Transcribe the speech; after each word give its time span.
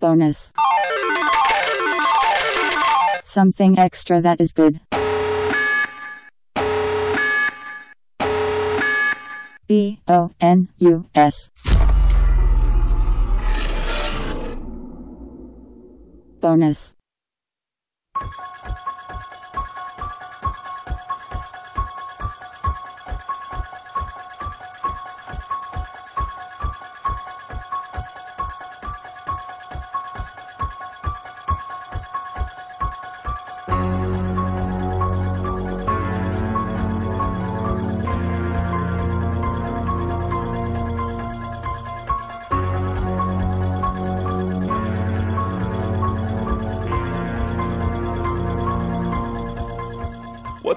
Bonus. 0.00 0.52
Something 3.22 3.78
extra 3.78 4.20
that 4.22 4.40
is 4.40 4.52
good. 4.52 4.80
B 9.68 10.00
O 10.08 10.32
N 10.40 10.68
U 10.78 11.06
S. 11.14 11.50
Bonus. 16.40 16.94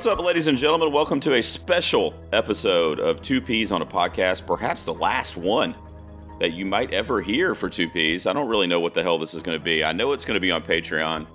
What's 0.04 0.20
up, 0.20 0.26
ladies 0.26 0.48
and 0.48 0.58
gentlemen? 0.58 0.92
Welcome 0.92 1.22
to 1.22 1.36
a 1.36 1.42
special 1.42 2.14
episode 2.34 3.00
of 3.00 3.22
Two 3.22 3.40
Peas 3.40 3.72
on 3.72 3.82
a 3.82 3.86
Podcast, 3.86 4.46
perhaps 4.46 4.84
the 4.84 4.94
last 4.94 5.38
one 5.38 5.74
that 6.42 6.52
you 6.52 6.66
might 6.66 6.94
ever 6.94 7.22
hear 7.22 7.56
for 7.56 7.70
Two 7.70 7.88
Peas. 7.88 8.28
I 8.28 8.34
don't 8.34 8.50
really 8.50 8.68
know 8.68 8.82
what 8.82 8.94
the 8.94 9.02
hell 9.02 9.18
this 9.18 9.34
is 9.34 9.42
going 9.42 9.58
to 9.58 9.64
be. 9.64 9.82
I 9.82 9.94
know 9.94 10.12
it's 10.12 10.26
going 10.26 10.36
to 10.36 10.42
be 10.42 10.52
on 10.52 10.62
Patreon. 10.62 11.26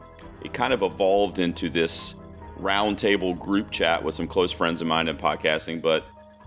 It 0.45 0.53
kind 0.53 0.75
of 0.75 0.83
evolved 0.83 1.39
into 1.39 1.71
this 1.71 2.17
roundtable 2.61 3.39
group 3.39 3.71
chat 3.71 4.05
with 4.05 4.15
some 4.15 4.29
close 4.29 4.53
friends 4.53 4.83
of 4.83 4.87
mine 4.87 5.09
in 5.09 5.17
podcasting, 5.17 5.81
but 5.81 6.05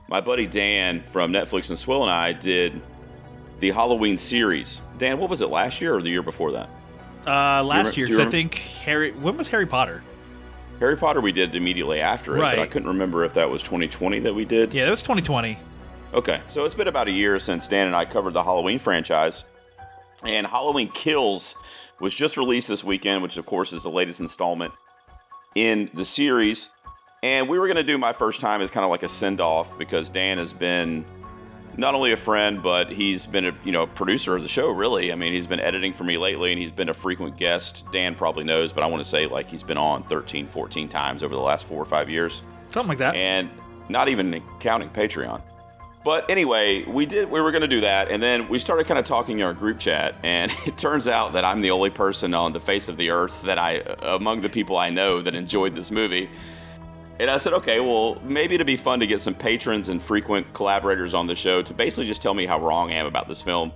my 0.08 0.22
buddy 0.22 0.46
Dan 0.46 1.02
from 1.02 1.34
Netflix 1.34 1.70
and 1.70 1.80
Swill 1.80 2.04
and 2.04 2.12
I 2.12 2.34
did 2.34 2.84
the 3.58 3.72
Halloween 3.72 4.20
series. 4.20 4.82
Dan, 5.00 5.18
what 5.18 5.32
was 5.32 5.42
it 5.42 5.50
last 5.50 5.82
year 5.82 5.96
or 5.96 6.04
the 6.04 6.12
year 6.12 6.22
before 6.22 6.52
that? 6.52 6.70
Uh, 7.26 7.64
last 7.64 7.98
year, 7.98 8.06
re- 8.06 8.12
do 8.12 8.18
'cause 8.18 8.22
you 8.26 8.28
I 8.28 8.30
think 8.30 8.54
Harry. 8.86 9.10
When 9.10 9.38
was 9.38 9.48
Harry 9.48 9.66
Potter? 9.66 10.04
Harry 10.82 10.98
Potter 10.98 11.22
we 11.22 11.32
did 11.32 11.54
immediately 11.54 12.02
after 12.02 12.36
it, 12.36 12.40
but 12.40 12.58
I 12.58 12.66
couldn't 12.66 12.88
remember 12.88 13.24
if 13.24 13.36
that 13.36 13.48
was 13.48 13.62
2020 13.62 14.20
that 14.22 14.34
we 14.34 14.46
did. 14.46 14.74
Yeah, 14.74 14.86
that 14.86 14.90
was 14.90 15.02
2020. 15.02 15.56
Okay, 16.16 16.42
so 16.50 16.66
it's 16.66 16.74
been 16.74 16.88
about 16.88 17.08
a 17.08 17.12
year 17.12 17.38
since 17.38 17.68
Dan 17.68 17.86
and 17.86 17.96
I 17.96 18.04
covered 18.04 18.34
the 18.34 18.44
Halloween 18.44 18.80
franchise, 18.80 19.46
and 20.26 20.48
Halloween 20.48 20.90
Kills 20.90 21.56
was 22.00 22.16
just 22.16 22.36
released 22.36 22.68
this 22.68 22.84
weekend, 22.84 23.22
which 23.22 23.38
of 23.38 23.46
course 23.46 23.74
is 23.74 23.84
the 23.84 23.92
latest 23.92 24.22
installment 24.22 24.74
in 25.54 25.92
the 25.94 26.04
series. 26.04 26.72
And 27.22 27.48
we 27.48 27.60
were 27.60 27.68
going 27.68 27.78
to 27.78 27.84
do 27.84 28.00
my 28.00 28.12
first 28.12 28.42
time 28.42 28.60
as 28.62 28.72
kind 28.72 28.84
of 28.84 28.90
like 28.90 29.04
a 29.04 29.08
send 29.08 29.40
off 29.40 29.78
because 29.78 30.10
Dan 30.10 30.40
has 30.40 30.52
been 30.52 31.06
not 31.78 31.96
only 31.96 32.12
a 32.12 32.18
friend, 32.18 32.62
but 32.62 32.92
he's 32.92 33.26
been 33.26 33.46
a 33.46 33.56
you 33.64 33.72
know 33.72 33.88
producer 33.88 34.36
of 34.36 34.42
the 34.42 34.48
show. 34.48 34.70
Really, 34.72 35.12
I 35.12 35.16
mean, 35.16 35.34
he's 35.34 35.48
been 35.48 35.60
editing 35.60 35.94
for 35.94 36.04
me 36.04 36.18
lately, 36.18 36.52
and 36.52 36.62
he's 36.62 36.72
been 36.72 36.90
a 36.90 36.94
frequent 36.94 37.38
guest. 37.38 37.86
Dan 37.92 38.16
probably 38.16 38.44
knows, 38.44 38.72
but 38.74 38.84
I 38.84 38.88
want 38.88 39.04
to 39.04 39.10
say 39.10 39.28
like 39.28 39.50
he's 39.50 39.64
been 39.64 39.78
on 39.78 40.04
13, 40.04 40.48
14 40.48 40.90
times 40.90 41.24
over 41.24 41.34
the 41.36 41.42
last 41.42 41.66
four 41.66 41.82
or 41.82 41.86
five 41.86 42.10
years 42.10 42.44
Something 42.68 42.90
like 42.90 42.98
that. 43.00 43.16
and 43.16 43.50
not 43.90 44.10
even 44.10 44.42
counting 44.60 44.90
Patreon. 44.90 45.42
But 46.04 46.32
anyway, 46.32 46.84
we 46.86 47.06
did. 47.06 47.30
We 47.30 47.42
were 47.42 47.52
going 47.52 47.62
to 47.62 47.68
do 47.68 47.82
that, 47.82 48.10
and 48.10 48.24
then 48.24 48.50
we 48.50 48.58
started 48.58 48.88
kind 48.88 48.98
of 48.98 49.06
talking 49.06 49.40
in 49.40 49.46
our 49.46 49.54
group 49.54 49.78
chat, 49.80 50.16
and 50.24 50.52
it 50.66 50.78
turns 50.78 51.08
out 51.08 51.34
that 51.34 51.46
I'm 51.46 51.62
the 51.62 51.72
only 51.72 51.92
person 51.92 52.34
on 52.34 52.54
the 52.54 52.60
face 52.60 52.88
of 52.88 52.98
the 52.98 53.12
earth 53.12 53.44
that 53.44 53.60
I, 53.60 53.84
among 54.02 54.42
the 54.42 54.50
people 54.50 54.78
I 54.78 54.90
know, 54.90 55.22
that 55.22 55.36
enjoyed 55.36 55.76
this 55.76 55.92
movie. 55.92 56.30
And 57.20 57.30
I 57.30 57.38
said, 57.38 57.54
okay, 57.54 57.80
well, 57.80 58.20
maybe 58.24 58.56
it'd 58.56 58.66
be 58.66 58.76
fun 58.76 59.00
to 59.00 59.08
get 59.08 59.22
some 59.22 59.36
patrons 59.36 59.90
and 59.90 60.02
frequent 60.02 60.52
collaborators 60.54 61.14
on 61.14 61.28
the 61.28 61.36
show 61.36 61.62
to 61.62 61.74
basically 61.74 62.08
just 62.08 62.22
tell 62.22 62.34
me 62.34 62.46
how 62.46 62.60
wrong 62.60 62.90
I 62.92 62.96
am 62.96 63.06
about 63.06 63.28
this 63.28 63.42
film. 63.42 63.72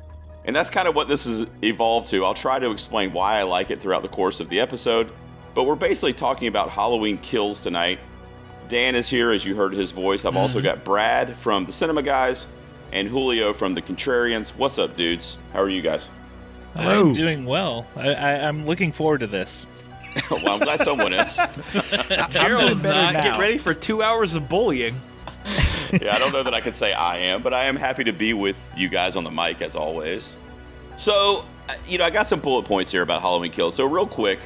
And 0.46 0.56
that's 0.56 0.70
kind 0.70 0.88
of 0.88 0.96
what 0.96 1.08
this 1.08 1.26
has 1.26 1.48
evolved 1.64 2.08
to. 2.10 2.24
I'll 2.24 2.34
try 2.34 2.60
to 2.60 2.72
explain 2.72 3.14
why 3.14 3.40
I 3.40 3.44
like 3.44 3.72
it 3.72 3.80
throughout 3.82 4.02
the 4.04 4.10
course 4.10 4.40
of 4.40 4.50
the 4.50 4.60
episode. 4.60 5.12
But 5.54 5.64
we're 5.64 5.76
basically 5.76 6.14
talking 6.14 6.48
about 6.48 6.70
Halloween 6.70 7.18
Kills 7.20 7.62
tonight. 7.62 8.00
Dan 8.68 8.96
is 8.96 9.08
here, 9.08 9.32
as 9.32 9.46
you 9.46 9.56
heard 9.56 9.74
his 9.74 9.92
voice. 9.92 10.26
I've 10.26 10.36
also 10.36 10.58
mm-hmm. 10.58 10.66
got 10.66 10.84
Brad 10.84 11.36
from 11.36 11.66
the 11.66 11.72
Cinema 11.72 12.02
Guys 12.02 12.48
and 12.92 13.08
Julio 13.08 13.54
from 13.54 13.74
the 13.74 13.82
Contrarians. 13.82 14.50
What's 14.52 14.80
up, 14.80 14.96
dudes? 14.96 15.38
How 15.54 15.62
are 15.62 15.70
you 15.70 15.82
guys? 15.82 16.10
Hello. 16.76 17.08
I'm 17.08 17.14
doing 17.14 17.46
well. 17.46 17.86
I, 17.96 18.14
I, 18.14 18.48
I'm 18.48 18.66
looking 18.66 18.92
forward 18.92 19.20
to 19.20 19.28
this. 19.28 19.66
well, 20.32 20.50
I'm 20.50 20.60
glad 20.60 20.80
someone 20.82 21.14
is. 21.14 21.36
Gerald's 22.32 22.84
not. 22.84 23.14
now. 23.14 23.22
Get 23.22 23.40
ready 23.40 23.58
for 23.58 23.74
two 23.74 24.02
hours 24.02 24.36
of 24.36 24.48
bullying. 24.50 25.00
yeah, 26.02 26.16
I 26.16 26.20
don't 26.20 26.32
know 26.32 26.44
that 26.44 26.54
I 26.54 26.62
could 26.62 26.76
say 26.76 26.94
I 26.94 27.18
am, 27.18 27.42
but 27.42 27.54
I 27.54 27.66
am 27.66 27.76
happy 27.76 28.04
to 28.06 28.14
be 28.14 28.34
with 28.34 28.74
you 28.76 28.90
guys 28.90 29.16
on 29.16 29.24
the 29.24 29.32
mic 29.32 29.62
as 29.62 29.76
always. 29.76 30.38
So, 30.96 31.46
uh, 31.70 31.76
you 31.86 31.98
know, 31.98 32.06
I 32.06 32.10
got 32.10 32.28
some 32.28 32.40
bullet 32.40 32.66
points 32.66 32.92
here 32.92 33.02
about 33.02 33.22
Halloween 33.22 33.52
Kills. 33.52 33.76
So, 33.76 33.86
real 33.86 34.08
quick, 34.08 34.40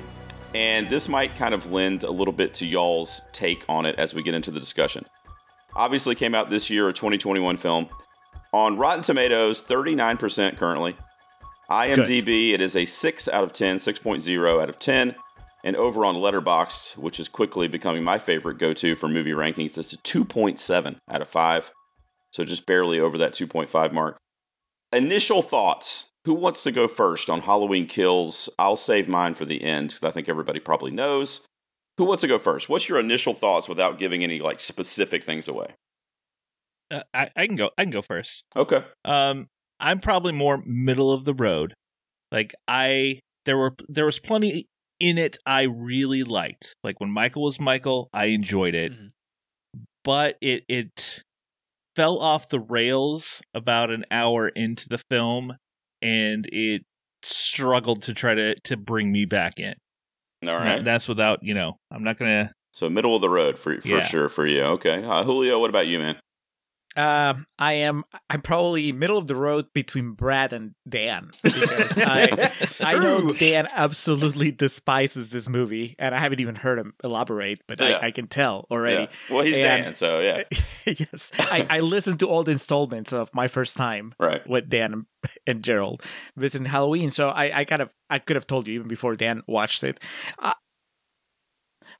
and 0.53 0.89
this 0.89 1.07
might 1.07 1.35
kind 1.35 1.53
of 1.53 1.71
lend 1.71 2.03
a 2.03 2.11
little 2.11 2.33
bit 2.33 2.53
to 2.55 2.65
y'all's 2.65 3.21
take 3.31 3.63
on 3.69 3.85
it 3.85 3.95
as 3.97 4.13
we 4.13 4.23
get 4.23 4.33
into 4.33 4.51
the 4.51 4.59
discussion. 4.59 5.05
Obviously, 5.75 6.15
came 6.15 6.33
out 6.33 6.49
this 6.49 6.69
year, 6.69 6.89
a 6.89 6.93
2021 6.93 7.57
film. 7.57 7.87
On 8.51 8.77
Rotten 8.77 9.03
Tomatoes, 9.03 9.61
39% 9.61 10.57
currently. 10.57 10.97
IMDb, 11.69 12.53
it 12.53 12.61
is 12.61 12.75
a 12.75 12.85
6 12.85 13.27
out 13.29 13.43
of 13.43 13.53
10, 13.53 13.77
6.0 13.77 14.61
out 14.61 14.69
of 14.69 14.79
10. 14.79 15.15
And 15.63 15.75
over 15.75 16.05
on 16.05 16.15
Letterboxd, 16.15 16.97
which 16.97 17.19
is 17.19 17.27
quickly 17.27 17.67
becoming 17.67 18.03
my 18.03 18.17
favorite 18.17 18.57
go 18.57 18.73
to 18.73 18.95
for 18.95 19.07
movie 19.07 19.31
rankings, 19.31 19.77
it's 19.77 19.93
a 19.93 19.97
2.7 19.97 20.95
out 21.09 21.21
of 21.21 21.27
5. 21.27 21.71
So 22.31 22.45
just 22.45 22.65
barely 22.65 22.99
over 22.99 23.17
that 23.17 23.33
2.5 23.33 23.91
mark. 23.91 24.17
Initial 24.93 25.41
thoughts. 25.41 26.05
Who 26.25 26.33
wants 26.33 26.63
to 26.63 26.71
go 26.71 26.87
first 26.87 27.29
on 27.29 27.41
Halloween 27.41 27.87
Kills? 27.87 28.49
I'll 28.59 28.75
save 28.75 29.07
mine 29.07 29.33
for 29.33 29.45
the 29.45 29.63
end 29.63 29.89
because 29.89 30.07
I 30.07 30.11
think 30.11 30.29
everybody 30.29 30.59
probably 30.59 30.91
knows. 30.91 31.45
Who 31.97 32.05
wants 32.05 32.21
to 32.21 32.27
go 32.27 32.39
first? 32.39 32.69
What's 32.69 32.87
your 32.87 32.99
initial 32.99 33.33
thoughts 33.33 33.67
without 33.67 33.99
giving 33.99 34.23
any 34.23 34.39
like 34.39 34.59
specific 34.59 35.23
things 35.23 35.47
away? 35.47 35.75
Uh, 36.91 37.03
I, 37.13 37.29
I 37.35 37.47
can 37.47 37.55
go. 37.55 37.71
I 37.77 37.83
can 37.83 37.91
go 37.91 38.01
first. 38.01 38.43
Okay. 38.55 38.83
Um, 39.05 39.47
I'm 39.79 39.99
probably 39.99 40.33
more 40.33 40.61
middle 40.65 41.11
of 41.11 41.25
the 41.25 41.33
road. 41.33 41.73
Like 42.31 42.53
I, 42.67 43.19
there 43.45 43.57
were 43.57 43.75
there 43.87 44.05
was 44.05 44.19
plenty 44.19 44.67
in 44.99 45.17
it 45.17 45.37
I 45.45 45.63
really 45.63 46.23
liked. 46.23 46.75
Like 46.83 46.99
when 46.99 47.11
Michael 47.11 47.43
was 47.43 47.59
Michael, 47.59 48.09
I 48.13 48.25
enjoyed 48.25 48.75
it, 48.75 48.91
Mhm. 48.93 49.11
but 50.03 50.35
it 50.41 50.63
it 50.67 51.23
fell 51.95 52.19
off 52.19 52.49
the 52.49 52.59
rails 52.59 53.41
about 53.53 53.89
an 53.91 54.05
hour 54.11 54.47
into 54.49 54.87
the 54.89 54.99
film, 55.09 55.55
and 56.01 56.47
it 56.51 56.83
struggled 57.23 58.03
to 58.03 58.13
try 58.13 58.33
to 58.35 58.55
to 58.61 58.77
bring 58.77 59.11
me 59.11 59.25
back 59.25 59.59
in. 59.59 59.75
All 60.47 60.55
right. 60.55 60.83
That's 60.83 61.07
without 61.07 61.39
you 61.43 61.53
know. 61.53 61.77
I'm 61.91 62.03
not 62.03 62.17
gonna. 62.17 62.53
So 62.73 62.89
middle 62.89 63.15
of 63.15 63.21
the 63.21 63.29
road 63.29 63.57
for 63.59 63.81
for 63.81 63.87
Yeah. 63.87 64.03
sure 64.05 64.29
for 64.29 64.45
you. 64.47 64.61
Okay. 64.61 65.03
Uh, 65.03 65.23
Julio, 65.23 65.59
what 65.59 65.69
about 65.69 65.87
you, 65.87 65.99
man? 65.99 66.17
Um, 66.97 67.45
I 67.59 67.73
am. 67.73 68.03
I'm 68.31 68.41
probably 68.41 68.91
middle 68.91 69.17
of 69.17 69.27
the 69.27 69.35
road 69.35 69.67
between 69.73 70.13
Brad 70.13 70.51
and 70.53 70.73
Dan 70.87 71.29
because 71.43 71.97
I 71.97 72.51
I 72.79 72.97
know 72.97 73.29
Dan 73.31 73.67
absolutely 73.71 74.51
despises 74.51 75.29
this 75.29 75.47
movie, 75.47 75.95
and 75.99 76.15
I 76.15 76.19
haven't 76.19 76.39
even 76.39 76.55
heard 76.55 76.79
him 76.79 76.95
elaborate, 77.03 77.61
but 77.67 77.79
Yeah. 77.79 77.99
I, 78.01 78.07
I 78.07 78.11
can 78.11 78.27
tell 78.27 78.65
already. 78.71 79.03
Yeah. 79.03 79.07
Well, 79.35 79.43
he's 79.45 79.59
And- 79.59 79.83
Dan, 79.85 79.95
so 79.95 80.19
yeah. 80.19 80.43
yes, 80.85 81.31
I, 81.37 81.67
I 81.69 81.79
listened 81.81 82.19
to 82.21 82.27
all 82.27 82.43
the 82.43 82.51
installments 82.51 83.13
of 83.13 83.29
my 83.35 83.47
first 83.47 83.77
time 83.77 84.13
Right. 84.19 84.45
with 84.49 84.67
Dan 84.67 85.05
and, 85.45 85.63
Gerald 85.63 86.03
visiting 86.35 86.65
Halloween, 86.65 87.11
so 87.11 87.29
I, 87.29 87.59
I 87.59 87.65
kind 87.65 87.83
of 87.83 87.91
I 88.09 88.17
could 88.17 88.35
have 88.35 88.47
told 88.47 88.67
you 88.67 88.73
even 88.73 88.87
before 88.87 89.15
Dan 89.15 89.43
watched 89.47 89.83
it. 89.83 89.99
I, 90.39 90.53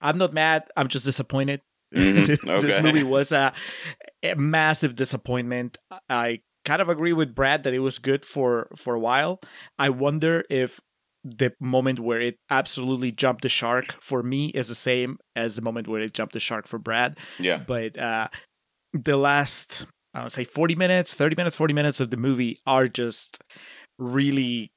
I'm 0.02 0.18
not 0.18 0.34
mad. 0.34 0.64
I'm 0.76 0.88
just 0.88 1.06
disappointed. 1.06 1.62
Mhm. 1.94 2.28
this 2.28 2.46
Okay. 2.48 2.82
movie 2.84 3.04
was 3.04 3.32
a, 3.32 3.52
a 4.24 4.36
massive 4.36 4.96
disappointment. 4.96 5.78
I 6.10 6.42
kind 6.66 6.82
of 6.82 6.90
agree 6.90 7.14
with 7.14 7.36
Brad 7.36 7.64
that 7.64 7.74
it 7.74 7.80
was 7.80 8.00
good 8.00 8.26
for 8.26 8.70
for 8.76 8.94
a 8.94 9.00
while. 9.00 9.40
I 9.78 9.90
wonder 9.90 10.44
if 10.50 10.80
the 11.24 11.54
moment 11.60 12.00
where 12.00 12.22
it 12.22 12.38
absolutely 12.50 13.12
jumped 13.12 13.42
the 13.42 13.50
shark 13.50 13.94
for 14.02 14.24
me 14.24 14.48
is 14.48 14.70
the 14.70 14.76
same 14.76 15.18
as 15.36 15.56
the 15.56 15.62
moment 15.62 15.88
where 15.88 16.02
it 16.02 16.14
jumped 16.14 16.34
the 16.34 16.40
shark 16.40 16.68
for 16.68 16.80
Brad. 16.80 17.18
Yeah. 17.38 17.58
But 17.58 17.98
uh, 17.98 18.30
the 18.94 19.18
last, 19.18 19.86
I 20.14 20.24
would 20.24 20.32
say, 20.32 20.46
40 20.46 20.76
minutes, 20.76 21.14
30 21.14 21.36
minutes, 21.36 21.56
40 21.56 21.74
minutes 21.74 22.00
of 22.00 22.10
the 22.10 22.18
movie 22.18 22.60
are 22.66 22.88
just 22.88 23.40
really. 23.98 24.72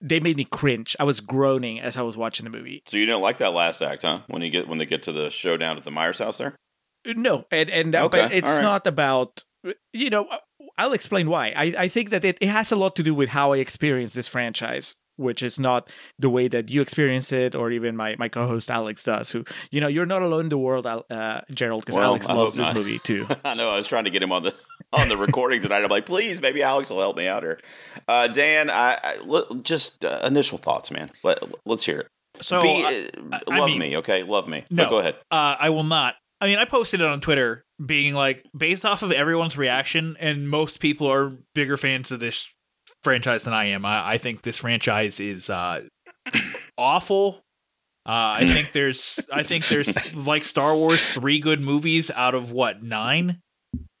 They 0.00 0.18
made 0.18 0.36
me 0.36 0.44
cringe. 0.44 0.96
I 0.98 1.04
was 1.04 1.20
groaning 1.20 1.78
as 1.78 1.96
I 1.96 2.02
was 2.02 2.16
watching 2.16 2.42
the 2.42 2.50
movie. 2.50 2.82
So 2.88 2.96
you 2.96 3.06
didn't 3.06 3.20
like 3.20 3.38
that 3.38 3.52
last 3.52 3.80
act, 3.80 4.02
huh? 4.02 4.22
When 4.26 4.42
you 4.42 4.50
get 4.50 4.66
when 4.66 4.78
they 4.78 4.86
get 4.86 5.04
to 5.04 5.12
the 5.12 5.30
showdown 5.30 5.76
at 5.76 5.84
the 5.84 5.92
Myers 5.92 6.18
house 6.18 6.38
there? 6.38 6.56
No, 7.16 7.44
and 7.50 7.70
and 7.70 7.94
uh, 7.94 8.04
Okay, 8.06 8.18
but 8.22 8.32
it's 8.32 8.46
right. 8.46 8.62
not 8.62 8.86
about 8.86 9.44
you 9.92 10.10
know. 10.10 10.28
I'll 10.76 10.92
explain 10.92 11.28
why. 11.28 11.52
I 11.56 11.74
I 11.84 11.88
think 11.88 12.10
that 12.10 12.24
it, 12.24 12.38
it 12.40 12.48
has 12.48 12.70
a 12.72 12.76
lot 12.76 12.94
to 12.96 13.02
do 13.02 13.14
with 13.14 13.30
how 13.30 13.52
I 13.52 13.58
experience 13.58 14.14
this 14.14 14.28
franchise. 14.28 14.94
which 15.20 15.42
is 15.42 15.58
not 15.58 15.90
the 16.22 16.30
way 16.30 16.46
that 16.48 16.70
you 16.70 16.80
experience 16.80 17.32
it, 17.32 17.54
or 17.54 17.72
even 17.72 17.96
my 17.96 18.14
my 18.18 18.28
co-host 18.28 18.70
Alex 18.70 19.02
does. 19.02 19.32
Who 19.32 19.42
you 19.72 19.80
know, 19.80 19.88
you're 19.88 20.06
not 20.06 20.22
alone 20.22 20.44
in 20.44 20.48
the 20.48 20.58
world, 20.58 20.86
uh, 20.86 21.40
Gerald, 21.50 21.82
because 21.82 21.96
Well, 21.96 22.04
Alex 22.14 22.26
I 22.28 22.34
loves 22.34 22.54
this 22.56 22.72
movie 22.72 23.00
too. 23.00 23.26
I 23.44 23.54
know. 23.54 23.68
I 23.70 23.76
was 23.76 23.88
trying 23.88 24.04
to 24.04 24.10
get 24.10 24.22
him 24.22 24.30
on 24.30 24.44
the 24.44 24.54
on 24.92 25.08
the 25.08 25.16
recording 25.16 25.60
tonight. 25.60 25.82
I'm 25.82 25.90
like, 25.90 26.06
please, 26.06 26.40
maybe 26.40 26.62
Alex 26.62 26.90
will 26.90 27.00
help 27.00 27.16
me 27.16 27.26
out 27.26 27.42
here. 27.42 27.58
Uh, 28.06 28.28
Dan, 28.28 28.70
I, 28.70 28.96
I 29.02 29.42
just 29.62 30.04
uh, 30.04 30.20
initial 30.24 30.56
thoughts, 30.58 30.92
man. 30.92 31.10
Let, 31.24 31.38
let's 31.66 31.84
hear 31.84 31.98
it. 32.00 32.08
So 32.40 32.62
Be, 32.62 32.84
I- 32.86 33.10
uh, 33.34 33.40
I 33.50 33.58
love 33.58 33.70
mean- 33.70 33.78
me, 33.80 33.96
okay? 33.96 34.22
Love 34.22 34.46
me. 34.46 34.64
No. 34.70 34.84
But 34.84 34.90
go 34.90 34.98
ahead. 35.00 35.14
uh, 35.32 35.56
I 35.58 35.70
will 35.70 35.82
not. 35.82 36.14
I 36.40 36.46
mean, 36.46 36.58
I 36.58 36.64
posted 36.64 37.00
it 37.00 37.06
on 37.06 37.20
Twitter, 37.20 37.64
being 37.84 38.14
like, 38.14 38.46
based 38.56 38.84
off 38.84 39.02
of 39.02 39.12
everyone's 39.12 39.56
reaction, 39.56 40.16
and 40.20 40.48
most 40.48 40.80
people 40.80 41.10
are 41.10 41.32
bigger 41.54 41.76
fans 41.76 42.12
of 42.12 42.20
this 42.20 42.48
franchise 43.02 43.42
than 43.42 43.54
I 43.54 43.66
am. 43.66 43.84
I, 43.84 44.12
I 44.12 44.18
think 44.18 44.42
this 44.42 44.58
franchise 44.58 45.20
is 45.20 45.50
uh, 45.50 45.82
awful. 46.78 47.44
Uh, 48.06 48.40
I 48.40 48.46
think 48.46 48.72
there's, 48.72 49.20
I 49.32 49.42
think 49.42 49.68
there's 49.68 50.14
like 50.14 50.44
Star 50.44 50.74
Wars, 50.74 51.00
three 51.10 51.40
good 51.40 51.60
movies 51.60 52.10
out 52.10 52.34
of 52.34 52.52
what 52.52 52.82
nine? 52.82 53.42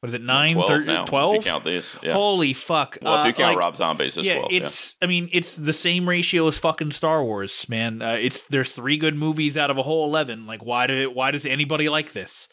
What 0.00 0.10
is 0.10 0.14
it? 0.14 0.22
Nine, 0.22 0.52
Twelve 0.52 0.68
thir- 0.68 0.84
now. 0.84 1.04
If 1.04 1.34
you 1.44 1.50
count 1.50 1.64
these, 1.64 1.96
yeah. 2.02 2.12
Holy 2.12 2.52
fuck! 2.52 2.98
well, 3.02 3.16
if 3.20 3.26
you 3.26 3.32
Uh, 3.32 3.34
count 3.34 3.48
like, 3.56 3.58
Rob 3.58 3.76
Zombies, 3.76 4.16
it's 4.16 4.26
yeah, 4.28 4.46
it's. 4.48 4.94
I 5.02 5.06
mean, 5.06 5.28
it's 5.32 5.54
the 5.56 5.72
same 5.72 6.08
ratio 6.08 6.46
as 6.46 6.56
fucking 6.58 6.92
Star 6.92 7.24
Wars, 7.24 7.68
man. 7.68 8.00
Uh, 8.00 8.12
it's 8.12 8.44
there's 8.44 8.72
three 8.72 8.96
good 8.96 9.16
movies 9.16 9.56
out 9.56 9.70
of 9.70 9.78
a 9.78 9.82
whole 9.82 10.04
eleven. 10.06 10.46
Like, 10.46 10.64
why 10.64 10.86
do 10.86 11.10
why 11.10 11.32
does 11.32 11.44
anybody 11.44 11.88
like 11.88 12.12
this? 12.12 12.46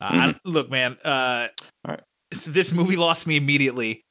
Uh, 0.00 0.08
I, 0.12 0.34
look, 0.44 0.70
man. 0.70 0.98
Uh, 1.04 1.48
All 1.86 1.94
right. 1.94 2.00
This 2.46 2.70
movie 2.72 2.96
lost 2.96 3.26
me 3.26 3.36
immediately. 3.36 4.02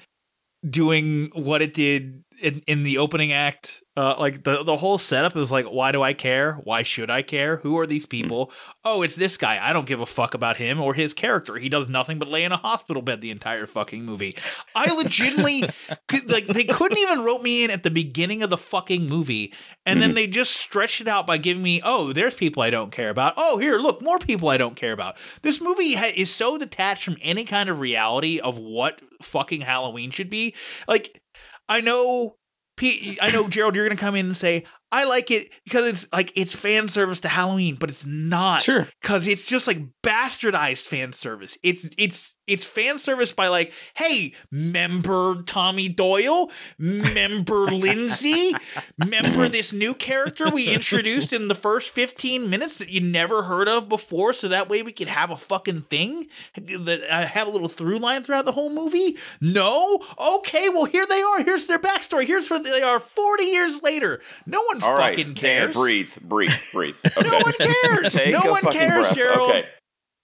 Doing 0.68 1.30
what 1.33 1.62
it 1.62 1.74
did 1.74 2.24
in, 2.41 2.62
in 2.68 2.83
the 2.83 2.97
opening 2.97 3.31
act, 3.31 3.83
uh, 3.97 4.15
like 4.18 4.44
the 4.44 4.63
the 4.63 4.77
whole 4.77 4.97
setup 4.97 5.36
is 5.36 5.51
like, 5.51 5.65
why 5.65 5.91
do 5.91 6.01
I 6.01 6.13
care? 6.13 6.53
Why 6.63 6.83
should 6.83 7.09
I 7.09 7.21
care? 7.21 7.57
Who 7.57 7.77
are 7.80 7.86
these 7.86 8.06
people? 8.06 8.51
Oh, 8.86 9.01
it's 9.01 9.15
this 9.15 9.36
guy. 9.36 9.59
I 9.62 9.74
don't 9.74 9.88
give 9.88 10.00
a 10.00 10.06
fuck 10.06 10.33
about 10.33 10.57
him 10.57 10.80
or 10.80 10.94
his 10.94 11.13
character. 11.13 11.56
He 11.56 11.68
does 11.68 11.89
nothing 11.89 12.18
but 12.18 12.30
lay 12.30 12.44
in 12.44 12.51
a 12.51 12.57
hospital 12.57 13.01
bed 13.01 13.21
the 13.21 13.31
entire 13.31 13.68
fucking 13.68 14.06
movie. 14.06 14.38
I 14.74 14.94
legitimately 14.94 15.69
could, 16.07 16.30
like 16.30 16.47
they 16.47 16.63
couldn't 16.63 16.97
even 16.97 17.24
rope 17.24 17.41
me 17.41 17.63
in 17.63 17.71
at 17.71 17.83
the 17.83 17.91
beginning 17.91 18.42
of 18.42 18.50
the 18.50 18.57
fucking 18.57 19.07
movie, 19.07 19.53
and 19.85 20.01
then 20.01 20.13
they 20.13 20.27
just 20.27 20.56
stretched 20.56 21.01
it 21.01 21.07
out 21.07 21.27
by 21.27 21.38
giving 21.38 21.63
me, 21.63 21.81
oh, 21.83 22.13
there's 22.13 22.35
people 22.35 22.63
I 22.63 22.69
don't 22.69 22.92
care 22.92 23.09
about. 23.09 23.33
Oh, 23.35 23.57
here, 23.57 23.77
look, 23.77 24.01
more 24.01 24.19
people 24.19 24.50
I 24.50 24.57
don't 24.57 24.75
care 24.75 24.94
about. 24.94 25.18
This 25.42 25.59
movie 25.59 25.95
ha- 25.95 26.13
is 26.15 26.33
so 26.33 26.57
detached 26.57 27.03
from 27.03 27.18
any 27.21 27.44
kind 27.44 27.69
of 27.69 27.80
reality 27.80 28.39
of 28.39 28.59
what 28.59 29.01
fucking 29.21 29.62
Halloween 29.62 30.12
should 30.12 30.30
be. 30.30 30.53
Like, 30.88 31.21
I 31.69 31.80
know. 31.81 32.36
P- 32.75 33.18
I 33.21 33.30
know, 33.31 33.48
Gerald, 33.50 33.75
you're 33.75 33.86
gonna 33.88 34.00
come 34.00 34.16
in 34.16 34.27
and 34.27 34.38
say 34.38 34.63
I 34.92 35.04
like 35.04 35.31
it 35.31 35.51
because 35.66 35.86
it's 35.86 36.07
like 36.13 36.31
it's 36.36 36.56
fan 36.56 36.88
service 36.88 37.19
to 37.21 37.27
Halloween, 37.27 37.75
but 37.75 37.89
it's 37.89 38.06
not 38.06 38.62
Sure. 38.62 38.88
because 39.01 39.27
it's 39.27 39.44
just 39.44 39.68
like 39.68 39.80
bastardized 40.01 40.88
fan 40.88 41.12
service. 41.13 41.57
It's 41.62 41.88
it's 41.98 42.36
it's 42.49 42.65
fan 42.65 42.97
service 42.99 43.31
by 43.31 43.47
like, 43.47 43.71
hey, 43.93 44.33
member 44.51 45.41
Tommy 45.43 45.89
Doyle, 45.89 46.51
member 46.77 47.65
Lindsay, 47.71 48.53
member 48.97 49.47
this 49.47 49.71
new 49.73 49.93
character 49.93 50.49
we 50.49 50.67
introduced 50.67 51.31
in 51.33 51.47
the 51.47 51.55
first 51.55 51.91
15 51.91 52.49
minutes 52.49 52.77
that 52.79 52.89
you 52.89 53.01
never 53.01 53.43
heard 53.43 53.67
of 53.67 53.87
before, 53.89 54.33
so 54.33 54.47
that 54.47 54.69
way 54.69 54.81
we 54.81 54.91
could 54.91 55.09
have 55.09 55.31
a 55.31 55.37
fucking 55.37 55.81
thing 55.81 56.27
that 56.55 57.01
uh, 57.09 57.25
have 57.27 57.47
a 57.47 57.51
little 57.51 57.69
through 57.69 57.99
line 57.99 58.23
throughout 58.23 58.45
the 58.45 58.51
whole 58.51 58.69
movie. 58.69 59.17
No, 59.41 59.99
okay, 60.19 60.69
well 60.69 60.85
here 60.85 61.05
they 61.05 61.21
are. 61.21 61.43
Here's 61.43 61.67
their 61.67 61.79
backstory. 61.79 62.25
Here's 62.25 62.49
where 62.49 62.59
they 62.59 62.81
are 62.81 62.99
40 62.99 63.43
years 63.43 63.81
later. 63.83 64.21
No 64.45 64.61
one 64.63 64.81
All 64.83 64.97
right, 64.97 65.15
fucking 65.15 65.33
Dan, 65.35 65.71
cares. 65.71 65.75
breathe, 65.75 66.13
breathe, 66.21 66.51
breathe. 66.73 66.95
Okay. 67.17 67.27
No 67.29 67.39
one 67.39 67.53
cares. 67.53 68.13
Take 68.13 68.31
no 68.31 68.51
one 68.51 68.61
cares, 68.71 69.07
breath. 69.07 69.15
Gerald. 69.15 69.49
Okay. 69.51 69.65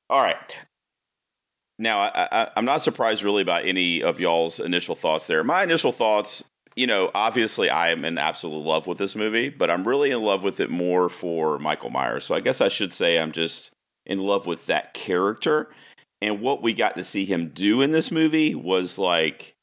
All 0.09 0.23
right. 0.23 0.57
Now, 1.77 1.99
I, 1.99 2.49
I'm 2.55 2.65
not 2.65 2.81
surprised 2.81 3.23
really 3.23 3.43
by 3.43 3.61
any 3.61 4.01
of 4.01 4.19
y'all's 4.19 4.59
initial 4.59 4.95
thoughts 4.95 5.27
there. 5.27 5.43
My 5.43 5.63
initial 5.63 5.91
thoughts, 5.91 6.43
you 6.75 6.87
know, 6.87 7.11
obviously 7.13 7.69
I 7.69 7.91
am 7.91 8.05
in 8.05 8.17
absolute 8.17 8.63
love 8.63 8.87
with 8.87 8.97
this 8.97 9.15
movie, 9.15 9.49
but 9.49 9.69
I'm 9.69 9.87
really 9.87 10.11
in 10.11 10.21
love 10.21 10.43
with 10.43 10.59
it 10.59 10.69
more 10.69 11.09
for 11.09 11.59
Michael 11.59 11.89
Myers. 11.89 12.25
So 12.25 12.35
I 12.35 12.39
guess 12.39 12.61
I 12.61 12.69
should 12.69 12.93
say 12.93 13.19
I'm 13.19 13.33
just 13.33 13.71
in 14.05 14.19
love 14.19 14.45
with 14.45 14.67
that 14.67 14.93
character. 14.93 15.69
And 16.21 16.41
what 16.41 16.61
we 16.61 16.73
got 16.73 16.95
to 16.95 17.03
see 17.03 17.25
him 17.25 17.49
do 17.49 17.81
in 17.81 17.91
this 17.91 18.09
movie 18.09 18.55
was 18.55 18.97
like 18.97 19.53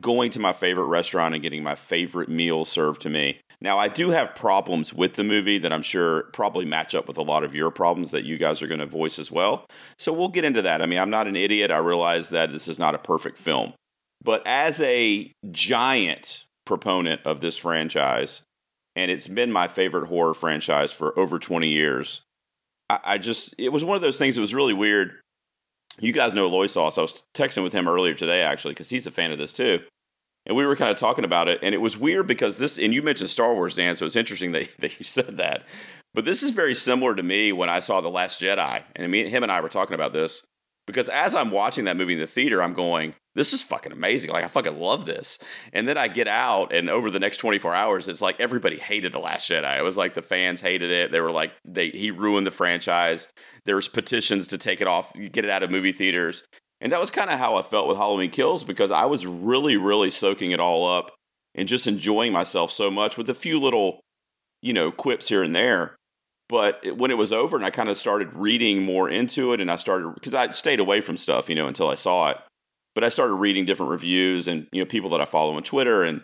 going 0.00 0.30
to 0.32 0.40
my 0.40 0.52
favorite 0.52 0.86
restaurant 0.86 1.34
and 1.34 1.42
getting 1.42 1.62
my 1.62 1.74
favorite 1.74 2.28
meal 2.28 2.64
served 2.64 3.02
to 3.02 3.10
me. 3.10 3.40
Now, 3.60 3.78
I 3.78 3.88
do 3.88 4.10
have 4.10 4.36
problems 4.36 4.94
with 4.94 5.14
the 5.14 5.24
movie 5.24 5.58
that 5.58 5.72
I'm 5.72 5.82
sure 5.82 6.24
probably 6.32 6.64
match 6.64 6.94
up 6.94 7.08
with 7.08 7.18
a 7.18 7.22
lot 7.22 7.42
of 7.42 7.54
your 7.54 7.70
problems 7.70 8.12
that 8.12 8.24
you 8.24 8.38
guys 8.38 8.62
are 8.62 8.68
going 8.68 8.78
to 8.78 8.86
voice 8.86 9.18
as 9.18 9.32
well. 9.32 9.66
So 9.98 10.12
we'll 10.12 10.28
get 10.28 10.44
into 10.44 10.62
that. 10.62 10.80
I 10.80 10.86
mean, 10.86 10.98
I'm 10.98 11.10
not 11.10 11.26
an 11.26 11.34
idiot. 11.34 11.72
I 11.72 11.78
realize 11.78 12.28
that 12.30 12.52
this 12.52 12.68
is 12.68 12.78
not 12.78 12.94
a 12.94 12.98
perfect 12.98 13.36
film. 13.36 13.72
But 14.22 14.42
as 14.46 14.80
a 14.80 15.32
giant 15.50 16.44
proponent 16.66 17.22
of 17.24 17.40
this 17.40 17.56
franchise, 17.56 18.42
and 18.94 19.10
it's 19.10 19.28
been 19.28 19.50
my 19.50 19.66
favorite 19.66 20.06
horror 20.06 20.34
franchise 20.34 20.92
for 20.92 21.18
over 21.18 21.40
20 21.40 21.68
years, 21.68 22.22
I, 22.88 23.00
I 23.04 23.18
just, 23.18 23.54
it 23.58 23.72
was 23.72 23.84
one 23.84 23.96
of 23.96 24.02
those 24.02 24.18
things 24.18 24.36
that 24.36 24.40
was 24.40 24.54
really 24.54 24.74
weird. 24.74 25.18
You 25.98 26.12
guys 26.12 26.32
know 26.32 26.46
Loy 26.46 26.68
Sauce. 26.68 26.96
I 26.96 27.02
was 27.02 27.24
texting 27.34 27.64
with 27.64 27.72
him 27.72 27.88
earlier 27.88 28.14
today, 28.14 28.42
actually, 28.42 28.74
because 28.74 28.90
he's 28.90 29.08
a 29.08 29.10
fan 29.10 29.32
of 29.32 29.38
this 29.38 29.52
too 29.52 29.80
and 30.46 30.56
we 30.56 30.66
were 30.66 30.76
kind 30.76 30.90
of 30.90 30.96
talking 30.96 31.24
about 31.24 31.48
it 31.48 31.58
and 31.62 31.74
it 31.74 31.80
was 31.80 31.96
weird 31.96 32.26
because 32.26 32.58
this 32.58 32.78
and 32.78 32.92
you 32.94 33.02
mentioned 33.02 33.30
star 33.30 33.54
wars 33.54 33.74
dan 33.74 33.96
so 33.96 34.06
it's 34.06 34.16
interesting 34.16 34.52
that, 34.52 34.68
that 34.78 34.98
you 34.98 35.04
said 35.04 35.36
that. 35.36 35.64
But 36.14 36.24
this 36.24 36.42
is 36.42 36.50
very 36.50 36.74
similar 36.74 37.14
to 37.14 37.22
me 37.22 37.52
when 37.52 37.68
i 37.68 37.80
saw 37.80 38.00
the 38.00 38.10
last 38.10 38.40
jedi 38.40 38.82
and 38.96 39.10
me, 39.10 39.28
him 39.28 39.42
and 39.42 39.52
i 39.52 39.60
were 39.60 39.68
talking 39.68 39.94
about 39.94 40.12
this 40.12 40.44
because 40.86 41.08
as 41.08 41.34
i'm 41.34 41.50
watching 41.50 41.84
that 41.84 41.96
movie 41.96 42.14
in 42.14 42.20
the 42.20 42.26
theater 42.26 42.62
i'm 42.62 42.74
going 42.74 43.14
this 43.34 43.52
is 43.52 43.62
fucking 43.62 43.92
amazing 43.92 44.30
like 44.30 44.44
i 44.44 44.48
fucking 44.48 44.78
love 44.80 45.06
this. 45.06 45.38
And 45.72 45.86
then 45.86 45.96
i 45.96 46.08
get 46.08 46.26
out 46.26 46.72
and 46.72 46.90
over 46.90 47.10
the 47.10 47.20
next 47.20 47.36
24 47.36 47.72
hours 47.72 48.08
it's 48.08 48.20
like 48.20 48.40
everybody 48.40 48.78
hated 48.78 49.12
the 49.12 49.20
last 49.20 49.48
jedi. 49.48 49.78
It 49.78 49.84
was 49.84 49.96
like 49.96 50.14
the 50.14 50.22
fans 50.22 50.60
hated 50.60 50.90
it. 50.90 51.12
They 51.12 51.20
were 51.20 51.30
like 51.30 51.52
they 51.64 51.90
he 51.90 52.10
ruined 52.10 52.46
the 52.46 52.50
franchise. 52.50 53.28
There 53.64 53.76
was 53.76 53.86
petitions 53.86 54.48
to 54.48 54.58
take 54.58 54.80
it 54.80 54.88
off 54.88 55.12
get 55.14 55.44
it 55.44 55.50
out 55.50 55.62
of 55.62 55.70
movie 55.70 55.92
theaters 55.92 56.42
and 56.80 56.92
that 56.92 57.00
was 57.00 57.10
kind 57.10 57.30
of 57.30 57.38
how 57.38 57.56
I 57.56 57.62
felt 57.62 57.88
with 57.88 57.96
Halloween 57.96 58.30
Kills 58.30 58.64
because 58.64 58.92
I 58.92 59.06
was 59.06 59.26
really, 59.26 59.76
really 59.76 60.10
soaking 60.10 60.52
it 60.52 60.60
all 60.60 60.88
up 60.88 61.14
and 61.54 61.68
just 61.68 61.86
enjoying 61.86 62.32
myself 62.32 62.70
so 62.70 62.90
much 62.90 63.16
with 63.16 63.28
a 63.28 63.34
few 63.34 63.58
little, 63.58 64.00
you 64.62 64.72
know, 64.72 64.90
quips 64.90 65.28
here 65.28 65.42
and 65.42 65.54
there. 65.56 65.96
But 66.48 66.80
it- 66.82 66.96
when 66.96 67.10
it 67.10 67.18
was 67.18 67.32
over 67.32 67.56
and 67.56 67.66
I 67.66 67.70
kind 67.70 67.88
of 67.88 67.96
started 67.96 68.32
reading 68.32 68.82
more 68.82 69.08
into 69.08 69.52
it 69.52 69.60
and 69.60 69.70
I 69.70 69.76
started, 69.76 70.14
because 70.14 70.34
I 70.34 70.50
stayed 70.52 70.80
away 70.80 71.00
from 71.00 71.16
stuff, 71.16 71.48
you 71.48 71.54
know, 71.54 71.66
until 71.66 71.88
I 71.88 71.94
saw 71.94 72.30
it. 72.30 72.38
But 72.94 73.04
I 73.04 73.08
started 73.08 73.34
reading 73.34 73.64
different 73.64 73.90
reviews 73.90 74.48
and, 74.48 74.66
you 74.72 74.80
know, 74.80 74.86
people 74.86 75.10
that 75.10 75.20
I 75.20 75.24
follow 75.24 75.54
on 75.54 75.62
Twitter. 75.62 76.04
And, 76.04 76.22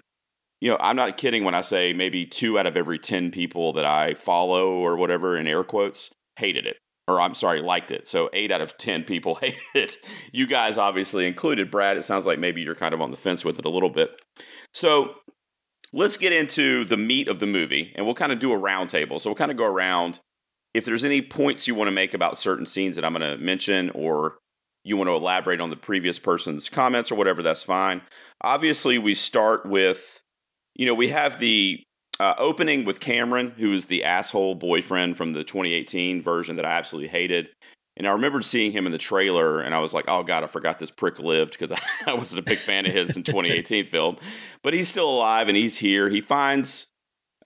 you 0.60 0.70
know, 0.70 0.76
I'm 0.80 0.96
not 0.96 1.16
kidding 1.16 1.44
when 1.44 1.54
I 1.54 1.60
say 1.60 1.92
maybe 1.92 2.26
two 2.26 2.58
out 2.58 2.66
of 2.66 2.76
every 2.76 2.98
10 2.98 3.30
people 3.30 3.72
that 3.74 3.84
I 3.84 4.14
follow 4.14 4.78
or 4.78 4.96
whatever 4.96 5.36
in 5.36 5.46
air 5.46 5.64
quotes 5.64 6.10
hated 6.36 6.66
it 6.66 6.78
or 7.06 7.20
I'm 7.20 7.34
sorry, 7.34 7.60
liked 7.60 7.90
it. 7.90 8.06
So 8.06 8.30
eight 8.32 8.50
out 8.50 8.60
of 8.60 8.76
10 8.78 9.04
people 9.04 9.34
hated 9.40 9.58
it. 9.74 9.96
You 10.32 10.46
guys 10.46 10.78
obviously 10.78 11.26
included. 11.26 11.70
Brad, 11.70 11.96
it 11.96 12.04
sounds 12.04 12.26
like 12.26 12.38
maybe 12.38 12.62
you're 12.62 12.74
kind 12.74 12.94
of 12.94 13.00
on 13.00 13.10
the 13.10 13.16
fence 13.16 13.44
with 13.44 13.58
it 13.58 13.64
a 13.64 13.70
little 13.70 13.90
bit. 13.90 14.20
So 14.72 15.14
let's 15.92 16.16
get 16.16 16.32
into 16.32 16.84
the 16.84 16.96
meat 16.96 17.28
of 17.28 17.38
the 17.38 17.46
movie 17.46 17.92
and 17.94 18.04
we'll 18.06 18.14
kind 18.14 18.32
of 18.32 18.38
do 18.38 18.52
a 18.52 18.58
roundtable. 18.58 19.20
So 19.20 19.30
we'll 19.30 19.36
kind 19.36 19.50
of 19.50 19.56
go 19.56 19.66
around. 19.66 20.20
If 20.72 20.84
there's 20.84 21.04
any 21.04 21.22
points 21.22 21.68
you 21.68 21.74
want 21.74 21.88
to 21.88 21.94
make 21.94 22.14
about 22.14 22.36
certain 22.36 22.66
scenes 22.66 22.96
that 22.96 23.04
I'm 23.04 23.14
going 23.14 23.38
to 23.38 23.42
mention 23.42 23.90
or 23.90 24.38
you 24.82 24.96
want 24.96 25.08
to 25.08 25.14
elaborate 25.14 25.60
on 25.60 25.70
the 25.70 25.76
previous 25.76 26.18
person's 26.18 26.68
comments 26.68 27.12
or 27.12 27.14
whatever, 27.14 27.42
that's 27.42 27.62
fine. 27.62 28.02
Obviously, 28.42 28.98
we 28.98 29.14
start 29.14 29.64
with, 29.64 30.20
you 30.74 30.84
know, 30.84 30.94
we 30.94 31.08
have 31.08 31.38
the 31.38 31.82
uh, 32.20 32.34
opening 32.38 32.84
with 32.84 33.00
Cameron, 33.00 33.54
who 33.56 33.72
is 33.72 33.86
the 33.86 34.04
asshole 34.04 34.54
boyfriend 34.54 35.16
from 35.16 35.32
the 35.32 35.44
2018 35.44 36.22
version 36.22 36.56
that 36.56 36.64
I 36.64 36.70
absolutely 36.70 37.08
hated. 37.08 37.48
And 37.96 38.08
I 38.08 38.12
remembered 38.12 38.44
seeing 38.44 38.72
him 38.72 38.86
in 38.86 38.92
the 38.92 38.98
trailer, 38.98 39.60
and 39.60 39.72
I 39.74 39.78
was 39.78 39.94
like, 39.94 40.06
"Oh 40.08 40.24
God, 40.24 40.42
I 40.42 40.48
forgot 40.48 40.78
this 40.78 40.90
prick 40.90 41.20
lived," 41.20 41.56
because 41.58 41.78
I 42.06 42.14
wasn't 42.14 42.40
a 42.40 42.42
big 42.42 42.58
fan 42.58 42.86
of 42.86 42.92
his 42.92 43.16
in 43.16 43.22
2018 43.22 43.84
film. 43.84 44.16
But 44.62 44.74
he's 44.74 44.88
still 44.88 45.08
alive, 45.08 45.48
and 45.48 45.56
he's 45.56 45.78
here. 45.78 46.08
He 46.08 46.20
finds 46.20 46.88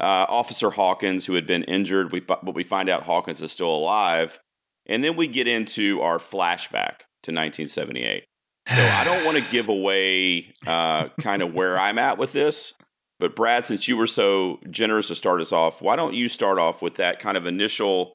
uh, 0.00 0.26
Officer 0.28 0.70
Hawkins, 0.70 1.26
who 1.26 1.34
had 1.34 1.46
been 1.46 1.64
injured, 1.64 2.12
we, 2.12 2.20
but 2.20 2.54
we 2.54 2.62
find 2.62 2.88
out 2.88 3.02
Hawkins 3.02 3.42
is 3.42 3.52
still 3.52 3.74
alive, 3.74 4.38
and 4.86 5.04
then 5.04 5.16
we 5.16 5.26
get 5.26 5.48
into 5.48 6.00
our 6.00 6.18
flashback 6.18 7.00
to 7.24 7.32
1978. 7.32 8.24
So 8.68 8.82
I 8.82 9.04
don't 9.04 9.24
want 9.24 9.38
to 9.38 9.50
give 9.50 9.68
away 9.68 10.52
uh, 10.66 11.08
kind 11.20 11.42
of 11.42 11.54
where 11.54 11.78
I'm 11.78 11.98
at 11.98 12.18
with 12.18 12.32
this, 12.32 12.74
but 13.18 13.34
Brad, 13.34 13.66
since 13.66 13.88
you 13.88 13.96
were 13.96 14.06
so 14.06 14.60
generous 14.70 15.08
to 15.08 15.14
start 15.14 15.40
us 15.40 15.52
off, 15.52 15.82
why 15.82 15.96
don't 15.96 16.14
you 16.14 16.28
start 16.28 16.58
off 16.58 16.82
with 16.82 16.96
that 16.96 17.18
kind 17.18 17.36
of 17.36 17.46
initial 17.46 18.14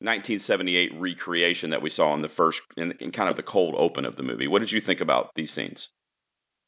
1978 0.00 0.92
recreation 0.98 1.70
that 1.70 1.82
we 1.82 1.90
saw 1.90 2.14
in 2.14 2.22
the 2.22 2.28
first, 2.28 2.62
in, 2.76 2.92
in 2.92 3.12
kind 3.12 3.30
of 3.30 3.36
the 3.36 3.42
cold 3.42 3.74
open 3.78 4.04
of 4.04 4.16
the 4.16 4.22
movie? 4.22 4.48
What 4.48 4.60
did 4.60 4.72
you 4.72 4.80
think 4.80 5.00
about 5.00 5.30
these 5.34 5.50
scenes? 5.50 5.90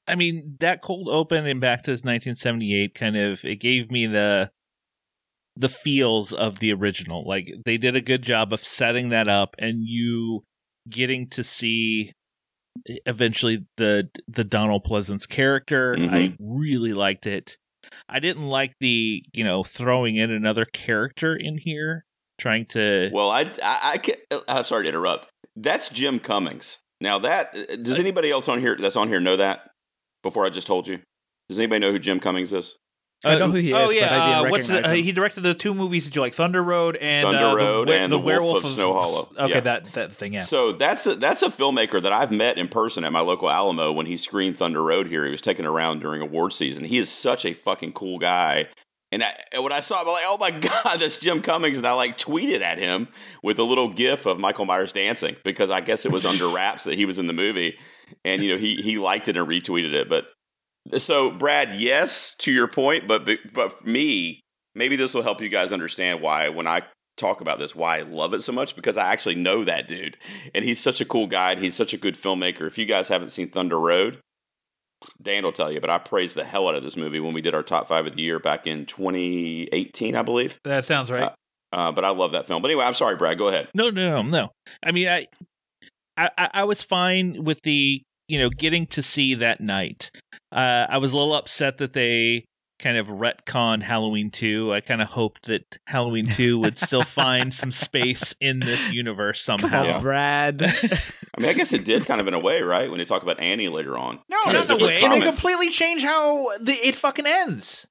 I 0.06 0.14
mean, 0.14 0.56
that 0.60 0.82
cold 0.82 1.08
open 1.10 1.46
and 1.46 1.60
back 1.60 1.82
to 1.84 1.90
this 1.90 2.02
1978 2.02 2.94
kind 2.94 3.16
of 3.16 3.44
it 3.44 3.56
gave 3.56 3.90
me 3.90 4.06
the 4.06 4.50
the 5.56 5.68
feels 5.68 6.32
of 6.32 6.58
the 6.58 6.72
original. 6.72 7.26
Like 7.26 7.48
they 7.64 7.76
did 7.78 7.96
a 7.96 8.00
good 8.00 8.22
job 8.22 8.52
of 8.52 8.64
setting 8.64 9.10
that 9.10 9.28
up 9.28 9.54
and 9.58 9.78
you 9.82 10.44
getting 10.88 11.28
to 11.30 11.44
see 11.44 12.12
eventually 13.06 13.64
the 13.76 14.08
the 14.28 14.44
Donald 14.44 14.84
Pleasence 14.84 15.28
character. 15.28 15.94
Mhm. 15.94 16.12
I 16.12 16.36
really 16.40 16.92
liked 16.92 17.26
it. 17.26 17.56
I 18.08 18.20
didn't 18.20 18.46
like 18.46 18.74
the, 18.80 19.22
you 19.32 19.44
know, 19.44 19.64
throwing 19.64 20.16
in 20.16 20.30
another 20.30 20.64
character 20.64 21.34
in 21.36 21.58
here 21.58 22.04
trying 22.38 22.66
to 22.66 23.10
Well, 23.12 23.30
I, 23.30 23.42
I, 23.62 23.80
I 23.84 23.98
can, 23.98 24.16
uh, 24.30 24.40
I'm 24.48 24.64
sorry 24.64 24.84
to 24.84 24.88
interrupt. 24.88 25.28
That's 25.56 25.88
Jim 25.88 26.18
Cummings. 26.18 26.78
Now 27.00 27.18
that 27.20 27.56
uh, 27.56 27.76
does 27.76 27.98
anybody 27.98 28.30
else 28.30 28.48
on 28.48 28.60
here 28.60 28.76
that's 28.78 28.96
on 28.96 29.08
here 29.08 29.20
know 29.20 29.36
that? 29.36 29.70
Before 30.22 30.46
I 30.46 30.50
just 30.50 30.66
told 30.66 30.88
you, 30.88 31.00
does 31.48 31.58
anybody 31.58 31.80
know 31.80 31.92
who 31.92 31.98
Jim 31.98 32.18
Cummings 32.18 32.52
is? 32.52 32.78
I 33.26 33.38
know 33.38 33.50
who 33.50 33.56
he 33.56 33.70
is, 33.70 33.74
oh 33.74 33.86
but 33.86 33.96
yeah, 33.96 34.04
I 34.04 34.26
didn't 34.26 34.46
uh, 34.46 34.50
what's 34.50 34.66
the, 34.66 34.74
recognize 34.74 34.98
uh, 35.00 35.02
he 35.02 35.12
directed 35.12 35.40
the 35.42 35.54
two 35.54 35.74
movies 35.74 36.04
that 36.04 36.14
you 36.14 36.20
like, 36.20 36.34
Thunder 36.34 36.62
Road 36.62 36.96
and 36.96 37.26
Thunder 37.26 37.46
uh, 37.46 37.54
Road 37.54 37.88
the, 37.88 37.94
and 37.94 38.12
the 38.12 38.16
The 38.16 38.18
Wolf 38.18 38.26
Werewolf 38.26 38.64
of 38.64 38.70
Snow 38.70 38.92
Hollow. 38.92 39.28
Okay, 39.38 39.54
Yeah. 39.54 39.60
that 39.60 39.92
that 39.94 40.12
thing, 40.12 40.34
yeah. 40.34 40.40
So 40.40 40.72
that's 40.72 41.06
a, 41.06 41.14
that's 41.16 41.42
a 41.42 41.48
filmmaker 41.48 42.02
that 42.02 42.12
I've 42.12 42.30
met 42.32 42.58
in 42.58 42.68
person 42.68 43.04
at 43.04 43.12
my 43.12 43.20
local 43.20 43.50
Alamo 43.50 43.92
when 43.92 44.06
he 44.06 44.16
screened 44.16 44.58
Thunder 44.58 44.82
Road 44.82 45.06
here. 45.08 45.24
He 45.24 45.30
was 45.30 45.42
taken 45.42 45.66
around 45.66 46.00
during 46.00 46.20
award 46.22 46.52
season. 46.52 46.84
He 46.84 46.98
is 46.98 47.10
such 47.10 47.44
a 47.44 47.52
fucking 47.52 47.92
cool 47.92 48.18
guy. 48.18 48.66
And, 49.12 49.22
I, 49.22 49.32
and 49.52 49.62
when 49.62 49.72
I 49.72 49.78
saw 49.78 50.02
him, 50.02 50.08
I'm 50.08 50.12
like, 50.12 50.24
oh 50.26 50.38
my 50.38 50.50
God, 50.84 50.98
that's 50.98 51.20
Jim 51.20 51.40
Cummings. 51.40 51.78
And 51.78 51.86
I 51.86 51.92
like 51.92 52.18
tweeted 52.18 52.62
at 52.62 52.78
him 52.78 53.06
with 53.44 53.60
a 53.60 53.62
little 53.62 53.88
gif 53.88 54.26
of 54.26 54.40
Michael 54.40 54.64
Myers 54.66 54.92
dancing 54.92 55.36
because 55.44 55.70
I 55.70 55.82
guess 55.82 56.04
it 56.04 56.10
was 56.10 56.26
under 56.26 56.48
wraps 56.56 56.82
that 56.84 56.96
he 56.96 57.06
was 57.06 57.20
in 57.20 57.28
the 57.28 57.32
movie. 57.32 57.78
And, 58.24 58.42
you 58.42 58.50
know, 58.50 58.58
he, 58.58 58.74
he 58.76 58.98
liked 58.98 59.28
it 59.28 59.36
and 59.36 59.46
retweeted 59.46 59.94
it. 59.94 60.08
But 60.08 60.24
so, 60.96 61.30
Brad, 61.30 61.74
yes, 61.74 62.34
to 62.38 62.52
your 62.52 62.68
point, 62.68 63.08
but, 63.08 63.28
but 63.52 63.78
for 63.78 63.88
me, 63.88 64.40
maybe 64.74 64.96
this 64.96 65.14
will 65.14 65.22
help 65.22 65.40
you 65.40 65.48
guys 65.48 65.72
understand 65.72 66.20
why 66.20 66.48
when 66.48 66.66
I 66.66 66.82
talk 67.16 67.40
about 67.40 67.58
this 67.58 67.74
why 67.76 67.98
I 67.98 68.02
love 68.02 68.34
it 68.34 68.42
so 68.42 68.52
much 68.52 68.74
because 68.74 68.98
I 68.98 69.12
actually 69.12 69.36
know 69.36 69.62
that 69.64 69.86
dude 69.86 70.16
and 70.52 70.64
he's 70.64 70.80
such 70.80 71.00
a 71.00 71.04
cool 71.04 71.28
guy 71.28 71.52
and 71.52 71.62
he's 71.62 71.76
such 71.76 71.92
a 71.94 71.96
good 71.96 72.16
filmmaker. 72.16 72.66
If 72.66 72.76
you 72.76 72.86
guys 72.86 73.08
haven't 73.08 73.30
seen 73.30 73.50
Thunder 73.50 73.78
Road, 73.78 74.18
Dan 75.22 75.44
will 75.44 75.52
tell 75.52 75.70
you, 75.70 75.80
but 75.80 75.90
I 75.90 75.98
praised 75.98 76.34
the 76.34 76.44
hell 76.44 76.68
out 76.68 76.74
of 76.74 76.82
this 76.82 76.96
movie 76.96 77.20
when 77.20 77.34
we 77.34 77.40
did 77.40 77.54
our 77.54 77.62
top 77.62 77.86
five 77.86 78.06
of 78.06 78.16
the 78.16 78.22
year 78.22 78.38
back 78.38 78.66
in 78.66 78.86
2018, 78.86 80.16
I 80.16 80.22
believe. 80.22 80.58
that 80.64 80.84
sounds 80.84 81.10
right. 81.10 81.32
Uh, 81.72 81.92
but 81.92 82.04
I 82.04 82.10
love 82.10 82.32
that 82.32 82.46
film. 82.46 82.62
But 82.62 82.70
anyway, 82.70 82.84
I'm 82.84 82.94
sorry, 82.94 83.16
Brad. 83.16 83.36
Go 83.36 83.48
ahead. 83.48 83.68
No, 83.74 83.90
no, 83.90 84.16
no, 84.16 84.22
no. 84.22 84.48
I 84.82 84.92
mean, 84.92 85.08
I, 85.08 85.26
I 86.16 86.30
I 86.36 86.64
was 86.64 86.82
fine 86.84 87.42
with 87.42 87.60
the, 87.62 88.00
you 88.28 88.38
know, 88.38 88.48
getting 88.48 88.86
to 88.88 89.02
see 89.02 89.34
that 89.34 89.60
night. 89.60 90.10
Uh, 90.54 90.86
I 90.88 90.98
was 90.98 91.12
a 91.12 91.16
little 91.16 91.34
upset 91.34 91.78
that 91.78 91.92
they 91.92 92.44
kind 92.80 92.96
of 92.96 93.06
retcon 93.06 93.82
Halloween 93.82 94.30
2. 94.30 94.72
I 94.72 94.80
kind 94.80 95.00
of 95.00 95.08
hoped 95.08 95.46
that 95.46 95.78
Halloween 95.86 96.26
2 96.26 96.58
would 96.60 96.78
still 96.78 97.02
find 97.04 97.52
some 97.54 97.70
space 97.70 98.34
in 98.40 98.60
this 98.60 98.90
universe 98.92 99.44
Come 99.44 99.60
somehow. 99.60 99.94
on, 99.96 100.02
Brad. 100.02 100.62
I 101.36 101.40
mean, 101.40 101.50
I 101.50 101.52
guess 101.54 101.72
it 101.72 101.84
did 101.84 102.04
kind 102.06 102.20
of 102.20 102.28
in 102.28 102.34
a 102.34 102.38
way, 102.38 102.62
right? 102.62 102.88
When 102.90 102.98
they 102.98 103.04
talk 103.04 103.22
about 103.22 103.40
Annie 103.40 103.68
later 103.68 103.96
on. 103.96 104.20
no, 104.28 104.36
Kind 104.44 104.56
of 104.56 104.60
not 104.60 104.68
the 104.68 104.86
different 104.86 105.12
way. 105.12 105.20
They 105.20 105.26
completely 105.26 105.70
change 105.70 106.02
how 106.02 106.56
the, 106.58 106.72
it 106.72 106.94
fucking 106.96 107.26
ends. 107.26 107.86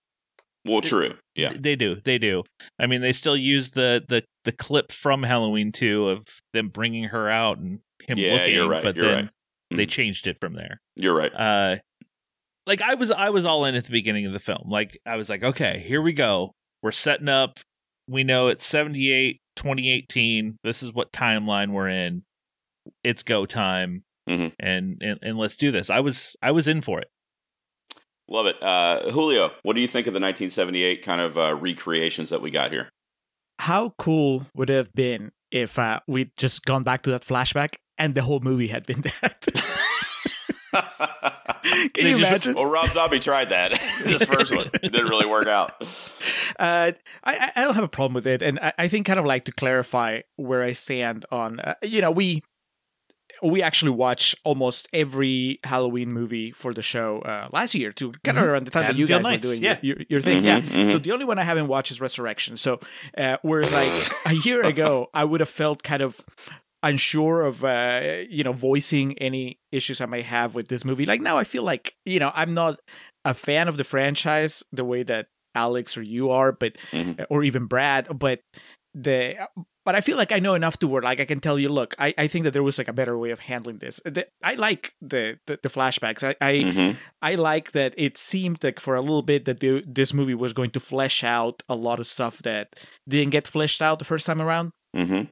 Well, 0.66 0.82
true. 0.82 1.16
Yeah. 1.36 1.54
They 1.60 1.76
do. 1.76 1.98
They 2.06 2.18
do. 2.18 2.44
I 2.80 2.88
mean, 2.88 3.02
they 3.02 3.12
still 3.12 3.36
use 3.36 3.72
the 3.72 4.02
the 4.08 4.24
the 4.46 4.54
clip 4.54 4.92
from 4.94 5.24
Halloween 5.24 5.72
2 5.74 6.08
of 6.08 6.24
them 6.54 6.70
bringing 6.70 7.06
her 7.06 7.30
out 7.30 7.58
and 7.58 7.80
him 8.08 8.18
Yeah, 8.18 8.34
looking, 8.34 8.54
you're 8.56 8.70
right, 8.70 8.84
but 8.84 8.96
you're 8.96 9.06
then 9.06 9.16
right. 9.26 9.30
they 9.78 9.86
Mhm. 9.86 9.90
changed 9.90 10.28
it 10.28 10.38
from 10.40 10.54
there. 10.54 10.80
You're 10.96 11.16
right. 11.16 11.34
uh 11.34 11.78
like 12.68 12.82
i 12.82 12.94
was 12.96 13.12
i 13.12 13.30
was 13.30 13.46
all 13.46 13.66
in 13.66 13.76
at 13.76 13.86
the 13.86 13.92
beginning 13.92 14.26
of 14.26 14.34
the 14.34 14.40
film 14.40 14.64
like 14.70 15.00
i 15.06 15.16
was 15.16 15.30
like 15.30 15.44
okay 15.44 15.84
here 15.88 16.02
we 16.02 16.14
go 16.14 16.52
we're 16.82 16.92
setting 16.92 17.30
up 17.30 17.60
we 18.08 18.24
know 18.24 18.48
it's 18.48 18.66
78 18.66 19.40
2018 19.56 20.58
this 20.64 20.82
is 20.84 20.94
what 20.94 21.12
timeline 21.12 21.72
we're 21.72 21.90
in 21.90 22.24
it's 23.04 23.24
go 23.24 23.46
time 23.46 24.04
Mhm. 24.30 24.54
and, 24.60 25.02
and 25.02 25.20
and 25.22 25.38
let's 25.38 25.56
do 25.58 25.70
this 25.72 25.90
i 25.90 26.00
was 26.00 26.36
i 26.42 26.52
was 26.52 26.68
in 26.68 26.82
for 26.82 27.00
it 27.00 27.08
Love 28.30 28.46
it. 28.46 28.56
Uh, 28.64 29.12
Julio, 29.12 29.52
what 29.64 29.74
do 29.76 29.82
you 29.82 29.88
think 29.88 30.08
of 30.08 30.14
the 30.14 30.20
1978 30.20 31.04
kind 31.04 31.20
of 31.20 31.38
uh, 31.38 31.54
recreations 31.56 32.30
that 32.30 32.42
we 32.42 32.52
got 32.52 32.72
here? 32.72 32.88
How 33.60 33.94
cool 33.98 34.46
would 34.56 34.70
it 34.70 34.78
have 34.78 34.94
been 34.94 35.34
if 35.52 35.78
uh, 35.78 36.00
we'd 36.08 36.32
just 36.38 36.64
gone 36.64 36.84
back 36.84 37.02
to 37.04 37.10
that 37.12 37.24
flashback 37.26 37.76
and 37.98 38.14
the 38.16 38.22
whole 38.22 38.40
movie 38.40 38.68
had 38.70 38.86
been 38.86 39.02
that? 39.22 39.46
Can 41.64 41.90
They 41.96 42.10
you 42.12 42.20
just- 42.20 42.30
imagine? 42.32 42.54
well, 42.56 42.66
Rob 42.66 42.90
Zombie 42.92 43.20
tried 43.20 43.50
that. 43.50 43.72
this 44.04 44.24
first 44.24 44.54
one 44.54 44.68
it 44.82 44.92
didn't 44.92 45.08
really 45.08 45.26
work 45.26 45.48
out. 45.48 45.82
Uh, 46.60 46.92
I, 47.24 47.34
I- 47.36 47.52
I 47.56 47.64
don't 47.64 47.76
have 47.76 47.84
a 47.84 47.88
problem 47.90 48.14
with 48.14 48.28
it, 48.28 48.42
and 48.42 48.60
I, 48.60 48.74
I 48.78 48.88
think 48.88 49.06
kind 49.06 49.20
of 49.20 49.26
like 49.26 49.46
to 49.46 49.52
clarify 49.52 50.22
where 50.36 50.62
I 50.64 50.74
stand 50.74 51.26
on. 51.32 51.60
Uh, 51.60 51.76
you 51.82 52.02
know, 52.02 52.12
we 52.12 52.44
we 53.42 53.62
actually 53.62 53.92
watch 53.92 54.36
almost 54.46 54.88
every 54.94 55.60
Halloween 55.66 56.14
movie 56.14 56.52
for 56.52 56.74
the 56.74 56.82
show 56.82 57.20
uh, 57.22 57.50
last 57.52 57.76
year, 57.76 57.92
to 57.94 58.14
kind 58.24 58.38
of 58.38 58.44
Mhm. 58.46 58.48
around 58.48 58.66
the 58.66 58.72
time 58.72 58.84
that 58.84 58.96
you 58.96 59.06
Haddonfield 59.06 59.24
guys 59.24 59.32
Nights, 59.32 59.46
were 59.46 59.52
doing 59.54 59.64
yeah. 59.64 59.78
your, 59.82 59.98
your, 59.98 60.06
your 60.10 60.22
thing. 60.22 60.44
Mhm, 60.44 60.46
Yeah. 60.46 60.60
mhm. 60.62 60.92
So 60.92 60.98
the 61.00 61.12
only 61.12 61.26
one 61.26 61.40
I 61.40 61.44
haven't 61.44 61.68
watched 61.68 61.92
is 61.92 62.00
Resurrection. 62.00 62.56
So 62.58 62.80
uh, 63.18 63.38
whereas 63.42 63.74
like 63.74 63.92
a 64.26 64.34
year 64.46 64.64
ago, 64.64 65.10
I 65.14 65.26
would 65.26 65.40
have 65.42 65.50
felt 65.50 65.84
kind 65.84 66.02
of 66.02 66.22
unsure 66.84 67.42
of 67.42 67.64
uh, 67.64 68.24
you 68.30 68.44
know 68.44 68.54
voicing 68.54 69.18
any 69.18 69.58
issues 69.72 70.02
I 70.02 70.06
may 70.06 70.22
have 70.22 70.54
with 70.56 70.68
this 70.68 70.86
movie. 70.86 71.06
Like 71.06 71.22
now, 71.22 71.38
I 71.38 71.44
feel 71.46 71.64
like 71.64 71.96
you 72.06 72.20
know 72.20 72.32
I'm 72.36 72.54
not 72.54 72.80
a 73.26 73.34
fan 73.34 73.68
of 73.68 73.78
the 73.78 73.84
franchise 73.84 74.64
the 74.72 74.86
way 74.86 75.02
that 75.04 75.28
Alex 75.56 75.98
or 75.98 76.02
you 76.04 76.30
are, 76.30 76.52
but 76.52 76.74
Mhm. 76.92 77.26
or 77.30 77.44
even 77.44 77.66
Brad, 77.66 78.08
but 78.20 78.42
the 78.94 79.48
but 79.86 79.96
I 79.96 80.02
feel 80.02 80.16
like 80.18 80.32
I 80.32 80.40
know 80.40 80.54
enough 80.54 80.78
to 80.80 80.88
where 80.88 81.02
like 81.02 81.20
I 81.20 81.26
can 81.26 81.40
tell 81.42 81.60
you, 81.60 81.68
look, 81.68 81.94
I, 82.00 82.14
I 82.18 82.28
think 82.28 82.46
that 82.46 82.52
there 82.52 82.64
was 82.64 82.78
like 82.78 82.88
a 82.88 82.94
better 82.94 83.18
way 83.18 83.32
of 83.32 83.40
handling 83.42 83.80
this. 83.80 84.00
The, 84.06 84.28
I 84.42 84.56
like 84.56 84.94
the, 85.02 85.40
the 85.48 85.60
the 85.62 85.70
flashbacks. 85.70 86.24
I 86.24 86.36
I, 86.46 86.54
Mhm. 86.54 86.98
I 87.22 87.36
like 87.36 87.72
that 87.74 87.94
it 87.98 88.18
seemed 88.18 88.64
like 88.64 88.80
for 88.80 88.96
a 88.96 89.02
little 89.02 89.24
bit 89.24 89.46
that 89.46 89.60
the, 89.60 89.84
this 89.86 90.14
movie 90.14 90.36
was 90.36 90.54
going 90.54 90.72
to 90.72 90.80
flesh 90.80 91.24
out 91.24 91.64
a 91.68 91.76
lot 91.76 92.00
of 92.00 92.08
stuff 92.08 92.38
that 92.44 92.70
didn't 93.10 93.32
get 93.32 93.48
fleshed 93.48 93.82
out 93.82 94.00
the 94.00 94.06
first 94.06 94.26
time 94.26 94.42
around. 94.42 94.72
Mm-hmm. 94.96 95.24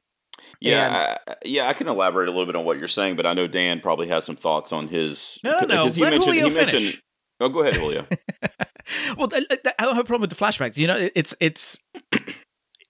Yeah, 0.60 1.16
I, 1.26 1.34
yeah, 1.44 1.68
I 1.68 1.72
can 1.72 1.88
elaborate 1.88 2.28
a 2.28 2.30
little 2.30 2.46
bit 2.46 2.54
on 2.54 2.64
what 2.64 2.78
you're 2.78 2.88
saying, 2.88 3.16
but 3.16 3.26
I 3.26 3.34
know 3.34 3.48
Dan 3.48 3.80
probably 3.80 4.08
has 4.08 4.24
some 4.24 4.36
thoughts 4.36 4.72
on 4.72 4.88
his. 4.88 5.40
No, 5.42 5.58
no, 5.60 5.66
no. 5.66 5.86
he 5.88 6.00
Let 6.00 6.10
mentioned, 6.10 6.34
Julio 6.34 6.48
he 6.48 6.54
mentioned. 6.54 7.02
Oh, 7.40 7.48
go 7.48 7.62
ahead, 7.62 7.74
Julio. 7.74 8.06
well, 9.16 9.28
I 9.32 9.40
don't 9.80 9.96
have 9.96 9.98
a 9.98 10.04
problem 10.04 10.20
with 10.20 10.30
the 10.30 10.36
flashbacks. 10.36 10.76
You 10.76 10.86
know, 10.86 11.08
it's 11.14 11.34
it's 11.40 11.80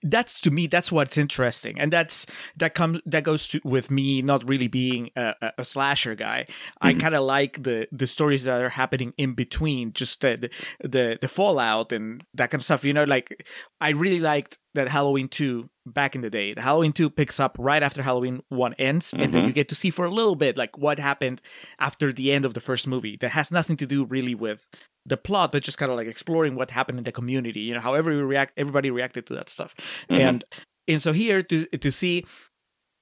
that's 0.03 0.39
to 0.41 0.51
me 0.51 0.67
that's 0.67 0.91
what's 0.91 1.17
interesting, 1.17 1.79
and 1.79 1.91
that's 1.91 2.25
that 2.57 2.75
comes 2.75 2.99
that 3.05 3.23
goes 3.23 3.47
to 3.49 3.61
with 3.63 3.89
me 3.89 4.21
not 4.21 4.47
really 4.47 4.67
being 4.67 5.09
a, 5.15 5.33
a- 5.57 5.63
slasher 5.63 6.15
guy. 6.15 6.45
I 6.81 6.93
Mhm. 6.93 6.99
kind 6.99 7.15
of 7.15 7.23
like 7.23 7.63
the 7.63 7.87
the 7.91 8.07
stories 8.07 8.43
that 8.43 8.61
are 8.61 8.69
happening 8.69 9.13
in 9.17 9.33
between, 9.33 9.93
just 9.93 10.21
the, 10.21 10.49
the 10.83 11.17
the 11.21 11.27
fallout 11.27 11.91
and 11.91 12.23
that 12.33 12.51
kind 12.51 12.59
of 12.61 12.65
stuff. 12.65 12.83
You 12.83 12.93
know, 12.93 13.03
like 13.05 13.47
I 13.81 13.89
really 13.91 14.19
liked 14.19 14.57
that 14.75 14.89
Halloween 14.89 15.27
two 15.27 15.69
back 15.85 16.15
in 16.15 16.21
the 16.21 16.29
day. 16.29 16.53
The 16.53 16.61
Halloween 16.61 16.93
two 16.93 17.09
picks 17.09 17.39
up 17.39 17.55
right 17.59 17.83
after 17.83 18.01
Halloween 18.01 18.41
one 18.49 18.73
ends, 18.79 19.13
and 19.13 19.33
then 19.33 19.43
Mhm. 19.43 19.47
you 19.47 19.53
get 19.53 19.69
to 19.69 19.75
see 19.75 19.89
for 19.89 20.05
a 20.05 20.09
little 20.11 20.35
bit 20.35 20.57
like 20.57 20.77
what 20.77 20.97
happened 20.99 21.41
after 21.79 22.11
the 22.13 22.31
end 22.31 22.45
of 22.45 22.53
the 22.53 22.61
first 22.61 22.87
movie. 22.87 23.17
That 23.19 23.31
has 23.31 23.51
nothing 23.51 23.77
to 23.77 23.85
do 23.85 24.03
really 24.05 24.33
with 24.35 24.67
the 25.05 25.17
plot, 25.17 25.51
but 25.51 25.63
just 25.63 25.77
kind 25.77 25.91
of 25.91 25.97
like 25.97 26.07
exploring 26.07 26.55
what 26.55 26.71
happened 26.71 26.97
in 26.97 27.03
the 27.03 27.11
community. 27.11 27.61
You 27.61 27.73
know, 27.73 27.79
however 27.81 28.11
we 28.11 28.21
react, 28.21 28.53
everybody 28.57 28.89
reacted 28.91 29.25
to 29.27 29.33
that 29.35 29.49
stuff, 29.49 29.75
Mhm. 30.09 30.19
and 30.19 30.43
and 30.87 31.01
so 31.01 31.13
here 31.13 31.41
to 31.43 31.65
to 31.65 31.91
see 31.91 32.25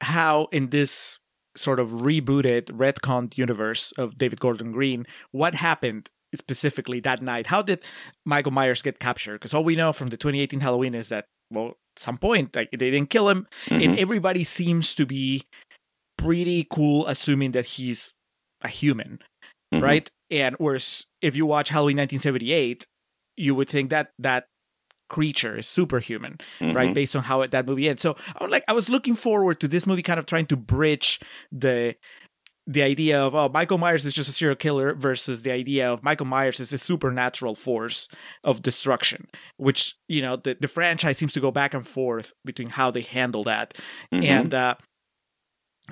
how 0.01 0.45
in 0.51 0.69
this 0.69 1.19
sort 1.57 1.79
of 1.79 1.89
rebooted 1.89 2.65
retconned 2.71 3.37
universe 3.37 3.91
of 3.93 4.17
David 4.17 4.39
Gordon 4.39 4.71
Green, 4.71 5.05
what 5.31 5.53
happened 5.55 6.09
specifically 6.33 7.01
that 7.01 7.21
night? 7.21 7.47
How 7.47 7.61
did 7.61 7.83
Michael 8.25 8.53
Myers 8.53 8.81
get 8.81 8.99
captured? 8.99 9.33
Because 9.41 9.53
all 9.53 9.63
we 9.65 9.75
know 9.75 9.91
from 9.91 10.07
the 10.07 10.17
2018 10.17 10.61
Halloween 10.61 10.95
is 10.95 11.09
that 11.09 11.25
well, 11.53 11.67
at 11.95 11.99
some 11.99 12.17
point 12.17 12.55
like 12.55 12.69
they 12.71 12.89
didn't 12.89 13.09
kill 13.09 13.27
him, 13.29 13.47
and 13.67 13.81
Mhm. 13.83 13.97
everybody 13.97 14.43
seems 14.45 14.95
to 14.95 15.05
be 15.05 15.43
pretty 16.17 16.65
cool 16.71 17.05
assuming 17.07 17.51
that 17.51 17.65
he's 17.65 18.15
a 18.61 18.69
human 18.69 19.19
Mhm. 19.73 19.81
right? 19.81 20.09
And 20.31 20.55
whereas 20.59 21.05
if 21.21 21.35
you 21.35 21.45
watch 21.45 21.69
Halloween 21.69 21.97
1978, 21.97 22.87
you 23.37 23.53
would 23.55 23.69
think 23.69 23.89
that 23.89 24.11
that 24.19 24.45
creature 25.09 25.57
is 25.57 25.67
superhuman, 25.67 26.37
right? 26.61 26.91
Mhm. 26.91 26.93
Based 26.93 27.15
on 27.17 27.23
how 27.23 27.41
it, 27.41 27.51
that 27.51 27.65
movie 27.67 27.89
ends. 27.89 28.01
So 28.01 28.15
I 28.39 28.43
was 28.43 28.49
like, 28.51 28.63
I 28.67 28.73
was 28.73 28.89
looking 28.89 29.15
forward 29.15 29.59
to 29.59 29.67
this 29.67 29.85
movie, 29.85 30.01
kind 30.01 30.19
of 30.19 30.25
trying 30.25 30.45
to 30.47 30.55
bridge 30.55 31.19
the 31.51 31.95
the 32.67 32.83
idea 32.83 33.19
of 33.19 33.33
oh 33.33 33.49
Michael 33.49 33.79
Myers 33.79 34.05
is 34.05 34.13
just 34.13 34.29
a 34.29 34.31
serial 34.31 34.55
killer 34.55 34.93
versus 34.93 35.41
the 35.41 35.51
idea 35.51 35.91
of 35.91 36.03
Michael 36.03 36.27
Myers 36.27 36.59
is 36.59 36.71
a 36.71 36.77
supernatural 36.77 37.55
force 37.55 38.07
of 38.43 38.61
destruction, 38.61 39.27
which 39.57 39.95
you 40.07 40.21
know 40.21 40.35
the 40.37 40.55
the 40.61 40.67
franchise 40.67 41.17
seems 41.17 41.33
to 41.33 41.41
go 41.41 41.51
back 41.51 41.73
and 41.73 41.85
forth 41.85 42.31
between 42.45 42.69
how 42.69 42.91
they 42.91 43.01
handle 43.01 43.43
that 43.45 43.73
Mhm. 44.13 44.23
and 44.25 44.53
uh 44.53 44.75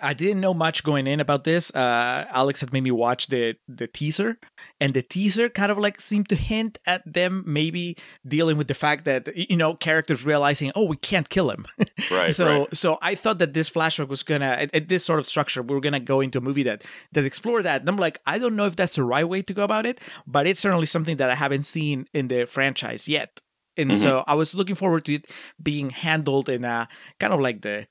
I 0.01 0.13
didn't 0.13 0.39
know 0.41 0.53
much 0.53 0.83
going 0.83 1.07
in 1.07 1.19
about 1.19 1.43
this. 1.43 1.69
Uh, 1.73 2.25
Alex 2.29 2.61
had 2.61 2.71
made 2.73 2.83
me 2.83 2.91
watch 2.91 3.27
the 3.27 3.55
the 3.67 3.87
teaser, 3.87 4.37
and 4.79 4.93
the 4.93 5.01
teaser 5.01 5.49
kind 5.49 5.71
of 5.71 5.77
like 5.77 5.99
seemed 6.01 6.29
to 6.29 6.35
hint 6.35 6.77
at 6.85 7.01
them 7.11 7.43
maybe 7.45 7.97
dealing 8.27 8.57
with 8.57 8.67
the 8.67 8.73
fact 8.73 9.05
that 9.05 9.35
you 9.35 9.57
know 9.57 9.73
characters 9.75 10.25
realizing, 10.25 10.71
oh, 10.75 10.85
we 10.85 10.97
can't 10.97 11.29
kill 11.29 11.49
him. 11.51 11.65
Right. 12.11 12.33
so 12.33 12.59
right. 12.59 12.75
so 12.75 12.97
I 13.01 13.13
thought 13.15 13.39
that 13.39 13.53
this 13.53 13.69
flashback 13.69 14.07
was 14.07 14.23
gonna 14.23 14.45
at, 14.45 14.73
at 14.73 14.87
this 14.87 15.05
sort 15.05 15.19
of 15.19 15.25
structure 15.27 15.61
we 15.61 15.75
were 15.75 15.81
gonna 15.81 15.99
go 15.99 16.21
into 16.21 16.37
a 16.37 16.41
movie 16.41 16.63
that 16.63 16.83
that 17.11 17.25
explore 17.25 17.61
that. 17.61 17.81
And 17.81 17.89
I'm 17.89 17.97
like, 17.97 18.19
I 18.25 18.39
don't 18.39 18.55
know 18.55 18.65
if 18.65 18.75
that's 18.75 18.95
the 18.95 19.03
right 19.03 19.27
way 19.27 19.41
to 19.43 19.53
go 19.53 19.63
about 19.63 19.85
it, 19.85 19.99
but 20.25 20.47
it's 20.47 20.59
certainly 20.59 20.85
something 20.87 21.17
that 21.17 21.29
I 21.29 21.35
haven't 21.35 21.63
seen 21.65 22.07
in 22.13 22.27
the 22.29 22.45
franchise 22.45 23.07
yet. 23.07 23.39
And 23.77 23.91
Mhm. 23.91 23.97
so 24.01 24.23
I 24.27 24.33
was 24.35 24.55
looking 24.55 24.75
forward 24.75 25.05
to 25.05 25.13
it 25.13 25.29
being 25.61 25.89
handled 25.91 26.49
in 26.49 26.65
a 26.65 26.87
kind 27.19 27.33
of 27.33 27.39
like 27.39 27.61
the 27.61 27.87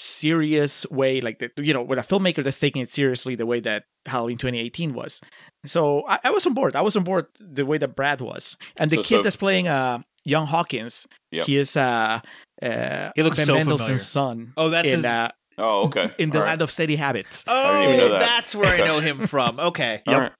serious 0.00 0.86
way, 0.90 1.20
like 1.20 1.38
the 1.38 1.50
you 1.62 1.72
know, 1.74 1.82
with 1.82 1.98
a 1.98 2.02
filmmaker 2.02 2.42
that's 2.42 2.58
taking 2.58 2.82
it 2.82 2.90
seriously 2.92 3.34
the 3.34 3.46
way 3.46 3.60
that 3.60 3.84
Halloween 4.06 4.38
2018 4.38 4.94
was. 4.94 5.20
So 5.66 6.04
I, 6.08 6.18
I 6.24 6.30
was 6.30 6.46
on 6.46 6.54
board. 6.54 6.74
I 6.74 6.80
was 6.80 6.96
on 6.96 7.04
board 7.04 7.26
the 7.38 7.66
way 7.66 7.78
that 7.78 7.94
Brad 7.94 8.20
was, 8.20 8.56
and 8.76 8.90
the 8.90 8.96
So- 8.96 9.02
kid 9.02 9.16
so- 9.16 9.22
that's 9.22 9.36
playing 9.36 9.68
uh 9.68 10.02
young 10.24 10.46
Hawkins, 10.46 11.06
Yep. 11.32 11.46
he 11.46 11.56
is 11.56 11.76
uh, 11.76 12.20
uh 12.62 13.10
He 13.14 13.22
looks 13.22 13.36
Ben 13.36 13.46
so 13.46 13.54
Mendelsohn's 13.54 14.06
son. 14.06 14.52
Oh, 14.56 14.68
that's 14.70 14.86
in 14.88 14.96
his. 14.96 15.04
uh, 15.04 15.30
Oh, 15.58 15.84
okay. 15.86 16.10
in 16.18 16.30
the 16.30 16.38
All 16.38 16.44
right. 16.44 16.50
land 16.50 16.62
of 16.62 16.70
steady 16.70 16.96
habits. 16.96 17.44
oh, 17.46 17.80
didn't 17.82 17.94
even 17.94 17.98
know 17.98 18.08
that. 18.12 18.20
that's 18.20 18.54
where 18.54 18.72
I 18.72 18.78
know 18.86 19.00
him 19.00 19.26
from. 19.26 19.58
Okay. 19.70 20.00
All 20.06 20.18
right. 20.18 20.32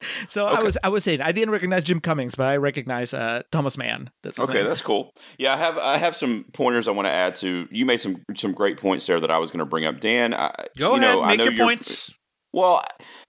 So 0.28 0.46
I 0.46 0.62
was 0.62 0.78
I 0.84 0.88
was 0.88 1.04
saying 1.04 1.20
I 1.20 1.32
didn't 1.32 1.50
recognize 1.50 1.82
Jim 1.84 2.00
Cummings, 2.00 2.34
but 2.34 2.46
I 2.46 2.56
recognize 2.56 3.12
uh 3.14 3.42
Thomas 3.50 3.76
Mann. 3.76 4.10
That's 4.22 4.38
Okay, 4.38 4.54
name. 4.54 4.64
that's 4.64 4.82
cool. 4.82 5.10
Yeah, 5.38 5.54
I 5.54 5.56
have 5.56 5.78
I 5.78 5.96
have 5.96 6.14
some 6.14 6.44
pointers 6.52 6.86
I 6.86 6.92
want 6.92 7.06
to 7.06 7.12
add 7.12 7.34
to. 7.36 7.66
You 7.70 7.84
made 7.84 8.00
some 8.00 8.22
some 8.36 8.52
great 8.52 8.76
points 8.76 9.06
there 9.06 9.18
that 9.20 9.30
I 9.30 9.38
was 9.38 9.50
going 9.50 9.58
to 9.60 9.64
bring 9.66 9.84
up. 9.84 10.00
Dan, 10.00 10.34
I, 10.34 10.52
Go 10.76 10.94
you 10.96 11.02
ahead. 11.02 11.14
know, 11.18 11.24
make 11.24 11.40
your 11.40 11.56
points. 11.56 12.12
Well, 12.52 12.82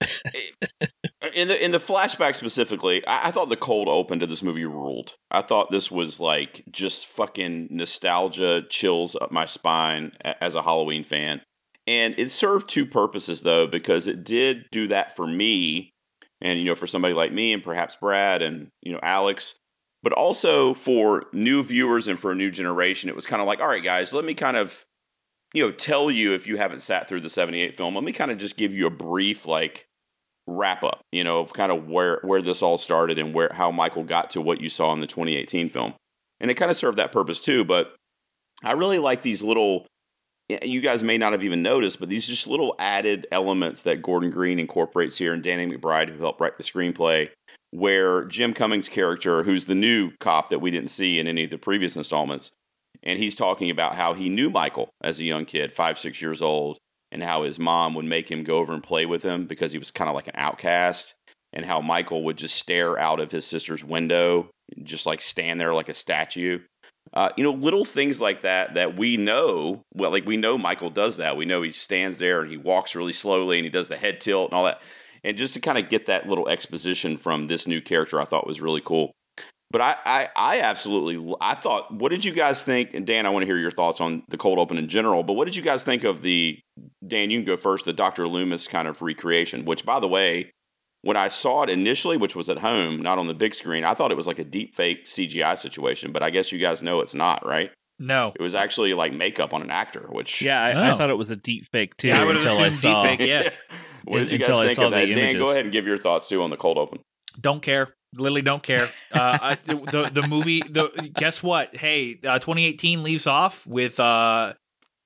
in 1.34 1.48
the 1.48 1.64
in 1.64 1.70
the 1.72 1.78
flashback 1.78 2.34
specifically, 2.34 3.06
I, 3.06 3.28
I 3.28 3.30
thought 3.30 3.48
the 3.48 3.56
cold 3.56 3.88
open 3.88 4.18
to 4.20 4.26
this 4.26 4.42
movie 4.42 4.64
ruled. 4.64 5.14
I 5.30 5.42
thought 5.42 5.70
this 5.70 5.90
was 5.90 6.20
like 6.20 6.64
just 6.70 7.06
fucking 7.06 7.68
nostalgia 7.70 8.62
chills 8.68 9.16
up 9.16 9.30
my 9.30 9.46
spine 9.46 10.12
as 10.40 10.54
a 10.54 10.62
Halloween 10.62 11.04
fan, 11.04 11.42
and 11.86 12.14
it 12.18 12.30
served 12.30 12.68
two 12.68 12.86
purposes 12.86 13.42
though 13.42 13.66
because 13.66 14.06
it 14.06 14.24
did 14.24 14.64
do 14.72 14.86
that 14.88 15.14
for 15.16 15.26
me, 15.26 15.92
and 16.40 16.58
you 16.58 16.64
know 16.64 16.74
for 16.74 16.86
somebody 16.86 17.14
like 17.14 17.32
me 17.32 17.52
and 17.52 17.62
perhaps 17.62 17.96
Brad 17.96 18.42
and 18.42 18.68
you 18.82 18.92
know 18.92 19.00
Alex. 19.02 19.56
But 20.02 20.14
also 20.14 20.72
for 20.72 21.26
new 21.34 21.62
viewers 21.62 22.08
and 22.08 22.18
for 22.18 22.32
a 22.32 22.34
new 22.34 22.50
generation, 22.50 23.10
it 23.10 23.16
was 23.16 23.26
kind 23.26 23.42
of 23.42 23.46
like, 23.46 23.60
all 23.60 23.68
right, 23.68 23.84
guys, 23.84 24.14
let 24.14 24.24
me 24.24 24.32
kind 24.32 24.56
of 24.56 24.86
you 25.52 25.64
know, 25.64 25.72
tell 25.72 26.10
you 26.10 26.32
if 26.32 26.46
you 26.46 26.56
haven't 26.56 26.80
sat 26.80 27.08
through 27.08 27.20
the 27.20 27.30
78 27.30 27.74
film, 27.74 27.94
let 27.94 28.04
me 28.04 28.12
kind 28.12 28.30
of 28.30 28.38
just 28.38 28.56
give 28.56 28.72
you 28.72 28.86
a 28.86 28.90
brief 28.90 29.46
like 29.46 29.88
wrap 30.46 30.84
up, 30.84 31.02
you 31.12 31.24
know, 31.24 31.40
of 31.40 31.52
kind 31.52 31.72
of 31.72 31.88
where 31.88 32.20
where 32.22 32.42
this 32.42 32.62
all 32.62 32.78
started 32.78 33.18
and 33.18 33.34
where 33.34 33.50
how 33.52 33.70
Michael 33.70 34.04
got 34.04 34.30
to 34.30 34.40
what 34.40 34.60
you 34.60 34.68
saw 34.68 34.92
in 34.92 35.00
the 35.00 35.06
2018 35.06 35.68
film. 35.68 35.94
And 36.40 36.50
it 36.50 36.54
kind 36.54 36.70
of 36.70 36.76
served 36.76 36.98
that 36.98 37.12
purpose 37.12 37.40
too, 37.40 37.64
but 37.64 37.94
I 38.62 38.72
really 38.72 38.98
like 38.98 39.22
these 39.22 39.42
little 39.42 39.86
you 40.62 40.80
guys 40.80 41.02
may 41.02 41.18
not 41.18 41.32
have 41.32 41.44
even 41.44 41.62
noticed, 41.62 42.00
but 42.00 42.08
these 42.08 42.26
just 42.26 42.46
little 42.46 42.74
added 42.78 43.26
elements 43.30 43.82
that 43.82 44.02
Gordon 44.02 44.30
Green 44.30 44.58
incorporates 44.58 45.18
here 45.18 45.32
and 45.32 45.42
Danny 45.42 45.66
McBride 45.66 46.08
who 46.08 46.22
helped 46.22 46.40
write 46.40 46.56
the 46.56 46.62
screenplay 46.62 47.30
where 47.70 48.24
Jim 48.24 48.52
Cummings' 48.52 48.88
character, 48.88 49.44
who's 49.44 49.66
the 49.66 49.74
new 49.74 50.10
cop 50.18 50.50
that 50.50 50.58
we 50.58 50.70
didn't 50.70 50.90
see 50.90 51.18
in 51.18 51.26
any 51.26 51.44
of 51.44 51.50
the 51.50 51.58
previous 51.58 51.96
installments, 51.96 52.50
and 53.02 53.18
he's 53.18 53.36
talking 53.36 53.70
about 53.70 53.94
how 53.94 54.14
he 54.14 54.28
knew 54.28 54.50
Michael 54.50 54.90
as 55.02 55.20
a 55.20 55.24
young 55.24 55.44
kid, 55.44 55.72
five, 55.72 55.98
six 55.98 56.20
years 56.20 56.42
old, 56.42 56.78
and 57.12 57.22
how 57.22 57.44
his 57.44 57.58
mom 57.58 57.94
would 57.94 58.04
make 58.04 58.30
him 58.30 58.44
go 58.44 58.58
over 58.58 58.72
and 58.72 58.82
play 58.82 59.06
with 59.06 59.22
him 59.22 59.46
because 59.46 59.72
he 59.72 59.78
was 59.78 59.90
kind 59.90 60.08
of 60.08 60.14
like 60.14 60.26
an 60.26 60.34
outcast, 60.36 61.14
and 61.52 61.64
how 61.64 61.80
Michael 61.80 62.24
would 62.24 62.36
just 62.36 62.56
stare 62.56 62.98
out 62.98 63.20
of 63.20 63.30
his 63.30 63.46
sister's 63.46 63.84
window, 63.84 64.50
just 64.82 65.06
like 65.06 65.20
stand 65.20 65.60
there 65.60 65.74
like 65.74 65.88
a 65.88 65.94
statue. 65.94 66.60
Uh, 67.12 67.30
you 67.36 67.42
know, 67.42 67.52
little 67.52 67.84
things 67.84 68.20
like 68.20 68.42
that 68.42 68.74
that 68.74 68.96
we 68.96 69.16
know. 69.16 69.84
Well, 69.94 70.10
like 70.10 70.26
we 70.26 70.36
know 70.36 70.56
Michael 70.56 70.90
does 70.90 71.16
that. 71.16 71.36
We 71.36 71.44
know 71.44 71.62
he 71.62 71.72
stands 71.72 72.18
there 72.18 72.40
and 72.40 72.50
he 72.50 72.56
walks 72.56 72.94
really 72.94 73.12
slowly 73.12 73.58
and 73.58 73.64
he 73.64 73.70
does 73.70 73.88
the 73.88 73.96
head 73.96 74.20
tilt 74.20 74.50
and 74.50 74.56
all 74.56 74.64
that. 74.64 74.80
And 75.24 75.36
just 75.36 75.54
to 75.54 75.60
kind 75.60 75.76
of 75.76 75.88
get 75.88 76.06
that 76.06 76.28
little 76.28 76.48
exposition 76.48 77.16
from 77.16 77.46
this 77.46 77.66
new 77.66 77.80
character, 77.80 78.20
I 78.20 78.24
thought 78.24 78.46
was 78.46 78.60
really 78.60 78.80
cool. 78.80 79.12
But 79.72 79.82
I, 79.82 79.96
I, 80.04 80.28
I 80.34 80.60
absolutely, 80.60 81.34
I 81.40 81.54
thought, 81.54 81.94
what 81.94 82.10
did 82.10 82.24
you 82.24 82.32
guys 82.32 82.62
think? 82.64 82.92
And 82.92 83.06
Dan, 83.06 83.24
I 83.24 83.30
want 83.30 83.42
to 83.42 83.46
hear 83.46 83.58
your 83.58 83.70
thoughts 83.70 84.00
on 84.00 84.24
the 84.28 84.36
cold 84.36 84.58
open 84.58 84.78
in 84.78 84.88
general. 84.88 85.22
But 85.22 85.34
what 85.34 85.44
did 85.44 85.54
you 85.54 85.62
guys 85.62 85.84
think 85.84 86.02
of 86.02 86.22
the 86.22 86.58
Dan? 87.06 87.30
You 87.30 87.38
can 87.38 87.46
go 87.46 87.56
first. 87.56 87.84
The 87.84 87.92
Doctor 87.92 88.26
Loomis 88.26 88.66
kind 88.66 88.88
of 88.88 89.00
recreation, 89.00 89.64
which, 89.64 89.84
by 89.84 90.00
the 90.00 90.08
way, 90.08 90.50
when 91.02 91.16
I 91.16 91.28
saw 91.28 91.62
it 91.62 91.70
initially, 91.70 92.16
which 92.16 92.36
was 92.36 92.48
at 92.50 92.58
home, 92.58 93.00
not 93.02 93.18
on 93.18 93.26
the 93.26 93.34
big 93.34 93.54
screen, 93.54 93.84
I 93.84 93.94
thought 93.94 94.10
it 94.10 94.16
was 94.16 94.26
like 94.26 94.38
a 94.38 94.44
deep 94.44 94.74
fake 94.74 95.06
CGI 95.06 95.56
situation. 95.58 96.12
But 96.12 96.22
I 96.22 96.30
guess 96.30 96.52
you 96.52 96.58
guys 96.58 96.82
know 96.82 97.00
it's 97.00 97.14
not, 97.14 97.44
right? 97.46 97.70
No. 97.98 98.32
It 98.34 98.42
was 98.42 98.54
actually 98.54 98.94
like 98.94 99.12
makeup 99.12 99.52
on 99.52 99.62
an 99.62 99.70
actor, 99.70 100.06
which 100.10 100.40
Yeah, 100.42 100.62
I, 100.62 100.70
I 100.70 100.90
Oh. 100.92 100.96
thought 100.96 101.10
it 101.10 101.18
was 101.18 101.30
a 101.30 101.36
deep 101.36 101.66
fake 101.70 101.96
too. 101.98 102.08
Yeah, 102.08 102.22
I 102.22 102.24
would've 102.24 102.44
assumed 102.46 102.76
saw. 102.76 103.04
deepfake. 103.04 103.26
Yeah. 103.26 103.50
what 104.04 104.18
did 104.20 104.30
you 104.30 104.38
guys 104.38 104.66
think 104.66 104.78
of 104.78 104.90
that? 104.92 105.06
the 105.06 105.14
Dan, 105.14 105.36
go 105.36 105.50
ahead 105.50 105.64
and 105.64 105.72
give 105.72 105.86
your 105.86 105.98
thoughts 105.98 106.28
too 106.28 106.42
on 106.42 106.50
the 106.50 106.56
cold 106.56 106.78
open. 106.78 107.00
Don't 107.40 107.60
care. 107.62 107.94
Literally 108.14 108.42
don't 108.42 108.62
care. 108.62 108.88
Uh, 109.12 109.38
I, 109.40 109.54
the 109.64 110.10
the 110.12 110.26
movie. 110.26 110.62
The 110.62 111.10
guess 111.14 111.42
what? 111.44 111.76
Hey, 111.76 112.18
uh, 112.24 112.38
2018 112.40 113.02
leaves 113.04 113.26
off 113.28 113.64
with 113.68 114.00
uh, 114.00 114.54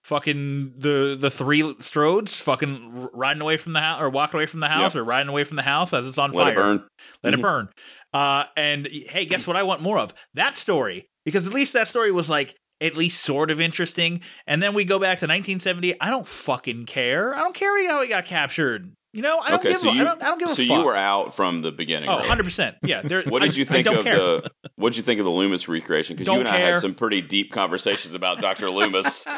fucking 0.04 0.74
the 0.76 1.16
the 1.18 1.30
three 1.30 1.62
Strodes 1.62 2.40
fucking 2.40 3.08
riding 3.12 3.40
away 3.42 3.56
from 3.56 3.72
the 3.72 3.80
house 3.80 4.00
or 4.00 4.08
walking 4.10 4.38
away 4.38 4.46
from 4.46 4.60
the 4.60 4.68
house 4.68 4.94
Yep. 4.94 5.00
or 5.00 5.04
riding 5.04 5.28
away 5.28 5.44
from 5.44 5.56
the 5.56 5.62
house 5.62 5.92
as 5.92 6.06
it's 6.06 6.18
on 6.18 6.30
Let 6.32 6.44
fire. 6.44 6.52
it 6.52 6.56
burn. 6.56 6.86
Let 7.22 7.34
it 7.34 7.42
burn. 7.42 7.68
Uh, 8.12 8.44
and 8.56 8.86
hey, 8.86 9.24
guess 9.24 9.46
what? 9.46 9.56
I 9.56 9.62
want 9.64 9.80
more 9.82 9.98
of 9.98 10.14
that 10.34 10.54
story 10.54 11.08
because 11.24 11.46
at 11.46 11.54
least 11.54 11.72
that 11.72 11.88
story 11.88 12.12
was 12.12 12.30
like 12.30 12.54
at 12.80 12.96
least 12.96 13.22
sort 13.22 13.50
of 13.50 13.60
interesting. 13.60 14.20
And 14.46 14.62
then 14.62 14.74
we 14.74 14.84
go 14.84 14.98
back 14.98 15.18
to 15.20 15.26
1970. 15.26 16.00
I 16.00 16.10
don't 16.10 16.26
fucking 16.26 16.86
care. 16.86 17.34
I 17.34 17.40
don't 17.40 17.54
care 17.54 17.88
how 17.88 18.02
he 18.02 18.08
got 18.08 18.26
captured. 18.26 18.92
You 19.12 19.22
know, 19.22 19.38
I 19.38 19.50
don't 19.50 19.60
okay, 19.60 19.68
give. 19.70 19.78
so 19.78 19.88
a, 19.90 19.94
you, 19.94 20.00
I 20.00 20.04
don't. 20.04 20.22
I 20.24 20.26
don't 20.26 20.38
give 20.40 20.50
a 20.50 20.54
so 20.54 20.62
you 20.62 20.84
were 20.84 20.96
out 20.96 21.36
from 21.36 21.62
the 21.62 21.70
beginning. 21.70 22.08
Oh, 22.08 22.16
100 22.16 22.42
percent. 22.42 22.76
Yeah. 22.82 23.00
There, 23.02 23.22
What 23.22 23.42
did 23.42 23.52
I- 23.52 23.54
you 23.54 23.64
think 23.64 23.86
of 23.86 24.04
care. 24.04 24.16
the? 24.16 24.50
What 24.74 24.90
did 24.90 24.96
you 24.96 25.02
think 25.04 25.20
of 25.20 25.24
the 25.24 25.30
Loomis 25.30 25.68
recreation? 25.68 26.16
Because 26.16 26.32
you 26.32 26.40
and 26.40 26.48
I 26.48 26.58
had 26.58 26.80
some 26.80 26.94
pretty 26.96 27.20
deep 27.22 27.52
conversations 27.52 28.12
about 28.14 28.40
Doctor 28.40 28.68
Loomis. 28.70 29.26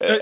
Uh, 0.00 0.18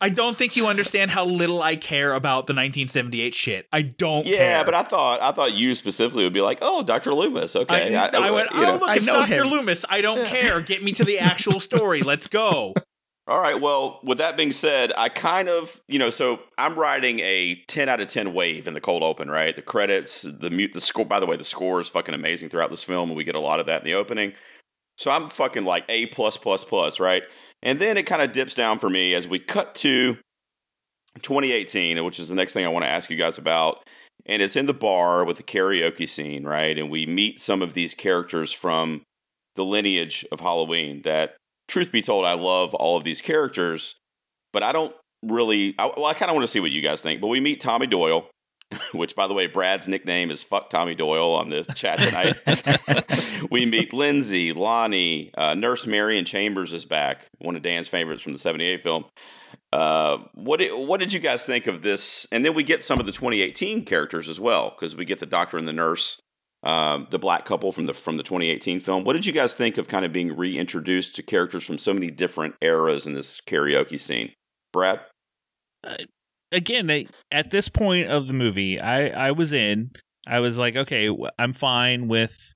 I 0.00 0.08
don't 0.08 0.38
think 0.38 0.56
you 0.56 0.66
understand 0.66 1.10
how 1.10 1.24
little 1.24 1.62
I 1.62 1.76
care 1.76 2.14
about 2.14 2.46
the 2.46 2.52
1978 2.52 3.34
shit. 3.34 3.66
I 3.72 3.82
don't 3.82 4.24
care. 4.24 4.34
yeah, 4.34 4.56
care. 4.56 4.64
but 4.64 4.74
I 4.74 4.82
thought 4.82 5.20
I 5.20 5.32
thought 5.32 5.54
you 5.54 5.74
specifically 5.74 6.24
would 6.24 6.32
be 6.32 6.40
like, 6.40 6.58
"Oh, 6.62 6.82
Doctor 6.82 7.12
Loomis." 7.12 7.56
Okay, 7.56 7.96
I, 7.96 8.06
I 8.06 8.30
went, 8.30 8.50
you 8.52 8.58
oh, 8.58 8.62
know. 8.62 8.72
look, 8.74 8.88
I 8.88 8.96
it's 8.96 9.06
know 9.06 9.20
Dr. 9.20 9.44
him. 9.44 9.48
Loomis. 9.48 9.84
I 9.88 10.00
don't 10.00 10.24
care. 10.26 10.60
Get 10.60 10.82
me 10.82 10.92
to 10.92 11.04
the 11.04 11.18
actual 11.18 11.60
story. 11.60 12.02
Let's 12.02 12.26
go. 12.26 12.74
All 13.28 13.40
right. 13.40 13.60
Well, 13.60 14.00
with 14.02 14.18
that 14.18 14.38
being 14.38 14.52
said, 14.52 14.90
I 14.96 15.10
kind 15.10 15.50
of, 15.50 15.82
you 15.86 15.98
know, 15.98 16.08
so 16.08 16.40
I'm 16.56 16.76
riding 16.76 17.20
a 17.20 17.56
10 17.68 17.86
out 17.86 18.00
of 18.00 18.08
10 18.08 18.32
wave 18.32 18.66
in 18.66 18.72
the 18.72 18.80
cold 18.80 19.02
open, 19.02 19.30
right? 19.30 19.54
The 19.54 19.60
credits, 19.60 20.22
the 20.22 20.48
mute, 20.48 20.72
the 20.72 20.80
score. 20.80 21.04
By 21.04 21.20
the 21.20 21.26
way, 21.26 21.36
the 21.36 21.44
score 21.44 21.78
is 21.78 21.88
fucking 21.88 22.14
amazing 22.14 22.48
throughout 22.48 22.70
this 22.70 22.82
film, 22.82 23.10
and 23.10 23.18
we 23.18 23.24
get 23.24 23.34
a 23.34 23.40
lot 23.40 23.60
of 23.60 23.66
that 23.66 23.82
in 23.82 23.84
the 23.84 23.92
opening. 23.92 24.32
So 24.96 25.10
I'm 25.10 25.28
fucking 25.28 25.66
like 25.66 25.84
A 25.90 26.06
plus 26.06 26.38
plus 26.38 26.64
plus, 26.64 26.98
right? 26.98 27.22
And 27.62 27.80
then 27.80 27.96
it 27.96 28.06
kind 28.06 28.22
of 28.22 28.32
dips 28.32 28.54
down 28.54 28.78
for 28.78 28.88
me 28.88 29.14
as 29.14 29.26
we 29.26 29.38
cut 29.38 29.74
to 29.76 30.18
2018, 31.22 32.04
which 32.04 32.20
is 32.20 32.28
the 32.28 32.34
next 32.34 32.52
thing 32.52 32.64
I 32.64 32.68
want 32.68 32.84
to 32.84 32.90
ask 32.90 33.10
you 33.10 33.16
guys 33.16 33.38
about. 33.38 33.82
And 34.26 34.42
it's 34.42 34.56
in 34.56 34.66
the 34.66 34.74
bar 34.74 35.24
with 35.24 35.36
the 35.36 35.42
karaoke 35.42 36.08
scene, 36.08 36.44
right? 36.44 36.78
And 36.78 36.90
we 36.90 37.06
meet 37.06 37.40
some 37.40 37.62
of 37.62 37.74
these 37.74 37.94
characters 37.94 38.52
from 38.52 39.02
the 39.54 39.64
lineage 39.64 40.24
of 40.30 40.40
Halloween 40.40 41.02
that 41.02 41.36
truth 41.66 41.92
be 41.92 42.02
told, 42.02 42.24
I 42.24 42.34
love 42.34 42.74
all 42.74 42.96
of 42.96 43.04
these 43.04 43.20
characters, 43.20 43.96
but 44.52 44.62
I 44.62 44.72
don't 44.72 44.94
really. 45.22 45.74
I, 45.78 45.90
well, 45.96 46.06
I 46.06 46.14
kind 46.14 46.30
of 46.30 46.36
want 46.36 46.44
to 46.44 46.50
see 46.50 46.60
what 46.60 46.70
you 46.70 46.82
guys 46.82 47.00
think. 47.00 47.20
But 47.20 47.28
we 47.28 47.40
meet 47.40 47.60
Tommy 47.60 47.86
Doyle, 47.86 48.28
which, 48.92 49.16
by 49.16 49.26
the 49.26 49.34
way, 49.34 49.46
Brad's 49.46 49.88
nickname 49.88 50.30
is 50.30 50.42
"Fuck 50.42 50.70
Tommy 50.70 50.94
Doyle" 50.94 51.32
on 51.32 51.48
this 51.48 51.66
chat 51.74 51.98
tonight. 52.00 52.36
we 53.50 53.66
meet 53.66 53.92
Lindsay, 53.92 54.52
Lonnie, 54.52 55.30
uh, 55.36 55.54
Nurse 55.54 55.86
Marion 55.86 56.24
Chambers 56.24 56.72
is 56.72 56.84
back, 56.84 57.26
one 57.38 57.56
of 57.56 57.62
Dan's 57.62 57.88
favorites 57.88 58.22
from 58.22 58.32
the 58.32 58.38
'78 58.38 58.82
film. 58.82 59.04
Uh, 59.72 60.18
what 60.34 60.60
did, 60.60 60.72
what 60.72 61.00
did 61.00 61.12
you 61.12 61.20
guys 61.20 61.44
think 61.44 61.66
of 61.66 61.82
this? 61.82 62.26
And 62.32 62.44
then 62.44 62.54
we 62.54 62.62
get 62.62 62.82
some 62.82 63.00
of 63.00 63.06
the 63.06 63.12
2018 63.12 63.84
characters 63.84 64.28
as 64.28 64.40
well, 64.40 64.70
because 64.70 64.96
we 64.96 65.04
get 65.04 65.18
the 65.18 65.26
doctor 65.26 65.58
and 65.58 65.68
the 65.68 65.72
nurse 65.72 66.20
um, 66.62 67.06
the 67.10 67.18
black 67.18 67.44
couple 67.44 67.70
from 67.72 67.86
the 67.86 67.94
from 67.94 68.16
the 68.16 68.22
2018 68.22 68.80
film. 68.80 69.04
What 69.04 69.12
did 69.14 69.26
you 69.26 69.32
guys 69.32 69.54
think 69.54 69.78
of 69.78 69.88
kind 69.88 70.04
of 70.04 70.12
being 70.12 70.36
reintroduced 70.36 71.16
to 71.16 71.22
characters 71.22 71.64
from 71.64 71.78
so 71.78 71.94
many 71.94 72.10
different 72.10 72.56
eras 72.60 73.06
in 73.06 73.14
this 73.14 73.40
karaoke 73.40 74.00
scene? 74.00 74.32
Brad, 74.72 75.00
again, 76.52 77.06
at 77.30 77.50
this 77.50 77.68
point 77.68 78.08
of 78.08 78.26
the 78.26 78.32
movie, 78.32 78.80
I 78.80 79.08
I 79.28 79.30
was 79.32 79.52
in. 79.52 79.90
I 80.26 80.40
was 80.40 80.56
like, 80.56 80.76
okay, 80.76 81.08
I'm 81.38 81.52
fine 81.54 82.08
with 82.08 82.52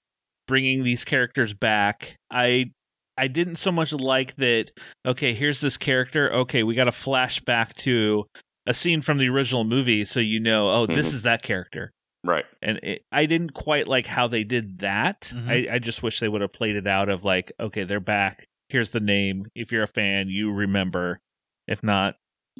bringing 0.46 0.84
these 0.84 1.04
characters 1.04 1.54
back. 1.54 2.16
I 2.30 2.72
I 3.16 3.28
didn't 3.28 3.56
so 3.56 3.72
much 3.72 3.92
like 3.92 4.36
that. 4.36 4.70
Okay, 5.06 5.34
here's 5.34 5.60
this 5.60 5.76
character. 5.76 6.32
Okay, 6.32 6.62
we 6.62 6.74
got 6.74 6.84
to 6.84 6.92
flash 6.92 7.40
back 7.40 7.74
to 7.76 8.24
a 8.66 8.72
scene 8.74 9.02
from 9.02 9.18
the 9.18 9.28
original 9.28 9.64
movie, 9.64 10.04
so 10.04 10.20
you 10.20 10.40
know, 10.40 10.70
oh, 10.70 10.86
this 10.86 11.10
Mhm. 11.10 11.14
is 11.14 11.22
that 11.22 11.42
character. 11.42 11.90
Right. 12.24 12.44
And 12.62 12.78
it, 12.84 13.02
I 13.10 13.26
didn't 13.26 13.52
quite 13.54 13.88
like 13.88 14.06
how 14.06 14.28
they 14.28 14.44
did 14.44 14.78
that. 14.78 15.32
Mhm. 15.34 15.48
I, 15.70 15.74
I 15.74 15.78
just 15.80 16.02
wish 16.02 16.20
they 16.20 16.28
would 16.28 16.40
have 16.40 16.52
played 16.52 16.76
it 16.76 16.86
out 16.86 17.08
of 17.08 17.24
like, 17.24 17.52
okay, 17.58 17.82
they're 17.84 17.98
back. 18.00 18.46
Here's 18.68 18.90
the 18.92 19.00
name. 19.00 19.46
If 19.56 19.72
you're 19.72 19.82
a 19.82 19.88
fan, 19.88 20.28
you 20.28 20.52
remember. 20.52 21.18
If 21.66 21.82
not, 21.82 22.14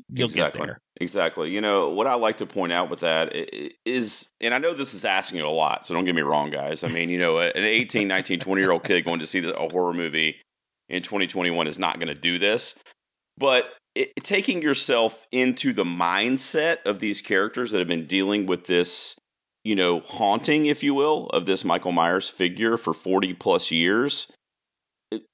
you'll 0.09 0.27
exactly. 0.29 0.59
get 0.61 0.67
there. 0.67 0.79
Exactly. 1.03 1.51
You 1.51 1.61
know, 1.61 1.91
what 1.91 2.07
I 2.07 2.15
like 2.15 2.39
to 2.39 2.47
point 2.47 2.73
out 2.73 2.89
with 2.89 3.01
that 3.01 3.33
is, 3.85 4.31
and 4.41 4.55
I 4.55 4.59
know 4.59 4.73
this 4.73 4.95
is 4.95 5.05
asking 5.05 5.41
a 5.41 5.51
lot, 5.51 5.85
so 5.85 5.95
don't 5.95 6.05
get 6.05 6.15
me 6.15 6.23
wrong, 6.23 6.49
guys. 6.49 6.85
I 6.85 6.89
mean, 6.89 7.11
you 7.11 7.19
know, 7.19 7.39
an 7.39 7.57
18, 7.57 8.07
19, 8.07 8.39
20 8.39 8.61
year 8.61 8.71
old 8.71 8.85
kid 8.85 9.05
going 9.05 9.19
to 9.19 9.27
see 9.27 9.41
a 9.45 9.69
horror 9.69 9.93
movie 9.93 10.37
in 10.89 11.03
2021 11.03 11.67
is 11.67 11.77
not 11.77 11.99
going 11.99 12.15
to 12.15 12.21
do 12.21 12.39
this. 12.39 12.77
But 13.37 13.65
it, 13.97 14.13
taking 14.23 14.63
yourself 14.63 15.27
into 15.33 15.73
the 15.73 15.83
mindset 15.83 16.77
of 16.87 17.01
these 17.01 17.21
characters 17.21 17.73
that 17.73 17.81
have 17.81 17.89
been 17.89 18.07
dealing 18.07 18.47
with 18.47 18.67
this, 18.67 19.17
you 19.65 19.75
know, 19.75 20.01
haunting, 20.01 20.67
if 20.67 20.85
you 20.85 20.95
will, 20.95 21.27
of 21.31 21.47
this 21.47 21.65
Michael 21.65 21.91
Myers 21.93 22.29
figure 22.29 22.77
for 22.77 22.95
40 22.95 23.35
plus 23.35 23.73
years, 23.73 24.31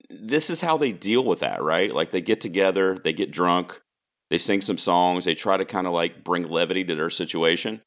this 0.09 0.49
is 0.49 0.63
how 0.63 0.79
they 0.79 0.93
deal 0.93 1.25
with 1.25 1.41
that, 1.41 1.63
right? 1.63 1.95
Like 1.95 2.11
they 2.11 2.23
get 2.23 2.41
together, 2.41 2.97
they 2.97 3.13
get 3.13 3.31
drunk, 3.31 3.83
they 4.31 4.39
sing 4.39 4.61
some 4.61 4.79
songs, 4.79 5.25
they 5.25 5.35
try 5.35 5.57
to 5.57 5.65
kind 5.65 5.87
of 5.87 5.93
like 5.93 6.23
bring 6.25 6.49
levity 6.49 6.85
to 6.85 6.95
their 6.95 7.11
situation. 7.11 7.81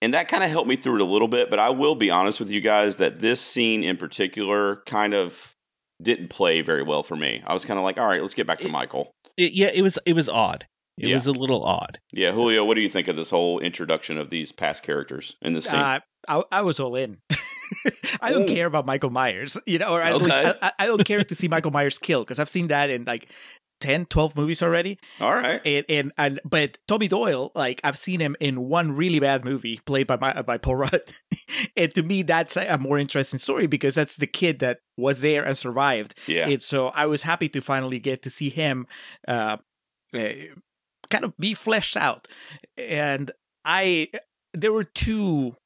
And 0.00 0.14
that 0.14 0.28
kind 0.28 0.44
of 0.44 0.50
helped 0.50 0.68
me 0.68 0.76
through 0.76 0.96
it 0.96 1.00
a 1.00 1.04
little 1.04 1.26
bit, 1.28 1.50
but 1.50 1.58
I 1.58 1.70
will 1.70 1.94
be 1.96 2.10
honest 2.10 2.38
with 2.38 2.50
you 2.50 2.60
guys 2.60 2.96
that 2.96 3.18
this 3.20 3.40
scene 3.40 3.82
in 3.82 3.96
particular 3.96 4.76
kind 4.86 5.12
of 5.14 5.54
didn't 6.00 6.28
play 6.28 6.60
very 6.60 6.82
well 6.84 7.02
for 7.02 7.16
me. 7.16 7.42
I 7.46 7.52
was 7.52 7.64
kind 7.64 7.78
of 7.78 7.84
like, 7.84 7.98
all 7.98 8.06
right, 8.06 8.22
let's 8.22 8.34
get 8.34 8.46
back 8.46 8.60
to 8.60 8.68
It- 8.68 8.72
Michael. 8.72 9.10
It, 9.36 9.52
yeah, 9.52 9.68
it 9.72 9.82
was 9.82 9.98
it 10.04 10.14
was 10.14 10.28
odd. 10.28 10.66
It 10.98 11.08
Yeah. 11.08 11.14
was 11.14 11.26
a 11.28 11.32
little 11.32 11.64
odd. 11.64 11.98
Yeah, 12.12 12.32
Julio, 12.32 12.64
what 12.64 12.74
do 12.74 12.80
you 12.80 12.88
think 12.88 13.06
of 13.06 13.14
this 13.16 13.30
whole 13.30 13.60
introduction 13.60 14.18
of 14.18 14.30
these 14.30 14.50
past 14.50 14.82
characters 14.82 15.36
in 15.42 15.52
this 15.52 15.66
scene? 15.66 15.78
Uh, 15.78 16.00
I, 16.28 16.42
I 16.50 16.62
was 16.62 16.80
all 16.80 16.96
in. 16.96 17.18
I 18.20 18.30
don't 18.32 18.48
care 18.48 18.66
about 18.66 18.84
Michael 18.86 19.10
Myers, 19.10 19.56
you 19.66 19.78
know, 19.78 19.92
or 19.92 20.02
at 20.02 20.16
least 20.20 20.34
I, 20.34 20.72
I 20.78 20.86
don't 20.86 21.04
care 21.04 21.22
to 21.22 21.34
see 21.34 21.46
Michael 21.48 21.70
Myers 21.70 21.98
killed 21.98 22.26
because 22.26 22.38
I've 22.40 22.48
seen 22.48 22.66
that 22.68 22.90
in 22.90 23.04
like 23.04 23.28
10, 23.80 24.06
12 24.06 24.36
movies 24.36 24.62
already. 24.62 24.98
all 25.20 25.34
right. 25.34 25.60
And, 25.64 25.84
and 25.88 26.12
and 26.18 26.40
but 26.44 26.78
Tommy 26.86 27.08
Doyle, 27.08 27.52
like 27.54 27.80
I've 27.84 27.98
seen 27.98 28.20
him 28.20 28.36
in 28.40 28.68
one 28.68 28.92
really 28.92 29.20
bad 29.20 29.44
movie 29.44 29.80
played 29.84 30.06
by 30.06 30.16
my, 30.16 30.42
by 30.42 30.58
Paul 30.58 30.76
Rudd, 30.76 31.02
and 31.76 31.94
to 31.94 32.02
me 32.02 32.22
that's 32.22 32.56
a 32.56 32.78
more 32.78 32.98
interesting 32.98 33.38
story 33.38 33.66
because 33.66 33.94
that's 33.94 34.16
the 34.16 34.26
kid 34.26 34.58
that 34.60 34.80
was 34.96 35.20
there 35.20 35.44
and 35.44 35.56
survived. 35.56 36.14
Yeah. 36.26 36.48
And 36.48 36.62
so 36.62 36.88
I 36.88 37.06
was 37.06 37.22
happy 37.22 37.48
to 37.50 37.60
finally 37.60 37.98
get 37.98 38.22
to 38.22 38.30
see 38.30 38.48
him 38.48 38.86
uh, 39.26 39.58
uh, 40.14 40.28
kind 41.10 41.24
of 41.24 41.36
be 41.36 41.54
fleshed 41.54 41.96
out. 41.96 42.26
And 42.76 43.30
I 43.64 44.08
there 44.54 44.72
were 44.72 44.84
two 44.84 45.56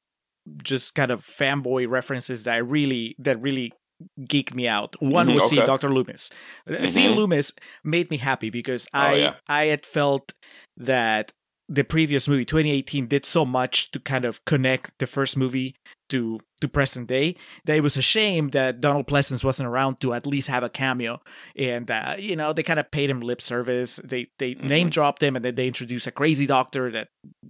just 0.61 0.93
kind 0.93 1.11
of 1.11 1.25
fanboy 1.25 1.89
references 1.89 2.43
that 2.43 2.53
I 2.53 2.57
really 2.57 3.15
that 3.19 3.41
really 3.41 3.73
geeked 4.21 4.53
me 4.53 4.67
out. 4.67 4.95
One 5.01 5.27
Mhm, 5.27 5.35
was 5.35 5.49
seeing. 5.49 5.65
Dr. 5.65 5.89
Loomis. 5.89 6.29
Uh, 6.69 6.87
Seeing 6.87 7.11
Mhm. 7.11 7.15
Loomis 7.17 7.51
made 7.83 8.09
me 8.09 8.17
happy 8.17 8.49
because 8.49 8.87
I 8.93 9.15
yeah. 9.15 9.35
I 9.47 9.65
had 9.65 9.85
felt 9.85 10.33
that 10.77 11.31
the 11.69 11.83
previous 11.83 12.27
movie 12.27 12.43
2018 12.45 13.07
did 13.07 13.25
so 13.25 13.45
much 13.45 13.89
to 13.91 13.99
kind 13.99 14.25
of 14.25 14.43
connect 14.45 14.91
the 14.99 15.07
first 15.07 15.37
movie 15.37 15.75
to 16.09 16.39
to 16.59 16.67
present 16.67 17.07
day 17.07 17.35
that 17.65 17.77
it 17.77 17.81
was 17.81 17.95
a 17.97 18.01
shame 18.01 18.49
that 18.49 18.81
Donald 18.81 19.07
Pleasence 19.07 19.43
wasn't 19.43 19.67
around 19.67 19.99
to 20.01 20.13
at 20.13 20.27
least 20.27 20.49
have 20.49 20.61
a 20.63 20.69
cameo 20.69 21.21
and 21.55 21.89
uh, 21.89 22.15
you 22.19 22.35
know 22.35 22.51
they 22.53 22.63
kind 22.63 22.79
of 22.79 22.91
paid 22.91 23.09
him 23.09 23.21
lip 23.21 23.41
service 23.41 23.95
they 24.03 24.27
they 24.39 24.55
Mhm. 24.55 24.63
name 24.65 24.89
dropped 24.89 25.23
him 25.23 25.35
and 25.37 25.43
then 25.45 25.55
they 25.55 25.65
introduced 25.67 26.05
a 26.05 26.11
crazy 26.11 26.45
doctor 26.45 26.91
that 26.91 27.07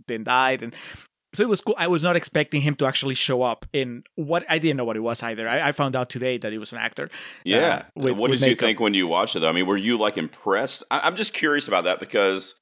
then 0.07 0.23
died 0.23 0.61
and 0.61 0.75
so 1.33 1.43
it 1.43 1.49
was 1.49 1.61
cool 1.61 1.75
I 1.77 1.87
was 1.87 2.03
not 2.03 2.15
expecting 2.15 2.61
him 2.61 2.75
to 2.75 2.85
actually 2.85 3.15
show 3.15 3.41
up 3.41 3.65
in 3.73 4.03
what 4.15 4.45
I 4.49 4.59
didn't 4.59 4.77
know 4.77 4.85
what 4.85 4.95
it 4.97 5.01
was 5.01 5.21
either 5.23 5.47
I, 5.49 5.69
I 5.69 5.71
found 5.71 5.95
out 5.95 6.09
today 6.09 6.37
that 6.37 6.51
he 6.51 6.57
was 6.57 6.71
an 6.71 6.77
actor 6.79 7.09
Yeah. 7.43 7.57
uh, 7.57 7.83
with- 7.95 8.13
what 8.17 8.31
did 8.31 8.39
you 8.41 8.47
makeup. 8.47 8.59
think 8.59 8.79
when 8.79 8.93
you 8.93 9.07
watched 9.07 9.35
it? 9.35 9.39
Though? 9.39 9.49
I 9.49 9.51
mean, 9.53 9.65
were 9.65 9.77
you 9.77 9.97
like 9.97 10.17
impressed? 10.17 10.83
I- 10.91 11.01
I'm 11.03 11.15
just 11.15 11.33
curious 11.33 11.67
about 11.67 11.83
that 11.85 11.99
because, 11.99 12.55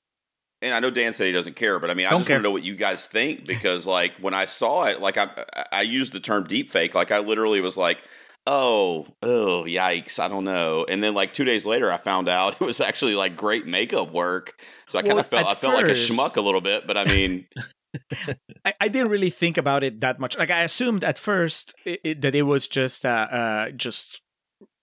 and 0.62 0.74
I 0.74 0.80
know 0.80 0.92
Dan 0.92 1.14
said 1.14 1.26
he 1.26 1.32
doesn't 1.34 1.56
care, 1.56 1.80
but 1.80 1.90
I 1.90 1.94
mean, 1.96 2.06
I 2.08 2.12
Don't 2.12 2.20
just 2.20 2.28
care. 2.28 2.36
want 2.36 2.44
to 2.44 2.48
know 2.50 2.52
what 2.54 2.64
you 2.64 2.76
guys 2.76 3.08
think 3.08 3.46
because, 3.48 3.86
like, 3.88 4.14
when 4.22 4.34
I 4.34 4.46
saw 4.46 4.86
it, 4.86 5.00
like, 5.02 5.18
I 5.18 5.30
I 5.72 5.82
used 5.82 6.14
the 6.14 6.20
term 6.20 6.46
deep 6.46 6.70
fake. 6.70 6.94
Like, 6.94 7.12
I 7.12 7.18
literally 7.20 7.62
was 7.62 7.78
like, 7.78 8.04
oh, 8.48 9.08
oh, 9.24 9.64
yikes, 9.68 10.20
I 10.20 10.28
don't 10.28 10.44
know. 10.44 10.86
And 10.88 11.04
then 11.04 11.14
like 11.14 11.34
two 11.34 11.44
days 11.46 11.66
later, 11.66 11.92
I 11.92 11.98
found 11.98 12.28
out 12.30 12.54
it 12.62 12.66
was 12.66 12.80
actually 12.82 13.16
like 13.16 13.36
great 13.36 13.66
makeup 13.68 14.12
work. 14.14 14.60
So 14.88 15.00
I 15.00 15.02
kind 15.02 15.14
Well, 15.14 15.20
of 15.22 15.28
felt 15.28 15.48
I 15.48 15.54
felt 15.56 15.74
like 15.76 15.86
a 15.86 15.90
schmuck 15.92 16.38
a 16.38 16.42
little 16.42 16.62
bit, 16.62 16.86
but 16.88 16.98
I 16.98 17.06
mean, 17.06 17.48
I, 18.66 18.74
I 18.80 18.88
didn't 18.88 19.10
really 19.10 19.30
think 19.30 19.58
about 19.58 19.84
it 19.84 20.02
that 20.02 20.20
much. 20.20 20.38
Like 20.38 20.52
I 20.52 20.64
assumed 20.64 21.04
at 21.04 21.18
first 21.20 21.74
it, 21.86 22.00
it- 22.04 22.22
that 22.22 22.36
it 22.36 22.44
was 22.44 22.68
just 22.68 23.06
uh, 23.06 23.28
uh 23.32 23.70
just 23.72 24.22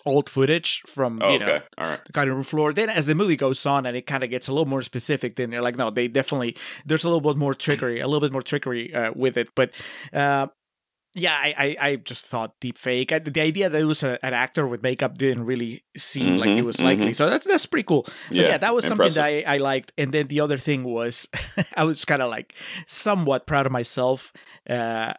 old 0.06 0.30
footage 0.30 0.80
from 0.86 1.20
oh, 1.22 1.32
you 1.32 1.38
know 1.38 1.46
okay, 1.46 1.64
all 1.76 1.88
right, 1.88 2.04
the 2.06 2.12
cutting 2.12 2.32
room 2.32 2.42
floor. 2.44 2.72
Then 2.72 2.88
as 2.88 3.06
the 3.06 3.14
movie 3.14 3.36
goes 3.36 3.64
on 3.66 3.84
and 3.86 3.96
it 3.96 4.06
kind 4.06 4.24
of 4.24 4.30
gets 4.30 4.48
a 4.48 4.52
little 4.52 4.66
more 4.66 4.82
specific, 4.82 5.36
then 5.36 5.50
they're 5.50 5.62
like, 5.62 5.76
no, 5.76 5.90
they 5.90 6.08
definitely 6.08 6.56
there's 6.86 7.04
a 7.04 7.08
little 7.08 7.20
bit 7.20 7.36
more 7.36 7.54
trickery, 7.54 8.00
a 8.00 8.06
little 8.06 8.20
bit 8.20 8.32
more 8.32 8.42
trickery 8.42 8.94
uh, 8.94 9.12
with 9.14 9.36
it. 9.36 9.48
But 9.54 9.72
uh, 10.12 10.46
yeah, 11.18 11.34
I, 11.34 11.54
I 11.58 11.88
I 11.90 11.96
just 11.96 12.24
thought 12.26 12.54
deep 12.60 12.78
fake. 12.78 13.12
I, 13.12 13.18
the 13.18 13.40
idea 13.40 13.68
that 13.68 13.80
it 13.80 13.84
was 13.84 14.02
a, 14.02 14.18
an 14.24 14.32
actor 14.34 14.66
with 14.66 14.82
makeup 14.82 15.18
didn't 15.18 15.44
really 15.44 15.82
seem 15.96 16.38
like 16.38 16.50
it 16.50 16.62
Mhm, 16.62 16.64
was 16.64 16.80
likely. 16.80 17.10
mhm. 17.10 17.16
So 17.16 17.28
that's 17.28 17.46
that's 17.46 17.66
pretty 17.66 17.84
cool. 17.84 18.06
Yeah, 18.30 18.48
yeah, 18.48 18.58
that 18.58 18.74
was 18.74 18.84
impressive. 18.84 19.14
something 19.14 19.42
that 19.42 19.48
I, 19.48 19.54
I 19.54 19.56
liked. 19.58 19.92
And 19.98 20.12
then 20.12 20.28
the 20.28 20.40
other 20.40 20.56
thing 20.58 20.84
was 20.84 21.28
I 21.76 21.84
was 21.84 22.04
kind 22.04 22.22
of 22.22 22.30
like 22.30 22.54
somewhat 22.86 23.46
proud 23.46 23.66
of 23.66 23.72
myself 23.72 24.32
uh, 24.70 25.12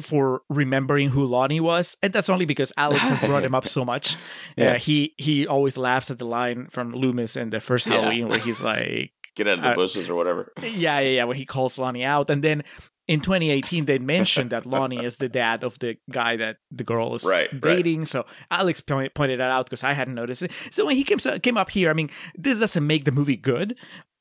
for 0.00 0.42
remembering 0.48 1.08
who 1.10 1.24
Lonnie 1.24 1.60
was, 1.60 1.96
and 2.02 2.12
that's 2.12 2.28
only 2.28 2.44
because 2.44 2.72
Alex 2.76 3.00
has 3.02 3.18
brought 3.20 3.42
him 3.44 3.54
up 3.54 3.66
so 3.66 3.84
much. 3.92 4.16
Yeah. 4.56 4.72
Uh, 4.72 4.78
he 4.78 5.14
he 5.18 5.46
always 5.46 5.76
laughs 5.76 6.10
at 6.10 6.18
the 6.18 6.26
line 6.26 6.68
from 6.70 6.92
Loomis 6.92 7.36
in 7.36 7.50
the 7.50 7.60
first 7.60 7.86
Yeah. 7.86 7.94
Halloween 7.94 8.28
where 8.28 8.38
he's 8.38 8.60
like, 8.62 9.12
Get 9.34 9.46
out 9.48 9.58
of 9.58 9.64
the 9.64 9.70
uh, 9.70 9.74
bushes 9.74 10.08
or 10.08 10.14
whatever. 10.14 10.52
yeah, 10.62 10.98
yeah, 11.00 11.00
yeah, 11.00 11.24
when 11.24 11.36
he 11.36 11.44
calls 11.44 11.78
Lonnie 11.78 12.04
out, 12.04 12.30
and 12.30 12.42
then. 12.42 12.62
In 13.08 13.20
2018, 13.20 13.86
they 13.86 13.98
mentioned 14.16 14.50
that 14.50 14.66
Lonnie 14.66 15.02
is 15.04 15.16
the 15.16 15.28
dad 15.28 15.64
of 15.64 15.78
the 15.78 15.96
guy 16.10 16.36
that 16.36 16.58
the 16.70 16.84
girl 16.84 17.14
is 17.14 17.24
Right, 17.24 17.50
right. 17.52 17.60
dating. 17.62 18.04
So 18.06 18.26
Alex 18.50 18.80
point, 18.80 19.14
pointed 19.14 19.40
that 19.40 19.50
out 19.50 19.66
because 19.66 19.82
I 19.82 19.94
hadn't 19.94 20.14
noticed 20.14 20.42
it. 20.42 20.52
So 20.70 20.84
when 20.86 20.94
he 20.96 21.04
came 21.04 21.18
came 21.40 21.56
up 21.56 21.70
here, 21.70 21.90
I 21.90 21.94
mean, 21.94 22.10
this 22.36 22.60
doesn't 22.60 22.86
make 22.86 23.04
the 23.04 23.12
movie 23.12 23.36
good. 23.36 23.76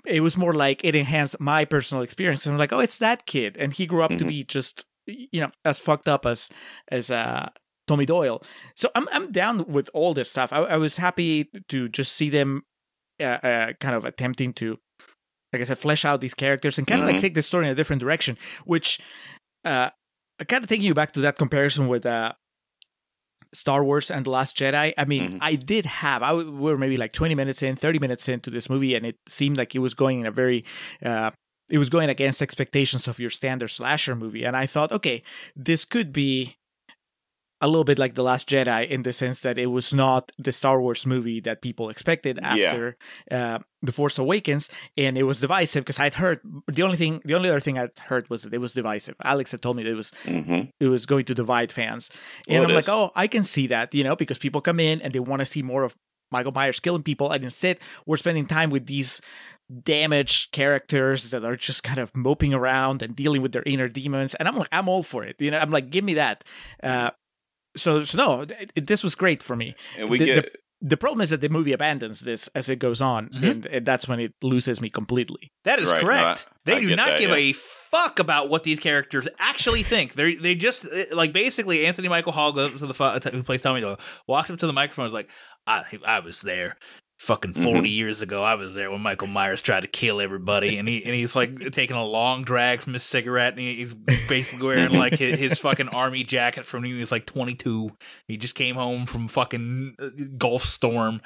It 0.06 0.22
was 0.22 0.38
more 0.38 0.54
like 0.54 0.84
it 0.86 0.96
enhanced 0.96 1.38
my 1.40 1.66
personal 1.66 2.02
experience. 2.02 2.46
And 2.46 2.54
I'm 2.54 2.60
like, 2.60 2.72
oh, 2.72 2.80
it's 2.80 2.98
that 3.00 3.26
kid, 3.26 3.58
and 3.60 3.74
he 3.74 3.86
grew 3.86 4.02
up 4.04 4.12
to 4.18 4.24
Mhm. 4.24 4.30
be 4.30 4.44
just 4.46 4.86
you 5.06 5.42
know 5.42 5.52
as 5.66 5.80
fucked 5.80 6.08
up 6.08 6.26
as 6.26 6.50
as 6.90 7.12
uh, 7.12 7.50
Tommy 7.88 8.06
Doyle. 8.06 8.42
So 8.76 8.90
I'm 8.96 9.08
I'm 9.12 9.32
down 9.34 9.66
with 9.68 9.90
all 9.94 10.14
this 10.14 10.30
stuff. 10.30 10.54
I, 10.54 10.60
I 10.60 10.78
was 10.78 10.96
happy 10.98 11.50
to 11.68 11.90
just 11.90 12.14
see 12.14 12.30
them 12.30 12.64
uh, 13.20 13.24
uh, 13.44 13.74
kind 13.82 13.96
of 13.96 14.06
attempting 14.06 14.54
to, 14.54 14.78
like 15.54 15.62
I 15.62 15.66
said, 15.66 15.78
flesh 15.80 16.04
out 16.06 16.22
these 16.22 16.34
characters 16.34 16.78
and 16.78 16.86
kind 16.88 17.02
of 17.02 17.08
Mhm. 17.08 17.14
like 17.14 17.22
take 17.22 17.34
the 17.34 17.42
story 17.42 17.66
in 17.66 17.72
a 17.72 17.76
different 17.76 18.02
direction. 18.02 18.38
Which, 18.66 19.00
uh, 19.66 19.90
kind 20.48 20.64
of 20.64 20.70
taking 20.70 20.86
you 20.86 20.94
back 20.94 21.12
to 21.14 21.22
that 21.22 21.38
comparison 21.38 21.88
with 21.88 22.06
uh, 22.06 22.34
Star 23.54 23.84
Wars 23.84 24.12
and 24.12 24.26
The 24.26 24.30
Last 24.30 24.58
Jedi. 24.58 24.94
I 24.98 25.06
mean, 25.06 25.34
Mhm. 25.34 25.38
I 25.42 25.56
did 25.56 25.86
have 25.86 26.22
I 26.22 26.30
w- 26.30 26.52
we 26.52 26.60
were 26.72 26.78
maybe 26.78 26.98
like 26.98 27.14
20 27.14 27.34
minutes 27.34 27.64
in, 27.64 27.76
30 27.76 27.98
minutes 28.00 28.28
into 28.28 28.50
this 28.50 28.70
movie, 28.70 28.94
and 28.94 29.06
it 29.06 29.18
seemed 29.30 29.58
like 29.58 29.74
it 29.74 29.80
was 29.80 29.94
going 29.94 30.20
in 30.20 30.26
a 30.26 30.32
very 30.32 30.64
uh, 31.04 31.32
it 31.70 31.78
was 31.80 31.90
going 31.90 32.10
against 32.10 32.42
expectations 32.42 33.08
of 33.10 33.20
your 33.20 33.30
standard 33.30 33.68
slasher 33.70 34.16
movie. 34.16 34.44
And 34.46 34.56
I 34.56 34.66
thought, 34.68 34.92
okay, 34.92 35.22
this 35.56 35.84
could 35.86 36.14
be 36.14 36.58
a 37.60 37.68
little 37.68 37.84
bit 37.84 37.98
like 37.98 38.14
The 38.14 38.24
Last 38.24 38.48
Jedi 38.48 38.88
in 38.88 39.02
the 39.04 39.12
sense 39.14 39.40
that 39.42 39.58
it 39.58 39.68
was 39.68 39.94
not 39.94 40.32
the 40.38 40.52
Star 40.52 40.80
Wars 40.80 41.06
movie 41.06 41.40
that 41.42 41.62
people 41.62 41.90
expected 41.90 42.38
Yeah. 42.42 42.54
after 42.54 42.98
uh, 43.32 43.60
The 43.82 43.92
Force 43.92 44.18
Awakens, 44.20 44.70
and 44.96 45.18
it 45.18 45.24
was 45.24 45.40
divisive 45.42 45.84
because 45.84 46.00
I'd 46.00 46.16
heard 46.16 46.40
the 46.68 46.84
only 46.84 46.98
thing, 46.98 47.22
the 47.26 47.34
only 47.36 47.50
other 47.50 47.60
thing 47.60 47.78
I'd 47.80 47.98
heard 47.98 48.30
was 48.30 48.44
that 48.44 48.54
it 48.54 48.60
was 48.60 48.74
divisive. 48.74 49.16
Alex 49.24 49.52
had 49.52 49.62
told 49.62 49.76
me 49.78 49.84
that 49.84 49.92
it 49.92 49.96
was 49.96 50.12
hmm 50.26 50.62
it 50.80 50.88
was 50.88 51.08
going 51.08 51.26
to 51.26 51.34
divide 51.34 51.72
fans, 51.72 52.12
and 52.48 52.60
Well, 52.60 52.70
I'm 52.70 52.76
like, 52.76 52.90
oh, 52.90 53.12
I 53.16 53.26
can 53.28 53.44
see 53.44 53.66
that, 53.68 53.94
you 53.96 54.04
know, 54.04 54.16
because 54.16 54.38
people 54.38 54.62
come 54.62 54.80
in 54.80 55.02
and 55.02 55.12
they 55.12 55.20
want 55.20 55.40
to 55.40 55.46
see 55.46 55.64
more 55.64 55.82
of 55.84 55.96
Michael 56.32 56.52
Myers 56.52 56.80
killing 56.80 57.02
people, 57.04 57.32
and 57.32 57.44
instead 57.44 57.80
we're 58.06 58.18
spending 58.18 58.46
time 58.46 58.70
with 58.70 58.86
these 58.86 59.20
damaged 59.84 60.52
characters 60.52 61.30
that 61.32 61.44
are 61.44 61.56
just 61.56 61.84
kind 61.84 62.00
of 62.00 62.16
moping 62.16 62.54
around 62.54 63.02
and 63.02 63.16
dealing 63.16 63.42
with 63.42 63.52
their 63.52 63.64
inner 63.66 63.90
demons 63.90 64.34
and 64.36 64.48
i'm 64.48 64.56
like 64.56 64.70
i'm 64.72 64.88
all 64.88 65.04
for 65.04 65.26
it 65.26 65.36
you 65.40 65.52
know 65.52 65.58
i'm 65.58 65.72
like 65.72 65.90
give 65.90 66.06
me 66.06 66.14
that 66.14 66.44
uh 66.84 67.10
so, 67.78 68.04
so 68.04 68.18
no 68.18 68.42
it, 68.42 68.72
it- 68.76 68.88
this 68.88 69.04
was 69.04 69.16
great 69.16 69.42
for 69.44 69.56
me 69.56 69.76
And 69.98 70.10
we 70.10 70.18
The- 70.18 70.26
get 70.26 70.56
the 70.80 70.96
problem 70.98 71.22
is 71.22 71.32
that 71.32 71.42
the 71.42 71.50
movie 71.50 71.74
abandons 71.74 72.20
this 72.20 72.50
as 72.54 72.70
it 72.70 72.76
goes 72.78 73.02
on 73.02 73.30
Mhm. 73.30 73.50
and, 73.52 73.66
and 73.66 73.86
that's 73.86 74.08
when 74.08 74.20
it 74.20 74.34
loses 74.44 74.80
me 74.80 74.90
completely 74.92 75.52
That 75.64 75.80
is 75.80 75.92
Right, 75.92 76.02
no, 76.04 76.08
correct. 76.08 76.46
I- 76.48 76.54
they 76.66 76.76
I 76.76 76.80
do 76.82 76.96
not 76.96 77.08
that, 77.08 77.20
give 77.20 77.30
yeah. 77.32 77.36
a 77.38 77.54
fuck 77.54 78.20
about 78.20 78.50
what 78.50 78.64
these 78.64 78.80
characters 78.80 79.28
actually 79.40 79.82
think. 79.82 80.14
They 80.14 80.36
they 80.36 80.54
just 80.54 80.86
uh, 80.86 81.06
like 81.16 81.32
basically 81.34 81.86
Anthony 81.88 82.10
Michael 82.10 82.34
Hall 82.34 82.52
goes 82.52 82.74
up 82.74 82.80
to 82.80 82.86
the 82.88 82.94
fu- 82.94 83.30
who 83.32 83.42
plays 83.44 83.62
Tommy 83.64 83.82
Doyle 83.82 84.00
walks 84.28 84.52
up 84.52 84.60
to 84.60 84.68
the 84.68 84.74
microphone 84.74 85.06
and 85.06 85.10
is 85.10 85.14
like, 85.16 85.30
I 85.66 85.84
I 86.06 86.20
was 86.20 86.42
there. 86.42 86.76
Fucking 87.18 87.54
Mhm. 87.54 87.64
40 87.64 87.90
years 87.90 88.22
ago 88.22 88.44
i 88.44 88.54
was 88.54 88.76
there 88.76 88.92
when 88.92 89.02
michael 89.02 89.28
myers 89.28 89.64
tried 89.64 89.80
to 89.80 89.88
kill 89.88 90.22
everybody 90.22 90.78
and 90.78 90.88
he 90.88 91.04
and 91.04 91.16
he's 91.16 91.36
like 91.36 91.72
taking 91.72 91.98
a 91.98 92.06
long 92.06 92.44
drag 92.44 92.80
from 92.82 92.94
his 92.94 93.02
cigarette 93.02 93.54
and 93.54 93.62
he's 93.62 93.96
basically 94.30 94.68
wearing 94.68 94.92
like 94.94 95.16
his, 95.16 95.40
his 95.40 95.60
fucking 95.60 95.90
army 95.90 96.24
jacket 96.24 96.64
from 96.64 96.84
when 96.84 96.92
he 96.92 97.00
was 97.00 97.12
like 97.12 97.26
22 97.26 97.90
he 98.28 98.38
just 98.38 98.54
came 98.54 98.76
home 98.76 99.08
from 99.08 99.28
fucking 99.28 99.96
uh, 100.00 100.10
gulf 100.38 100.64
storm. 100.64 101.22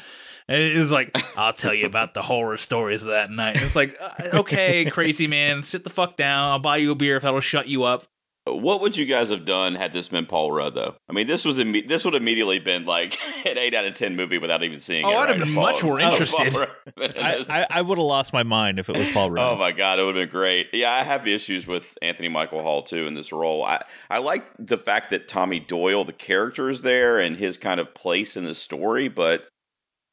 And 0.48 0.62
it 0.62 0.80
was 0.80 0.92
like 0.92 1.12
i'll 1.38 1.52
tell 1.54 1.74
you 1.74 1.86
about 1.86 2.14
the 2.14 2.22
horror 2.22 2.56
stories 2.58 3.02
of 3.04 3.10
that 3.10 3.30
night. 3.30 3.58
And 3.58 3.66
it's 3.66 3.76
like 3.76 3.96
uh, 4.02 4.40
okay 4.40 4.86
crazy 4.86 5.28
man 5.28 5.62
sit 5.62 5.84
the 5.84 5.90
fuck 5.90 6.16
down. 6.16 6.52
I'll 6.52 6.60
buy 6.60 6.78
you 6.78 6.92
a 6.92 6.96
beer 6.96 7.18
if 7.18 7.24
that'll 7.24 7.42
shut 7.42 7.68
you 7.68 7.84
up 7.84 8.06
What 8.46 8.82
would 8.82 8.98
you 8.98 9.06
guys 9.06 9.30
have 9.30 9.46
done 9.46 9.76
had 9.76 9.94
this 9.94 10.08
been 10.10 10.26
Paul 10.26 10.52
Rudd, 10.52 10.74
though? 10.74 10.96
I 11.08 11.14
mean, 11.14 11.28
this 11.28 11.46
was 11.46 11.60
imme- 11.60 11.88
this 11.88 12.04
would 12.04 12.16
have 12.16 12.24
immediately 12.24 12.58
been 12.58 12.86
like 12.86 13.16
an 13.46 13.56
eight 13.60 13.76
out 13.76 13.86
of 13.86 13.94
ten 13.94 14.16
movie 14.16 14.40
without 14.40 14.64
even 14.64 14.80
seeing 14.80 15.06
Oh, 15.06 15.12
it. 15.12 15.16
I'd 15.16 15.30
have 15.30 15.38
been 15.38 15.54
Paul- 15.54 15.64
much 15.64 15.84
more 15.84 15.98
Paul 16.00 16.12
interested. 16.12 16.56
I. 16.98 17.46
I, 17.48 17.66
I 17.70 17.82
would 17.84 18.00
have 18.00 18.06
lost 18.06 18.34
my 18.34 18.42
mind 18.42 18.80
if 18.80 18.90
it 18.90 18.98
was 18.98 19.12
Paul 19.12 19.30
Rudd. 19.30 19.46
Oh 19.54 19.58
my 19.60 19.72
god, 19.72 20.00
it 20.00 20.04
would 20.06 20.16
have 20.16 20.30
been 20.30 20.36
great. 20.36 20.70
Yeah, 20.74 20.92
I 20.92 21.04
have 21.04 21.28
issues 21.28 21.68
with 21.68 21.96
Anthony 22.02 22.30
Michael 22.30 22.64
Hall 22.64 22.82
too 22.82 23.06
in 23.06 23.14
this 23.14 23.32
role. 23.32 23.64
I 23.64 23.84
I 24.10 24.18
like 24.18 24.44
the 24.58 24.78
fact 24.78 25.12
that 25.12 25.28
Tommy 25.28 25.60
Doyle, 25.60 26.04
the 26.04 26.12
character, 26.12 26.68
is 26.70 26.82
there 26.82 27.20
and 27.20 27.38
his 27.38 27.58
kind 27.58 27.80
of 27.80 27.94
place 27.94 28.36
in 28.36 28.44
the 28.46 28.56
story, 28.56 29.08
but 29.08 29.48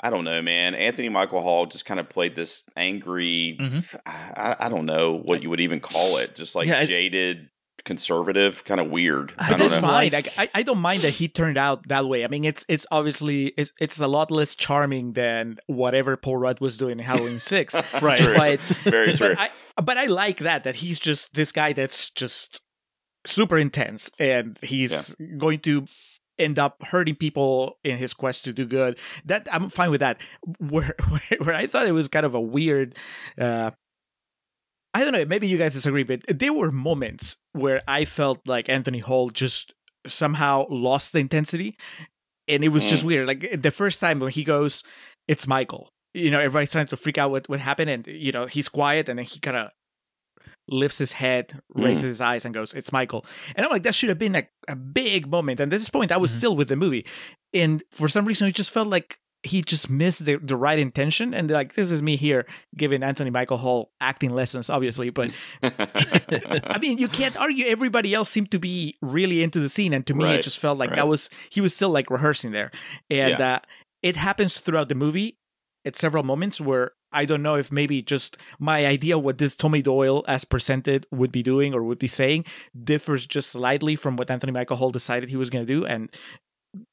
I 0.01 0.11
don't 0.11 0.25
know, 0.25 0.43
man. 0.43 0.75
Anthony 0.75 1.09
Michael 1.09 1.41
Hall 1.41 1.65
just 1.65 1.87
kind 1.87 1.99
of 1.99 2.11
played 2.11 2.37
this 2.37 2.63
angry. 2.77 3.57
Mhm. 3.59 3.97
I, 4.07 4.55
I 4.61 4.69
don't 4.69 4.85
know 4.87 5.15
what 5.19 5.43
you 5.43 5.49
would 5.49 5.61
even 5.61 5.81
call 5.81 6.19
it. 6.19 6.35
Just 6.37 6.55
like 6.55 6.69
Yeah, 6.69 6.85
jaded, 6.85 7.49
conservative, 7.89 8.65
kind 8.65 8.81
of 8.81 8.91
weird. 8.91 9.33
I 9.39 9.49
don't 9.51 9.59
that's 9.59 9.75
know. 9.75 9.81
fine. 9.81 10.13
Like, 10.13 10.39
I, 10.39 10.49
I 10.55 10.63
don't 10.63 10.79
mind 10.79 11.01
that 11.03 11.15
he 11.15 11.27
turned 11.27 11.57
out 11.57 11.89
that 11.89 12.07
way. 12.07 12.23
I 12.23 12.29
mean, 12.29 12.45
it's 12.45 12.65
it's 12.69 12.87
obviously 12.93 13.47
it's, 13.57 13.73
it's 13.81 13.99
a 13.99 14.07
lot 14.07 14.31
less 14.31 14.55
charming 14.55 15.15
than 15.15 15.59
whatever 15.67 16.17
Paul 16.17 16.37
Rudd 16.37 16.61
was 16.61 16.77
doing 16.77 17.01
in 17.01 17.05
Halloween 17.05 17.41
Six. 17.41 17.75
right 18.03 18.21
True. 18.21 18.37
but 18.37 18.61
Very 18.85 19.15
true. 19.15 19.31
but 19.31 19.39
I 19.39 19.51
but 19.83 19.97
I 19.97 20.05
like 20.05 20.39
that 20.39 20.65
that 20.65 20.77
he's 20.77 21.01
just 21.01 21.35
this 21.35 21.51
guy 21.51 21.73
that's 21.73 22.11
just 22.11 22.61
super 23.27 23.59
intense 23.59 24.11
and 24.19 24.59
he's 24.63 25.15
going 25.39 25.61
to 25.61 25.87
end 26.39 26.59
up 26.59 26.83
hurting 26.85 27.17
people 27.17 27.79
in 27.83 27.99
his 27.99 28.15
quest 28.15 28.45
to 28.45 28.53
do 28.53 28.67
good. 28.67 28.99
That 29.25 29.49
I'm 29.51 29.71
fine 29.71 29.91
with 29.91 30.01
that. 30.01 30.21
Where 30.59 30.95
where, 31.09 31.39
where 31.41 31.55
I 31.55 31.67
thought 31.67 31.87
it 31.87 31.93
was 31.93 32.09
kind 32.09 32.27
of 32.27 32.35
a 32.35 32.41
weird 32.41 32.97
uh 33.39 33.71
I 34.99 35.05
don't 35.05 35.13
know, 35.13 35.25
maybe 35.25 35.47
you 35.47 35.59
guys 35.59 35.75
disagree, 35.75 36.03
but 36.03 36.23
there 36.29 36.53
were 36.53 36.73
moments 36.73 37.37
where 37.53 37.83
I 37.87 38.05
felt 38.05 38.41
like 38.47 38.69
Anthony 38.69 38.99
Hall 38.99 39.31
just 39.31 39.73
somehow 40.07 40.65
lost 40.71 41.13
the 41.13 41.21
intensity 41.21 41.77
and 42.49 42.65
it 42.65 42.69
was 42.71 42.85
just 42.85 43.05
weird. 43.05 43.29
Like 43.29 43.63
the 43.63 43.71
first 43.71 44.01
time 44.01 44.19
when 44.19 44.33
he 44.33 44.43
goes, 44.43 44.83
it's 45.29 45.47
Michael. 45.47 45.89
You 46.15 46.31
know, 46.31 46.39
everybody's 46.41 46.73
trying 46.73 46.87
to 46.89 46.97
freak 46.97 47.19
out 47.19 47.31
what, 47.31 47.49
what 47.49 47.61
happened, 47.61 47.91
and 47.91 48.07
you 48.07 48.33
know, 48.33 48.47
he's 48.47 48.69
quiet 48.69 49.09
and 49.09 49.19
then 49.19 49.27
he 49.27 49.39
kind 49.39 49.57
of 49.57 49.69
lifts 50.67 50.99
his 50.99 51.13
head, 51.13 51.61
raises 51.75 52.03
his 52.03 52.21
eyes, 52.21 52.45
and 52.45 52.55
goes, 52.55 52.73
It's 52.75 52.93
Michael. 52.93 53.25
And 53.55 53.65
I'm 53.65 53.71
like, 53.71 53.83
that 53.85 53.95
should 53.95 54.09
have 54.09 54.19
been 54.19 54.33
like 54.33 54.51
a 54.67 54.75
big 54.77 55.29
moment. 55.29 55.61
And 55.61 55.73
at 55.73 55.79
this 55.79 55.91
point 55.91 56.11
I 56.11 56.17
was 56.17 56.33
Mhm. 56.33 56.37
still 56.39 56.57
with 56.57 56.69
the 56.69 56.77
movie. 56.77 57.07
And 57.55 57.83
for 57.93 58.09
some 58.09 58.25
reason 58.25 58.49
it 58.49 58.55
just 58.55 58.71
felt 58.71 58.89
like 58.89 59.19
he 59.43 59.63
just 59.63 59.89
missed 59.89 60.25
the, 60.25 60.37
the 60.37 60.57
right 60.57 60.79
intention. 60.79 61.33
And 61.33 61.51
like 61.51 61.75
this 61.75 61.91
is 61.91 62.03
me 62.03 62.17
here 62.17 62.47
giving 62.77 63.03
Anthony 63.03 63.31
Michael 63.31 63.59
Hall 63.59 63.93
acting 64.01 64.31
lessons, 64.31 64.69
obviously, 64.69 65.11
but 65.11 65.33
I 65.63 66.79
mean, 66.81 66.99
you 66.99 67.09
can't 67.09 67.37
argue. 67.37 67.67
Everybody 67.67 68.15
else 68.15 68.29
seemed 68.29 68.51
to 68.51 68.59
be 68.59 68.97
really 69.01 69.43
into 69.43 69.61
the 69.61 69.69
scene, 69.69 69.93
and 69.93 70.07
to 70.07 70.15
me, 70.15 70.25
Right, 70.25 70.39
it 70.39 70.43
just 70.43 70.59
felt 70.59 70.79
like 70.79 70.91
right. 70.91 70.97
that 70.97 71.09
was 71.09 71.31
he 71.51 71.61
was 71.61 71.75
still 71.75 71.91
like 71.91 72.11
rehearsing 72.11 72.53
there, 72.53 72.71
and 73.11 73.41
uh, 73.41 73.61
it 74.03 74.17
happens 74.17 74.59
throughout 74.59 74.89
the 74.89 74.95
movie 74.95 75.39
at 75.85 75.97
several 75.97 76.23
moments 76.23 76.61
where 76.61 76.93
I 77.13 77.25
don't 77.25 77.43
know 77.43 77.55
if 77.55 77.73
maybe 77.73 78.03
just 78.03 78.37
my 78.59 78.85
idea 78.85 79.17
of 79.17 79.25
what 79.25 79.39
this 79.39 79.57
Tommy 79.57 79.81
Doyle 79.81 80.25
as 80.29 80.45
presented 80.45 81.07
would 81.11 81.33
be 81.33 81.43
doing 81.43 81.75
or 81.75 81.83
would 81.83 81.99
be 81.99 82.07
saying 82.07 82.45
differs 82.85 83.27
just 83.27 83.51
slightly 83.51 83.97
from 83.97 84.17
what 84.17 84.31
Anthony 84.31 84.53
Michael 84.53 84.77
Hall 84.77 84.91
decided 84.91 85.31
he 85.31 85.37
was 85.37 85.49
going 85.49 85.65
to 85.65 85.73
do, 85.73 85.87
and 85.87 86.11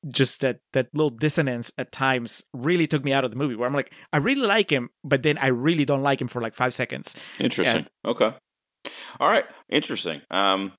just 0.07 0.41
that 0.41 0.59
that 0.73 0.88
little 0.93 1.09
dissonance 1.09 1.71
at 1.77 1.91
times 1.91 2.43
really 2.53 2.88
took 2.88 3.03
me 3.03 3.11
out 3.13 3.25
of 3.25 3.31
the 3.31 3.38
movie 3.38 3.55
where 3.55 3.67
I'm 3.67 3.73
like 3.75 3.91
I 4.13 4.17
really 4.17 4.45
like 4.47 4.71
him 4.71 4.89
but 5.03 5.21
then 5.23 5.38
I 5.38 5.47
really 5.47 5.85
don't 5.85 6.01
like 6.03 6.21
him 6.21 6.27
for 6.27 6.41
like 6.41 6.55
5 6.55 6.73
seconds. 6.73 7.15
Interesting. 7.39 7.85
Okay. 8.05 8.33
All 9.19 9.29
right. 9.29 9.45
Interesting. 9.69 10.21
Um, 10.31 10.71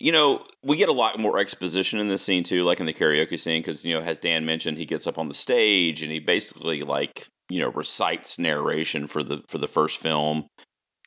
you 0.00 0.12
know, 0.12 0.44
we 0.62 0.76
get 0.76 0.88
a 0.88 0.92
lot 0.92 1.18
more 1.18 1.38
exposition 1.38 1.98
in 1.98 2.08
this 2.08 2.22
scene 2.22 2.44
too, 2.44 2.62
like 2.62 2.78
in 2.80 2.86
the 2.86 2.94
karaoke 2.94 3.38
scene, 3.38 3.60
because 3.62 3.84
you 3.84 3.94
know, 3.94 4.00
as 4.00 4.18
Dan 4.18 4.46
mentioned, 4.46 4.78
he 4.78 4.86
gets 4.86 5.06
up 5.06 5.18
on 5.18 5.28
the 5.28 5.34
stage 5.34 6.02
and 6.02 6.12
he 6.12 6.20
basically 6.20 6.82
like 6.82 7.26
you 7.48 7.60
know 7.60 7.70
recites 7.70 8.38
narration 8.38 9.06
for 9.08 9.24
the 9.24 9.42
for 9.48 9.58
the 9.58 9.66
first 9.66 9.98
film, 9.98 10.46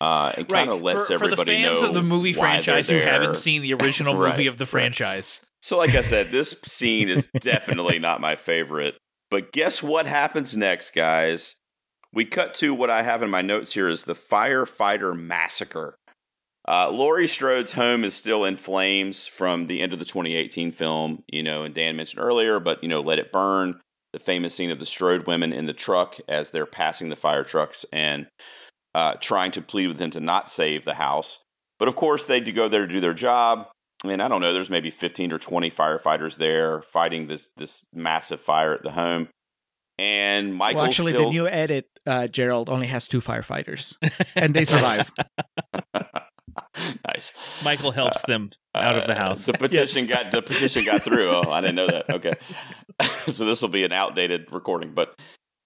uh, 0.01 0.33
and 0.37 0.49
kind 0.49 0.69
of 0.69 0.81
lets 0.81 1.07
for, 1.07 1.13
everybody 1.13 1.35
for 1.35 1.45
the 1.45 1.51
fans 1.51 1.81
know 1.81 1.87
of 1.87 1.93
the 1.93 2.03
movie 2.03 2.33
franchise 2.33 2.89
who 2.89 2.97
haven't 2.97 3.37
seen 3.37 3.61
the 3.61 3.73
original 3.81 4.17
Right, 4.17 4.31
movie 4.31 4.47
of 4.47 4.57
the 4.57 4.65
right. 4.65 4.69
franchise. 4.69 5.39
So, 5.61 5.77
like 5.77 5.95
I 5.95 6.01
said, 6.01 6.27
this 6.27 6.59
scene 6.63 7.07
is 7.09 7.27
definitely 7.39 7.99
not 7.99 8.21
my 8.21 8.35
favorite. 8.35 8.97
But 9.29 9.51
guess 9.51 9.81
what 9.81 10.07
happens 10.07 10.55
next, 10.55 10.91
guys? 10.91 11.55
We 12.13 12.25
cut 12.25 12.53
to 12.55 12.73
what 12.73 12.89
I 12.89 13.03
have 13.03 13.23
in 13.23 13.29
my 13.29 13.41
notes 13.41 13.73
here 13.73 13.87
is 13.87 14.03
the 14.03 14.13
firefighter 14.13 15.17
massacre. 15.17 15.95
Uh, 16.67 16.89
Laurie 16.91 17.27
Strode's 17.27 17.73
home 17.73 18.03
is 18.03 18.13
still 18.13 18.43
in 18.43 18.57
flames 18.57 19.27
from 19.27 19.67
the 19.67 19.81
end 19.81 19.93
of 19.93 19.99
the 19.99 20.05
2018 20.05 20.71
film, 20.71 21.23
you 21.31 21.41
know, 21.41 21.63
and 21.63 21.73
Dan 21.73 21.95
mentioned 21.95 22.23
earlier, 22.23 22.59
but, 22.59 22.83
you 22.83 22.89
know, 22.89 23.01
Let 23.01 23.19
It 23.19 23.31
Burn, 23.31 23.79
the 24.13 24.19
famous 24.19 24.53
scene 24.53 24.69
of 24.69 24.79
the 24.79 24.85
Strode 24.85 25.25
women 25.25 25.53
in 25.53 25.65
the 25.65 25.73
truck 25.73 26.17
as 26.27 26.51
they're 26.51 26.65
passing 26.65 27.09
the 27.09 27.15
fire 27.15 27.43
trucks 27.43 27.85
and 27.91 28.27
uh, 28.93 29.15
trying 29.21 29.51
to 29.53 29.61
plead 29.61 29.87
with 29.87 29.97
them 29.97 30.11
to 30.11 30.19
not 30.19 30.49
save 30.49 30.85
the 30.85 30.95
house. 30.95 31.39
But 31.79 31.87
of 31.87 31.95
course, 31.95 32.25
they 32.25 32.39
do 32.39 32.51
go 32.51 32.67
there 32.67 32.85
to 32.85 32.93
do 32.93 32.99
their 32.99 33.13
job. 33.13 33.67
And 34.03 34.21
I 34.21 34.27
don't 34.27 34.41
know, 34.41 34.51
there's 34.53 34.69
maybe 34.69 34.89
15 34.89 35.31
or 35.31 35.37
20 35.37 35.69
firefighters 35.69 36.37
there 36.37 36.81
fighting 36.81 37.27
this 37.27 37.49
this 37.57 37.83
massive 37.93 38.41
fire 38.41 38.73
at 38.73 38.83
the 38.83 38.91
home. 38.91 39.27
And 39.99 40.55
Michael 40.55 40.77
well, 40.77 40.85
actually, 40.87 41.11
still 41.11 41.25
the 41.25 41.29
new 41.29 41.47
edit, 41.47 41.85
uh, 42.07 42.25
Gerald 42.27 42.69
only 42.69 42.87
has 42.87 43.07
two 43.07 43.19
firefighters, 43.19 43.95
and 44.35 44.53
they 44.55 44.65
survive. 44.65 45.11
nice. 47.07 47.33
Michael 47.63 47.91
helps 47.91 48.21
them 48.23 48.49
out 48.73 48.95
of 48.95 49.05
the 49.05 49.13
Uh, 49.13 49.19
house. 49.19 49.45
The 49.45 49.53
petition 49.53 50.07
got 50.07 50.31
the 50.31 50.41
petition 50.41 50.85
got 50.85 51.03
through. 51.03 51.29
Oh, 51.29 51.51
I 51.51 51.61
didn't 51.61 51.75
know 51.75 51.87
that. 51.87 52.05
Okay, 52.11 52.33
so 53.27 53.45
this 53.45 53.61
will 53.61 53.69
be 53.69 53.83
an 53.83 53.91
outdated 53.91 54.47
recording. 54.51 54.93
But 54.93 55.13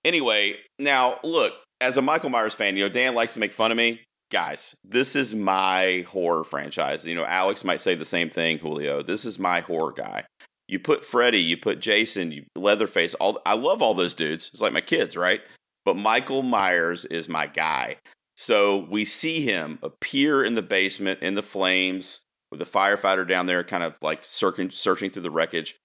anyway, 0.04 0.58
now 0.80 1.20
look, 1.24 1.54
as 1.80 1.96
a 1.98 2.02
Michael 2.02 2.30
Myers 2.30 2.54
fan, 2.54 2.76
you 2.76 2.84
know 2.84 2.90
Dan 2.90 3.16
likes 3.16 3.34
to 3.36 3.40
make 3.40 3.52
fun 3.54 3.72
of 3.72 3.78
me. 3.78 4.02
Guys, 4.36 4.76
this 4.84 5.16
is 5.16 5.34
my 5.34 6.06
horror 6.10 6.44
franchise. 6.44 7.08
You 7.08 7.16
know, 7.16 7.24
Alex 7.24 7.64
might 7.64 7.80
say 7.80 7.96
the 7.96 8.04
same 8.04 8.30
thing, 8.30 8.58
Julio. 8.58 9.02
This 9.02 9.24
is 9.24 9.40
my 9.40 9.62
horror 9.62 9.94
guy. 9.94 10.26
You 10.68 10.78
put 10.78 11.06
Freddy, 11.06 11.40
you 11.40 11.56
put 11.56 11.80
Jason, 11.80 12.34
you 12.34 12.44
Leatherface. 12.54 13.14
All 13.14 13.42
I 13.46 13.54
love 13.54 13.82
all 13.82 13.94
those 13.94 14.14
dudes. 14.14 14.50
It's 14.52 14.62
like 14.62 14.74
my 14.74 14.82
kids, 14.82 15.16
right? 15.16 15.40
But 15.86 15.96
Michael 15.96 16.42
Myers 16.44 17.06
is 17.06 17.30
my 17.30 17.48
guy. 17.48 17.96
So 18.36 18.86
we 18.90 19.06
see 19.06 19.40
him 19.40 19.80
appear 19.82 20.44
in 20.44 20.56
the 20.56 20.62
basement 20.62 21.22
in 21.22 21.36
the 21.36 21.42
flames 21.42 22.20
with 22.52 22.60
the 22.60 22.66
firefighter 22.66 23.26
down 23.26 23.46
there, 23.46 23.64
kind 23.64 23.84
of 23.84 23.98
like 24.02 24.26
searching, 24.26 24.70
searching 24.70 25.12
through 25.12 25.22
the 25.22 25.32
wreckage. 25.32 25.78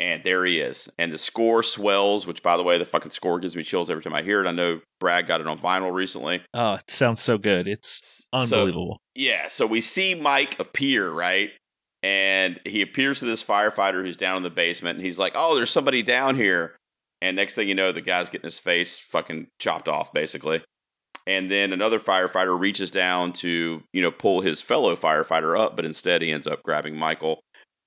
And 0.00 0.22
there 0.22 0.44
he 0.44 0.60
is. 0.60 0.88
And 0.98 1.12
the 1.12 1.18
score 1.18 1.62
swells, 1.64 2.24
which, 2.26 2.42
by 2.42 2.56
the 2.56 2.62
way, 2.62 2.78
the 2.78 2.84
fucking 2.84 3.10
score 3.10 3.40
gives 3.40 3.56
me 3.56 3.64
chills 3.64 3.90
every 3.90 4.02
time 4.02 4.14
I 4.14 4.22
hear 4.22 4.40
it. 4.44 4.46
I 4.46 4.52
know 4.52 4.80
Brad 5.00 5.26
got 5.26 5.40
it 5.40 5.48
on 5.48 5.58
vinyl 5.58 5.92
recently. 5.92 6.42
Oh, 6.54 6.74
it 6.74 6.88
sounds 6.88 7.20
so 7.20 7.36
good. 7.36 7.66
It's 7.66 8.26
S- 8.32 8.48
So, 8.48 8.58
unbelievable. 8.58 8.98
yeah, 9.16 9.48
so 9.48 9.66
we 9.66 9.80
see 9.80 10.14
Mike 10.14 10.58
appear, 10.60 11.10
right? 11.10 11.50
And 12.04 12.60
he 12.64 12.80
appears 12.80 13.18
to 13.18 13.24
this 13.24 13.42
firefighter 13.42 14.04
who's 14.04 14.16
down 14.16 14.36
in 14.36 14.42
the 14.44 14.50
basement, 14.50 14.98
and 14.98 15.04
he's 15.04 15.18
like, 15.18 15.32
"Oh, 15.34 15.56
there's 15.56 15.70
somebody 15.70 16.02
down 16.04 16.36
here." 16.36 16.76
And 17.20 17.34
next 17.34 17.56
thing 17.56 17.68
you 17.68 17.74
know, 17.74 17.90
the 17.90 18.00
guy's 18.00 18.30
getting 18.30 18.46
his 18.46 18.60
face 18.60 19.00
fucking 19.00 19.48
chopped 19.58 19.88
off, 19.88 20.12
basically. 20.12 20.62
And 21.26 21.50
then 21.50 21.72
another 21.72 21.98
firefighter 21.98 22.58
reaches 22.58 22.92
down 22.92 23.32
to, 23.34 23.82
you 23.92 24.00
know, 24.00 24.12
pull 24.12 24.42
his 24.42 24.62
fellow 24.62 24.94
firefighter 24.94 25.58
up, 25.58 25.74
but 25.74 25.84
instead 25.84 26.22
he 26.22 26.30
ends 26.30 26.46
up 26.46 26.62
grabbing 26.62 26.96
Michael. 26.96 27.40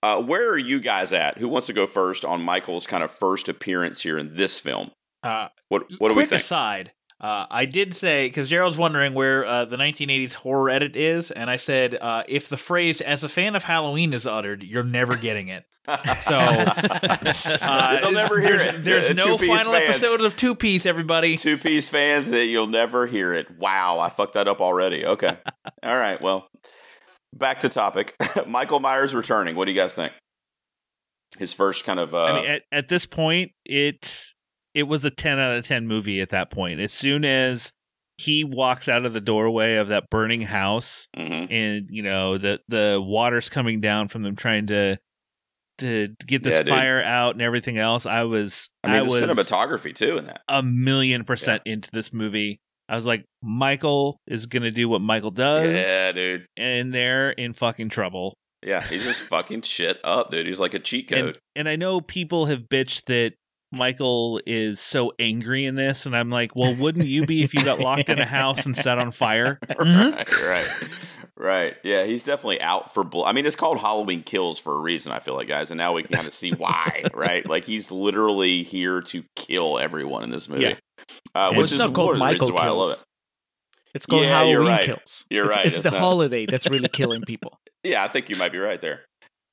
Uh, 0.04 0.22
where 0.22 0.50
are 0.50 0.58
you 0.58 0.80
guys 0.80 1.14
at? 1.14 1.38
Who 1.38 1.48
wants 1.48 1.68
to 1.68 1.74
go 1.74 1.86
first 1.86 2.26
on 2.26 2.42
Michael's 2.42 2.88
kind 2.88 3.04
of 3.04 3.12
first 3.12 3.48
appearance 3.50 4.02
here 4.02 4.18
in 4.18 4.36
this 4.36 4.60
film? 4.60 4.92
Uh, 5.24 5.50
What 5.70 5.84
What 6.00 6.10
do 6.10 6.16
we 6.16 6.22
quick 6.24 6.30
think? 6.30 6.42
aside, 6.42 6.92
uh, 7.20 7.46
I 7.52 7.66
did 7.66 7.94
say 7.94 8.28
because 8.28 8.50
Gerald's 8.50 8.78
wondering 8.78 9.14
where 9.14 9.46
uh, 9.46 9.66
the 9.66 9.78
1980s 9.78 10.34
horror 10.34 10.70
edit 10.72 10.96
is, 10.96 11.30
and 11.30 11.50
I 11.52 11.58
said 11.58 11.96
uh, 12.02 12.24
if 12.28 12.50
the 12.50 12.58
phrase 12.58 13.00
"as 13.02 13.24
a 13.24 13.30
fan 13.30 13.56
of 13.56 13.64
Halloween" 13.64 14.14
is 14.14 14.26
uttered, 14.26 14.64
you're 14.64 14.84
never 14.84 15.16
getting 15.16 15.50
it. 15.50 15.66
So 15.88 16.38
uh, 16.38 18.00
they'll 18.02 18.12
never 18.12 18.40
hear 18.40 18.58
there's, 18.58 18.68
it. 18.68 18.84
There's 18.84 19.10
Uh, 19.12 19.14
no 19.14 19.38
final 19.38 19.74
fans. 19.74 19.96
episode 19.96 20.22
of 20.22 20.36
Two 20.36 20.56
Peas, 20.56 20.86
everybody. 20.86 21.38
Two 21.38 21.58
Peas 21.58 21.90
fans 21.90 22.32
that 22.32 22.46
you'll 22.46 22.68
never 22.68 23.08
hear 23.08 23.34
it. 23.34 23.48
Wow, 23.60 24.00
I 24.00 24.10
fucked 24.10 24.34
that 24.36 24.48
up 24.48 24.62
already. 24.62 25.06
Okay. 25.06 25.38
All 25.84 25.96
right. 25.96 26.20
Well, 26.22 26.48
back 27.34 27.60
to 27.62 27.70
topic. 27.70 28.16
Michael 28.48 28.80
Myers 28.80 29.14
returning. 29.16 29.56
What 29.56 29.66
do 29.66 29.72
you 29.72 29.80
guys 29.80 29.96
think? 29.96 30.14
His 31.38 31.54
first 31.54 31.86
kind 31.86 32.00
of. 32.00 32.14
Uh, 32.14 32.24
I 32.26 32.34
mean, 32.34 32.46
at, 32.52 32.62
at 32.72 32.88
this 32.90 33.06
point, 33.06 33.52
it 33.66 34.26
it 34.74 34.84
was 34.84 35.06
a 35.06 35.12
10 35.12 35.40
out 35.40 35.58
of 35.58 35.66
10 35.66 35.88
movie 35.88 36.22
at 36.22 36.30
that 36.30 36.52
point. 36.52 36.80
As 36.80 36.94
soon 36.94 37.26
as 37.26 37.72
he 38.18 38.44
walks 38.44 38.88
out 38.88 39.06
of 39.06 39.14
the 39.14 39.22
doorway 39.22 39.76
of 39.76 39.88
that 39.88 40.10
burning 40.12 40.42
house 40.42 41.08
hmm 41.16 41.46
and 41.50 41.88
you 41.90 42.04
know 42.04 42.38
the 42.38 42.60
the 42.68 43.02
water's 43.02 43.50
coming 43.50 43.82
down 43.82 44.08
from 44.08 44.22
them 44.22 44.36
trying 44.36 44.68
to 44.68 44.98
to 45.80 46.10
get 46.28 46.44
this 46.44 46.64
Yeah, 46.66 46.76
fire 46.76 47.02
out 47.02 47.34
and 47.34 47.42
everything 47.42 47.80
else, 47.80 48.06
I 48.06 48.24
was 48.24 48.70
I 48.84 48.92
mean, 48.92 49.08
the 49.08 49.12
was 49.12 49.22
cinematography 49.22 49.96
too 49.96 50.18
in 50.18 50.28
that. 50.28 50.42
a 50.48 50.62
million 50.62 51.24
percent 51.24 51.64
into 51.66 51.90
this 51.92 52.14
movie. 52.14 52.62
I 52.92 52.96
was 52.96 53.06
like, 53.06 53.24
Michael 53.42 54.18
is 54.28 54.46
gonna 54.48 54.70
do 54.72 54.90
what 54.90 55.00
Michael 55.02 55.32
does, 55.32 55.66
Yeah, 55.74 56.12
dude. 56.12 56.46
and 56.58 56.94
they're 56.94 57.32
in 57.32 57.54
fucking 57.54 57.88
trouble. 57.90 58.34
Yeah, 58.64 58.86
he's 58.86 59.04
just 59.04 59.24
fucking 59.24 59.62
shit 59.64 59.98
up, 60.04 60.30
dude. 60.30 60.46
He's 60.46 60.60
like 60.60 60.74
a 60.76 60.80
cheat 60.80 61.10
code. 61.10 61.20
And, 61.26 61.38
and 61.56 61.70
I 61.70 61.78
know 61.78 62.02
people 62.02 62.46
have 62.48 62.64
bitched 62.64 63.06
that 63.06 63.32
Michael 63.72 64.42
is 64.46 64.82
so 64.82 65.14
angry 65.18 65.66
in 65.66 65.76
this, 65.76 66.06
and 66.06 66.16
I'm 66.16 66.30
like, 66.30 66.56
well, 66.56 66.76
wouldn't 66.76 67.08
you 67.08 67.26
be 67.26 67.42
if 67.42 67.54
you 67.54 67.64
got 67.64 67.80
locked 67.80 68.10
in 68.10 68.20
a 68.20 68.26
house 68.40 68.66
and 68.66 68.76
set 68.76 68.98
on 69.00 69.12
fire? 69.14 69.58
right, 69.80 70.42
right, 70.44 70.70
right. 71.42 71.76
Yeah, 71.84 72.06
he's 72.06 72.24
definitely 72.24 72.62
out 72.62 72.94
for 72.94 73.04
blood. 73.04 73.28
I 73.28 73.32
mean, 73.34 73.46
it's 73.46 73.56
called 73.56 73.80
Halloween 73.80 74.24
Kills 74.24 74.60
for 74.60 74.74
a 74.76 74.80
reason. 74.80 75.12
I 75.12 75.20
feel 75.20 75.36
like, 75.36 75.48
guys, 75.48 75.72
and 75.72 75.78
now 75.78 75.94
we 75.94 76.04
can 76.04 76.14
kind 76.16 76.28
of 76.28 76.34
see 76.34 76.52
why, 76.52 77.04
right? 77.14 77.46
Like 77.48 77.66
he's 77.66 77.92
literally 77.92 78.64
here 78.64 79.02
to 79.02 79.24
kill 79.36 79.80
everyone 79.80 80.24
in 80.24 80.30
this 80.30 80.48
movie, 80.48 80.64
Yeah. 80.64 80.76
uh, 81.36 81.50
which 81.54 81.64
it's 81.66 81.72
is 81.74 81.80
not 81.80 81.94
called 81.94 82.18
Michael 82.18 82.52
why 82.52 82.64
I 82.66 82.70
love 82.70 82.90
Kills. 82.90 83.02
it. 83.02 83.04
It's 83.94 84.06
called 84.06 84.22
Yeah, 84.24 84.44
you're 84.44 84.60
Halloween 84.62 84.68
right. 84.78 84.86
Kills. 84.86 85.26
You're 85.30 85.46
It's- 85.46 85.58
right, 85.58 85.66
It's, 85.66 85.78
it's 85.78 85.84
the 85.86 85.92
not- 85.92 86.00
holiday 86.00 86.46
that's 86.46 86.70
really 86.70 86.88
killing 86.94 87.24
people. 87.24 87.58
Yeah, 87.84 88.04
I 88.04 88.08
think 88.08 88.30
you 88.30 88.36
might 88.38 88.52
be 88.52 88.60
right 88.60 88.80
there. 88.80 89.02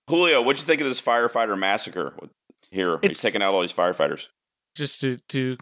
Julio, 0.09 0.41
what'd 0.43 0.61
you 0.61 0.67
think 0.67 0.81
of 0.81 0.87
this 0.87 1.01
firefighter 1.03 1.59
massacre 1.59 2.15
here? 2.71 2.99
He's 3.03 3.21
taking 3.21 3.43
out 3.43 3.53
all 3.55 3.61
these 3.63 3.73
firefighters. 3.73 4.29
Just 4.77 5.01
to 5.01 5.17
to 5.31 5.57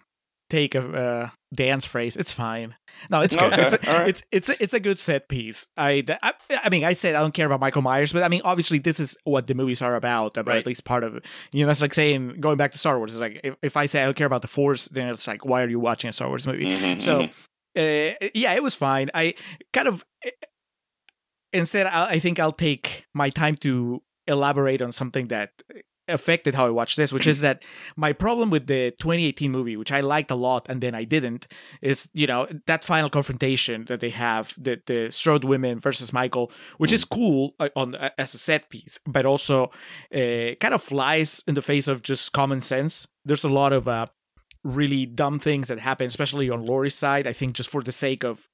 take 0.51 0.75
a 0.75 0.81
uh, 0.87 1.31
dance 1.55 1.85
phrase, 1.87 2.17
it's 2.17 2.33
fine. 2.33 2.75
No, 3.11 3.21
it's 3.21 3.35
good. 3.37 3.53
Okay, 3.53 3.63
It's, 3.67 3.75
a, 3.75 3.93
right. 3.93 4.09
it's 4.09 4.23
it's 4.33 4.49
a, 4.49 4.63
it's 4.63 4.75
a 4.75 4.81
good 4.81 4.99
set 4.99 5.29
piece. 5.29 5.67
I, 5.77 6.05
I 6.23 6.33
I 6.65 6.69
mean, 6.71 6.85
I 6.85 6.93
said 6.95 7.15
I 7.15 7.21
don't 7.21 7.35
care 7.35 7.47
about 7.47 7.61
Michael 7.61 7.83
Myers, 7.83 8.13
but 8.13 8.23
I 8.23 8.29
mean, 8.29 8.43
obviously, 8.45 8.79
this 8.79 8.99
is 9.01 9.17
what 9.25 9.47
the 9.47 9.55
movies 9.55 9.83
are 9.83 9.95
about, 9.95 10.37
or 10.39 10.43
Right. 10.43 10.59
at 10.59 10.67
least 10.67 10.85
part 10.85 11.05
of 11.05 11.17
it. 11.17 11.25
You 11.53 11.63
know, 11.63 11.67
that's 11.69 11.83
like 11.83 11.95
saying 11.95 12.41
going 12.41 12.57
back 12.57 12.73
to 12.73 12.79
Star 12.79 12.99
Wars. 12.99 13.13
It's 13.13 13.21
like 13.21 13.41
if, 13.45 13.55
if 13.63 13.77
I 13.77 13.87
say 13.87 14.03
I 14.03 14.05
don't 14.07 14.17
care 14.17 14.27
about 14.27 14.43
the 14.43 14.49
Force, 14.49 14.89
then 14.89 15.09
it's 15.09 15.27
like, 15.27 15.45
why 15.45 15.63
are 15.63 15.69
you 15.69 15.81
watching 15.81 16.11
a 16.11 16.13
Star 16.13 16.29
Wars 16.29 16.47
movie? 16.47 16.67
Mhm, 16.67 17.01
So, 17.03 17.23
mhm. 17.23 17.31
uh, 18.23 18.29
yeah, 18.35 18.55
it 18.55 18.63
was 18.63 18.75
fine. 18.75 19.11
I 19.15 19.35
kind 19.73 19.89
of 19.89 20.05
instead, 21.53 21.87
I, 21.87 22.07
I 22.11 22.19
think 22.19 22.39
I'll 22.39 22.53
take 22.53 23.07
my 23.15 23.31
time 23.31 23.55
to 23.57 24.03
elaborate 24.27 24.83
on 24.83 24.93
something 24.93 25.29
that 25.29 25.51
affected 26.09 26.55
how 26.55 26.67
I 26.67 26.71
watched 26.71 26.97
this, 26.97 27.13
which 27.13 27.27
is 27.27 27.41
that 27.41 27.65
my 27.97 28.13
problem 28.13 28.51
with 28.51 28.67
the 28.67 28.93
2018 28.93 29.51
movie, 29.51 29.77
which 29.77 29.93
I 29.93 30.01
liked 30.01 30.31
a 30.31 30.35
lot 30.35 30.67
and 30.69 30.81
then 30.81 30.95
I 30.95 31.05
didn't, 31.05 31.47
is 31.83 32.09
you 32.13 32.27
know 32.27 32.47
that 32.67 32.85
final 32.85 33.11
confrontation 33.11 33.85
that 33.87 34.01
they 34.01 34.11
have 34.11 34.55
the 34.57 34.81
the 34.87 35.11
Strode 35.11 35.45
women 35.45 35.81
versus 35.81 36.13
Michael, 36.13 36.53
which 36.79 36.93
is 36.93 37.05
cool 37.05 37.55
uh, 37.61 37.69
on 37.77 37.95
uh, 37.95 38.11
as 38.19 38.35
a 38.35 38.39
set 38.39 38.71
piece, 38.71 38.99
but 39.07 39.27
also 39.27 39.71
uh, 40.15 40.55
kind 40.61 40.75
of 40.75 40.83
flies 40.83 41.43
in 41.47 41.55
the 41.55 41.63
face 41.63 41.89
of 41.89 42.03
just 42.03 42.33
common 42.33 42.61
sense. 42.61 43.07
There's 43.25 43.45
a 43.45 43.49
lot 43.49 43.73
of 43.73 43.89
uh, 43.89 44.07
really 44.65 45.07
dumb 45.07 45.39
things 45.39 45.69
that 45.69 45.79
happen, 45.79 46.07
especially 46.07 46.51
on 46.51 46.65
Laurie's 46.65 46.95
side. 46.95 47.27
I 47.27 47.33
think 47.33 47.55
just 47.55 47.71
for 47.71 47.83
the 47.83 47.93
sake 47.93 48.25
of 48.25 48.49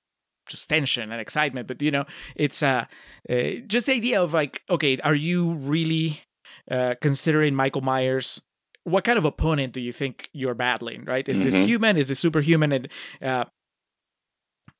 just 0.47 0.69
tension 0.69 1.13
and 1.13 1.21
excitement. 1.21 1.69
But 1.69 1.83
you 1.83 1.91
know, 1.91 2.05
it's 2.37 2.63
uh, 2.63 2.87
uh 3.29 3.43
just 3.67 3.87
the 3.87 3.95
idea 3.95 4.23
of 4.23 4.35
like, 4.35 4.63
okay, 4.71 4.99
are 4.99 5.15
you 5.15 5.53
really 5.55 6.23
uh 6.71 6.95
considering 7.01 7.55
Michael 7.55 7.83
Myers? 7.83 8.41
What 8.85 9.05
kind 9.05 9.17
of 9.19 9.25
opponent 9.25 9.73
do 9.73 9.81
you 9.81 9.93
think 9.93 10.29
you're 10.33 10.55
battling? 10.55 11.05
Right? 11.05 11.29
Is 11.29 11.43
this 11.45 11.55
Mhm. 11.55 11.67
human? 11.67 11.97
Is 11.97 12.09
this 12.09 12.19
superhuman? 12.19 12.73
And 12.73 12.89
uh, 13.21 13.45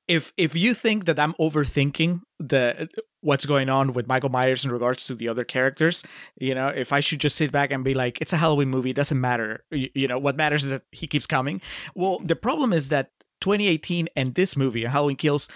if 0.09 0.33
if 0.37 0.55
you 0.57 0.75
think 0.75 1.05
that 1.05 1.19
I'm 1.19 1.33
overthinking 1.35 2.21
the 2.41 2.89
what's 3.21 3.47
going 3.47 3.71
on 3.71 3.93
with 3.93 4.09
Michael 4.09 4.31
Myers 4.31 4.65
in 4.65 4.73
regards 4.73 5.07
to 5.07 5.15
the 5.15 5.29
other 5.29 5.45
characters, 5.45 6.03
you 6.39 6.55
know, 6.55 6.67
if 6.69 6.93
I 6.93 6.99
should 7.01 7.21
just 7.21 7.37
sit 7.37 7.53
back 7.53 7.71
and 7.71 7.85
be 7.85 7.95
like, 7.95 8.21
it's 8.21 8.33
a 8.33 8.37
Halloween 8.37 8.69
movie, 8.69 8.91
it 8.91 8.97
doesn't 8.97 9.21
matter. 9.21 9.65
You, 9.71 9.89
you 9.95 10.09
know, 10.09 10.19
what 10.19 10.37
matters 10.37 10.65
is 10.65 10.71
that 10.71 10.83
he 10.91 11.07
keeps 11.07 11.27
coming. 11.27 11.61
Well, 11.95 12.19
the 12.25 12.35
problem 12.37 12.73
is 12.73 12.89
that 12.89 13.11
2018 13.43 14.09
and 14.17 14.35
this 14.35 14.57
movie, 14.57 14.85
Halloween 14.85 15.17
Kills, 15.17 15.49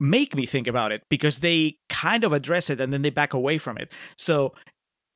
make 0.00 0.34
me 0.34 0.46
think 0.46 0.66
about 0.66 0.90
it 0.90 1.04
because 1.08 1.38
they 1.38 1.76
kind 1.88 2.24
of 2.24 2.32
address 2.32 2.68
it 2.70 2.80
and 2.80 2.92
then 2.92 3.02
they 3.02 3.10
back 3.10 3.32
away 3.32 3.56
from 3.56 3.78
it. 3.78 3.92
So 4.18 4.52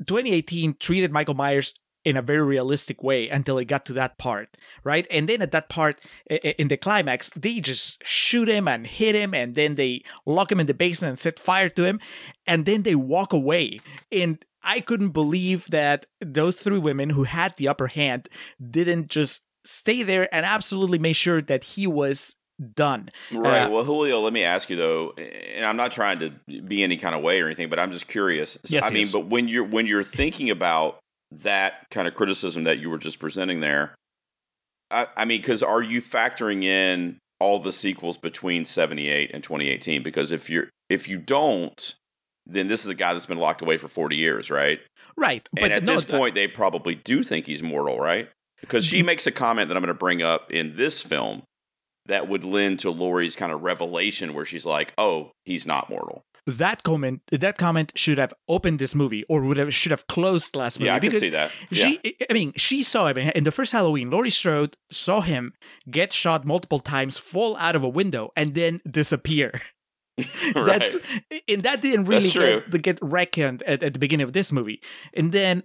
2018 0.04 0.76
treated 0.78 1.12
Michael 1.12 1.34
Myers 1.34 1.74
in 2.04 2.16
a 2.16 2.22
very 2.22 2.42
realistic 2.42 3.02
way 3.02 3.28
until 3.28 3.58
it 3.58 3.64
got 3.64 3.84
to 3.84 3.92
that 3.92 4.16
part, 4.16 4.56
right? 4.84 5.08
And 5.10 5.28
then 5.28 5.42
at 5.42 5.50
that 5.50 5.68
part, 5.68 6.00
in 6.30 6.68
the 6.68 6.76
climax, 6.76 7.30
they 7.30 7.58
just 7.58 8.00
shoot 8.06 8.48
him 8.48 8.68
and 8.68 8.86
hit 8.86 9.16
him, 9.16 9.34
and 9.34 9.56
then 9.56 9.74
they 9.74 10.02
lock 10.24 10.52
him 10.52 10.60
in 10.60 10.66
the 10.66 10.74
basement 10.74 11.10
and 11.10 11.18
set 11.18 11.40
fire 11.40 11.68
to 11.70 11.84
him, 11.84 11.98
and 12.46 12.64
then 12.64 12.84
they 12.84 12.94
walk 12.94 13.32
away. 13.32 13.80
And 14.12 14.38
I 14.62 14.80
couldn't 14.80 15.10
believe 15.10 15.66
that 15.70 16.06
those 16.20 16.60
three 16.60 16.78
women 16.78 17.10
who 17.10 17.24
had 17.24 17.56
the 17.56 17.66
upper 17.66 17.88
hand 17.88 18.28
didn't 18.60 19.08
just 19.08 19.42
stay 19.64 20.04
there 20.04 20.32
and 20.32 20.46
absolutely 20.46 21.00
make 21.00 21.16
sure 21.16 21.42
that 21.42 21.64
he 21.64 21.88
was 21.88 22.35
done. 22.74 23.10
Right. 23.32 23.62
Uh, 23.62 23.70
well, 23.70 23.84
Julio, 23.84 24.20
let 24.20 24.32
me 24.32 24.44
ask 24.44 24.70
you 24.70 24.76
though, 24.76 25.10
and 25.12 25.64
I'm 25.64 25.76
not 25.76 25.92
trying 25.92 26.18
to 26.20 26.30
be 26.62 26.82
any 26.82 26.96
kind 26.96 27.14
of 27.14 27.22
way 27.22 27.40
or 27.40 27.46
anything, 27.46 27.68
but 27.68 27.78
I'm 27.78 27.92
just 27.92 28.06
curious. 28.08 28.58
Yes, 28.68 28.84
I 28.84 28.90
mean, 28.90 29.02
yes. 29.04 29.12
but 29.12 29.26
when 29.26 29.48
you're 29.48 29.64
when 29.64 29.86
you're 29.86 30.04
thinking 30.04 30.50
about 30.50 30.98
that 31.30 31.86
kind 31.90 32.06
of 32.06 32.14
criticism 32.14 32.64
that 32.64 32.78
you 32.78 32.88
were 32.90 32.98
just 32.98 33.18
presenting 33.18 33.60
there, 33.60 33.94
I, 34.90 35.06
I 35.16 35.24
mean, 35.24 35.40
because 35.40 35.62
are 35.62 35.82
you 35.82 36.00
factoring 36.00 36.64
in 36.64 37.18
all 37.40 37.58
the 37.58 37.72
sequels 37.72 38.16
between 38.16 38.64
78 38.64 39.30
and 39.34 39.42
2018? 39.42 40.02
Because 40.02 40.30
if 40.32 40.48
you're 40.48 40.68
if 40.88 41.08
you 41.08 41.18
don't, 41.18 41.94
then 42.46 42.68
this 42.68 42.84
is 42.84 42.90
a 42.90 42.94
guy 42.94 43.12
that's 43.12 43.26
been 43.26 43.38
locked 43.38 43.60
away 43.60 43.76
for 43.76 43.88
40 43.88 44.16
years, 44.16 44.50
right? 44.50 44.80
Right. 45.16 45.46
And 45.56 45.72
at 45.72 45.82
no, 45.82 45.94
this 45.94 46.04
point, 46.04 46.34
they 46.34 46.46
probably 46.46 46.94
do 46.94 47.22
think 47.22 47.46
he's 47.46 47.62
mortal, 47.62 47.98
right? 47.98 48.28
Because 48.60 48.84
she 48.84 48.98
Mm-hmm. 48.98 49.06
makes 49.06 49.26
a 49.26 49.32
comment 49.32 49.68
that 49.68 49.76
I'm 49.76 49.82
going 49.82 49.92
to 49.92 49.98
bring 49.98 50.22
up 50.22 50.50
in 50.52 50.76
this 50.76 51.02
film 51.02 51.42
that 52.08 52.28
would 52.28 52.44
lend 52.44 52.80
to 52.80 52.90
Laurie's 52.90 53.36
kind 53.36 53.52
of 53.52 53.62
revelation 53.62 54.34
where 54.34 54.44
she's 54.44 54.66
like, 54.66 54.92
"Oh, 54.98 55.32
he's 55.44 55.66
not 55.66 55.90
mortal." 55.90 56.24
that 56.46 56.84
comment 56.84 57.22
that 57.32 57.58
comment 57.58 57.92
should 57.96 58.18
have 58.18 58.32
opened 58.48 58.78
this 58.78 58.94
movie 58.94 59.24
or 59.28 59.42
would 59.42 59.56
have 59.56 59.74
should 59.74 59.90
have 59.90 60.06
closed 60.06 60.54
last 60.54 60.78
movie 60.78 60.86
Yeah, 60.86 60.94
I 60.94 61.00
can 61.00 61.12
see 61.12 61.30
that. 61.30 61.50
Yeah. 61.70 61.86
she 61.86 62.16
I 62.30 62.32
mean 62.32 62.52
she 62.56 62.82
saw 62.82 63.08
him 63.08 63.18
in 63.18 63.44
the 63.44 63.50
first 63.50 63.72
Halloween 63.72 64.10
Laurie 64.10 64.30
Strode 64.30 64.76
saw 64.90 65.20
him 65.20 65.54
get 65.90 66.12
shot 66.12 66.44
multiple 66.44 66.80
times 66.80 67.16
fall 67.16 67.56
out 67.56 67.74
of 67.74 67.82
a 67.82 67.88
window 67.88 68.30
and 68.36 68.54
then 68.54 68.80
disappear 68.88 69.52
that's 70.54 70.96
and 71.48 71.62
that 71.62 71.82
didn't 71.82 72.04
really 72.04 72.30
get, 72.30 72.82
get 72.82 72.98
reckoned 73.02 73.62
at, 73.64 73.82
at 73.82 73.92
the 73.92 73.98
beginning 73.98 74.24
of 74.24 74.32
this 74.32 74.50
movie 74.50 74.80
and 75.12 75.32
then 75.32 75.62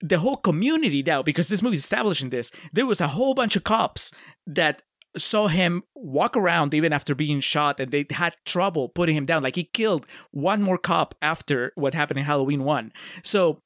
the 0.00 0.18
whole 0.20 0.36
community 0.36 1.02
now 1.02 1.22
because 1.22 1.48
this 1.48 1.60
movie 1.60 1.76
is 1.76 1.82
establishing 1.82 2.30
this 2.30 2.50
there 2.72 2.86
was 2.86 3.00
a 3.00 3.08
whole 3.08 3.34
bunch 3.34 3.56
of 3.56 3.64
cops 3.64 4.10
that 4.46 4.80
saw 5.16 5.48
him 5.48 5.82
walk 5.96 6.36
around 6.36 6.72
even 6.74 6.92
after 6.92 7.14
being 7.14 7.40
shot 7.40 7.80
and 7.80 7.90
they 7.90 8.06
had 8.10 8.34
trouble 8.46 8.88
putting 8.88 9.16
him 9.16 9.24
down 9.26 9.42
like 9.42 9.56
he 9.56 9.64
killed 9.64 10.06
one 10.30 10.62
more 10.62 10.78
cop 10.78 11.14
after 11.20 11.72
what 11.74 11.94
happened 11.94 12.18
in 12.18 12.24
halloween 12.24 12.62
1 12.64 12.92
so 13.24 13.58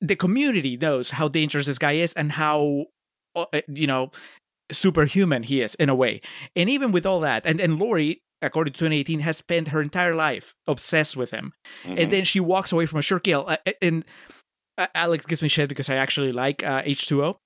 the 0.00 0.16
community 0.16 0.76
knows 0.80 1.10
how 1.12 1.28
dangerous 1.28 1.66
this 1.66 1.78
guy 1.78 1.92
is 1.92 2.12
and 2.14 2.32
how 2.32 2.86
uh, 3.36 3.46
you 3.68 3.86
know 3.86 4.10
superhuman 4.70 5.42
he 5.42 5.60
is 5.60 5.74
in 5.76 5.88
a 5.88 5.94
way 5.94 6.20
and 6.56 6.70
even 6.70 6.92
with 6.92 7.04
all 7.04 7.20
that 7.20 7.44
and 7.44 7.60
and 7.60 7.78
laurie 7.78 8.16
according 8.40 8.72
to 8.72 8.78
2018 8.78 9.20
has 9.20 9.36
spent 9.36 9.68
her 9.68 9.80
entire 9.82 10.14
life 10.14 10.54
obsessed 10.66 11.16
with 11.16 11.30
him 11.30 11.52
Mhm. 11.84 12.00
and 12.02 12.12
then 12.12 12.24
she 12.24 12.40
walks 12.40 12.72
away 12.72 12.86
from 12.86 12.98
a 12.98 13.02
sure 13.02 13.20
kill. 13.20 13.44
Uh, 13.46 13.56
and 13.80 14.04
uh, 14.78 14.86
Alex 14.94 15.26
gives 15.26 15.42
me 15.42 15.48
shit 15.48 15.68
because 15.68 15.88
I 15.90 15.94
actually 15.96 16.32
like 16.32 16.64
uh, 16.64 16.82
H2O. 16.82 17.36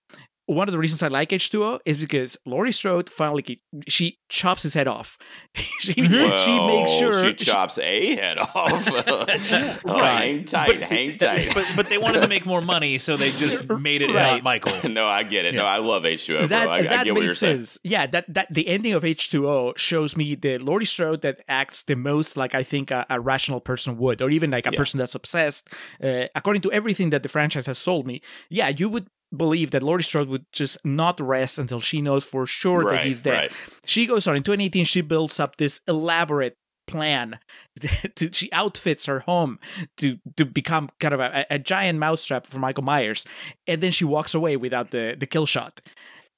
One 0.47 0.69
of 0.69 0.73
the 0.73 0.79
reasons 0.79 1.03
I 1.03 1.09
like 1.09 1.31
H2O 1.31 1.81
is 1.85 1.97
because 1.97 2.37
Laurie 2.47 2.71
Strode 2.73 3.11
finally 3.11 3.61
she 3.89 4.19
chops 4.29 4.63
his 4.63 4.75
head 4.75 4.87
off. 4.87 5.19
she, 5.55 5.93
she 5.93 6.03
makes 6.07 6.91
sure 6.93 7.29
she 7.29 7.35
chops 7.35 7.79
a 7.79 8.15
head 8.15 8.39
off. 8.39 8.55
oh, 9.85 9.99
hang 10.03 10.45
tight, 10.45 10.83
hang 10.83 11.19
tight. 11.19 11.51
but 11.55 11.67
but 11.75 11.89
they 11.89 11.99
wanted 11.99 12.23
to 12.23 12.29
make 12.29 12.47
more 12.47 12.61
money, 12.63 12.99
so 12.99 13.17
they 13.17 13.31
just 13.33 13.69
made 13.69 14.03
it 14.03 14.13
Right. 14.13 14.35
not 14.35 14.43
Michael. 14.45 14.89
no, 14.89 15.05
I 15.07 15.25
get 15.25 15.45
it. 15.47 15.55
No, 15.55 15.65
I 15.65 15.79
love 15.79 16.05
H2O. 16.05 16.39
Bro. 16.39 16.47
that 16.49 16.69
I, 16.69 16.77
I 16.79 16.83
that 16.83 17.05
get 17.05 17.15
what 17.15 17.23
you're 17.23 17.31
makes 17.31 17.39
saying. 17.39 17.59
sense. 17.67 17.79
Yeah, 17.83 18.07
that 18.07 18.33
that 18.33 18.47
the 18.53 18.69
ending 18.69 18.93
of 18.93 19.03
H2O 19.03 19.77
shows 19.77 20.17
me 20.17 20.35
the 20.37 20.59
Laurie 20.59 20.85
Strode 20.85 21.23
that 21.23 21.41
acts 21.49 21.83
the 21.83 21.97
most 21.97 22.37
like 22.37 22.55
I 22.55 22.63
think 22.63 22.91
a, 22.91 23.05
a 23.11 23.19
rational 23.21 23.61
person 23.61 23.97
would, 23.99 24.23
or 24.23 24.31
even 24.31 24.51
like 24.53 24.67
a 24.67 24.71
Yeah. 24.73 24.79
person 24.79 24.99
that's 24.99 25.15
obsessed. 25.17 25.69
Uh, 26.03 26.27
according 26.35 26.63
to 26.63 26.73
everything 26.73 27.11
that 27.11 27.23
the 27.25 27.29
franchise 27.29 27.67
has 27.67 27.79
sold 27.79 28.07
me, 28.07 28.23
yeah, 28.49 28.69
you 28.69 28.89
would 28.89 29.09
believe 29.35 29.71
that 29.73 29.83
Laurie 29.83 30.03
Strode 30.03 30.29
would 30.29 30.47
just 30.53 30.79
not 30.85 31.21
rest 31.21 31.59
until 31.59 31.81
she 31.81 32.01
knows 32.01 32.25
for 32.25 32.47
sure 32.47 32.81
right, 32.81 32.97
that 32.97 33.07
he's 33.07 33.23
dead. 33.23 33.51
right. 33.51 33.53
She 33.85 34.07
goes 34.07 34.27
on 34.27 34.37
in 34.37 34.43
2018. 34.43 34.85
She 34.85 35.01
builds 35.01 35.41
up 35.41 35.57
this 35.57 35.81
elaborate 35.89 36.57
plan. 36.87 37.39
to, 38.17 38.33
she 38.33 38.51
outfits 38.53 39.07
her 39.07 39.21
home 39.21 39.59
to 39.99 40.19
to 40.37 40.45
become 40.45 40.89
kind 41.01 41.15
of 41.15 41.21
a, 41.21 41.47
a 41.51 41.59
giant 41.59 41.99
mousetrap 41.99 42.47
for 42.47 42.59
Michael 42.59 42.85
Myers, 42.85 43.27
and 43.67 43.83
then 43.83 43.91
she 43.91 44.05
walks 44.05 44.35
away 44.35 44.57
without 44.57 44.91
the 44.91 45.17
the 45.19 45.27
kill 45.27 45.47
shot. 45.47 45.81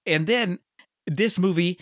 and 0.07 0.27
then 0.27 0.59
this 1.07 1.39
movie 1.39 1.79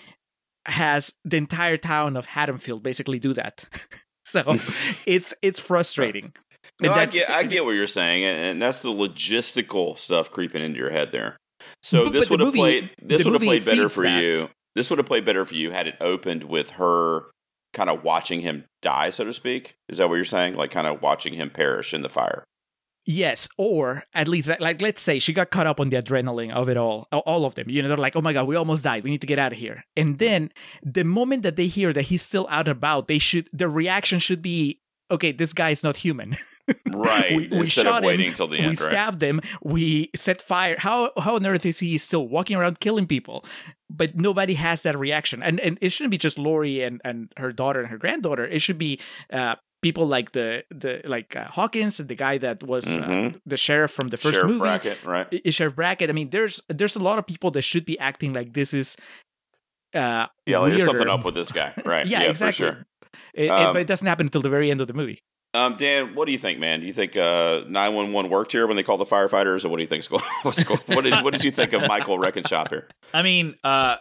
has 0.66 1.12
the 1.24 1.36
entire 1.36 1.76
town 1.76 2.16
of 2.16 2.26
Haddonfield 2.26 2.82
basically 2.82 3.18
do 3.18 3.32
that. 3.34 3.64
so 4.24 4.42
it's 5.06 5.34
it's 5.42 5.60
frustrating. 5.60 6.32
No, 6.80 6.92
I 6.92 7.06
get, 7.06 7.30
I 7.30 7.44
get 7.44 7.64
what 7.64 7.72
you're 7.72 7.86
saying, 7.86 8.24
and, 8.24 8.38
and 8.38 8.62
that's 8.62 8.82
the 8.82 8.92
logistical 8.92 9.96
stuff 9.98 10.30
creeping 10.30 10.62
into 10.62 10.78
your 10.78 10.90
head 10.90 11.10
there. 11.12 11.36
So 11.82 12.04
But- 12.04 12.12
this 12.12 12.30
would 12.30 12.40
have 12.40 12.54
played. 12.54 12.90
This 13.02 13.24
would 13.24 13.34
have 13.34 13.42
played 13.42 13.64
better 13.64 13.88
for 13.88 14.04
that. 14.04 14.22
you. 14.22 14.50
This 14.74 14.90
would 14.90 14.98
have 14.98 15.06
played 15.06 15.24
better 15.24 15.44
for 15.46 15.54
you 15.54 15.70
had 15.70 15.86
it 15.86 15.94
opened 16.02 16.44
with 16.44 16.70
her 16.72 17.30
kind 17.72 17.88
of 17.88 18.02
watching 18.04 18.40
him 18.42 18.64
die, 18.82 19.08
so 19.10 19.24
to 19.24 19.32
speak. 19.32 19.74
Is 19.88 19.98
that 19.98 20.08
what 20.08 20.16
you're 20.16 20.24
saying? 20.26 20.54
Like 20.54 20.70
kind 20.70 20.86
of 20.86 21.00
watching 21.00 21.32
him 21.34 21.48
perish 21.50 21.94
in 21.94 22.02
the 22.02 22.08
fire. 22.10 22.44
Yes, 23.08 23.48
or 23.56 24.02
at 24.14 24.26
least 24.26 24.50
like, 24.60 24.82
let's 24.82 25.00
say 25.00 25.20
she 25.20 25.32
got 25.32 25.50
caught 25.50 25.66
up 25.68 25.78
on 25.80 25.90
the 25.90 25.96
adrenaline 25.96 26.52
of 26.52 26.68
it 26.68 26.76
all, 26.76 27.06
all 27.12 27.44
of 27.44 27.54
them. 27.54 27.70
You 27.70 27.80
know, 27.80 27.88
they're 27.88 27.96
like, 27.96 28.16
"Oh 28.16 28.20
my 28.20 28.32
god, 28.32 28.48
we 28.48 28.56
almost 28.56 28.82
died. 28.82 29.04
We 29.04 29.10
need 29.10 29.20
to 29.20 29.28
get 29.28 29.38
out 29.38 29.52
of 29.52 29.58
here." 29.58 29.84
And 29.96 30.18
then 30.18 30.50
the 30.82 31.04
moment 31.04 31.42
that 31.44 31.54
they 31.54 31.68
hear 31.68 31.92
that 31.92 32.02
he's 32.02 32.22
still 32.22 32.48
out 32.50 32.66
and 32.66 32.76
about, 32.76 33.06
they 33.06 33.18
should 33.20 33.48
the 33.52 33.68
reaction 33.68 34.18
should 34.18 34.42
be, 34.42 34.80
"Okay, 35.10 35.32
this 35.32 35.52
guy 35.52 35.70
is 35.70 35.82
not 35.82 35.96
human." 35.98 36.36
Right. 36.84 37.30
We- 37.36 37.46
we 37.48 37.58
Instead 37.60 37.84
shot 37.84 37.98
of 37.98 38.02
him, 38.02 38.06
waiting 38.08 38.34
till 38.34 38.48
the 38.48 38.58
we 38.58 38.64
end, 38.64 38.80
right? 38.80 38.90
stabbed 38.90 39.22
him. 39.22 39.40
We 39.62 40.10
set 40.16 40.42
fire. 40.42 40.74
How 40.78 41.12
how 41.18 41.36
on 41.36 41.46
earth 41.46 41.64
is 41.64 41.78
he 41.78 41.96
still 41.98 42.26
walking 42.26 42.56
around 42.56 42.80
killing 42.80 43.06
people? 43.06 43.44
But 43.88 44.16
nobody 44.16 44.54
has 44.54 44.82
that 44.82 44.98
reaction, 44.98 45.42
and 45.44 45.60
and 45.60 45.78
it 45.80 45.90
shouldn't 45.90 46.10
be 46.10 46.18
just 46.18 46.38
Laurie 46.38 46.82
and 46.82 47.00
and 47.04 47.32
her 47.36 47.52
daughter 47.52 47.80
and 47.80 47.88
her 47.90 47.98
granddaughter. 47.98 48.44
It 48.46 48.60
should 48.62 48.78
be. 48.78 48.98
uh 49.32 49.54
People 49.82 50.06
like 50.06 50.32
the 50.32 50.64
the 50.70 51.02
like 51.04 51.36
uh, 51.36 51.44
Hawkins 51.44 52.00
and 52.00 52.08
the 52.08 52.16
guy 52.16 52.38
that 52.38 52.62
was 52.64 52.86
uh, 52.88 53.02
Mhm. 53.06 53.40
the 53.46 53.56
sheriff 53.58 53.90
from 53.92 54.08
the 54.08 54.16
first 54.16 54.34
Sheriff 54.34 54.48
movie, 54.50 54.60
Brackett, 54.66 54.98
right? 55.04 55.28
I- 55.46 55.50
Sheriff 55.50 55.76
Brackett. 55.76 56.08
I 56.10 56.12
mean, 56.14 56.30
there's 56.30 56.60
there's 56.68 56.96
a 56.96 57.02
lot 57.08 57.18
of 57.20 57.26
people 57.26 57.50
that 57.52 57.62
should 57.62 57.84
be 57.84 57.96
acting 58.00 58.32
like 58.32 58.54
this 58.54 58.72
is. 58.74 58.96
Uh, 59.94 60.26
Yeah, 60.46 60.58
like, 60.58 60.70
there's 60.72 60.84
something 60.84 61.08
up 61.08 61.24
with 61.24 61.34
this 61.34 61.52
guy, 61.52 61.72
right? 61.84 62.06
Yeah, 62.06 62.22
exactly. 62.22 62.66
for 62.68 62.74
sure. 62.74 62.86
It- 63.34 63.44
it- 63.44 63.50
Um, 63.50 63.72
but 63.72 63.82
it 63.82 63.86
doesn't 63.86 64.06
happen 64.06 64.26
until 64.26 64.42
the 64.42 64.48
very 64.48 64.70
end 64.70 64.80
of 64.80 64.86
the 64.86 64.94
movie. 64.94 65.20
Um, 65.54 65.74
Dan, 65.76 66.14
what 66.14 66.26
do 66.26 66.32
you 66.32 66.38
think, 66.38 66.58
man? 66.58 66.80
Do 66.80 66.86
you 66.86 66.92
think 66.92 67.16
uh, 67.16 67.62
911 67.66 68.30
worked 68.30 68.52
here 68.52 68.66
when 68.66 68.76
they 68.76 68.82
called 68.82 69.00
the 69.00 69.06
firefighters, 69.06 69.64
or 69.64 69.70
what 69.70 69.76
do 69.78 69.82
you 69.82 69.86
think's 69.88 70.06
going? 70.06 70.22
What's 70.42 70.62
going? 70.64 70.80
What 70.86 71.02
did, 71.04 71.14
what 71.24 71.32
did 71.32 71.44
you 71.44 71.50
think 71.50 71.72
of 71.72 71.86
Michael 71.88 72.18
Reckenshop 72.18 72.68
here? 72.68 72.88
I 73.14 73.22
mean, 73.22 73.56
uh, 73.64 73.96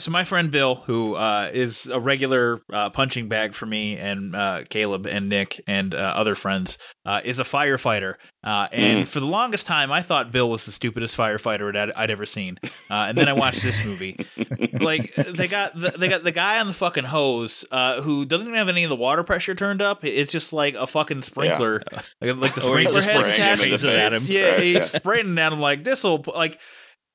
so 0.00 0.10
my 0.10 0.24
friend 0.24 0.50
Bill, 0.50 0.74
who 0.76 1.14
uh, 1.14 1.50
is 1.52 1.86
a 1.86 2.00
regular 2.00 2.60
uh, 2.72 2.90
punching 2.90 3.28
bag 3.28 3.54
for 3.54 3.66
me 3.66 3.96
and 3.96 4.34
uh, 4.34 4.64
Caleb 4.68 5.06
and 5.06 5.28
Nick 5.28 5.62
and 5.66 5.94
uh, 5.94 5.98
other 5.98 6.34
friends, 6.34 6.78
uh, 7.04 7.20
is 7.24 7.38
a 7.38 7.44
firefighter. 7.44 8.14
Uh, 8.42 8.68
and 8.72 9.06
for 9.08 9.20
the 9.20 9.26
longest 9.26 9.66
time, 9.66 9.92
I 9.92 10.00
thought 10.02 10.32
Bill 10.32 10.48
was 10.48 10.64
the 10.66 10.72
stupidest 10.72 11.16
firefighter 11.16 11.76
I'd, 11.76 11.92
I'd 11.92 12.10
ever 12.10 12.24
seen. 12.26 12.58
Uh, 12.90 13.06
and 13.08 13.18
then 13.18 13.28
I 13.28 13.34
watched 13.34 13.62
this 13.62 13.84
movie. 13.84 14.26
Like 14.80 15.14
they 15.14 15.46
got 15.48 15.74
the, 15.78 15.90
they 15.90 16.08
got 16.08 16.22
the 16.24 16.32
guy 16.32 16.58
on 16.58 16.68
the 16.68 16.74
fucking 16.74 17.04
hose 17.04 17.64
uh, 17.70 18.00
who 18.00 18.24
doesn't 18.24 18.46
even 18.46 18.56
have 18.58 18.68
any 18.68 18.84
of 18.84 18.90
the 18.90 18.96
water 18.96 19.22
pressure 19.22 19.54
turned 19.54 19.82
up. 19.82 20.04
It's 20.04 20.32
just 20.32 20.52
like 20.52 20.74
a 20.74 20.86
fucking 20.86 21.22
sprinkler, 21.22 21.82
like, 22.20 22.36
like 22.36 22.54
the 22.54 22.62
sprinkler 22.62 23.02
him 23.02 23.20
attached. 23.20 23.62
in 23.62 23.70
the 23.70 23.78
Spraying 23.78 23.98
him 23.98 24.00
at 24.00 24.12
face. 24.12 24.30
Yeah, 24.30 24.50
Right, 24.52 24.60
he's 24.62 24.74
yeah. 24.74 24.98
spraying 24.98 25.38
at 25.38 25.52
him 25.52 25.60
like 25.60 25.84
this 25.84 26.02
will 26.02 26.24
like. 26.34 26.58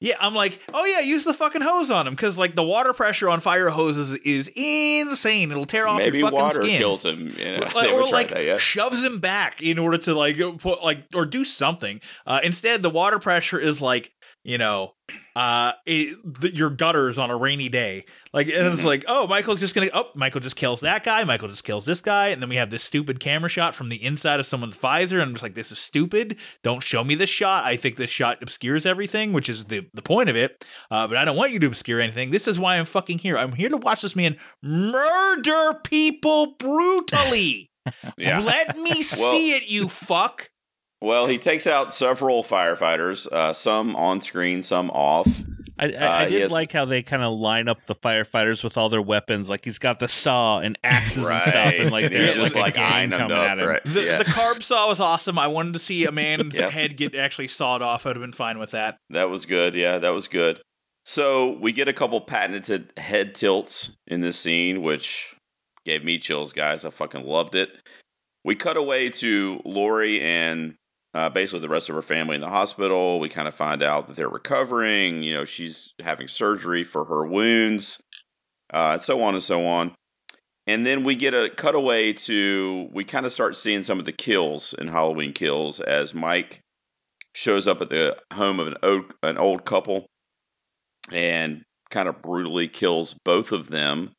Yeah, 0.06 0.18
I'm 0.20 0.36
like, 0.36 0.60
oh 0.72 0.86
yeah, 0.86 0.99
use 0.99 1.24
the 1.24 1.34
fucking 1.34 1.62
hose 1.64 1.89
on 1.89 2.06
him 2.06 2.14
because 2.14 2.38
like 2.38 2.53
the 2.56 2.62
water 2.64 2.93
pressure 2.93 3.28
on 3.28 3.39
fire 3.39 3.70
hoses 3.70 4.14
is 4.14 4.51
insane. 4.56 5.49
It'll 5.51 5.66
tear 5.66 5.88
off 5.88 5.97
Maybe 5.97 6.20
your 6.20 6.28
fucking 6.28 6.39
water 6.39 6.62
skin. 6.62 6.78
kills 6.78 7.03
him. 7.03 7.34
You 7.39 7.58
know, 7.58 7.68
Like, 7.76 7.91
or 7.91 8.08
like 8.10 8.30
that, 8.30 8.45
yeah. 8.45 8.58
shoves 8.58 9.03
him 9.03 9.20
back 9.20 9.64
in 9.64 9.80
order 9.80 9.97
to 9.97 10.14
like 10.14 10.38
put 10.60 10.84
like 10.84 11.06
or 11.16 11.26
do 11.26 11.43
something. 11.43 12.01
Uh, 12.28 12.39
instead, 12.43 12.84
the 12.84 12.89
water 12.91 13.18
pressure 13.18 13.58
is 13.58 13.82
like 13.82 14.12
you 14.45 14.59
know, 14.59 14.93
uh, 15.35 15.71
it, 15.87 16.17
the, 16.39 16.55
your 16.55 16.69
gutters 16.69 17.17
on 17.17 17.31
a 17.31 17.35
rainy 17.35 17.67
day. 17.67 18.05
Like 18.31 18.47
and 18.47 18.67
it's 18.67 18.83
Mhm. 18.83 18.85
like, 18.85 19.05
oh, 19.07 19.25
Michael's 19.27 19.59
just 19.59 19.73
gonna 19.73 19.89
oh, 19.93 20.09
Michael 20.13 20.39
just 20.39 20.55
kills 20.55 20.81
that 20.81 21.03
guy. 21.03 21.23
Michael 21.23 21.47
just 21.47 21.63
kills 21.63 21.85
this 21.85 21.99
guy, 21.99 22.27
and 22.27 22.41
then 22.41 22.49
we 22.49 22.55
have 22.57 22.69
this 22.69 22.83
stupid 22.83 23.19
camera 23.19 23.49
shot 23.49 23.73
from 23.73 23.89
the 23.89 24.01
inside 24.03 24.39
of 24.39 24.45
someone's 24.45 24.77
visor, 24.77 25.19
and 25.19 25.29
I'm 25.29 25.33
just 25.33 25.41
like, 25.43 25.55
this 25.55 25.71
is 25.71 25.79
stupid. 25.79 26.37
Don't 26.63 26.83
show 26.83 27.03
me 27.03 27.15
this 27.15 27.29
shot. 27.29 27.65
I 27.65 27.75
think 27.75 27.95
this 27.97 28.09
shot 28.11 28.37
obscures 28.43 28.85
everything, 28.85 29.33
which 29.33 29.49
is 29.49 29.65
the 29.65 29.87
the 29.93 30.01
point 30.03 30.29
of 30.29 30.35
it. 30.35 30.63
Uh, 30.91 31.07
but 31.07 31.17
I 31.17 31.25
don't 31.25 31.35
want 31.37 31.51
you 31.51 31.59
to 31.59 31.67
obscure 31.67 31.99
anything. 31.99 32.29
This 32.29 32.47
is 32.47 32.59
why 32.59 32.77
I'm 32.77 32.85
fucking 32.85 33.19
here. 33.19 33.37
I'm 33.37 33.53
here 33.53 33.69
to 33.69 33.77
watch 33.77 34.03
this 34.03 34.15
man 34.15 34.37
murder 34.61 35.79
people 35.83 36.55
brutally. 36.59 37.71
Yeah. 38.17 38.39
Let 38.39 38.77
me 38.79 39.03
see 39.03 39.51
it, 39.51 39.67
you 39.67 39.87
fuck. 39.87 40.49
Well, 41.01 41.27
he 41.27 41.37
takes 41.37 41.67
out 41.67 41.93
several 41.93 42.43
firefighters, 42.43 43.31
uh, 43.31 43.53
some 43.53 43.95
on 43.95 44.21
screen, 44.21 44.63
some 44.63 44.89
off. 44.91 45.43
I, 45.77 45.87
I, 45.87 45.89
I 45.89 46.25
Uh, 46.25 46.29
did 46.29 46.39
yes. 46.39 46.51
like 46.51 46.71
how 46.71 46.85
they 46.85 47.03
kind 47.03 47.21
of 47.21 47.37
line 47.37 47.67
up 47.67 47.85
the 47.85 47.95
firefighters 47.95 48.63
with 48.63 48.77
all 48.77 48.87
their 48.87 49.01
weapons. 49.01 49.49
Like 49.49 49.65
he's 49.65 49.77
got 49.77 49.99
the 49.99 50.07
saw 50.07 50.59
and 50.59 50.79
axes 50.85 51.17
and 51.17 51.41
stuff, 51.43 51.73
and 51.77 51.91
like 51.91 52.09
they're 52.11 52.27
he's 52.27 52.35
just 52.35 52.55
like, 52.55 52.77
like 52.77 52.93
eyeing 52.93 53.09
them 53.09 53.19
coming 53.19 53.37
up, 53.37 53.49
at 53.49 53.59
him. 53.59 53.67
right? 53.67 53.81
The, 53.83 54.03
yeah, 54.05 54.17
the 54.19 54.23
carb 54.25 54.63
saw 54.63 54.87
was 54.87 55.01
awesome. 55.01 55.37
I 55.37 55.47
wanted 55.47 55.73
to 55.73 55.79
see 55.79 56.05
a 56.05 56.11
man's 56.13 56.55
Yep. 56.59 56.71
head 56.71 56.97
get 56.97 57.13
actually 57.13 57.49
sawed 57.49 57.81
off. 57.81 58.05
I'd 58.05 58.15
have 58.15 58.21
been 58.23 58.31
fine 58.31 58.57
with 58.57 58.71
that. 58.71 58.97
that 59.09 59.29
was 59.29 59.45
good. 59.45 59.75
Yeah, 59.75 59.97
that 59.99 60.13
was 60.13 60.29
good. 60.29 60.61
So 61.03 61.51
we 61.59 61.71
get 61.73 61.87
a 61.89 61.93
couple 61.93 62.19
patented 62.21 62.93
head 62.97 63.35
tilts 63.35 63.95
in 64.07 64.21
this 64.21 64.39
scene, 64.39 64.81
which 64.81 65.35
gave 65.85 66.03
me 66.05 66.17
chills, 66.19 66.53
guys. 66.53 66.83
I 66.85 66.89
fucking 66.89 67.25
loved 67.27 67.53
it. 67.53 67.69
We 68.45 68.55
cut 68.55 68.77
away 68.77 69.09
to 69.09 69.61
Laurie 69.65 70.21
and 70.21 70.75
uh, 71.16 71.30
basically 71.30 71.61
the 71.61 71.70
rest 71.70 71.88
of 71.88 71.95
her 71.95 72.01
family 72.01 72.36
in 72.36 72.41
the 72.41 72.49
hospital. 72.49 73.20
We 73.20 73.30
kind 73.30 73.47
of 73.47 73.55
find 73.55 73.82
out 73.82 74.07
that 74.07 74.18
they're 74.18 74.28
recovering. 74.28 75.24
You 75.24 75.34
know, 75.34 75.45
she's 75.45 75.93
having 76.03 76.28
surgery 76.28 76.84
for 76.84 77.05
her 77.05 77.26
wounds, 77.26 78.03
uh, 78.74 78.91
and 78.93 79.01
so 79.01 79.22
on 79.22 79.34
and 79.34 79.41
so 79.41 79.66
on. 79.66 79.95
And 80.68 80.86
then 80.86 81.03
we 81.03 81.16
get 81.16 81.34
a 81.34 81.49
cutaway 81.49 82.11
to 82.13 82.89
we 82.91 83.05
kind 83.05 83.26
of 83.26 83.32
start 83.32 83.55
seeing 83.55 83.84
some 83.84 83.97
of 83.97 84.05
the 84.05 84.11
kills 84.11 84.74
in 84.74 84.89
Halloween 84.89 85.32
Kills 85.32 85.80
as 85.80 86.13
Mike 86.13 86.59
shows 87.34 87.66
up 87.66 87.82
at 87.82 87.89
the 87.89 88.18
home 88.34 88.59
of 88.59 88.68
an 88.68 88.76
old, 88.84 89.05
an 89.24 89.38
old 89.38 89.66
couple 89.66 90.07
and 91.11 91.63
kind 91.91 92.09
of 92.09 92.22
brutally 92.22 92.68
kills 92.68 93.13
both 93.24 93.51
of 93.53 93.70
them. 93.70 94.11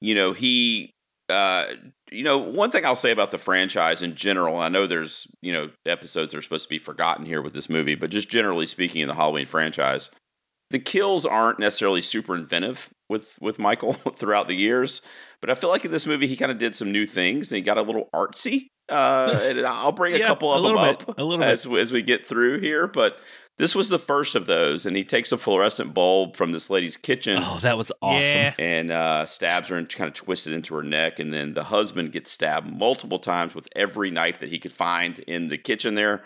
You 0.00 0.14
know, 0.14 0.32
he 0.34 0.90
uh 1.30 1.64
you 2.14 2.24
know, 2.24 2.38
one 2.38 2.70
thing 2.70 2.84
I'll 2.86 2.96
say 2.96 3.10
about 3.10 3.30
the 3.30 3.38
franchise 3.38 4.02
in 4.02 4.14
general, 4.14 4.58
I 4.58 4.68
know 4.68 4.86
there's, 4.86 5.26
you 5.42 5.52
know, 5.52 5.70
episodes 5.86 6.32
that 6.32 6.38
are 6.38 6.42
supposed 6.42 6.64
to 6.64 6.68
be 6.70 6.78
forgotten 6.78 7.26
here 7.26 7.42
with 7.42 7.52
this 7.52 7.68
movie, 7.68 7.94
but 7.94 8.10
just 8.10 8.28
generally 8.30 8.66
speaking 8.66 9.00
in 9.02 9.08
the 9.08 9.14
Halloween 9.14 9.46
franchise, 9.46 10.10
the 10.70 10.78
kills 10.78 11.26
aren't 11.26 11.58
necessarily 11.58 12.00
super 12.00 12.34
inventive 12.34 12.90
with 13.08 13.38
with 13.40 13.58
Michael 13.58 13.92
throughout 14.16 14.48
the 14.48 14.54
years, 14.56 15.02
but 15.40 15.50
I 15.50 15.54
feel 15.54 15.70
like 15.70 15.84
in 15.84 15.92
this 15.92 16.06
movie 16.06 16.26
he 16.26 16.36
kind 16.36 16.50
of 16.52 16.58
did 16.58 16.74
some 16.74 16.90
new 16.90 17.06
things 17.06 17.50
and 17.52 17.56
he 17.56 17.62
got 17.62 17.78
a 17.78 17.82
little 17.82 18.08
artsy. 18.14 18.68
Uh, 18.88 19.38
and 19.44 19.60
I'll 19.66 19.92
bring 19.92 20.14
a 20.14 20.18
Yeah, 20.18 20.28
couple 20.28 20.52
a 20.52 20.56
of 20.56 20.62
them 20.62 20.76
little 20.76 20.78
up 20.78 21.18
a 21.18 21.24
little 21.24 21.44
bit. 21.44 21.48
as 21.48 21.66
as 21.66 21.92
we 21.92 22.02
get 22.02 22.26
through 22.26 22.60
here, 22.60 22.86
but 22.86 23.18
this 23.58 23.74
was 23.74 23.88
the 23.88 23.98
first 23.98 24.34
of 24.34 24.46
those, 24.46 24.84
and 24.86 24.96
he 24.96 25.04
takes 25.04 25.30
a 25.32 25.38
fluorescent 25.38 25.94
bulb 25.94 26.34
from 26.36 26.52
this 26.52 26.70
lady's 26.70 26.96
kitchen 26.96 27.40
Oh, 27.40 27.58
that 27.60 27.78
was 27.78 27.92
awesome. 28.02 28.22
Yeah. 28.22 28.54
and 28.58 28.90
uh, 28.90 29.26
stabs 29.26 29.68
her 29.68 29.76
and 29.76 29.88
kind 29.88 30.08
of 30.08 30.14
twists 30.14 30.46
it 30.46 30.52
into 30.52 30.74
her 30.74 30.82
neck. 30.82 31.18
And 31.18 31.32
then 31.32 31.54
the 31.54 31.64
husband 31.64 32.12
gets 32.12 32.30
stabbed 32.32 32.66
multiple 32.72 33.18
times 33.18 33.54
with 33.54 33.68
every 33.76 34.10
knife 34.10 34.38
that 34.40 34.48
he 34.48 34.58
could 34.58 34.72
find 34.72 35.18
in 35.20 35.48
the 35.48 35.58
kitchen 35.58 35.94
there. 35.94 36.22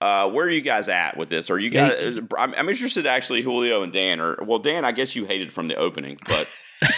Uh, 0.00 0.28
where 0.30 0.44
are 0.46 0.50
you 0.50 0.60
guys 0.60 0.88
at 0.88 1.16
with 1.16 1.30
this? 1.30 1.48
Are 1.50 1.58
you 1.58 1.70
guys? 1.70 2.18
I'm, 2.36 2.54
I'm 2.54 2.68
interested, 2.68 3.06
actually, 3.06 3.42
Julio 3.42 3.82
and 3.82 3.92
Dan. 3.92 4.20
Or 4.20 4.36
well, 4.42 4.58
Dan, 4.58 4.84
I 4.84 4.92
guess 4.92 5.14
you 5.16 5.24
hated 5.24 5.52
from 5.52 5.68
the 5.68 5.76
opening, 5.76 6.18
but 6.26 6.46
Jul- 6.46 6.46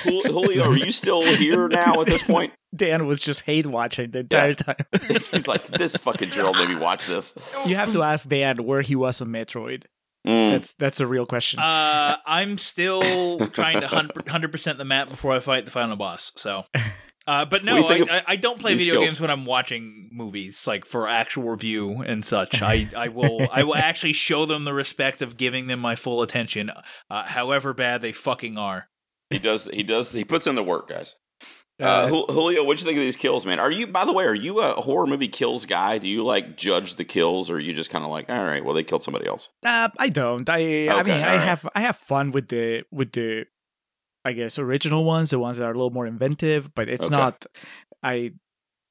Julio, 0.03 0.70
are 0.70 0.77
you 0.77 0.93
still 0.93 1.22
here 1.22 1.68
now 1.68 2.01
at 2.01 2.07
this 2.07 2.22
point? 2.22 2.53
Dan 2.74 3.07
was 3.07 3.20
just 3.20 3.43
hate 3.43 3.66
watching 3.66 4.11
the 4.11 4.20
entire 4.20 4.55
time. 4.55 4.77
He's 5.31 5.49
like, 5.49 5.66
this 5.66 5.97
fucking 5.97 6.31
Gerald 6.31 6.57
made 6.57 6.68
me 6.68 6.77
watch 6.77 7.07
this. 7.07 7.37
you 7.66 7.77
have 7.77 7.93
to 7.93 8.03
ask 8.03 8.29
Dan 8.29 8.64
where 8.64 8.83
he 8.83 8.97
was 8.97 9.20
on 9.20 9.29
Metroid. 9.29 9.85
Mm. 10.27 10.51
That's 10.51 10.74
that's 10.79 11.01
a 11.01 11.07
real 11.07 11.24
question. 11.24 11.61
Uh, 11.61 12.16
I'm 12.27 12.59
still 12.59 13.39
trying 13.49 13.81
to 13.81 13.87
hundred 13.87 14.51
percent 14.51 14.79
the 14.79 14.85
map 14.85 15.09
before 15.09 15.33
I 15.33 15.39
fight 15.39 15.64
the 15.64 15.70
final 15.70 15.95
boss. 15.95 16.33
So, 16.35 16.64
uh, 17.29 17.45
but 17.45 17.62
no, 17.62 17.77
do 17.77 18.07
I, 18.11 18.16
I, 18.18 18.22
I 18.29 18.37
don't 18.37 18.59
play 18.59 18.77
video 18.77 18.95
skills? 18.95 19.05
games 19.07 19.20
when 19.20 19.31
I'm 19.31 19.45
watching 19.45 20.11
movies, 20.12 20.66
like 20.66 20.85
for 20.85 21.07
actual 21.07 21.45
review 21.45 22.03
and 22.03 22.24
such. 22.24 22.61
I, 22.61 22.89
I 22.97 23.07
will 23.07 23.47
I 23.53 23.62
will 23.62 23.77
actually 23.77 24.14
show 24.14 24.47
them 24.47 24.64
the 24.64 24.74
respect 24.74 25.22
of 25.22 25.37
giving 25.37 25.68
them 25.68 25.79
my 25.79 25.95
full 25.95 26.22
attention, 26.22 26.72
uh, 27.09 27.22
however 27.24 27.72
bad 27.72 28.01
they 28.01 28.11
fucking 28.11 28.59
are. 28.59 28.89
He 29.31 29.39
does. 29.39 29.68
He 29.72 29.83
does. 29.83 30.12
He 30.12 30.24
puts 30.24 30.47
in 30.47 30.55
the 30.55 30.62
work, 30.62 30.89
guys. 30.89 31.16
Uh, 31.79 31.85
Uh, 31.85 32.09
Julio, 32.33 32.64
what'd 32.64 32.81
you 32.81 32.87
think 32.87 32.97
of 32.97 33.03
these 33.05 33.16
kills, 33.16 33.45
man? 33.45 33.59
Are 33.61 33.70
you, 33.70 33.87
by 33.87 34.05
the 34.07 34.12
way, 34.12 34.24
are 34.24 34.35
you 34.35 34.61
a 34.61 34.81
horror 34.81 35.07
movie 35.07 35.29
kills 35.29 35.66
guy? 35.66 35.99
Do 35.99 36.09
you 36.09 36.24
like 36.24 36.57
judge 36.57 36.95
the 36.95 37.05
kills, 37.05 37.51
or 37.51 37.57
are 37.57 37.61
you 37.61 37.74
just 37.74 37.91
kind 37.91 38.03
of 38.05 38.11
like, 38.11 38.31
all 38.31 38.43
right, 38.43 38.64
well, 38.64 38.72
they 38.74 38.83
killed 38.85 39.03
somebody 39.03 39.27
else? 39.27 39.51
Uh, 39.64 39.89
I 39.99 40.09
don't. 40.09 40.49
I 40.49 40.89
I 40.89 41.03
mean, 41.03 41.14
I 41.14 41.18
alright. 41.18 41.41
have 41.41 41.68
I 41.74 41.81
have 41.81 41.97
fun 41.97 42.31
with 42.31 42.49
the 42.49 42.85
with 42.91 43.12
the, 43.12 43.47
I 44.24 44.33
guess 44.33 44.59
original 44.59 45.05
ones, 45.05 45.31
the 45.31 45.39
ones 45.39 45.59
that 45.59 45.64
are 45.64 45.70
a 45.72 45.74
little 45.74 45.91
more 45.91 46.07
inventive. 46.07 46.74
But 46.74 46.89
it's 46.89 47.07
Okay. 47.07 47.14
not. 47.14 47.45
I 48.03 48.33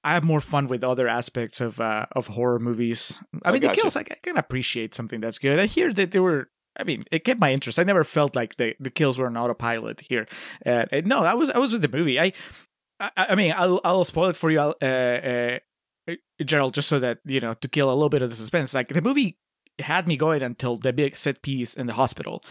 I 0.04 0.14
have 0.14 0.24
more 0.24 0.42
fun 0.42 0.68
with 0.68 0.84
other 0.84 1.08
aspects 1.08 1.62
of 1.62 1.80
uh 1.80 2.06
of 2.12 2.28
horror 2.28 2.60
movies. 2.60 3.18
I 3.44 3.50
I 3.50 3.52
mean, 3.52 3.62
the 3.62 3.70
kills 3.70 3.96
I, 3.96 4.04
ca- 4.04 4.16
can 4.22 4.38
appreciate 4.38 4.94
something 4.94 5.22
that's 5.22 5.40
good. 5.40 5.58
I 5.60 5.66
hear 5.66 5.92
that 5.94 6.12
they 6.12 6.20
were 6.20 6.50
I 6.78 6.84
mean, 6.84 7.06
it 7.12 7.24
kept 7.24 7.40
my 7.40 7.54
interest. 7.54 7.80
I 7.80 7.84
never 7.84 8.04
felt 8.04 8.36
like 8.36 8.56
the, 8.58 8.76
the 8.80 8.90
kills 8.90 9.18
were 9.18 9.28
an 9.28 9.38
autopilot 9.38 10.02
here. 10.02 10.28
Uh, 10.66 10.86
no, 11.06 11.20
I 11.20 11.34
was 11.34 11.50
I 11.50 11.58
was 11.58 11.74
with 11.74 11.82
the 11.82 11.98
movie. 11.98 12.20
I 12.20 12.34
I, 13.00 13.12
I 13.30 13.36
mean, 13.36 13.54
I'll 13.56 13.82
I'll 13.84 14.06
spoil 14.06 14.30
it 14.30 14.38
for 14.38 14.52
you, 14.52 14.60
uh, 14.60 14.74
uh, 14.82 15.60
Gerald, 16.44 16.74
just 16.74 16.88
so 16.88 17.00
that 17.00 17.20
you 17.26 17.40
know 17.40 17.54
to 17.56 17.68
kill 17.68 17.90
a 17.90 17.94
little 17.94 18.10
bit 18.10 18.22
of 18.22 18.30
the 18.30 18.36
suspense. 18.36 18.74
Like 18.74 18.90
the 18.90 19.02
movie 19.02 19.38
had 19.80 20.08
me 20.08 20.16
going 20.18 20.42
until 20.42 20.78
the 20.78 20.94
big 20.94 21.18
set 21.18 21.42
piece 21.42 21.74
in 21.74 21.88
the 21.88 21.94
hospital. 21.94 22.44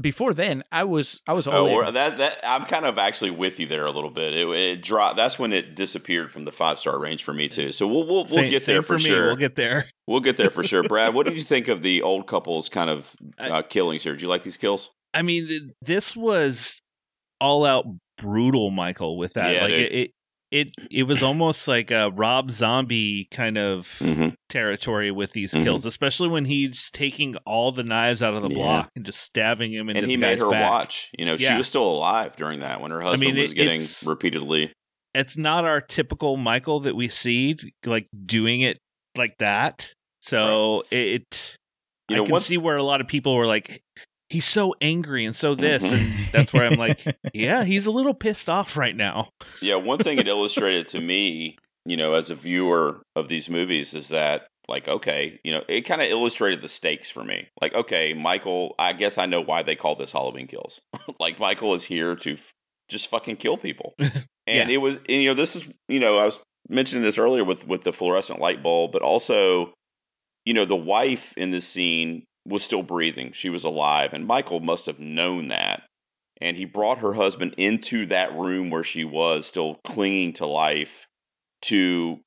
Before 0.00 0.32
then, 0.32 0.64
I 0.72 0.84
was 0.84 1.20
I 1.26 1.34
was 1.34 1.46
all 1.46 1.66
Oh, 1.68 1.80
in. 1.82 1.92
that 1.94 2.16
that 2.18 2.38
I'm 2.42 2.64
kind 2.64 2.86
of 2.86 2.96
actually 2.96 3.30
with 3.32 3.60
you 3.60 3.66
there 3.66 3.84
a 3.84 3.90
little 3.90 4.10
bit. 4.10 4.32
It, 4.32 4.48
it 4.48 4.82
dropped. 4.82 5.16
That's 5.16 5.38
when 5.38 5.52
it 5.52 5.76
disappeared 5.76 6.32
from 6.32 6.44
the 6.44 6.52
five 6.52 6.78
star 6.78 6.98
range 6.98 7.22
for 7.22 7.34
me 7.34 7.48
too. 7.48 7.70
So 7.72 7.86
we'll 7.86 8.06
we'll, 8.06 8.24
we'll 8.24 8.26
Same- 8.26 8.50
get 8.50 8.64
there 8.64 8.80
for, 8.82 8.94
me. 8.94 9.00
sure. 9.00 9.26
We'll 9.26 9.36
get 9.36 9.56
there. 9.56 9.86
We'll 10.06 10.18
get 10.20 10.36
there 10.36 10.50
for 10.50 10.64
sure. 10.64 10.82
Brad, 10.88 11.14
what 11.14 11.26
did 11.26 11.36
you 11.36 11.42
think 11.44 11.68
of 11.68 11.82
the 11.82 12.02
old 12.02 12.26
couple's 12.26 12.68
kind 12.68 12.90
of 12.90 13.14
uh, 13.38 13.62
killings 13.62 14.02
here? 14.02 14.12
Did 14.12 14.22
you 14.22 14.28
like 14.28 14.42
these 14.42 14.56
kills? 14.56 14.90
I 15.14 15.22
mean, 15.22 15.46
th- 15.46 15.62
this 15.82 16.16
was 16.16 16.80
all 17.40 17.64
out 17.64 17.84
brutal, 18.18 18.70
Michael. 18.72 19.18
With 19.18 19.34
that, 19.34 19.54
Yeah, 19.54 19.62
like 19.62 19.70
it, 19.72 19.92
it, 19.92 20.10
it, 20.50 20.74
it 20.90 21.04
was 21.04 21.22
almost 21.22 21.68
like 21.68 21.90
a 21.90 22.10
Rob 22.10 22.50
Zombie 22.50 23.28
kind 23.30 23.56
of 23.56 23.86
Mm-hmm. 24.00 24.30
territory 24.48 25.10
with 25.10 25.32
these 25.32 25.52
Mhm. 25.52 25.62
kills, 25.64 25.86
especially 25.86 26.28
when 26.28 26.44
he's 26.44 26.90
taking 26.90 27.36
all 27.46 27.70
the 27.72 27.84
knives 27.84 28.20
out 28.22 28.34
of 28.34 28.42
the 28.42 28.48
Yeah. 28.50 28.54
block 28.56 28.90
and 28.96 29.04
just 29.06 29.20
stabbing 29.20 29.72
him. 29.72 29.88
And 29.88 30.06
he 30.10 30.16
made 30.16 30.38
her 30.40 30.50
back. 30.50 30.70
watch. 30.70 31.08
You 31.16 31.24
know, 31.26 31.36
she 31.36 31.54
was 31.54 31.68
still 31.68 31.88
alive 31.88 32.34
during 32.36 32.60
that 32.60 32.80
when 32.80 32.90
her 32.90 33.00
husband 33.00 33.34
mean, 33.34 33.40
was 33.40 33.52
it- 33.52 33.54
getting 33.54 33.82
it's- 33.82 34.02
repeatedly. 34.04 34.72
It's 35.14 35.36
not 35.36 35.64
our 35.64 35.80
typical 35.80 36.36
Michael 36.36 36.80
that 36.80 36.94
we 36.96 37.08
see 37.08 37.56
like 37.84 38.06
doing 38.26 38.60
it 38.60 38.78
like 39.16 39.34
that. 39.38 39.92
So 40.20 40.84
it, 40.90 41.56
You 42.08 42.16
I 42.16 42.18
know, 42.18 42.24
can 42.24 42.32
one 42.32 42.40
see 42.42 42.58
where 42.58 42.76
a 42.76 42.82
lot 42.82 43.00
of 43.00 43.06
people 43.08 43.34
were 43.36 43.46
like, 43.46 43.82
he's 44.30 44.46
so 44.46 44.74
angry 44.80 45.26
and 45.26 45.36
so 45.36 45.54
this, 45.54 45.82
and 45.82 45.92
mm-hmm. 45.92 46.22
that's 46.32 46.52
where 46.52 46.64
I'm 46.64 46.78
like, 46.78 47.04
yeah, 47.34 47.64
he's 47.64 47.86
a 47.86 47.90
little 47.90 48.14
pissed 48.14 48.48
off 48.48 48.76
right 48.76 48.96
now. 48.96 49.30
Yeah, 49.60 49.74
one 49.74 49.98
thing 49.98 50.18
it 50.18 50.28
illustrated 50.28 50.86
to 50.88 51.00
me, 51.00 51.58
you 51.84 51.96
know, 51.96 52.14
as 52.14 52.30
a 52.30 52.34
viewer 52.34 53.02
of 53.16 53.28
these 53.28 53.50
movies 53.50 53.92
is 53.92 54.08
that 54.08 54.46
like 54.68 54.88
okay, 54.88 55.40
you 55.44 55.52
know, 55.52 55.64
it 55.68 55.82
kind 55.82 56.00
of 56.00 56.08
illustrated 56.08 56.62
the 56.62 56.68
stakes 56.68 57.10
for 57.10 57.24
me. 57.24 57.48
Like 57.60 57.74
okay, 57.74 58.14
Michael, 58.14 58.74
I 58.78 58.92
guess 58.92 59.18
I 59.18 59.26
know 59.26 59.40
why 59.40 59.62
they 59.62 59.74
call 59.74 59.96
this 59.96 60.12
Halloween 60.12 60.46
Kills. 60.46 60.80
like 61.20 61.38
Michael 61.38 61.74
is 61.74 61.84
here 61.84 62.14
to 62.16 62.34
f- 62.34 62.52
just 62.88 63.08
fucking 63.08 63.36
kill 63.36 63.56
people. 63.56 63.94
And 63.98 64.68
Yeah. 64.68 64.68
it 64.68 64.78
was 64.78 64.96
and, 65.08 65.22
you 65.22 65.28
know, 65.28 65.34
this 65.34 65.56
is, 65.56 65.68
you 65.88 66.00
know, 66.00 66.18
I 66.18 66.24
was 66.24 66.40
mentioning 66.68 67.02
this 67.02 67.18
earlier 67.18 67.44
with 67.44 67.66
with 67.66 67.82
the 67.82 67.92
fluorescent 67.92 68.40
light 68.40 68.62
bulb, 68.62 68.92
but 68.92 69.02
also 69.02 69.74
you 70.46 70.54
know, 70.54 70.64
the 70.64 70.76
wife 70.76 71.34
in 71.36 71.50
this 71.50 71.68
scene 71.68 72.24
was 72.50 72.62
still 72.62 72.82
breathing. 72.82 73.32
She 73.32 73.48
was 73.48 73.64
alive 73.64 74.12
and 74.12 74.26
Michael 74.26 74.60
must 74.60 74.86
have 74.86 74.98
known 74.98 75.48
that 75.48 75.82
and 76.40 76.56
he 76.56 76.64
brought 76.64 76.98
her 76.98 77.14
husband 77.14 77.54
into 77.56 78.06
that 78.06 78.34
room 78.34 78.70
where 78.70 78.84
she 78.84 79.04
was 79.04 79.46
still 79.46 79.76
clinging 79.84 80.32
to 80.34 80.46
life 80.46 81.06
to 81.62 82.20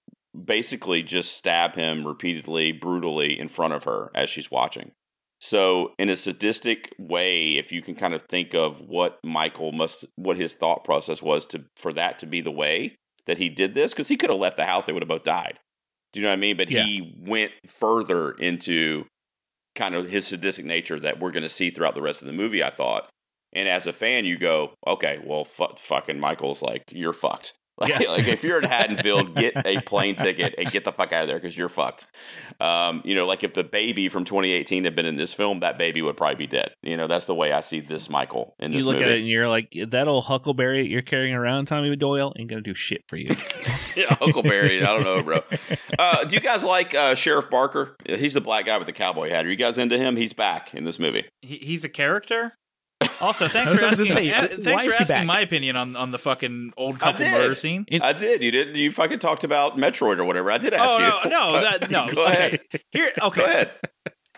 basically 0.46 1.04
just 1.04 1.36
stab 1.38 1.76
him 1.76 2.06
repeatedly 2.08 2.72
brutally 2.72 3.38
in 3.40 3.48
front 3.48 3.74
of 3.74 3.84
her 3.84 4.10
as 4.16 4.30
she's 4.30 4.50
watching 4.50 4.92
so 5.40 5.92
in 6.00 6.10
a 6.10 6.16
sadistic 6.16 6.92
way 6.98 7.58
if 7.58 7.72
you 7.72 7.82
can 7.84 7.94
kind 7.94 8.16
of 8.16 8.24
think 8.24 8.56
of 8.56 8.80
what 8.82 9.20
michael 9.24 9.72
must 9.72 10.06
what 10.16 10.36
his 10.38 10.56
thought 10.56 10.84
process 10.84 11.22
was 11.22 11.46
to 11.46 11.64
for 11.78 11.94
that 11.94 12.18
to 12.18 12.26
be 12.26 12.42
the 12.42 12.52
way 12.52 12.96
that 13.28 13.38
he 13.38 13.48
did 13.48 13.76
this 13.76 13.94
because 13.94 14.08
he 14.08 14.18
could 14.18 14.32
have 14.32 14.40
left 14.40 14.58
the 14.58 14.66
house 14.66 14.88
they 14.88 14.94
would 14.94 15.04
have 15.04 15.08
both 15.10 15.24
died 15.24 15.60
do 16.14 16.20
you 16.20 16.24
know 16.26 16.32
what 16.32 16.38
i 16.38 16.42
mean 16.42 16.58
but 16.58 16.72
Yeah. 16.72 16.82
he 16.82 17.16
went 17.28 17.52
further 17.68 18.32
into 18.32 19.06
kind 19.76 19.96
of 19.96 20.10
his 20.10 20.28
sadistic 20.28 20.66
nature 20.66 21.00
that 21.00 21.20
we're 21.20 21.32
going 21.32 21.44
to 21.44 21.50
see 21.50 21.70
throughout 21.70 21.96
the 21.96 22.02
rest 22.02 22.22
of 22.22 22.28
the 22.28 22.34
movie 22.34 22.64
i 22.64 22.70
thought 22.70 23.10
and 23.54 23.70
as 23.70 23.86
a 23.86 23.94
fan, 23.94 24.26
you 24.26 24.38
go, 24.38 24.74
okay, 24.86 25.20
well, 25.24 25.46
fu- 25.46 25.76
fucking 25.78 26.20
Michael's 26.20 26.62
like, 26.62 26.84
you're 26.92 27.14
fucked. 27.14 27.54
Like, 27.80 27.90
Yeah. 28.00 28.12
like 28.12 28.28
if 28.28 28.44
you're 28.44 28.60
in 28.60 28.66
Haddonfield, 28.70 29.36
get 29.36 29.54
a 29.66 29.82
plane 29.86 30.16
ticket 30.16 30.54
and 30.60 30.70
get 30.70 30.84
the 30.86 30.92
fuck 30.92 31.12
out 31.12 31.24
of 31.24 31.28
there 31.28 31.38
because 31.38 31.58
you're 31.58 31.70
fucked. 31.70 32.06
Um, 32.60 33.02
you 33.04 33.16
know, 33.16 33.26
like 33.26 33.44
if 33.44 33.56
the 33.56 33.64
baby 33.64 34.10
from 34.10 34.26
2018 34.26 34.84
had 34.84 34.94
been 34.96 35.08
in 35.08 35.16
this 35.16 35.34
film, 35.34 35.62
that 35.62 35.80
baby 35.80 36.04
would 36.04 36.16
probably 36.16 36.36
be 36.36 36.46
dead. 36.46 36.72
You 36.84 36.98
know, 36.98 37.08
that's 37.08 37.26
the 37.26 37.34
way 37.34 37.52
I 37.52 37.62
see 37.62 37.80
this 37.80 38.12
Michael 38.12 38.54
in 38.60 38.72
this. 38.72 38.82
You 38.86 38.92
look 38.92 39.00
movie. 39.00 39.10
at 39.10 39.16
it 39.16 39.20
and 39.22 39.28
you're 39.28 39.50
like, 39.50 39.74
that 39.88 40.08
old 40.08 40.26
Huckleberry 40.26 40.84
that 40.84 40.88
you're 40.90 41.02
carrying 41.02 41.34
around, 41.34 41.66
Tommy 41.66 41.96
Doyle, 41.96 42.32
ain't 42.38 42.48
gonna 42.48 42.62
do 42.62 42.76
shit 42.76 43.02
for 43.08 43.18
you. 43.18 43.30
yeah, 43.96 44.06
Huckleberry. 44.20 44.84
I 44.84 44.86
don't 44.86 45.04
know, 45.04 45.24
bro. 45.24 45.40
Uh, 45.98 46.24
do 46.26 46.36
you 46.36 46.42
guys 46.42 46.64
like 46.64 46.94
uh, 46.94 47.16
Sheriff 47.16 47.50
Barker? 47.50 47.96
He's 48.06 48.36
the 48.36 48.42
black 48.42 48.66
guy 48.68 48.78
with 48.78 48.86
the 48.86 48.94
cowboy 48.94 49.32
hat. 49.32 49.48
Are 49.48 49.50
you 49.50 49.56
guys 49.56 49.80
into 49.80 49.98
him? 49.98 50.16
He's 50.16 50.34
back 50.34 50.76
in 50.76 50.84
this 50.84 51.00
movie. 51.00 51.26
He, 51.42 51.58
he's 51.58 51.84
a 51.84 51.90
character. 51.90 52.54
Also, 53.22 53.48
thanks 53.48 53.74
for 53.74 53.84
asking. 53.86 54.06
say, 54.06 54.30
a- 54.30 54.34
why 54.42 54.48
thanks 54.48 54.86
for 54.86 54.92
asking 54.94 55.08
back? 55.08 55.26
my 55.26 55.40
opinion 55.42 55.76
on, 55.76 55.96
on 55.96 56.10
the 56.12 56.20
fucking 56.20 56.74
old 56.78 57.00
couple 57.00 57.26
murder 57.26 57.56
scene. 57.56 57.86
It- 57.88 58.02
I 58.04 58.14
did. 58.14 58.44
You 58.44 58.52
did. 58.52 58.76
You 58.78 58.92
fucking 58.92 59.20
talked 59.20 59.44
about 59.44 59.78
Metroid 59.78 60.18
or 60.20 60.26
whatever. 60.26 60.52
I 60.52 60.58
did 60.58 60.74
ask 60.74 60.94
Oh 60.96 61.00
you. 61.00 61.30
no, 61.30 61.54
no, 61.54 61.62
that, 61.62 61.90
no. 61.90 62.08
Go 62.08 62.26
ahead. 62.26 62.56
Okay. 62.74 62.84
Here, 62.92 63.12
okay. 63.22 63.42
Go 63.42 63.46
ahead. 63.48 63.72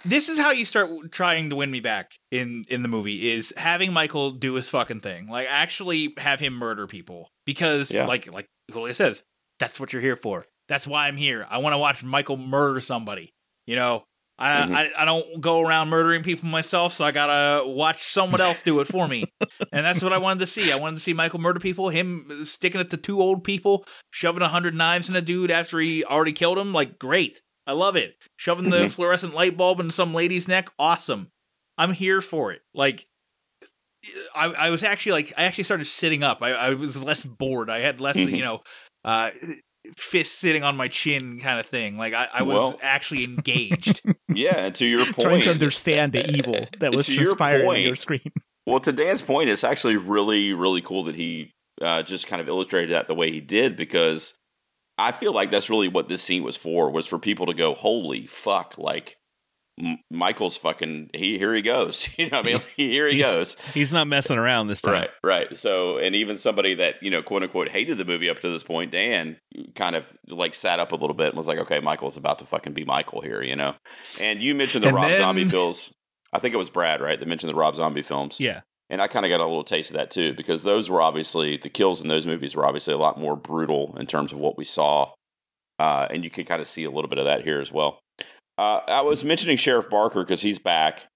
This 0.08 0.30
is 0.30 0.38
how 0.38 0.52
you 0.52 0.66
start 0.66 0.92
trying 1.12 1.50
to 1.50 1.56
win 1.56 1.72
me 1.72 1.80
back 1.80 2.12
in 2.32 2.64
in 2.70 2.84
the 2.84 2.88
movie 2.88 3.32
is 3.32 3.52
having 3.58 3.92
Michael 3.92 4.30
do 4.32 4.54
his 4.54 4.70
fucking 4.70 5.00
thing. 5.00 5.28
Like 5.28 5.48
actually 5.50 6.14
have 6.20 6.40
him 6.40 6.54
murder 6.54 6.86
people 6.86 7.30
because 7.46 7.90
Yeah. 7.92 8.06
like 8.06 8.32
like 8.32 8.48
Julio 8.72 8.94
says, 8.94 9.24
that's 9.60 9.80
what 9.80 9.94
you're 9.94 10.04
here 10.04 10.16
for. 10.16 10.46
That's 10.68 10.86
why 10.86 11.08
I'm 11.08 11.18
here. 11.18 11.46
I 11.50 11.58
want 11.58 11.74
to 11.74 11.78
watch 11.80 12.04
Michael 12.04 12.38
murder 12.38 12.82
somebody. 12.82 13.34
You 13.66 13.76
know, 13.78 14.04
I, 14.38 14.50
Mhm. 14.64 14.76
I 14.76 14.92
I 15.02 15.06
don't 15.06 15.40
go 15.40 15.62
around 15.62 15.90
murdering 15.90 16.22
people 16.24 16.50
myself, 16.50 16.92
so 16.94 17.06
I 17.06 17.12
gotta 17.12 17.66
watch 17.68 18.04
someone 18.04 18.42
else 18.42 18.62
do 18.64 18.80
it 18.82 18.88
for 18.88 19.08
me. 19.08 19.24
and 19.72 19.86
that's 19.86 20.04
what 20.04 20.12
I 20.12 20.18
wanted 20.18 20.40
to 20.42 20.48
see. 20.48 20.72
I 20.72 20.76
wanted 20.76 20.96
to 20.98 21.02
see 21.02 21.14
Michael 21.14 21.40
murder 21.40 21.60
people. 21.60 21.90
Him 21.90 22.44
sticking 22.44 22.82
it 22.82 22.90
to 22.90 22.98
two 22.98 23.22
old 23.22 23.44
people, 23.46 23.86
shoving 24.12 24.42
a 24.42 24.50
hundred 24.50 24.76
knives 24.76 25.10
in 25.10 25.16
a 25.16 25.22
dude 25.22 25.52
after 25.52 25.80
he 25.80 26.04
already 26.04 26.34
killed 26.34 26.58
him. 26.58 26.74
Like 26.74 27.00
great, 27.00 27.42
I 27.66 27.72
love 27.72 27.96
it. 27.96 28.16
Shoving 28.36 28.70
the 28.72 28.86
Mhm. 28.86 28.92
fluorescent 28.92 29.34
light 29.34 29.56
bulb 29.56 29.80
in 29.80 29.90
some 29.90 30.14
lady's 30.14 30.48
neck, 30.50 30.70
awesome. 30.78 31.32
I'm 31.78 31.94
here 31.94 32.20
for 32.22 32.52
it. 32.52 32.62
Like. 32.74 33.08
I, 34.36 34.46
I 34.46 34.70
was 34.70 34.84
actually 34.84 35.14
like 35.14 35.34
I 35.36 35.46
actually 35.46 35.64
started 35.64 35.86
sitting 35.86 36.22
up. 36.24 36.44
I, 36.44 36.52
I 36.52 36.70
was 36.76 37.02
less 37.04 37.24
bored. 37.24 37.72
I 37.72 37.80
had 37.80 38.00
less, 38.00 38.16
you 38.18 38.44
know, 38.44 38.62
uh, 39.04 39.32
fist 39.98 40.40
sitting 40.40 40.64
on 40.64 40.76
my 40.76 40.88
chin 40.88 41.40
kind 41.40 41.60
of 41.60 41.66
thing. 41.66 41.98
Like 41.98 42.14
I, 42.14 42.28
I 42.34 42.44
was 42.44 42.56
Well- 42.56 42.80
actually 42.82 43.24
engaged. 43.26 44.02
Yeah, 44.28 44.66
and 44.66 44.76
to 44.76 44.86
your 44.86 45.06
point, 45.06 45.16
Trying 45.20 45.42
to 45.42 45.52
understand 45.52 46.14
the 46.14 46.30
evil 46.38 46.56
that 46.80 46.94
was 46.94 47.08
To 47.08 47.14
your 47.14 47.36
transpiring 47.36 47.68
on 47.68 47.82
your 47.82 47.96
screen. 47.96 48.32
Well, 48.66 48.80
to 48.80 48.92
Dan's 48.92 49.22
point, 49.22 49.50
it's 49.50 49.64
actually 49.64 49.96
really, 49.98 50.54
really 50.54 50.82
cool 50.82 51.04
that 51.04 51.16
he 51.16 51.52
uh, 51.82 52.02
just 52.04 52.28
kind 52.28 52.42
of 52.42 52.48
illustrated 52.48 52.92
that 52.92 53.08
the 53.08 53.14
way 53.16 53.32
he 53.32 53.40
did 53.42 53.76
because 53.76 54.34
I 54.98 55.12
feel 55.12 55.34
like 55.34 55.52
that's 55.52 55.70
really 55.70 55.88
what 55.88 56.08
this 56.08 56.22
scene 56.22 56.42
was 56.44 56.56
for 56.56 56.90
was 56.90 57.06
for 57.06 57.20
people 57.20 57.46
to 57.48 57.54
go, 57.54 57.74
"Holy 57.76 58.26
fuck!" 58.28 58.78
Like 58.78 59.10
M- 59.10 59.16
Michael's 60.10 60.56
fucking 60.56 61.10
he 61.14 61.38
here 61.38 61.54
he 61.54 61.62
goes. 61.62 62.08
you 62.18 62.30
know, 62.30 62.38
what 62.38 62.46
I 62.48 62.54
mean, 62.54 62.62
here 62.78 63.08
he 63.08 63.16
He's- 63.18 63.30
goes. 63.30 63.58
He's 63.74 63.92
not 63.92 64.08
messing 64.08 64.38
around 64.38 64.68
this 64.68 64.82
time. 64.82 64.94
Right, 64.94 65.10
right. 65.24 65.58
So, 65.58 65.98
and 65.98 66.16
even 66.16 66.38
somebody 66.38 66.76
that 66.76 67.02
you 67.04 67.10
know, 67.12 67.22
quote 67.22 67.44
unquote, 67.44 67.70
hated 67.70 67.98
the 67.98 68.06
movie 68.06 68.30
up 68.30 68.40
to 68.40 68.50
this 68.50 68.64
point, 68.64 68.92
Dan, 68.92 69.38
kind 69.76 69.96
of 69.96 70.14
like 70.30 70.54
sat 70.54 70.80
up 70.80 70.92
a 70.92 70.96
little 70.96 71.16
bit 71.16 71.28
and 71.30 71.38
was 71.38 71.48
like, 71.48 71.60
"Okay, 71.60 71.80
Michael's 71.82 72.18
about 72.18 72.40
to 72.40 72.46
fucking 72.46 72.74
be 72.74 72.86
Michael 72.86 73.22
here," 73.22 73.44
you 73.44 73.56
know. 73.56 73.76
And 74.22 74.42
you 74.42 74.56
mentioned 74.56 74.84
the 74.84 74.88
And 74.90 74.96
Rob 74.96 75.10
then- 75.12 75.18
Zombie 75.18 75.46
films. 75.46 75.92
I 76.34 76.40
think 76.40 76.54
it 76.54 76.58
was 76.58 76.70
Brad, 76.70 77.02
right? 77.02 77.20
That 77.20 77.28
mentioned 77.28 77.50
the 77.50 77.56
Rob 77.56 77.76
Zombie 77.76 78.02
films. 78.02 78.40
Yeah. 78.40 78.62
And 78.90 79.02
I 79.02 79.08
kind 79.08 79.26
of 79.26 79.30
got 79.30 79.40
a 79.40 79.46
little 79.46 79.64
taste 79.64 79.90
of 79.90 79.96
that 79.96 80.12
too, 80.12 80.34
because 80.34 80.64
those 80.64 80.90
were 80.90 81.02
obviously 81.02 81.58
the 81.58 81.70
kills 81.70 82.02
in 82.02 82.08
those 82.08 82.28
movies 82.28 82.56
were 82.56 82.66
obviously 82.66 82.94
a 82.94 82.98
lot 82.98 83.18
more 83.20 83.36
brutal 83.36 83.96
in 83.98 84.06
terms 84.06 84.32
of 84.32 84.38
what 84.40 84.58
we 84.58 84.64
saw, 84.64 85.12
uh, 85.80 86.08
and 86.12 86.24
you 86.24 86.30
could 86.30 86.46
kind 86.46 86.62
of 86.62 86.68
see 86.68 86.84
a 86.84 86.92
little 86.92 87.10
bit 87.10 87.18
of 87.18 87.26
that 87.26 87.44
here 87.44 87.60
as 87.62 87.72
well. 87.72 88.00
Uh, 88.58 88.82
I 88.88 89.02
was 89.02 89.24
mentioning 89.24 89.58
Sheriff 89.58 89.90
Barker 89.90 90.24
because 90.24 90.42
he's 90.42 90.60
back. 90.60 91.08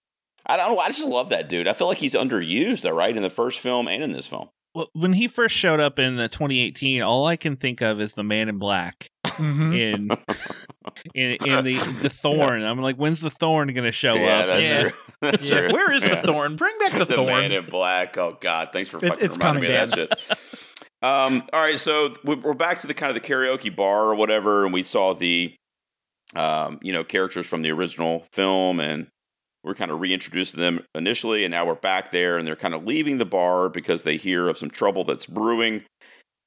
I 0.46 0.58
don't 0.58 0.74
know. 0.76 0.80
I 0.80 0.88
just 0.88 1.06
love 1.06 1.30
that 1.30 1.48
dude. 1.50 1.68
I 1.68 1.74
feel 1.74 1.88
like 1.88 1.98
he's 2.00 2.16
underused, 2.16 2.82
though, 2.82 2.92
right, 2.96 3.16
in 3.16 3.22
the 3.24 3.30
first 3.30 3.60
film 3.60 3.88
and 3.88 4.04
in 4.04 4.12
this 4.12 4.28
film. 4.28 4.50
Well, 4.76 4.88
when 4.94 5.14
he 5.14 5.28
first 5.28 5.56
showed 5.56 5.80
up 5.80 5.98
in 6.00 6.16
the 6.16 6.28
2018, 6.28 7.02
all 7.02 7.26
I 7.26 7.36
can 7.38 7.56
think 7.56 7.82
of 7.82 8.00
is 8.00 8.14
the 8.14 8.24
Man 8.24 8.50
in 8.50 8.58
Black 8.60 9.10
Mhm. 9.26 9.74
in 9.76 10.10
in, 11.16 11.38
in 11.46 11.66
the 11.66 11.74
the 12.04 12.10
Thorn. 12.10 12.64
I'm 12.64 12.80
like, 12.82 12.96
when's 12.98 13.20
the 13.22 13.30
Thorn 13.32 13.68
going 13.74 13.86
to 13.86 13.92
show 13.92 14.14
yeah, 14.16 14.40
up? 14.40 14.46
that's 14.48 14.70
Yeah. 14.70 14.82
true. 14.84 14.92
That's 15.22 15.50
Yeah, 15.50 15.60
true. 15.62 15.74
Where 15.74 15.92
is 15.92 16.02
the 16.04 16.10
Yeah. 16.10 16.22
thorn? 16.22 16.56
Bring 16.56 16.78
back 16.80 16.94
the, 16.94 17.00
the 17.04 17.16
thorn. 17.16 17.28
man 17.28 17.52
in 17.52 17.66
black. 17.66 18.18
Oh 18.18 18.38
God, 18.40 18.70
thanks 18.72 18.90
for 18.90 18.98
It- 18.98 19.10
fucking 19.10 19.26
it's 19.26 19.38
reminding 19.38 19.64
me 19.64 19.68
coming, 19.68 19.84
of 19.84 20.10
that 20.10 20.20
shit. 20.20 20.40
Um, 21.02 21.44
all 21.52 21.62
right, 21.62 21.78
so 21.80 22.16
we're 22.24 22.54
back 22.54 22.80
to 22.80 22.88
the 22.88 22.94
kind 22.94 23.10
of 23.16 23.22
the 23.22 23.28
karaoke 23.28 23.74
bar 23.76 24.06
or 24.06 24.16
whatever, 24.16 24.64
and 24.64 24.74
we 24.74 24.84
saw 24.84 25.14
the, 25.14 25.54
um, 26.36 26.80
you 26.82 26.94
know, 26.94 27.04
characters 27.04 27.48
from 27.48 27.62
the 27.62 27.72
original 27.72 28.26
film, 28.32 28.80
and 28.80 29.08
we're 29.64 29.76
kind 29.76 29.92
of 29.92 30.00
reintroducing 30.00 30.60
them 30.60 30.86
initially, 30.96 31.44
and 31.44 31.52
now 31.52 31.66
we're 31.66 31.76
back 31.76 32.12
there, 32.12 32.38
and 32.38 32.48
they're 32.48 32.56
kind 32.56 32.74
of 32.74 32.86
leaving 32.86 33.18
the 33.18 33.26
bar 33.26 33.70
because 33.70 34.04
they 34.04 34.18
hear 34.18 34.48
of 34.48 34.58
some 34.58 34.70
trouble 34.70 35.04
that's 35.04 35.26
brewing, 35.26 35.84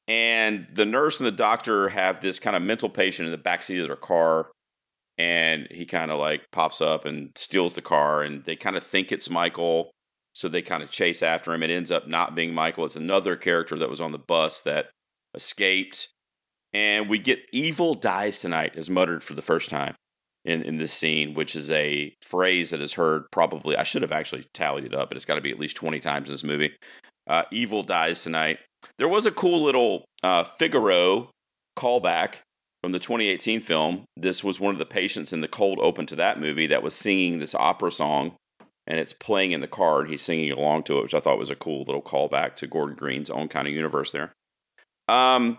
and 0.08 0.66
the 0.72 0.84
nurse 0.84 1.20
and 1.20 1.26
the 1.26 1.32
doctor 1.32 1.88
have 1.90 2.20
this 2.20 2.38
kind 2.38 2.56
of 2.56 2.62
mental 2.62 2.88
patient 2.88 3.26
in 3.26 3.32
the 3.32 3.38
backseat 3.38 3.80
of 3.80 3.88
their 3.88 3.96
car, 3.96 4.50
and 5.18 5.68
he 5.70 5.84
kind 5.84 6.10
of 6.10 6.18
like 6.18 6.42
pops 6.52 6.80
up 6.80 7.04
and 7.04 7.30
steals 7.36 7.74
the 7.74 7.82
car, 7.82 8.22
and 8.22 8.44
they 8.44 8.56
kind 8.56 8.76
of 8.76 8.84
think 8.84 9.12
it's 9.12 9.30
Michael, 9.30 9.90
so 10.32 10.48
they 10.48 10.62
kind 10.62 10.82
of 10.82 10.90
chase 10.90 11.22
after 11.22 11.52
him. 11.52 11.62
It 11.62 11.70
ends 11.70 11.90
up 11.90 12.08
not 12.08 12.34
being 12.34 12.54
Michael; 12.54 12.84
it's 12.84 12.96
another 12.96 13.36
character 13.36 13.78
that 13.78 13.90
was 13.90 14.00
on 14.00 14.12
the 14.12 14.18
bus 14.18 14.62
that 14.62 14.90
escaped, 15.34 16.08
and 16.72 17.08
we 17.08 17.18
get 17.18 17.46
"Evil 17.52 17.94
dies 17.94 18.40
tonight" 18.40 18.72
is 18.74 18.90
muttered 18.90 19.22
for 19.24 19.34
the 19.34 19.42
first 19.42 19.70
time 19.70 19.94
in 20.44 20.62
in 20.62 20.78
this 20.78 20.92
scene, 20.92 21.34
which 21.34 21.54
is 21.54 21.70
a 21.70 22.14
phrase 22.22 22.70
that 22.70 22.80
is 22.80 22.94
heard 22.94 23.24
probably. 23.30 23.76
I 23.76 23.82
should 23.82 24.02
have 24.02 24.12
actually 24.12 24.46
tallied 24.54 24.84
it 24.84 24.94
up, 24.94 25.08
but 25.08 25.16
it's 25.16 25.24
got 25.24 25.36
to 25.36 25.40
be 25.40 25.50
at 25.50 25.58
least 25.58 25.76
twenty 25.76 26.00
times 26.00 26.28
in 26.28 26.34
this 26.34 26.44
movie. 26.44 26.74
Uh, 27.26 27.44
Evil 27.50 27.82
dies 27.82 28.22
tonight. 28.22 28.58
There 28.98 29.08
was 29.08 29.26
a 29.26 29.30
cool 29.30 29.62
little 29.62 30.04
uh, 30.22 30.44
Figaro 30.44 31.30
callback 31.78 32.36
from 32.82 32.92
the 32.92 32.98
2018 32.98 33.60
film. 33.60 34.04
This 34.16 34.42
was 34.42 34.58
one 34.58 34.74
of 34.74 34.78
the 34.78 34.86
patients 34.86 35.32
in 35.32 35.40
the 35.40 35.48
cold 35.48 35.78
open 35.80 36.06
to 36.06 36.16
that 36.16 36.40
movie 36.40 36.66
that 36.66 36.82
was 36.82 36.94
singing 36.94 37.38
this 37.38 37.54
opera 37.54 37.92
song, 37.92 38.34
and 38.86 38.98
it's 38.98 39.12
playing 39.12 39.52
in 39.52 39.60
the 39.60 39.68
car, 39.68 40.00
and 40.00 40.10
he's 40.10 40.22
singing 40.22 40.50
along 40.50 40.82
to 40.84 40.98
it, 40.98 41.02
which 41.02 41.14
I 41.14 41.20
thought 41.20 41.38
was 41.38 41.50
a 41.50 41.56
cool 41.56 41.84
little 41.84 42.02
callback 42.02 42.56
to 42.56 42.66
Gordon 42.66 42.96
Green's 42.96 43.30
own 43.30 43.48
kind 43.48 43.68
of 43.68 43.74
universe 43.74 44.10
there. 44.10 44.32
Um, 45.08 45.58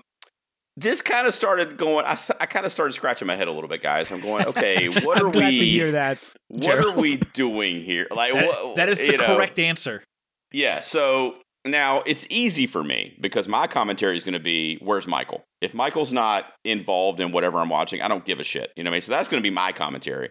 this 0.75 1.01
kind 1.01 1.27
of 1.27 1.33
started 1.33 1.77
going. 1.77 2.05
I, 2.05 2.17
I 2.39 2.45
kind 2.45 2.65
of 2.65 2.71
started 2.71 2.93
scratching 2.93 3.27
my 3.27 3.35
head 3.35 3.47
a 3.47 3.51
little 3.51 3.69
bit, 3.69 3.81
guys. 3.81 4.11
I'm 4.11 4.21
going, 4.21 4.45
okay, 4.47 4.87
what 5.03 5.21
are 5.21 5.29
we? 5.29 5.51
hear 5.69 5.91
that. 5.91 6.19
what 6.49 6.61
Gerald. 6.61 6.97
are 6.97 7.01
we 7.01 7.17
doing 7.17 7.81
here? 7.81 8.07
Like, 8.11 8.33
That- 8.33 8.45
what, 8.45 8.75
that 8.77 8.89
is 8.89 8.97
the 8.97 9.17
know, 9.17 9.25
correct 9.35 9.59
answer. 9.59 10.03
Yeah. 10.51 10.79
So 10.81 11.35
now 11.65 12.03
it's 12.05 12.27
easy 12.29 12.67
for 12.67 12.83
me 12.83 13.17
because 13.21 13.47
my 13.47 13.67
commentary 13.67 14.17
is 14.17 14.23
going 14.23 14.33
to 14.33 14.39
be, 14.39 14.77
"Where's 14.81 15.07
Michael?" 15.07 15.43
If 15.61 15.73
Michael's 15.73 16.11
not 16.11 16.45
involved 16.65 17.19
in 17.19 17.31
whatever 17.31 17.59
I'm 17.59 17.69
watching, 17.69 18.01
I 18.01 18.07
don't 18.07 18.25
give 18.25 18.39
a 18.39 18.43
shit. 18.43 18.71
You 18.75 18.83
know 18.83 18.89
what 18.89 18.93
I 18.93 18.95
mean? 18.95 19.01
So 19.01 19.11
that's 19.13 19.27
going 19.27 19.41
to 19.41 19.47
be 19.49 19.53
my 19.53 19.71
commentary. 19.71 20.29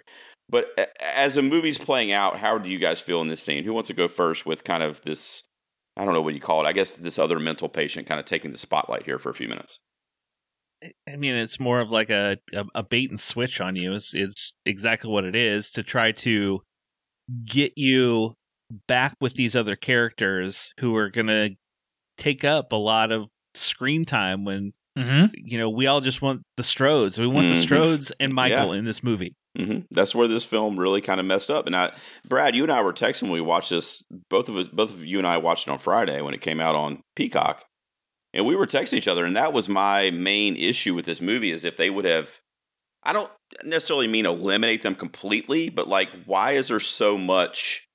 But 0.48 0.66
as 1.16 1.36
a 1.38 1.42
movie's 1.42 1.78
playing 1.78 2.12
out, 2.12 2.36
how 2.38 2.58
do 2.58 2.68
you 2.68 2.78
guys 2.78 3.00
feel 3.00 3.22
in 3.22 3.28
this 3.28 3.42
scene? 3.42 3.64
Who 3.64 3.72
wants 3.72 3.86
to 3.86 3.94
go 3.94 4.06
first 4.08 4.44
with 4.44 4.64
kind 4.64 4.82
of 4.82 5.00
this? 5.02 5.44
I 5.96 6.04
don't 6.04 6.12
know 6.14 6.20
what 6.20 6.34
you 6.34 6.40
call 6.40 6.64
it. 6.64 6.68
I 6.68 6.72
guess 6.72 6.96
this 6.96 7.18
other 7.18 7.38
mental 7.38 7.68
patient 7.68 8.06
kind 8.06 8.18
of 8.20 8.26
taking 8.26 8.50
the 8.50 8.58
spotlight 8.58 9.04
here 9.04 9.18
for 9.18 9.30
a 9.30 9.34
few 9.34 9.48
minutes. 9.48 9.78
I 11.08 11.16
mean, 11.16 11.34
it's 11.34 11.60
more 11.60 11.80
of 11.80 11.90
like 11.90 12.10
a, 12.10 12.38
a, 12.52 12.64
a 12.76 12.82
bait 12.82 13.10
and 13.10 13.20
switch 13.20 13.60
on 13.60 13.76
you. 13.76 13.92
It's, 13.94 14.12
it's 14.14 14.52
exactly 14.66 15.10
what 15.10 15.24
it 15.24 15.36
is 15.36 15.70
to 15.72 15.82
try 15.82 16.12
to 16.12 16.60
get 17.46 17.72
you 17.76 18.34
back 18.88 19.14
with 19.20 19.34
these 19.34 19.54
other 19.54 19.76
characters 19.76 20.72
who 20.80 20.96
are 20.96 21.10
going 21.10 21.26
to 21.28 21.50
take 22.18 22.44
up 22.44 22.72
a 22.72 22.76
lot 22.76 23.12
of 23.12 23.26
screen 23.54 24.04
time 24.04 24.44
when, 24.44 24.72
Mm-hmm. 24.98 25.34
you 25.34 25.56
know, 25.56 25.70
we 25.70 25.86
all 25.86 26.02
just 26.02 26.20
want 26.20 26.42
the 26.58 26.62
Strodes. 26.62 27.18
We 27.18 27.26
want 27.26 27.46
Mhm. 27.46 27.54
the 27.54 27.66
Strodes 27.74 28.12
and 28.20 28.34
Michael 28.34 28.72
in 28.74 28.84
this 28.84 29.02
movie. 29.02 29.34
hmm 29.56 29.78
That's 29.90 30.14
where 30.14 30.28
this 30.28 30.44
film 30.44 30.78
really 30.78 31.00
kind 31.00 31.18
of 31.18 31.24
messed 31.24 31.50
up. 31.50 31.66
And 31.66 31.74
I, 31.74 31.92
Brad, 32.28 32.54
you 32.54 32.62
and 32.62 32.70
I 32.70 32.82
were 32.82 32.92
texting 32.92 33.22
when 33.22 33.32
we 33.32 33.40
watched 33.40 33.70
this. 33.70 34.04
Both 34.28 34.50
of 34.50 34.56
us, 34.58 34.68
both 34.68 34.92
of 34.92 35.02
you 35.02 35.16
and 35.16 35.26
I 35.26 35.38
watched 35.38 35.66
it 35.66 35.70
on 35.70 35.78
Friday 35.78 36.20
when 36.20 36.34
it 36.34 36.42
came 36.42 36.60
out 36.60 36.74
on 36.74 37.00
Peacock, 37.16 37.64
and 38.34 38.46
we 38.46 38.56
were 38.56 38.66
texting 38.66 38.94
each 38.94 39.08
other. 39.08 39.24
And 39.24 39.36
that 39.36 39.52
was 39.52 39.68
my 39.68 40.10
main 40.10 40.56
issue 40.56 40.94
with 40.94 41.04
this 41.04 41.20
movie 41.20 41.50
is 41.50 41.64
if 41.64 41.76
they 41.76 41.90
would 41.90 42.04
have. 42.04 42.40
I 43.04 43.12
don't 43.12 43.30
necessarily 43.64 44.06
mean 44.06 44.26
eliminate 44.26 44.82
them 44.82 44.94
completely, 44.94 45.68
but 45.70 45.88
like, 45.88 46.08
why 46.24 46.52
is 46.52 46.68
there 46.68 46.78
so 46.78 47.18
much 47.18 47.88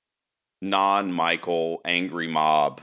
non-Michael 0.60 1.80
angry 1.86 2.28
mob 2.28 2.82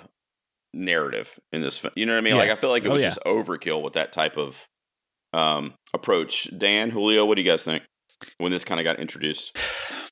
narrative 0.74 1.40
in 1.52 1.62
this 1.62 1.78
film? 1.78 1.94
You 1.96 2.08
know 2.08 2.14
what 2.14 2.18
I 2.18 2.22
mean? 2.22 2.34
Yeah. 2.34 2.40
Like, 2.42 2.50
I 2.50 2.56
feel 2.56 2.72
like 2.72 2.84
it 2.84 2.90
Oh, 2.90 2.94
was 2.94 3.04
yeah. 3.04 3.10
just 3.10 3.20
overkill 3.26 3.84
with 3.84 3.94
that 3.94 4.12
type 4.12 4.38
of 4.38 4.68
um, 5.34 5.74
approach. 5.94 6.50
Dan, 6.58 6.90
Julio, 6.90 7.26
what 7.26 7.36
do 7.36 7.42
you 7.44 7.50
guys 7.50 7.64
think? 7.64 7.84
when 8.38 8.52
this 8.52 8.64
kind 8.64 8.80
of 8.80 8.86
got 8.86 9.00
introduced. 9.00 9.56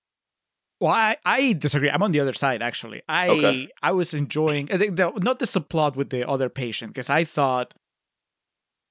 Well, 0.84 0.92
I, 0.92 1.16
I 1.24 1.54
disagree. 1.54 1.90
I'm 1.90 2.04
on 2.04 2.12
the 2.12 2.20
other 2.20 2.34
side 2.34 2.62
actually. 2.62 3.02
I 3.08 3.30
Okay. 3.30 3.70
I 3.82 3.94
was 3.94 4.14
enjoying 4.14 4.70
I 4.70 4.78
think 4.78 4.98
the, 4.98 5.12
not 5.16 5.40
the 5.40 5.46
subplot 5.46 5.96
with 5.96 6.10
the 6.10 6.28
other 6.28 6.50
patient 6.50 6.92
because 6.94 7.10
I 7.10 7.24
thought 7.24 7.74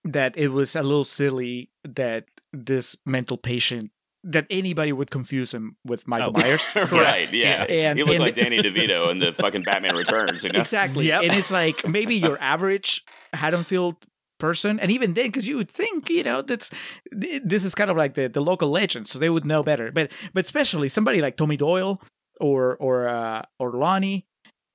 that 0.05 0.37
it 0.39 0.49
was 0.49 0.75
a 0.75 0.83
little 0.83 1.05
silly 1.05 1.71
that 1.85 2.25
this 2.53 2.97
mental 3.05 3.37
patient 3.37 3.91
that 4.25 4.47
anybody 4.49 4.93
would 4.93 5.11
confuse 5.11 5.53
him 5.53 5.77
with 5.85 6.09
Michael 6.09 6.33
Oh. 6.35 6.41
Myers. 6.41 6.73
right, 6.93 7.31
yeah. 7.33 7.65
And- 7.65 7.99
he 7.99 8.05
looked 8.05 8.15
and- 8.15 8.23
like 8.25 8.35
Danny 8.37 8.63
DeVito 8.63 9.11
in 9.11 9.19
the 9.19 9.33
fucking 9.33 9.63
Batman 9.65 9.95
Returns. 10.05 10.45
You 10.45 10.51
know? 10.53 10.61
Exactly. 10.61 11.09
Yep. 11.09 11.23
And 11.25 11.33
it's 11.35 11.51
like 11.51 11.87
maybe 11.87 12.15
your 12.17 12.41
average 12.41 13.05
Haddonfield 13.35 13.97
person, 14.43 14.81
and 14.83 14.91
even 14.91 15.15
then, 15.15 15.29
because 15.31 15.47
you 15.47 15.57
would 15.57 15.71
think, 15.71 16.11
you 16.11 16.25
know, 16.29 16.43
that's 16.43 16.69
this 17.11 17.65
is 17.65 17.75
kind 17.75 17.91
of 17.91 17.97
like 17.97 18.15
the, 18.19 18.29
the 18.29 18.43
local 18.43 18.69
legend, 18.69 19.07
so 19.07 19.19
they 19.19 19.31
would 19.31 19.47
know 19.47 19.63
better. 19.63 19.93
But 19.93 20.11
but 20.35 20.45
especially 20.45 20.89
somebody 20.91 21.23
like 21.23 21.37
Tommy 21.39 21.57
Doyle 21.57 22.03
or 22.43 22.77
or 22.77 23.09
uh, 23.09 23.43
or 23.59 23.71
Lonnie. 23.73 24.27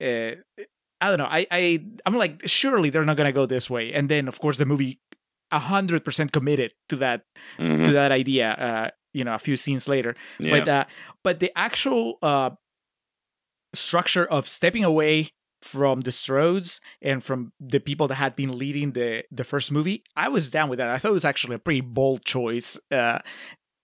Uh, 0.01 0.39
I 0.99 1.09
don't 1.09 1.19
know. 1.19 1.29
I, 1.29 1.45
I 1.51 1.61
I'm 2.05 2.17
like 2.17 2.47
surely 2.47 2.89
they're 2.89 3.05
not 3.05 3.17
gonna 3.17 3.35
go 3.41 3.45
this 3.45 3.69
way, 3.69 3.93
and 3.93 4.09
then 4.09 4.27
of 4.27 4.39
course 4.39 4.57
the 4.57 4.65
movie 4.65 4.99
a 5.51 5.59
hundred 5.59 6.03
percent 6.03 6.31
committed 6.31 6.73
to 6.89 6.95
that 6.97 7.21
Mhm, 7.59 7.85
to 7.85 7.91
that 7.91 8.11
idea. 8.11 8.47
Uh, 8.51 8.87
you 9.13 9.23
know, 9.23 9.33
a 9.33 9.39
few 9.39 9.57
scenes 9.57 9.87
later, 9.87 10.15
yeah. 10.39 10.51
but 10.53 10.67
uh, 10.67 10.85
but 11.23 11.39
the 11.39 11.51
actual 11.57 12.17
uh, 12.21 12.51
structure 13.73 14.25
of 14.25 14.47
stepping 14.47 14.83
away 14.83 15.31
from 15.61 16.01
the 16.01 16.11
Strodes 16.11 16.79
and 17.01 17.23
from 17.23 17.51
the 17.59 17.79
people 17.79 18.07
that 18.07 18.15
had 18.15 18.35
been 18.35 18.57
leading 18.57 18.91
the 18.91 19.23
the 19.31 19.43
first 19.43 19.71
movie, 19.71 20.03
I 20.15 20.29
was 20.29 20.51
down 20.51 20.69
with 20.69 20.77
that. 20.79 20.89
I 20.89 20.97
thought 20.97 21.09
it 21.09 21.13
was 21.13 21.25
actually 21.25 21.55
a 21.55 21.59
pretty 21.59 21.81
bold 21.81 22.23
choice. 22.25 22.77
Uh, 22.91 23.19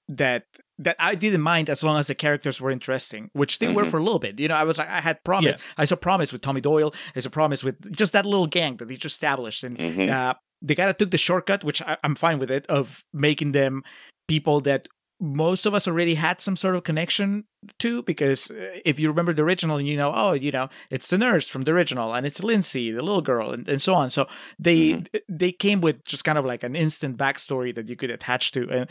that 0.10 0.44
that 0.80 0.96
I 1.00 1.16
didn't 1.16 1.42
mind 1.42 1.70
as 1.70 1.84
long 1.84 1.98
as 1.98 2.08
the 2.08 2.16
characters 2.16 2.60
were 2.60 2.72
interesting, 2.72 3.30
which 3.34 3.60
they 3.60 3.72
were 3.72 3.86
Mhm. 3.86 3.92
for 3.92 3.98
a 4.00 4.04
little 4.04 4.20
bit. 4.20 4.40
You 4.40 4.48
know, 4.50 4.56
I 4.56 4.64
was 4.64 4.78
like, 4.78 4.90
I 4.90 5.00
had 5.02 5.24
promise. 5.24 5.52
Yeah. 5.52 5.58
I 5.78 5.86
saw 5.86 5.96
promise 5.96 6.34
with 6.34 6.42
Tommy 6.42 6.62
Doyle. 6.62 6.94
I 7.16 7.20
saw 7.22 7.30
promise 7.30 7.64
with 7.64 7.96
just 7.96 8.12
that 8.14 8.26
little 8.26 8.48
gang 8.48 8.78
that 8.78 8.88
they 8.88 8.96
just 8.96 9.14
established, 9.16 9.64
and 9.64 9.78
Mhm. 9.78 10.10
uh, 10.10 10.34
they 10.62 10.76
kind 10.76 10.90
of 10.90 10.98
took 10.98 11.12
the 11.12 11.18
shortcut, 11.18 11.64
which 11.64 11.82
I, 11.84 11.98
I'm 12.04 12.16
fine 12.16 12.38
with 12.40 12.52
it, 12.52 12.66
of 12.68 13.06
making 13.14 13.52
them 13.54 13.84
people 14.28 14.60
that 14.62 14.88
most 15.24 15.66
of 15.66 15.74
us 15.74 15.88
already 15.88 16.16
had 16.16 16.42
some 16.42 16.58
sort 16.58 16.76
of 16.76 16.84
connection 16.84 17.46
to. 17.80 18.04
Because 18.04 18.52
uh, 18.52 18.80
if 18.84 19.00
you 19.00 19.08
remember 19.08 19.34
the 19.34 19.44
original, 19.44 19.80
you 19.80 19.96
know, 19.96 20.12
oh, 20.14 20.34
you 20.34 20.52
know, 20.52 20.68
it's 20.90 21.08
the 21.08 21.18
nurse 21.18 21.48
from 21.48 21.62
the 21.62 21.72
original, 21.72 22.14
and 22.14 22.26
it's 22.26 22.44
Lindsay, 22.44 22.92
the 22.92 23.02
little 23.02 23.22
girl, 23.22 23.52
and, 23.52 23.68
and 23.68 23.82
so 23.82 23.96
on. 23.96 24.10
So 24.10 24.28
they 24.60 25.04
they 25.30 25.54
came 25.54 25.80
with 25.80 26.04
just 26.04 26.26
kind 26.26 26.38
of 26.38 26.46
like 26.46 26.64
an 26.64 26.76
instant 26.76 27.18
backstory 27.18 27.74
that 27.74 27.90
you 27.90 27.96
could 27.96 28.12
attach 28.12 28.52
to, 28.52 28.70
and 28.70 28.90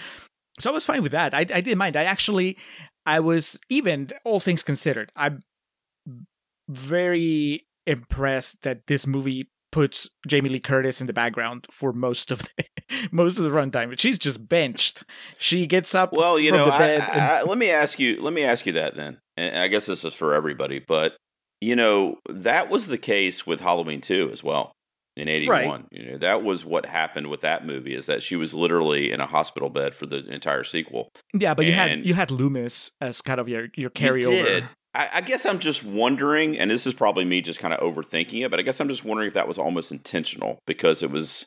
so 0.58 0.70
I 0.70 0.74
was 0.74 0.86
fine 0.86 1.02
with 1.02 1.12
that. 1.12 1.34
I, 1.34 1.40
I 1.40 1.60
didn't 1.60 1.78
mind. 1.78 1.96
I 1.96 2.04
actually, 2.04 2.56
I 3.04 3.20
was 3.20 3.60
even 3.68 4.10
all 4.24 4.40
things 4.40 4.62
considered. 4.62 5.12
I'm 5.14 5.40
very 6.68 7.66
impressed 7.86 8.62
that 8.62 8.86
this 8.86 9.06
movie 9.06 9.50
puts 9.70 10.08
Jamie 10.28 10.50
Lee 10.50 10.60
Curtis 10.60 11.00
in 11.00 11.06
the 11.06 11.12
background 11.12 11.66
for 11.70 11.92
most 11.92 12.30
of 12.30 12.42
the 12.56 12.64
most 13.10 13.38
of 13.38 13.44
the 13.44 13.50
runtime. 13.50 13.88
but 13.90 14.00
She's 14.00 14.18
just 14.18 14.48
benched. 14.48 15.04
She 15.38 15.66
gets 15.66 15.94
up. 15.94 16.12
Well, 16.12 16.38
you 16.38 16.52
know, 16.52 16.66
I, 16.66 16.86
and- 16.88 17.02
I, 17.02 17.42
let 17.42 17.58
me 17.58 17.70
ask 17.70 17.98
you. 17.98 18.20
Let 18.22 18.32
me 18.32 18.42
ask 18.44 18.66
you 18.66 18.72
that 18.72 18.96
then. 18.96 19.18
And 19.36 19.56
I 19.58 19.68
guess 19.68 19.86
this 19.86 20.04
is 20.04 20.14
for 20.14 20.34
everybody, 20.34 20.78
but 20.78 21.16
you 21.60 21.76
know 21.76 22.18
that 22.28 22.68
was 22.68 22.88
the 22.88 22.98
case 22.98 23.46
with 23.46 23.60
Halloween 23.60 24.00
two 24.00 24.28
as 24.32 24.42
well 24.44 24.72
in 25.16 25.28
eighty 25.28 25.48
one. 25.48 25.58
Right. 25.58 25.84
You 25.92 26.10
know 26.12 26.18
that 26.18 26.42
was 26.42 26.64
what 26.64 26.86
happened 26.86 27.28
with 27.28 27.40
that 27.42 27.64
movie 27.64 27.94
is 27.94 28.06
that 28.06 28.22
she 28.22 28.36
was 28.36 28.52
literally 28.52 29.10
in 29.12 29.20
a 29.20 29.26
hospital 29.26 29.70
bed 29.70 29.94
for 29.94 30.06
the 30.06 30.18
entire 30.30 30.64
sequel. 30.64 31.08
yeah, 31.32 31.54
but 31.54 31.64
you 31.66 31.72
had 31.72 32.04
you 32.04 32.14
had 32.14 32.30
Loomis 32.30 32.90
as 33.00 33.22
kind 33.22 33.40
of 33.40 33.48
your 33.48 33.68
your 33.74 33.90
You 33.96 34.06
carryover. 34.12 34.68
I, 34.94 35.08
I 35.14 35.20
guess 35.22 35.46
I'm 35.46 35.58
just 35.58 35.82
wondering, 35.84 36.58
and 36.58 36.70
this 36.70 36.86
is 36.86 36.92
probably 36.92 37.24
me 37.24 37.40
just 37.40 37.58
kind 37.60 37.72
of 37.72 37.80
overthinking 37.80 38.44
it, 38.44 38.50
but 38.50 38.60
I 38.60 38.62
guess 38.62 38.78
I'm 38.78 38.88
just 38.90 39.06
wondering 39.06 39.26
if 39.28 39.32
that 39.34 39.48
was 39.48 39.56
almost 39.58 39.90
intentional 39.90 40.58
because 40.66 41.02
it 41.02 41.10
was 41.10 41.46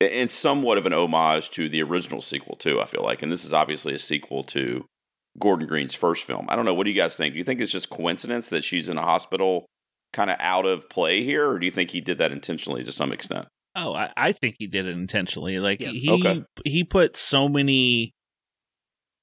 in 0.00 0.28
somewhat 0.28 0.78
of 0.78 0.86
an 0.86 0.92
homage 0.92 1.50
to 1.50 1.68
the 1.68 1.82
original 1.82 2.20
sequel 2.20 2.56
too. 2.56 2.80
I 2.80 2.84
feel 2.86 3.02
like, 3.02 3.22
and 3.22 3.32
this 3.32 3.44
is 3.44 3.52
obviously 3.52 3.94
a 3.94 3.98
sequel 3.98 4.42
to 4.44 4.84
Gordon 5.38 5.66
Green's 5.66 5.94
first 5.94 6.24
film. 6.24 6.46
I 6.48 6.56
don't 6.56 6.64
know. 6.64 6.74
What 6.74 6.84
do 6.84 6.90
you 6.90 6.96
guys 6.96 7.16
think? 7.16 7.34
Do 7.34 7.38
you 7.38 7.44
think 7.44 7.60
it's 7.60 7.72
just 7.72 7.90
coincidence 7.90 8.48
that 8.50 8.64
she's 8.64 8.88
in 8.88 8.96
a 8.98 9.02
hospital, 9.02 9.66
kind 10.12 10.30
of 10.30 10.36
out 10.40 10.66
of 10.66 10.88
play 10.88 11.22
here, 11.24 11.48
or 11.48 11.58
do 11.58 11.66
you 11.66 11.72
think 11.72 11.90
he 11.90 12.00
did 12.00 12.18
that 12.18 12.32
intentionally 12.32 12.84
to 12.84 12.92
some 12.92 13.12
extent? 13.12 13.46
Oh, 13.76 13.92
I, 13.94 14.12
I 14.16 14.32
think 14.32 14.56
he 14.58 14.66
did 14.66 14.86
it 14.86 14.96
intentionally. 14.96 15.58
Like 15.58 15.80
Yes. 15.80 15.94
he 15.94 16.10
Okay. 16.10 16.42
he 16.64 16.84
put 16.84 17.16
so 17.16 17.48
many 17.48 18.12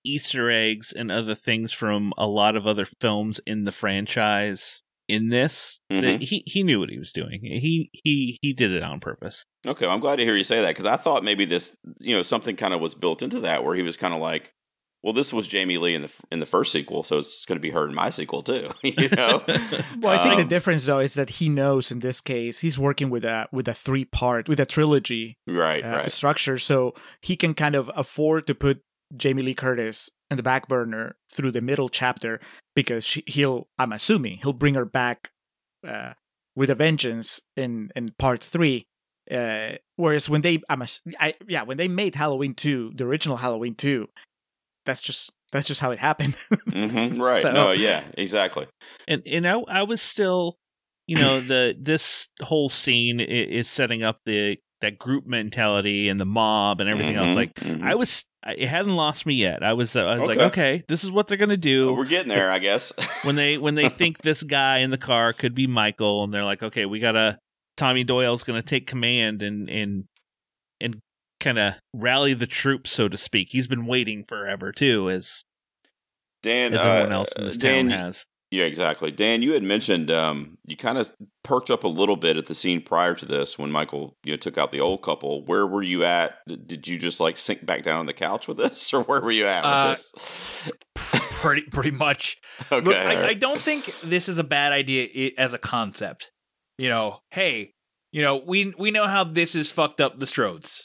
Easter 0.05 0.51
eggs 0.51 0.93
and 0.95 1.11
other 1.11 1.35
things 1.35 1.73
from 1.73 2.13
a 2.17 2.27
lot 2.27 2.55
of 2.55 2.67
other 2.67 2.87
films 3.01 3.39
in 3.47 3.63
the 3.65 3.71
franchise 3.71 4.81
in 5.07 5.29
this 5.29 5.79
that 5.89 6.03
Mhm. 6.03 6.21
he 6.21 6.43
he 6.47 6.63
knew 6.63 6.79
what 6.79 6.89
he 6.89 6.97
was 6.97 7.11
doing. 7.11 7.39
He 7.41 7.89
he 7.93 8.39
he 8.41 8.53
did 8.53 8.71
it 8.71 8.83
on 8.83 8.99
purpose. 8.99 9.45
Okay, 9.65 9.85
I'm 9.87 9.99
glad 9.99 10.15
to 10.17 10.23
hear 10.25 10.35
you 10.35 10.43
say 10.43 10.61
that 10.61 10.69
because 10.69 10.85
I 10.85 10.97
thought 10.97 11.23
maybe 11.23 11.45
this, 11.45 11.75
you 11.99 12.15
know, 12.15 12.23
something 12.23 12.55
kind 12.55 12.73
of 12.73 12.81
was 12.81 12.95
built 12.95 13.21
into 13.21 13.39
that 13.41 13.63
where 13.63 13.75
he 13.75 13.83
was 13.83 13.97
kind 13.97 14.13
of 14.13 14.19
like, 14.19 14.51
well, 15.03 15.13
this 15.13 15.31
was 15.31 15.47
Jamie 15.47 15.77
Lee 15.77 15.93
in 15.93 16.01
the 16.01 16.11
in 16.31 16.39
the 16.39 16.45
first 16.47 16.71
sequel, 16.71 17.03
so 17.03 17.19
it's 17.19 17.45
going 17.45 17.57
to 17.57 17.61
be 17.61 17.69
her 17.69 17.87
in 17.87 17.93
my 17.93 18.09
sequel 18.09 18.41
too. 18.41 18.71
you 18.83 19.09
know, 19.15 19.43
Well, 19.99 20.19
I 20.19 20.23
think 20.23 20.37
the 20.37 20.41
Um, 20.43 20.47
difference 20.47 20.85
though 20.85 20.99
is 20.99 21.13
that 21.13 21.29
he 21.31 21.49
knows 21.49 21.91
in 21.91 21.99
this 21.99 22.19
case 22.21 22.59
he's 22.59 22.79
working 22.79 23.09
with 23.11 23.23
a 23.25 23.47
with 23.51 23.67
a 23.67 23.73
three 23.73 24.05
part 24.05 24.47
with 24.49 24.59
a 24.59 24.65
trilogy 24.65 25.37
right, 25.47 25.85
uh, 25.85 25.97
right. 25.97 26.11
structure, 26.11 26.57
so 26.57 26.93
he 27.21 27.35
can 27.35 27.53
kind 27.53 27.75
of 27.75 27.91
afford 27.95 28.47
to 28.47 28.55
put 28.55 28.81
Jamie 29.15 29.43
Lee 29.43 29.53
Curtis 29.53 30.09
in 30.31 30.37
the 30.37 30.43
back 30.43 30.67
burner 30.67 31.15
through 31.31 31.51
the 31.51 31.61
middle 31.61 31.89
chapter 31.89 32.39
because 32.75 33.03
she, 33.05 33.23
he'll 33.27 33.67
I'm 33.79 33.91
assuming 33.91 34.37
he'll 34.37 34.53
bring 34.53 34.75
her 34.75 34.85
back 34.85 35.31
uh, 35.87 36.13
with 36.55 36.69
a 36.69 36.75
vengeance 36.75 37.41
in 37.55 37.91
in 37.95 38.09
part 38.17 38.43
three. 38.43 38.87
Uh, 39.31 39.71
whereas 39.95 40.29
when 40.29 40.41
they 40.41 40.61
I'm 40.69 40.81
ass- 40.83 41.01
I, 41.19 41.33
yeah 41.47 41.63
when 41.63 41.77
they 41.77 41.87
made 41.87 42.15
Halloween 42.15 42.53
two 42.53 42.91
the 42.95 43.05
original 43.05 43.37
Halloween 43.37 43.73
two, 43.75 44.07
that's 44.85 45.01
just 45.01 45.31
that's 45.51 45.67
just 45.67 45.81
how 45.81 45.91
it 45.91 45.99
happened. 45.99 46.35
hmm 46.71 47.19
right. 47.21 47.41
So- 47.41 47.51
no, 47.51 47.71
yeah, 47.71 48.03
exactly. 48.17 48.67
and 49.07 49.23
and 49.25 49.47
I, 49.47 49.59
I 49.67 49.83
was 49.83 50.01
still 50.01 50.57
you 51.07 51.15
know 51.17 51.41
the 51.41 51.75
this 51.79 52.29
whole 52.41 52.69
scene 52.69 53.19
is 53.19 53.67
setting 53.69 54.03
up 54.03 54.19
the 54.25 54.57
that 54.81 54.99
group 54.99 55.25
mentality 55.25 56.09
and 56.09 56.19
the 56.19 56.25
mob 56.25 56.79
and 56.79 56.89
everything 56.89 57.15
else 57.15 57.29
Mhm, 57.31 57.35
like 57.35 57.53
mhm. 57.55 57.81
i 57.81 57.95
was 57.95 58.25
I- 58.25 58.25
it 58.45 58.67
hadn't 58.67 58.95
lost 58.95 59.25
me 59.25 59.33
yet 59.35 59.63
i 59.63 59.73
was 59.73 59.95
uh, 59.95 60.05
i 60.05 60.17
was 60.19 60.27
like 60.27 60.37
Okay. 60.37 60.45
okay 60.45 60.83
this 60.87 61.03
is 61.03 61.11
what 61.11 61.27
they're 61.27 61.37
gonna 61.37 61.57
do 61.57 61.87
Well, 61.87 61.95
we're 61.97 62.05
getting 62.05 62.29
there, 62.29 62.51
I 62.51 62.59
guess. 62.59 62.93
when 63.23 63.35
they 63.35 63.57
when 63.57 63.75
they 63.75 63.89
think 63.89 64.21
this 64.21 64.43
guy 64.43 64.79
in 64.79 64.91
the 64.91 64.97
car 64.97 65.33
could 65.33 65.55
be 65.55 65.67
michael 65.67 66.23
and 66.23 66.33
they're 66.33 66.43
like 66.45 66.61
okay 66.63 66.85
we 66.85 66.99
gotta 66.99 67.39
tommy 67.77 68.03
doyle's 68.03 68.43
gonna 68.43 68.61
take 68.61 68.87
command 68.87 69.41
and 69.41 69.69
and 69.69 70.05
and 70.79 70.97
kind 71.39 71.57
of 71.57 71.73
rally 71.93 72.33
the 72.33 72.47
troops 72.47 72.91
so 72.91 73.07
to 73.07 73.17
speak 73.17 73.49
he's 73.51 73.67
been 73.67 73.85
waiting 73.85 74.23
forever 74.23 74.71
too 74.71 75.09
as 75.09 75.43
Dan, 76.43 76.73
as 76.73 76.79
everyone 76.85 77.11
uh, 77.11 77.15
else 77.15 77.29
in 77.35 77.45
this 77.45 77.57
Dan, 77.57 77.89
town 77.89 77.99
has 77.99 78.25
Yeah, 78.55 78.65
exactly. 78.65 79.11
Dan, 79.11 79.41
you 79.41 79.53
had 79.53 79.63
mentioned 79.63 80.09
um, 80.11 80.57
you 80.65 80.77
kind 80.77 80.97
of 80.97 81.11
perked 81.43 81.69
up 81.69 81.83
a 81.83 81.87
little 81.87 82.15
bit 82.15 82.37
at 82.37 82.45
the 82.45 82.55
scene 82.55 82.81
prior 82.81 83.13
to 83.15 83.25
this 83.25 83.59
when 83.59 83.69
Michael 83.71 84.15
you 84.23 84.31
know 84.33 84.37
took 84.37 84.57
out 84.57 84.71
the 84.71 84.79
old 84.79 85.01
couple. 85.01 85.43
Where 85.45 85.67
were 85.67 85.83
you 85.83 86.03
at? 86.05 86.35
Did 86.47 86.87
you 86.87 86.97
just 86.97 87.19
like 87.19 87.37
sink 87.37 87.65
back 87.65 87.83
down 87.83 87.99
on 87.99 88.05
the 88.05 88.13
couch 88.13 88.47
with 88.47 88.57
this, 88.57 88.93
or 88.93 89.03
where 89.03 89.21
were 89.21 89.31
you 89.31 89.45
at 89.45 89.63
with 89.63 89.73
Uh, 89.73 89.89
this? 89.89 90.71
pretty 90.95 91.63
pretty 91.71 91.91
much. 91.91 92.37
Okay, 92.71 92.85
Look, 92.85 92.95
I, 92.97 93.27
I 93.27 93.33
don't 93.33 93.59
think 93.59 93.93
this 94.01 94.29
is 94.29 94.37
a 94.37 94.43
bad 94.43 94.71
idea 94.71 95.31
as 95.37 95.53
a 95.53 95.57
concept. 95.57 96.31
You 96.77 96.87
know, 96.89 97.19
hey, 97.31 97.73
you 98.13 98.21
know, 98.21 98.37
we 98.37 98.73
we 98.77 98.91
know 98.91 99.07
how 99.07 99.23
this 99.25 99.55
is 99.55 99.71
fucked 99.71 99.99
up 99.99 100.19
the 100.19 100.25
Strodes. 100.25 100.83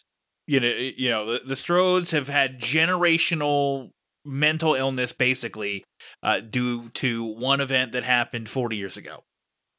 You 0.49 0.59
know, 0.59 0.69
you 0.69 1.11
know, 1.11 1.27
the, 1.33 1.41
the 1.47 1.55
Strodes 1.55 2.11
have 2.11 2.27
had 2.29 2.61
generational 2.61 3.91
mental 4.25 4.75
illness, 4.75 5.13
basically, 5.13 5.85
uh, 6.23 6.41
due 6.41 6.89
to 6.91 7.25
one 7.25 7.61
event 7.61 7.93
that 7.93 8.05
happened 8.05 8.49
40 8.49 8.77
years 8.77 8.97
ago. 8.97 9.25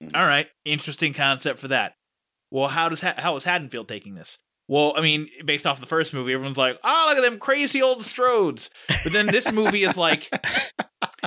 Mhm. 0.04 0.16
All 0.16 0.26
right, 0.26 0.48
interesting 0.66 1.14
concept 1.14 1.60
for 1.60 1.68
that. 1.70 1.94
Well, 2.50 2.68
how 2.70 2.90
does 2.90 3.02
Ha- 3.02 3.16
how 3.18 3.36
is 3.38 3.44
Haddonfield 3.44 3.88
taking 3.88 4.16
this? 4.16 4.38
Well, 4.68 4.94
I 4.98 5.02
mean, 5.02 5.30
based 5.46 5.68
off 5.68 5.80
the 5.80 5.86
first 5.86 6.14
movie, 6.14 6.34
everyone's 6.34 6.58
like, 6.58 6.80
"Oh, 6.84 7.06
look 7.10 7.18
at 7.18 7.30
them 7.30 7.40
crazy 7.40 7.82
old 7.82 8.00
Strodes," 8.04 8.70
but 9.04 9.12
then 9.12 9.28
this 9.28 9.52
movie 9.52 9.84
is 9.84 9.98
like, 9.98 10.30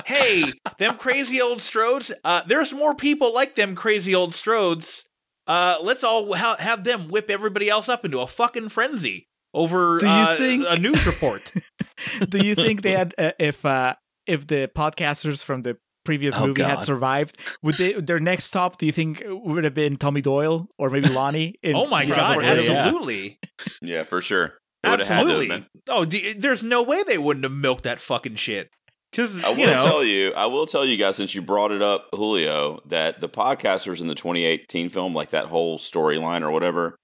hey, 0.05 0.51
them 0.77 0.97
crazy 0.97 1.41
old 1.41 1.59
Strodes, 1.59 2.11
uh, 2.23 2.41
there's 2.47 2.73
more 2.73 2.95
people 2.95 3.33
like 3.33 3.55
them 3.55 3.75
crazy 3.75 4.13
old 4.15 4.31
Strodes. 4.31 5.03
Uh, 5.47 5.77
let's 5.81 6.03
all 6.03 6.33
ha- 6.35 6.57
have 6.57 6.83
them 6.83 7.07
whip 7.07 7.29
everybody 7.29 7.69
else 7.69 7.87
up 7.87 8.03
into 8.03 8.19
a 8.19 8.27
fucking 8.27 8.69
frenzy 8.69 9.27
over 9.55 9.97
Do 9.97 10.05
you 10.05 10.11
uh, 10.11 10.35
think- 10.37 10.65
a 10.67 10.77
news 10.77 11.05
report. 11.05 11.51
Do 12.29 12.37
you 12.45 12.53
think 12.55 12.81
they 12.81 12.91
had 12.91 13.15
uh, 13.17 13.31
if 13.39 13.65
uh, 13.65 13.95
if 14.27 14.45
the 14.45 14.69
podcasters 14.75 15.43
from 15.43 15.61
the 15.63 15.77
previous 16.03 16.35
Oh, 16.37 16.45
movie 16.47 16.61
had 16.61 16.81
survived, 16.81 17.37
would 17.63 17.77
they 17.77 17.93
their 17.93 18.19
next 18.19 18.43
stop? 18.45 18.77
Do 18.77 18.85
you 18.85 18.91
think 18.91 19.23
would 19.25 19.63
have 19.63 19.73
been 19.73 19.97
Tommy 19.97 20.21
Doyle 20.21 20.67
or 20.77 20.89
maybe 20.89 21.09
Lonnie? 21.09 21.55
In 21.63 21.75
oh 21.79 21.87
my 21.87 22.05
god, 22.05 22.35
for 22.35 22.43
yeah. 22.43 22.51
absolutely. 22.51 23.39
yeah, 23.81 24.03
for 24.03 24.21
sure. 24.21 24.59
It 24.83 24.89
would 24.89 24.99
had 24.99 24.99
to 24.99 25.05
have 25.05 25.17
Absolutely. 25.23 25.47
been. 25.47 25.65
Oh, 25.89 26.05
d- 26.05 26.33
there's 26.33 26.63
no 26.63 26.83
way 26.83 27.01
they 27.03 27.17
wouldn't 27.17 27.43
have 27.43 27.51
milked 27.53 27.85
that 27.85 27.99
fucking 27.99 28.35
shit. 28.35 28.69
Because, 29.11 29.43
I 29.43 29.49
will 29.49 29.59
you 29.59 29.65
know, 29.67 29.83
tell 29.83 30.03
you, 30.03 30.33
I 30.33 30.45
will 30.47 30.65
tell 30.67 30.85
you 30.85 30.97
guys, 30.97 31.15
since 31.15 31.33
you 31.33 31.41
brought 31.41 31.71
it 31.71 31.81
up, 31.81 32.07
Julio, 32.13 32.81
that 32.87 33.21
the 33.21 33.29
podcasters 33.29 34.01
in 34.01 34.07
the 34.07 34.13
2018 34.15 34.89
film, 34.89 35.15
like 35.15 35.29
that 35.29 35.45
whole 35.45 35.79
storyline 35.79 36.41
or 36.41 36.51
whatever, 36.51 36.97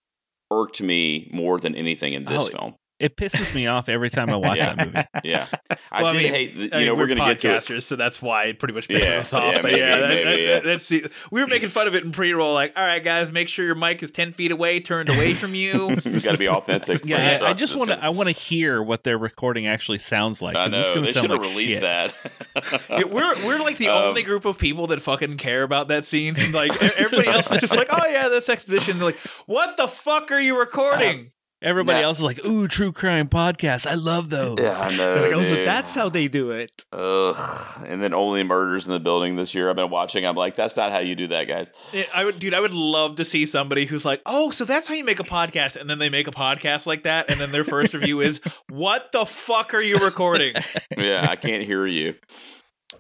irked 0.52 0.82
me 0.82 1.30
more 1.34 1.60
than 1.60 1.76
anything 1.76 2.14
in 2.14 2.26
this 2.26 2.48
Oh, 2.48 2.50
film. 2.50 2.76
It 3.02 3.18
pisses 3.18 3.54
me 3.54 3.68
off 3.68 3.90
every 3.90 4.10
time 4.10 4.30
i 4.30 4.36
watch 4.36 4.58
Yeah. 4.58 4.74
that 4.76 4.86
movie 4.88 5.08
Yeah, 5.24 5.48
I 5.92 6.04
Well, 6.04 6.12
I 6.12 6.18
mean- 6.18 6.28
hate. 6.34 6.56
The, 6.56 6.62
you 6.64 6.70
I 6.74 6.78
mean, 6.78 6.86
know, 6.88 6.94
we're, 6.96 7.02
we're 7.02 7.08
going 7.08 7.20
to 7.20 7.26
get 7.26 7.40
to 7.40 7.50
it. 7.50 7.64
podcasters, 7.64 7.84
so 7.84 7.96
that's 7.96 8.22
why 8.22 8.46
it 8.46 8.60
pretty 8.60 8.74
much 8.74 8.88
pisses 8.88 9.02
Yeah, 9.02 9.20
us 9.20 9.34
off. 9.34 9.44
yeah, 9.54 9.62
but 9.62 9.72
maybe, 9.72 9.80
yeah, 9.80 9.98
that, 9.98 10.10
maybe, 10.10 10.24
that- 10.30 10.40
yeah. 10.40 10.60
that's 10.62 10.88
the, 10.90 11.12
we 11.32 11.42
were 11.42 11.48
making 11.48 11.70
fun 11.70 11.88
of 11.88 11.96
it 11.96 12.04
in 12.04 12.12
pre-roll. 12.12 12.54
Like, 12.54 12.74
all 12.78 12.84
right, 12.84 13.04
guys, 13.04 13.32
make 13.32 13.48
sure 13.50 13.66
your 13.66 13.76
mic 13.76 14.02
is 14.04 14.12
ten 14.12 14.34
feet 14.34 14.52
away, 14.52 14.80
turned 14.80 15.10
away 15.10 15.34
from 15.34 15.54
you. 15.56 15.90
you 16.06 16.22
got 16.22 16.32
to 16.34 16.38
be 16.38 16.48
authentic. 16.50 17.02
for 17.02 17.08
yeah, 17.08 17.40
I, 17.42 17.50
I 17.50 17.54
just 17.54 17.76
want 17.76 17.90
to. 17.90 18.04
I 18.04 18.10
want 18.10 18.28
to 18.28 18.34
hear 18.34 18.82
what 18.82 19.04
their 19.04 19.18
recording 19.18 19.68
actually 19.68 20.00
sounds 20.00 20.42
like. 20.42 20.56
I 20.56 20.70
'cause 20.70 20.72
this 20.72 20.86
is 20.86 20.90
know 20.90 20.96
gonna 20.96 21.06
they 21.08 21.14
should 21.14 21.30
have 21.32 21.40
like 21.42 21.50
released 21.50 21.82
shit. 21.82 21.82
that. 21.82 22.14
Yeah, 22.90 23.04
we're 23.06 23.34
we're 23.46 23.60
like 23.60 23.78
the 23.78 23.90
Um, 23.90 24.04
only 24.10 24.24
group 24.24 24.46
of 24.46 24.58
people 24.58 24.88
that 24.88 25.02
fucking 25.02 25.38
care 25.38 25.64
about 25.64 25.88
that 25.90 26.06
scene. 26.06 26.36
Like 26.52 26.72
everybody 26.82 27.30
else 27.30 27.52
is 27.52 27.62
just 27.62 27.76
like, 27.76 27.88
oh 27.92 28.06
yeah, 28.08 28.28
this 28.30 28.50
expedition. 28.50 28.98
They're 28.98 29.06
like, 29.08 29.18
what 29.46 29.78
the 29.78 29.88
fuck 29.88 30.32
are 30.32 30.40
you 30.40 30.60
recording? 30.60 31.32
Everybody 31.64 32.00
Nah. 32.02 32.08
else 32.08 32.18
is 32.18 32.24
like, 32.24 32.44
"Ooh, 32.46 32.68
true 32.68 32.92
crime 32.92 33.28
podcast. 33.30 33.86
I 33.86 33.94
love 33.94 34.30
those." 34.32 34.58
yeah, 34.60 34.80
I 34.80 34.96
know. 34.98 35.22
Like, 35.22 35.34
also, 35.36 35.56
dude. 35.56 35.68
that's 35.68 35.94
how 35.94 36.10
they 36.10 36.28
do 36.28 36.50
it. 36.52 36.86
Ugh. 36.92 37.86
And 37.88 38.02
then 38.02 38.14
only 38.14 38.44
murders 38.44 38.88
in 38.88 38.94
the 38.94 39.00
building 39.00 39.36
this 39.36 39.54
year. 39.54 39.70
I've 39.70 39.76
been 39.76 39.92
watching. 39.92 40.26
I'm 40.26 40.36
like, 40.36 40.56
that's 40.56 40.76
not 40.76 40.92
how 40.92 41.00
you 41.00 41.16
do 41.16 41.28
that, 41.28 41.48
guys. 41.48 41.70
Yeah, 41.94 42.04
I 42.16 42.26
would, 42.26 42.40
dude. 42.40 42.54
I 42.56 42.60
would 42.60 42.74
love 42.74 43.16
to 43.18 43.26
see 43.26 43.46
somebody 43.46 43.86
who's 43.86 44.06
like, 44.06 44.22
oh, 44.26 44.50
so 44.52 44.66
that's 44.66 44.88
how 44.88 44.96
you 44.96 45.04
make 45.04 45.20
a 45.20 45.24
podcast, 45.24 45.76
and 45.76 45.90
then 45.90 46.00
they 46.00 46.10
make 46.10 46.28
a 46.28 46.32
podcast 46.32 46.88
like 46.88 47.04
that, 47.04 47.30
and 47.30 47.40
then 47.40 47.52
their 47.52 47.64
first 47.64 47.94
review 47.94 48.22
is, 48.22 48.42
what 48.70 49.12
the 49.12 49.26
fuck 49.26 49.74
are 49.76 49.82
you 49.82 49.98
recording? 49.98 50.56
yeah, 50.98 51.28
I 51.30 51.36
can't 51.36 51.64
hear 51.64 51.86
you. 51.86 52.16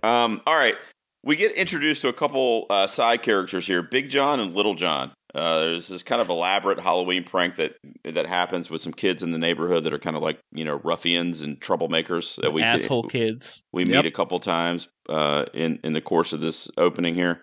Um, 0.03 0.41
all 0.45 0.55
right. 0.57 0.75
We 1.23 1.35
get 1.35 1.51
introduced 1.51 2.01
to 2.01 2.07
a 2.07 2.13
couple 2.13 2.65
uh, 2.71 2.87
side 2.87 3.21
characters 3.21 3.67
here, 3.67 3.83
Big 3.83 4.09
John 4.09 4.39
and 4.39 4.55
Little 4.55 4.73
John. 4.73 5.11
Uh, 5.33 5.59
there's 5.59 5.87
this 5.87 6.03
kind 6.03 6.21
of 6.21 6.29
elaborate 6.29 6.79
Halloween 6.79 7.23
prank 7.23 7.55
that 7.55 7.75
that 8.03 8.25
happens 8.25 8.69
with 8.69 8.81
some 8.81 8.91
kids 8.93 9.23
in 9.23 9.31
the 9.31 9.37
neighborhood 9.37 9.83
that 9.85 9.93
are 9.93 9.99
kind 9.99 10.17
of 10.17 10.21
like 10.21 10.39
you 10.51 10.65
know 10.65 10.81
ruffians 10.83 11.41
and 11.41 11.59
troublemakers 11.61 12.41
that 12.41 12.51
we 12.51 12.61
Asshole 12.61 13.03
kids. 13.07 13.61
we 13.71 13.85
Yep. 13.85 13.89
meet 13.89 14.05
a 14.05 14.11
couple 14.11 14.39
times 14.39 14.87
uh, 15.09 15.45
in 15.53 15.79
in 15.83 15.93
the 15.93 16.01
course 16.01 16.33
of 16.33 16.41
this 16.41 16.69
opening 16.77 17.15
here. 17.15 17.41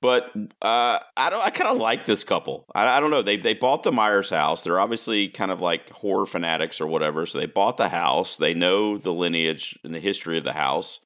But 0.00 0.32
uh, 0.60 0.98
I 1.16 1.30
don't. 1.30 1.44
I 1.44 1.50
kind 1.50 1.70
of 1.70 1.76
like 1.76 2.06
this 2.06 2.24
couple. 2.24 2.64
I, 2.74 2.96
I 2.96 2.98
don't 3.00 3.10
know. 3.10 3.22
They 3.22 3.36
they 3.36 3.54
bought 3.54 3.84
the 3.84 3.92
Myers 3.92 4.30
house. 4.30 4.64
They're 4.64 4.80
obviously 4.80 5.28
kind 5.28 5.52
of 5.52 5.60
like 5.60 5.90
horror 5.90 6.26
fanatics 6.26 6.80
or 6.80 6.88
whatever. 6.88 7.24
So 7.24 7.38
they 7.38 7.46
bought 7.46 7.76
the 7.76 7.88
house. 7.88 8.36
They 8.36 8.52
know 8.52 8.96
the 8.96 9.12
lineage 9.12 9.78
and 9.84 9.94
the 9.94 10.00
history 10.00 10.38
of 10.38 10.44
the 10.44 10.54
house. 10.54 10.98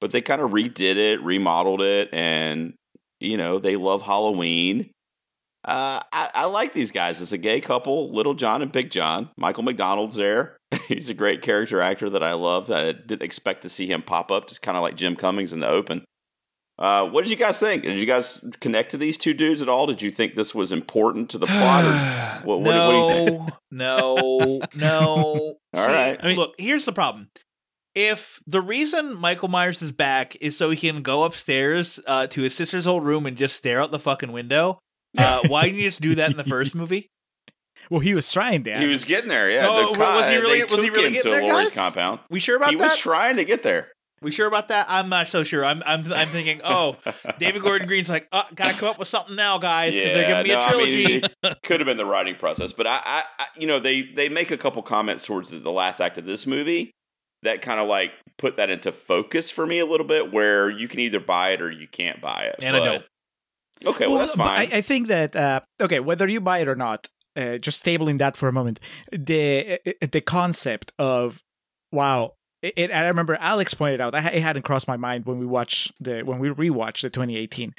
But 0.00 0.12
they 0.12 0.22
kind 0.22 0.40
of 0.40 0.52
redid 0.52 0.96
it, 0.96 1.22
remodeled 1.22 1.82
it, 1.82 2.08
and 2.14 2.72
you 3.20 3.36
know 3.36 3.58
they 3.58 3.76
love 3.76 4.00
Halloween. 4.00 4.90
Uh, 5.64 6.00
I, 6.12 6.30
I 6.34 6.44
like 6.46 6.74
these 6.74 6.92
guys. 6.92 7.20
It's 7.20 7.32
a 7.32 7.38
gay 7.38 7.60
couple, 7.60 8.12
Little 8.12 8.34
John 8.34 8.60
and 8.60 8.70
Big 8.70 8.90
John. 8.90 9.30
Michael 9.38 9.62
McDonald's 9.62 10.16
there. 10.16 10.56
He's 10.88 11.08
a 11.08 11.14
great 11.14 11.40
character 11.40 11.80
actor 11.80 12.10
that 12.10 12.22
I 12.22 12.34
love. 12.34 12.70
I 12.70 12.92
didn't 12.92 13.22
expect 13.22 13.62
to 13.62 13.68
see 13.68 13.86
him 13.86 14.02
pop 14.02 14.30
up, 14.30 14.48
just 14.48 14.62
kind 14.62 14.76
of 14.76 14.82
like 14.82 14.96
Jim 14.96 15.16
Cummings 15.16 15.52
in 15.52 15.60
the 15.60 15.68
open. 15.68 16.04
Uh, 16.78 17.08
what 17.08 17.22
did 17.22 17.30
you 17.30 17.36
guys 17.36 17.58
think? 17.60 17.84
Did 17.84 17.98
you 17.98 18.06
guys 18.06 18.44
connect 18.60 18.90
to 18.90 18.96
these 18.96 19.16
two 19.16 19.32
dudes 19.32 19.62
at 19.62 19.68
all? 19.68 19.86
Did 19.86 20.02
you 20.02 20.10
think 20.10 20.34
this 20.34 20.54
was 20.54 20.72
important 20.72 21.30
to 21.30 21.38
the 21.38 21.46
plot? 21.46 21.84
Or, 21.84 22.46
what, 22.46 22.60
what, 22.60 22.74
no, 22.74 22.86
what 22.86 23.12
do 23.12 23.32
you 23.32 23.38
think? 23.38 23.50
no, 23.70 24.60
no. 24.76 25.54
All 25.74 25.86
right. 25.86 26.18
I 26.20 26.26
mean- 26.26 26.36
look, 26.36 26.54
here's 26.58 26.84
the 26.84 26.92
problem. 26.92 27.28
If 27.94 28.40
the 28.44 28.60
reason 28.60 29.14
Michael 29.14 29.46
Myers 29.46 29.80
is 29.80 29.92
back 29.92 30.36
is 30.40 30.56
so 30.56 30.70
he 30.70 30.76
can 30.76 31.02
go 31.02 31.22
upstairs 31.22 32.00
uh, 32.08 32.26
to 32.26 32.42
his 32.42 32.52
sister's 32.52 32.88
old 32.88 33.04
room 33.04 33.24
and 33.24 33.36
just 33.36 33.54
stare 33.56 33.80
out 33.80 33.92
the 33.92 34.00
fucking 34.00 34.32
window, 34.32 34.80
uh, 35.18 35.40
why 35.48 35.64
didn't 35.64 35.76
you 35.78 35.84
just 35.84 36.00
do 36.00 36.14
that 36.16 36.30
in 36.30 36.36
the 36.36 36.44
first 36.44 36.74
movie? 36.74 37.10
Well, 37.90 38.00
he 38.00 38.14
was 38.14 38.30
trying 38.32 38.62
that. 38.64 38.80
He 38.80 38.86
was 38.86 39.04
getting 39.04 39.28
there, 39.28 39.50
yeah. 39.50 39.66
Oh, 39.68 39.92
The 39.92 39.98
was 39.98 40.28
he 40.28 40.36
really- 40.38 40.62
was 40.64 40.72
he 40.82 40.88
really 40.90 41.06
him 41.06 41.12
getting 41.12 41.22
to 41.22 41.28
there, 41.30 41.42
Laurie's 41.42 41.68
guys? 41.70 41.74
compound. 41.74 42.20
We 42.30 42.40
sure 42.40 42.56
about 42.56 42.70
He 42.70 42.76
that? 42.76 42.82
He 42.82 42.88
was 42.88 42.98
trying 42.98 43.36
to 43.36 43.44
get 43.44 43.62
there. 43.62 43.88
we 44.22 44.30
sure 44.30 44.46
about 44.46 44.68
that? 44.68 44.86
I'm 44.88 45.10
not 45.10 45.28
so 45.28 45.44
sure. 45.44 45.64
I'm 45.66 45.82
I'm 45.84 46.10
I'm 46.10 46.28
thinking, 46.28 46.62
oh, 46.64 46.96
David 47.38 47.60
Gordon 47.60 47.86
Green's 47.86 48.08
like, 48.08 48.26
oh, 48.32 48.44
gotta 48.54 48.72
come 48.72 48.88
up 48.88 48.98
with 48.98 49.08
something 49.08 49.36
now, 49.36 49.58
guys, 49.58 49.92
because 49.92 50.14
they're 50.14 50.28
giving 50.28 50.44
me 50.44 50.48
no, 50.50 50.60
a 50.60 50.62
I 50.62 50.72
mean, 50.76 51.20
trilogy. 51.20 51.34
it 51.42 51.58
could 51.62 51.80
have 51.80 51.86
been 51.86 51.98
the 51.98 52.06
writing 52.06 52.36
process, 52.36 52.72
but 52.72 52.86
I, 52.86 53.00
I, 53.04 53.22
I, 53.38 53.46
you 53.58 53.66
know, 53.66 53.78
they 53.80 54.00
they 54.02 54.30
make 54.30 54.50
a 54.50 54.56
couple 54.56 54.80
comments 54.82 55.26
towards 55.26 55.50
the 55.50 55.70
last 55.70 56.00
act 56.00 56.16
of 56.16 56.24
this 56.24 56.46
movie 56.46 56.90
that 57.42 57.60
kind 57.60 57.78
of 57.78 57.86
like 57.86 58.12
put 58.38 58.56
that 58.56 58.70
into 58.70 58.92
focus 58.92 59.50
for 59.50 59.66
me 59.66 59.78
a 59.78 59.84
little 59.84 60.06
bit, 60.06 60.32
where 60.32 60.70
you 60.70 60.88
can 60.88 61.00
either 61.00 61.20
buy 61.20 61.50
it 61.50 61.60
or 61.60 61.70
you 61.70 61.86
can't 61.86 62.22
buy 62.22 62.44
it. 62.44 62.56
And 62.62 62.74
I 62.74 62.82
don't. 62.82 63.04
Okay, 63.84 64.06
well, 64.06 64.18
that's 64.18 64.34
fine. 64.34 64.72
I, 64.72 64.78
I 64.78 64.80
think 64.80 65.08
that 65.08 65.34
uh, 65.36 65.60
okay, 65.80 66.00
whether 66.00 66.28
you 66.28 66.40
buy 66.40 66.58
it 66.58 66.68
or 66.68 66.74
not, 66.76 67.08
uh, 67.36 67.58
just 67.58 67.84
tabling 67.84 68.18
that 68.18 68.36
for 68.36 68.48
a 68.48 68.52
moment, 68.52 68.80
the 69.12 69.78
uh, 69.86 70.06
the 70.10 70.20
concept 70.20 70.92
of 70.98 71.42
wow. 71.92 72.32
It, 72.62 72.74
it- 72.76 72.92
I 72.92 73.06
remember 73.08 73.36
Alex 73.40 73.74
pointed 73.74 74.00
out. 74.00 74.14
It 74.14 74.42
hadn't 74.42 74.62
crossed 74.62 74.88
my 74.88 74.96
mind 74.96 75.26
when 75.26 75.38
we 75.38 75.46
watched 75.46 75.92
the 76.00 76.22
when 76.22 76.38
we 76.38 76.48
rewatched 76.48 77.02
the 77.02 77.10
2018. 77.10 77.74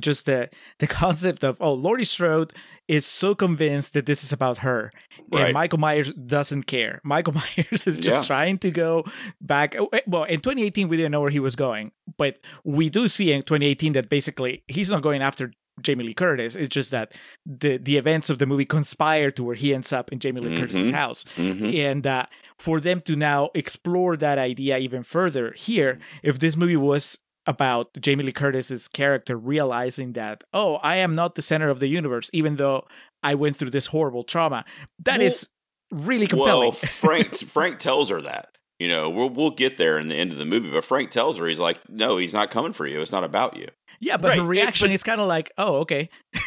Just 0.00 0.26
the 0.26 0.50
the 0.80 0.86
concept 1.02 1.44
of 1.44 1.56
oh, 1.60 1.72
Laurie 1.74 2.04
Strode 2.04 2.52
is 2.88 3.06
so 3.06 3.34
convinced 3.34 3.92
that 3.92 4.06
this 4.06 4.22
is 4.24 4.32
about 4.32 4.58
her, 4.58 4.92
Right. 5.32 5.44
And 5.46 5.54
Michael 5.54 5.78
Myers 5.78 6.12
doesn't 6.12 6.64
care. 6.64 7.00
Michael 7.04 7.34
Myers 7.34 7.86
is 7.86 7.98
just 7.98 8.22
Yeah. 8.22 8.26
trying 8.26 8.58
to 8.58 8.70
go 8.70 9.04
back. 9.40 9.74
oh, 9.78 9.88
eh, 9.92 10.00
Well, 10.06 10.24
in 10.24 10.40
2018, 10.40 10.88
we 10.88 10.96
didn't 10.96 11.12
know 11.12 11.20
where 11.20 11.30
he 11.30 11.40
was 11.40 11.56
going, 11.56 11.92
but 12.16 12.38
we 12.64 12.88
do 12.90 13.08
see 13.08 13.32
in 13.32 13.42
2018 13.42 13.92
that 13.94 14.08
basically 14.08 14.62
he's 14.68 14.90
not 14.90 15.02
going 15.02 15.22
after 15.22 15.52
Jamie 15.82 16.04
Lee 16.04 16.14
Curtis. 16.14 16.54
It's 16.54 16.72
just 16.74 16.90
that 16.90 17.12
the 17.44 17.76
the 17.76 17.98
events 17.98 18.30
of 18.30 18.38
the 18.38 18.46
movie 18.46 18.64
conspire 18.64 19.30
to 19.32 19.44
where 19.44 19.54
he 19.56 19.74
ends 19.74 19.92
up 19.92 20.10
in 20.10 20.18
Jamie 20.20 20.40
Lee 20.40 20.58
Curtis's 20.58 20.90
Mhm. 20.90 20.94
house. 20.94 21.24
Mhm. 21.36 21.74
And 21.90 22.06
uh, 22.06 22.24
for 22.58 22.80
them 22.80 23.02
to 23.02 23.14
now 23.14 23.50
explore 23.54 24.16
that 24.16 24.38
idea 24.38 24.78
even 24.78 25.02
further 25.02 25.52
here, 25.56 25.98
if 26.22 26.38
this 26.38 26.56
movie 26.56 26.76
was 26.78 27.18
about 27.48 27.90
Jamie 28.00 28.24
Lee 28.24 28.32
Curtis's 28.32 28.88
character 28.88 29.36
realizing 29.36 30.14
that, 30.14 30.42
oh, 30.54 30.76
I 30.82 30.96
am 30.96 31.14
not 31.14 31.34
the 31.34 31.42
center 31.42 31.68
of 31.68 31.78
the 31.78 31.86
universe, 31.88 32.28
even 32.32 32.56
though 32.56 32.86
I 33.22 33.34
went 33.34 33.56
through 33.56 33.70
this 33.70 33.86
horrible 33.86 34.22
trauma, 34.22 34.64
that 35.04 35.18
Well- 35.18 35.26
is 35.26 35.48
really 35.90 36.26
compelling. 36.26 36.68
Well, 36.68 36.72
Frank 36.72 37.36
Frank 37.36 37.78
tells 37.78 38.10
her 38.10 38.20
that. 38.22 38.50
You 38.78 38.88
know, 38.88 39.08
we'll 39.08 39.30
we'll 39.30 39.50
get 39.50 39.78
there 39.78 39.98
in 39.98 40.08
the 40.08 40.14
end 40.16 40.32
of 40.32 40.38
the 40.38 40.44
movie, 40.44 40.70
but 40.70 40.84
Frank 40.84 41.10
tells 41.10 41.38
her 41.38 41.46
he's 41.46 41.60
like, 41.60 41.88
"No, 41.88 42.18
he's 42.18 42.34
not 42.34 42.50
coming 42.50 42.72
for 42.74 42.86
you. 42.86 43.00
It's 43.00 43.12
not 43.12 43.24
about 43.24 43.56
you." 43.56 43.68
Yeah, 44.00 44.16
but 44.16 44.28
Right, 44.28 44.38
her 44.38 44.44
it- 44.44 44.46
reaction 44.48 44.88
but- 44.88 44.94
is 44.94 45.02
kind 45.02 45.20
of 45.20 45.28
like, 45.28 45.52
oh, 45.58 45.76
okay. 45.78 46.08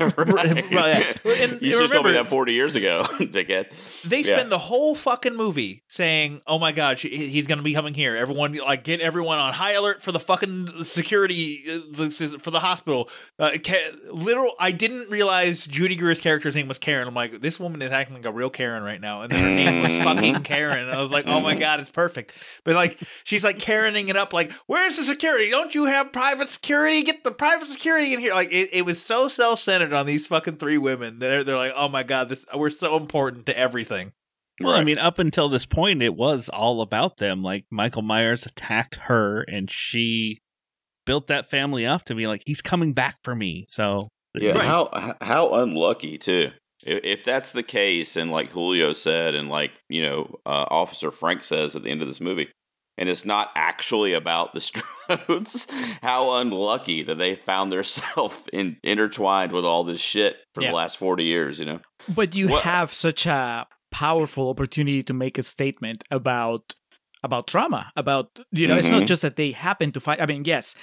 right. 0.00 0.72
right. 0.72 1.20
And 1.40 1.60
you 1.62 1.72
should 1.72 1.82
have 1.82 1.90
told 1.90 2.04
me 2.06 2.10
remember- 2.10 2.12
that 2.12 2.28
forty 2.28 2.52
years 2.52 2.76
ago, 2.76 3.06
dickhead. 3.18 3.66
They 4.04 4.20
Yeah. 4.20 4.36
spend 4.36 4.52
the 4.52 4.58
whole 4.58 4.94
fucking 4.94 5.34
movie 5.36 5.82
saying, 5.88 6.40
"Oh 6.46 6.58
my 6.58 6.72
god, 6.72 6.98
she- 6.98 7.28
he's 7.30 7.46
going 7.46 7.58
to 7.58 7.64
be 7.64 7.74
coming 7.74 7.94
here. 7.94 8.16
Everyone, 8.16 8.52
like, 8.54 8.84
get 8.84 9.00
everyone 9.00 9.38
on 9.38 9.52
high 9.52 9.72
alert 9.72 10.02
for 10.02 10.12
the 10.12 10.20
fucking 10.20 10.68
security 10.84 11.64
uh, 11.68 11.78
the- 11.90 12.38
for 12.40 12.50
the 12.50 12.60
hospital." 12.60 13.08
Uh, 13.38 13.52
Ka- 13.62 13.76
literal. 14.10 14.54
I 14.58 14.72
didn't 14.72 15.08
realize 15.10 15.66
Judy 15.66 15.96
Greer's 15.96 16.20
character's 16.20 16.54
name 16.54 16.68
was 16.68 16.78
Karen. 16.78 17.06
I'm 17.08 17.14
like, 17.14 17.40
this 17.40 17.60
woman 17.60 17.82
is 17.82 17.92
acting 17.92 18.16
like 18.16 18.26
a 18.26 18.32
real 18.32 18.50
Karen 18.50 18.82
right 18.82 19.00
now, 19.00 19.22
and 19.22 19.32
then 19.32 19.40
her 19.40 19.48
name 19.48 19.82
was 19.82 20.04
fucking 20.04 20.42
Karen. 20.42 20.78
And 20.88 20.90
I 20.90 21.00
was 21.00 21.10
like, 21.10 21.26
oh 21.26 21.40
my 21.40 21.54
god, 21.54 21.80
it's 21.80 21.90
perfect. 21.90 22.32
But 22.64 22.74
like, 22.74 22.98
she's 23.24 23.44
like 23.44 23.58
Karening 23.58 24.08
it 24.08 24.16
up, 24.16 24.32
like, 24.32 24.52
"Where's 24.66 24.96
the 24.96 25.04
security? 25.04 25.50
Don't 25.50 25.74
you 25.74 25.84
have 25.86 26.12
private 26.12 26.48
security? 26.48 26.87
Get 27.02 27.24
the 27.24 27.30
private 27.30 27.68
security 27.68 28.12
in 28.14 28.20
here!" 28.20 28.34
Like, 28.34 28.52
it, 28.52 28.70
it 28.72 28.82
was 28.82 29.00
so 29.02 29.28
self 29.28 29.60
centered 29.60 29.92
on 29.92 30.06
these 30.06 30.26
fucking 30.26 30.56
three 30.56 30.78
women. 30.78 31.18
That 31.18 31.28
they're 31.28 31.44
they're 31.44 31.56
like, 31.56 31.72
"Oh 31.76 31.88
my 31.88 32.02
god, 32.02 32.28
this 32.28 32.44
we're 32.54 32.70
so 32.70 32.96
important 32.96 33.46
to 33.46 33.58
everything." 33.58 34.12
Well, 34.60 34.74
I 34.74 34.82
mean, 34.82 34.98
up 34.98 35.20
until 35.20 35.48
this 35.48 35.66
point, 35.66 36.02
it 36.02 36.16
was 36.16 36.48
all 36.48 36.80
about 36.80 37.18
them. 37.18 37.42
Like 37.42 37.66
Michael 37.70 38.02
Myers 38.02 38.44
attacked 38.44 38.96
her, 39.04 39.42
and 39.42 39.70
she 39.70 40.40
built 41.06 41.28
that 41.28 41.48
family 41.48 41.86
up 41.86 42.04
to 42.04 42.14
be 42.14 42.26
like, 42.26 42.42
he's 42.44 42.60
coming 42.60 42.92
back 42.92 43.16
for 43.22 43.34
me. 43.34 43.64
So 43.68 44.08
Yeah, 44.34 44.52
Right. 44.52 44.64
how 44.66 45.16
how 45.20 45.54
unlucky 45.54 46.18
too. 46.18 46.50
If, 46.84 47.00
if 47.04 47.24
that's 47.24 47.52
the 47.52 47.62
case, 47.62 48.16
and 48.16 48.30
like 48.30 48.50
Julio 48.50 48.92
said, 48.92 49.34
and 49.34 49.48
like 49.48 49.72
you 49.88 50.02
know, 50.02 50.40
uh, 50.44 50.66
Officer 50.68 51.10
Frank 51.10 51.44
says 51.44 51.74
at 51.76 51.82
the 51.82 51.90
end 51.90 52.02
of 52.02 52.08
this 52.08 52.20
movie, 52.20 52.48
and 52.98 53.08
it's 53.08 53.24
not 53.24 53.50
actually 53.54 54.12
about 54.12 54.52
the 54.52 54.60
Strodes, 54.60 55.70
how 56.02 56.36
unlucky 56.36 57.02
that 57.02 57.16
they 57.18 57.34
found 57.36 57.72
themselves 57.72 58.48
in, 58.52 58.76
intertwined 58.82 59.52
with 59.52 59.64
all 59.64 59.84
this 59.84 60.00
shit 60.00 60.36
for 60.54 60.62
Yeah. 60.62 60.70
the 60.70 60.76
last 60.76 60.96
forty 60.98 61.24
years. 61.24 61.58
You 61.58 61.64
know, 61.66 61.80
But 62.14 62.34
you 62.34 62.48
What- 62.48 62.62
have 62.64 62.92
such 62.92 63.24
a 63.26 63.66
powerful 63.90 64.50
opportunity 64.50 65.02
to 65.02 65.14
make 65.14 65.38
a 65.38 65.42
statement 65.42 66.04
about 66.10 66.74
about 67.22 67.46
trauma 67.46 67.92
about 67.96 68.38
you 68.52 68.66
know 68.66 68.76
it's 68.76 68.90
not 68.90 69.02
Mhm. 69.02 69.06
just 69.06 69.22
that 69.22 69.36
they 69.36 69.50
happen 69.52 69.90
to 69.92 70.00
find 70.00 70.20
i 70.20 70.26
mean 70.26 70.44
yes 70.44 70.74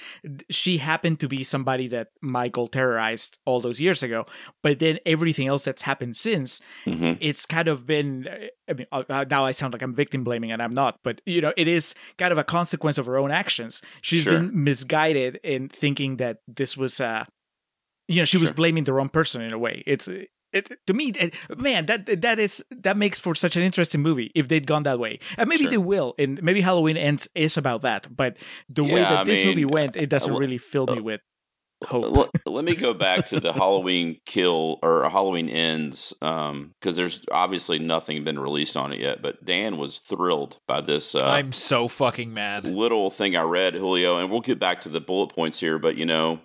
she 0.50 0.78
happened 0.78 1.18
to 1.20 1.28
be 1.28 1.42
somebody 1.44 1.88
that 1.88 2.08
michael 2.20 2.66
terrorized 2.66 3.38
all 3.46 3.60
those 3.60 3.80
years 3.80 4.02
ago 4.02 4.24
but 4.62 4.78
then 4.78 4.98
everything 5.06 5.46
else 5.48 5.64
that's 5.64 5.82
happened 5.82 6.16
since 6.16 6.60
hmm 6.84 7.14
it's 7.20 7.46
kind 7.46 7.68
of 7.68 7.86
been 7.86 8.28
i 8.68 8.72
mean 8.74 8.86
uh, 8.92 9.02
uh, 9.08 9.24
now 9.30 9.44
i 9.44 9.50
sound 9.52 9.72
like 9.72 9.80
i'm 9.82 9.94
victim 9.94 10.22
blaming 10.24 10.52
and 10.52 10.60
i'm 10.62 10.72
not 10.74 10.98
but 11.02 11.22
you 11.24 11.40
know 11.40 11.52
it 11.56 11.66
is 11.68 11.94
kind 12.18 12.32
of 12.32 12.38
a 12.38 12.44
consequence 12.44 12.98
of 12.98 13.06
her 13.06 13.16
own 13.16 13.30
actions 13.30 13.80
She's 14.02 14.24
Sure. 14.24 14.34
been 14.34 14.50
misguided 14.64 15.40
in 15.42 15.68
thinking 15.70 16.16
that 16.18 16.38
this 16.46 16.76
was 16.76 17.00
uh 17.00 17.24
you 18.08 18.20
know 18.20 18.24
she 18.26 18.36
was 18.38 18.52
blaming 18.52 18.84
the 18.84 18.92
wrong 18.92 19.08
person 19.08 19.40
in 19.40 19.52
a 19.52 19.58
way 19.58 19.82
it's 19.86 20.08
it, 20.56 20.86
to 20.86 20.92
me 20.94 21.12
it, 21.18 21.34
man 21.56 21.86
that 21.86 22.20
that 22.22 22.38
is 22.38 22.64
that 22.70 22.96
makes 22.96 23.20
for 23.20 23.34
such 23.34 23.56
an 23.56 23.62
interesting 23.62 24.02
movie 24.02 24.30
if 24.34 24.48
they'd 24.48 24.66
gone 24.66 24.82
that 24.84 24.98
way 24.98 25.18
and 25.38 25.48
maybe 25.48 25.64
Sure. 25.64 25.70
they 25.70 25.78
will 25.78 26.14
and 26.18 26.42
maybe 26.42 26.60
halloween 26.60 26.96
ends 26.96 27.28
is 27.34 27.56
about 27.56 27.82
that 27.82 28.08
but 28.14 28.36
the 28.68 28.84
way 28.84 29.00
that 29.00 29.18
I 29.20 29.24
this 29.24 29.44
movie 29.44 29.64
went 29.64 29.96
it 29.96 30.08
doesn't 30.08 30.32
uh, 30.34 30.38
really 30.38 30.58
fill 30.58 30.86
me 30.86 31.00
with 31.00 31.20
hope 31.84 32.16
Let, 32.16 32.46
let 32.46 32.64
me 32.64 32.74
go 32.74 32.94
back 33.06 33.26
to 33.26 33.40
the 33.40 33.52
Halloween 33.52 34.18
kill 34.24 34.78
or 34.82 35.08
Halloween 35.10 35.48
ends 35.50 36.14
because 36.20 36.96
there's 36.96 37.20
obviously 37.30 37.78
nothing 37.78 38.24
been 38.24 38.38
released 38.38 38.76
on 38.76 38.92
it 38.94 39.00
yet. 39.00 39.20
But 39.20 39.44
Dan 39.44 39.76
was 39.76 39.98
thrilled 39.98 40.58
by 40.66 40.80
this. 40.80 41.14
Uh, 41.14 41.24
I'm 41.26 41.52
so 41.52 41.86
fucking 41.86 42.32
mad. 42.32 42.64
little 42.64 43.10
thing 43.10 43.36
I 43.36 43.42
read, 43.42 43.74
Julio, 43.74 44.18
and 44.18 44.30
we'll 44.30 44.40
get 44.40 44.58
back 44.58 44.80
to 44.82 44.88
the 44.88 45.00
bullet 45.00 45.34
points 45.34 45.60
here. 45.60 45.78
But 45.78 45.96
you 45.96 46.06
know, 46.06 46.40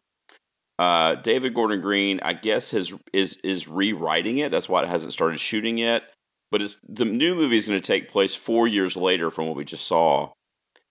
uh, 0.79 1.15
David 1.15 1.53
Gordon 1.53 1.81
Green, 1.81 2.19
I 2.23 2.33
guess, 2.33 2.71
has 2.71 2.93
is 3.13 3.37
is 3.43 3.67
rewriting 3.67 4.39
it. 4.39 4.51
That's 4.51 4.69
why 4.69 4.83
it 4.83 4.89
hasn't 4.89 5.13
started 5.13 5.39
shooting 5.39 5.77
yet. 5.77 6.03
But 6.49 6.61
it's 6.61 6.77
the 6.87 7.05
new 7.05 7.35
movie 7.35 7.57
is 7.57 7.67
going 7.67 7.79
to 7.79 7.85
take 7.85 8.09
place 8.09 8.35
four 8.35 8.67
years 8.67 8.95
later 8.95 9.31
from 9.31 9.47
what 9.47 9.55
we 9.55 9.63
just 9.63 9.87
saw. 9.87 10.31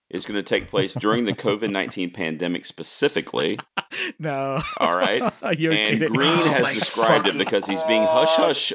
It's 0.09 0.25
going 0.25 0.35
to 0.35 0.43
take 0.43 0.69
place 0.69 0.93
during 0.93 1.25
the 1.25 1.33
COVID 1.33 1.71
nineteen 1.71 2.09
pandemic 2.13 2.65
specifically. 2.65 3.59
no 4.19 4.61
All 4.77 4.95
right. 4.95 5.21
and 5.71 5.99
kidding 5.99 6.13
Green 6.13 6.29
Oh 6.29 6.51
has 6.51 6.63
my 6.63 6.73
described 6.73 7.27
it 7.27 7.37
because 7.37 7.65
he's 7.65 7.83
being 7.83 8.03
hush 8.03 8.35
hush. 8.35 8.73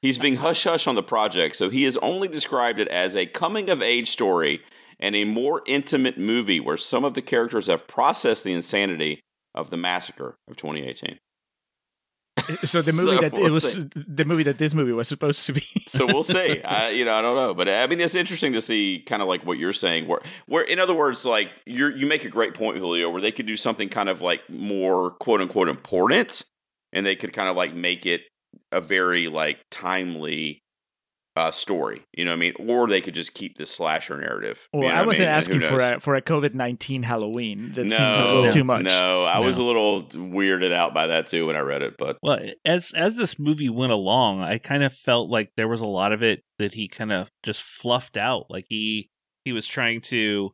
He's 0.00 0.18
being 0.18 0.36
hush 0.36 0.64
hush 0.64 0.86
on 0.86 0.94
the 0.94 1.02
project, 1.02 1.56
so 1.56 1.70
he 1.70 1.84
has 1.84 1.96
only 1.98 2.28
described 2.28 2.78
it 2.78 2.88
as 2.88 3.16
a 3.16 3.26
coming 3.26 3.68
of 3.68 3.82
age 3.82 4.10
story 4.10 4.60
and 5.00 5.16
a 5.16 5.24
more 5.24 5.62
intimate 5.66 6.18
movie 6.18 6.60
where 6.60 6.76
some 6.76 7.04
of 7.04 7.14
the 7.14 7.22
characters 7.22 7.66
have 7.66 7.86
processed 7.86 8.44
the 8.44 8.52
insanity 8.52 9.20
of 9.54 9.70
the 9.70 9.76
massacre 9.76 10.36
of 10.48 10.56
2018. 10.56 11.18
so 12.64 12.80
the 12.80 12.92
movie 12.92 13.16
So 13.16 13.20
that 13.22 13.34
it 13.34 13.40
we'll 13.40 13.52
was 13.52 13.72
see. 13.72 13.88
the 13.94 14.24
movie 14.24 14.44
that 14.44 14.58
this 14.58 14.74
movie 14.74 14.92
was 14.92 15.08
supposed 15.08 15.44
to 15.46 15.52
be 15.52 15.62
So 15.88 16.06
we'll 16.06 16.22
see. 16.22 16.62
I, 16.64 16.90
you 16.90 17.04
know, 17.04 17.12
I 17.12 17.20
don't 17.22 17.34
know, 17.36 17.54
but 17.54 17.68
I 17.68 17.86
mean, 17.86 18.00
it's 18.00 18.14
interesting 18.14 18.52
to 18.52 18.60
see 18.60 19.02
kind 19.06 19.22
of 19.22 19.28
like 19.28 19.44
what 19.44 19.58
you're 19.58 19.72
saying, 19.72 20.06
where, 20.06 20.20
where 20.46 20.62
in 20.64 20.78
other 20.78 20.94
words, 20.94 21.24
like 21.26 21.50
you 21.66 21.88
you 21.88 22.06
make 22.06 22.24
a 22.24 22.28
great 22.28 22.54
point, 22.54 22.78
Julio, 22.78 23.10
where 23.10 23.20
they 23.20 23.32
could 23.32 23.46
do 23.46 23.56
something 23.56 23.88
kind 23.88 24.08
of 24.08 24.20
like 24.20 24.48
more 24.48 25.12
quote 25.12 25.40
unquote 25.40 25.68
important, 25.68 26.44
and 26.92 27.04
they 27.04 27.16
could 27.16 27.32
kind 27.32 27.48
of 27.48 27.56
like 27.56 27.74
make 27.74 28.06
it 28.06 28.22
a 28.70 28.80
very 28.80 29.28
like 29.28 29.58
timely 29.70 30.62
uh, 31.38 31.50
story. 31.52 32.02
You 32.12 32.24
know 32.24 32.32
what 32.32 32.36
I 32.36 32.40
mean? 32.40 32.54
Or 32.58 32.88
they 32.88 33.00
could 33.00 33.14
just 33.14 33.32
keep 33.34 33.56
this 33.56 33.70
slasher 33.70 34.18
narrative. 34.18 34.66
you 34.72 34.80
Well, 34.80 34.88
know 34.88 34.94
I 34.94 35.06
wasn't 35.06 35.28
mean? 35.28 35.36
Asking 35.36 35.60
for 35.60 35.76
a 35.78 36.00
for 36.00 36.16
a 36.16 36.22
COVID 36.22 36.54
nineteen 36.54 37.04
Halloween. 37.04 37.72
That 37.74 37.84
no, 37.86 37.96
seems 37.96 38.18
a 38.18 38.34
little 38.34 38.52
too 38.52 38.64
much. 38.64 38.84
No, 38.84 39.22
I 39.24 39.38
was 39.38 39.56
a 39.56 39.62
little 39.62 40.02
weirded 40.02 40.72
out 40.72 40.92
by 40.94 41.06
that 41.06 41.28
too 41.28 41.46
when 41.46 41.56
I 41.56 41.60
read 41.60 41.82
it, 41.82 41.94
but 41.96 42.18
Well, 42.22 42.40
as 42.64 42.92
as 42.94 43.16
this 43.16 43.38
movie 43.38 43.68
went 43.68 43.92
along, 43.92 44.40
I 44.40 44.58
kind 44.58 44.82
of 44.82 44.92
felt 44.92 45.30
like 45.30 45.52
there 45.56 45.68
was 45.68 45.80
a 45.80 45.86
lot 45.86 46.12
of 46.12 46.22
it 46.22 46.42
that 46.58 46.74
he 46.74 46.88
kind 46.88 47.12
of 47.12 47.28
just 47.44 47.62
fluffed 47.62 48.16
out. 48.16 48.46
Like 48.50 48.66
he 48.68 49.10
he 49.44 49.52
was 49.52 49.66
trying 49.66 50.00
to 50.02 50.50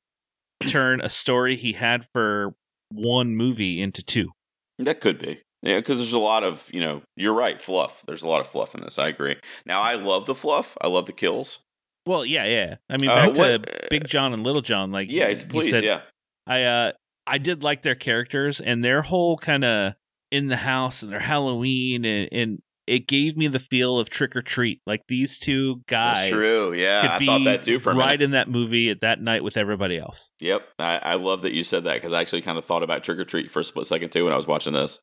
turn 0.68 1.00
a 1.00 1.08
story 1.08 1.56
he 1.56 1.72
had 1.72 2.06
for 2.12 2.54
one 2.90 3.34
movie 3.34 3.80
into 3.80 4.02
two. 4.02 4.30
That 4.78 5.00
could 5.00 5.18
be. 5.18 5.40
Yeah, 5.64 5.78
because 5.78 5.98
there's 5.98 6.12
a 6.12 6.18
lot 6.18 6.44
of, 6.44 6.68
you 6.72 6.80
know, 6.80 7.02
you're 7.16 7.32
right, 7.32 7.60
fluff. 7.60 8.04
There's 8.06 8.22
a 8.22 8.28
lot 8.28 8.40
of 8.40 8.46
fluff 8.46 8.74
in 8.74 8.82
this. 8.82 8.98
I 8.98 9.08
agree. 9.08 9.36
Now, 9.64 9.80
I 9.80 9.94
love 9.94 10.26
the 10.26 10.34
fluff. 10.34 10.76
I 10.80 10.88
love 10.88 11.06
the 11.06 11.12
kills. 11.12 11.60
Well, 12.06 12.26
yeah, 12.26 12.44
yeah. 12.44 12.74
I 12.90 12.98
mean, 12.98 13.08
Uh, 13.08 13.30
back 13.30 13.62
to 13.62 13.88
Big 13.88 14.06
John 14.06 14.34
and 14.34 14.42
Little 14.42 14.60
John. 14.60 14.92
Like, 14.92 15.10
Yeah, 15.10 15.34
please, 15.48 15.70
said, 15.70 15.84
yeah. 15.84 16.02
I 16.46 16.64
uh, 16.64 16.92
I 17.26 17.38
did 17.38 17.62
like 17.62 17.80
their 17.82 17.94
characters 17.94 18.60
and 18.60 18.84
their 18.84 19.00
whole 19.00 19.38
kind 19.38 19.64
of 19.64 19.94
in 20.30 20.48
the 20.48 20.56
house 20.56 21.02
and 21.02 21.10
their 21.10 21.20
Halloween 21.20 22.04
and, 22.04 22.28
and 22.30 22.58
it 22.86 23.06
gave 23.06 23.36
me 23.36 23.48
the 23.48 23.58
feel 23.58 23.98
of 23.98 24.10
Trick 24.10 24.36
or 24.36 24.42
Treat. 24.42 24.80
Like 24.86 25.02
these 25.08 25.38
two 25.38 25.80
guys 25.88 26.16
That's 26.16 26.30
true. 26.30 26.72
Yeah, 26.74 27.00
could 27.00 27.10
I 27.10 27.18
be 27.18 27.26
thought 27.26 27.44
that 27.44 27.62
too 27.62 27.78
for 27.78 27.92
a 27.92 27.94
right 27.94 28.20
in 28.20 28.32
that 28.32 28.48
movie 28.48 28.90
at 28.90 29.00
that 29.00 29.20
night 29.22 29.42
with 29.42 29.56
everybody 29.56 29.96
else. 29.96 30.30
Yep. 30.40 30.68
I, 30.78 30.98
I 31.02 31.14
love 31.14 31.42
that 31.42 31.54
you 31.54 31.64
said 31.64 31.84
that 31.84 31.94
because 31.94 32.12
I 32.12 32.20
actually 32.20 32.42
kind 32.42 32.58
of 32.58 32.64
thought 32.64 32.82
about 32.82 33.02
Trick 33.04 33.18
or 33.18 33.24
Treat 33.24 33.50
for 33.50 33.60
a 33.60 33.64
split 33.64 33.86
second 33.86 34.12
too 34.12 34.24
when 34.24 34.34
I 34.34 34.36
was 34.36 34.46
watching 34.46 34.74
this. 34.74 34.98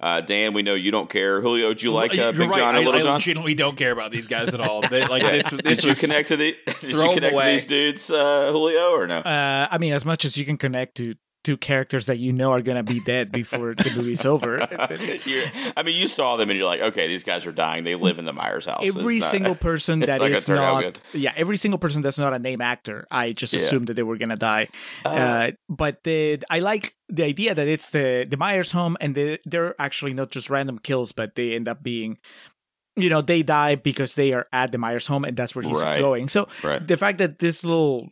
Uh, 0.00 0.20
Dan, 0.20 0.52
we 0.52 0.62
know 0.62 0.74
you 0.74 0.92
don't 0.92 1.10
care. 1.10 1.40
Julio, 1.40 1.74
do 1.74 1.84
you 1.84 1.92
like 1.92 2.16
uh, 2.16 2.30
Big 2.30 2.40
right. 2.50 2.54
John 2.54 2.76
and 2.76 2.84
I, 2.84 2.84
Little 2.84 3.00
I 3.00 3.02
John? 3.02 3.14
legitimately 3.14 3.54
don't 3.54 3.76
care 3.76 3.90
about 3.90 4.12
these 4.12 4.28
guys 4.28 4.54
at 4.54 4.60
all. 4.60 4.80
They, 4.82 5.04
like 5.04 5.22
this, 5.22 5.50
this 5.50 5.60
did 5.80 5.84
you 5.84 5.94
connect 5.96 6.28
to 6.28 6.36
the? 6.36 6.56
Did 6.66 6.74
throw 6.76 7.02
you 7.02 7.08
'em 7.08 7.14
connect 7.14 7.32
to 7.34 7.40
away. 7.40 7.52
these 7.54 7.64
dudes, 7.64 8.10
uh, 8.10 8.52
Julio, 8.52 8.90
or 8.92 9.08
no? 9.08 9.18
Uh, 9.18 9.66
I 9.68 9.78
mean, 9.78 9.92
as 9.92 10.04
much 10.04 10.24
as 10.24 10.36
you 10.36 10.44
can 10.44 10.56
connect 10.56 10.96
to 10.98 11.16
two 11.44 11.56
characters 11.56 12.06
that 12.06 12.18
you 12.18 12.32
know 12.32 12.50
are 12.52 12.60
gonna 12.60 12.82
be 12.82 13.00
dead 13.00 13.30
before 13.40 13.74
the 13.74 13.92
movie's 13.96 14.26
over. 14.26 14.60
I 15.76 15.82
mean, 15.84 15.96
you 15.96 16.08
saw 16.08 16.36
them 16.36 16.50
and 16.50 16.58
you're 16.58 16.66
like, 16.66 16.80
okay, 16.80 17.08
these 17.08 17.22
guys 17.24 17.46
are 17.46 17.52
dying. 17.52 17.84
They 17.84 17.94
live 17.94 18.18
in 18.18 18.24
the 18.24 18.32
Myers 18.32 18.66
house. 18.66 18.80
Every 18.84 19.18
not- 19.20 19.30
single 19.30 19.54
person 19.54 20.02
it's 20.02 20.08
that 20.10 20.20
not 20.20 20.30
is 20.30 20.48
not, 20.48 20.82
good. 20.82 21.00
yeah, 21.14 21.32
every 21.36 21.56
single 21.56 21.78
person 21.78 22.02
that's 22.02 22.18
not 22.18 22.34
a 22.34 22.38
name 22.38 22.60
actor, 22.60 23.06
I 23.10 23.32
just 23.32 23.52
Yeah. 23.52 23.60
assumed 23.60 23.86
that 23.86 23.94
they 23.94 24.02
were 24.02 24.16
gonna 24.18 24.36
die. 24.36 24.68
Uh, 25.04 25.08
Uh, 25.08 25.50
but 25.68 26.02
the, 26.04 26.38
I 26.50 26.58
like 26.60 26.94
the 27.08 27.24
idea 27.24 27.54
that 27.54 27.68
it's 27.68 27.90
the 27.90 28.26
the 28.28 28.36
Myers 28.36 28.72
home, 28.72 28.96
and 29.00 29.14
the, 29.14 29.38
they're 29.44 29.74
actually 29.80 30.12
not 30.14 30.30
just 30.30 30.50
random 30.50 30.78
kills, 30.78 31.12
but 31.12 31.34
they 31.36 31.54
end 31.54 31.68
up 31.68 31.82
being 31.82 32.18
you 32.96 33.08
know 33.08 33.20
they 33.22 33.42
die 33.44 33.76
because 33.76 34.16
they 34.16 34.32
are 34.32 34.46
at 34.52 34.72
the 34.72 34.78
Myers 34.78 35.06
home 35.06 35.24
and 35.24 35.36
that's 35.36 35.54
where 35.54 35.62
he's 35.64 35.80
Right. 35.80 36.00
going. 36.00 36.28
So 36.28 36.48
Right. 36.64 36.84
the 36.84 36.96
fact 36.96 37.18
that 37.18 37.38
this 37.38 37.62
little 37.64 38.08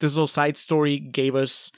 this 0.00 0.14
little 0.14 0.26
side 0.26 0.56
story 0.56 0.98
gave 0.98 1.34
us 1.36 1.70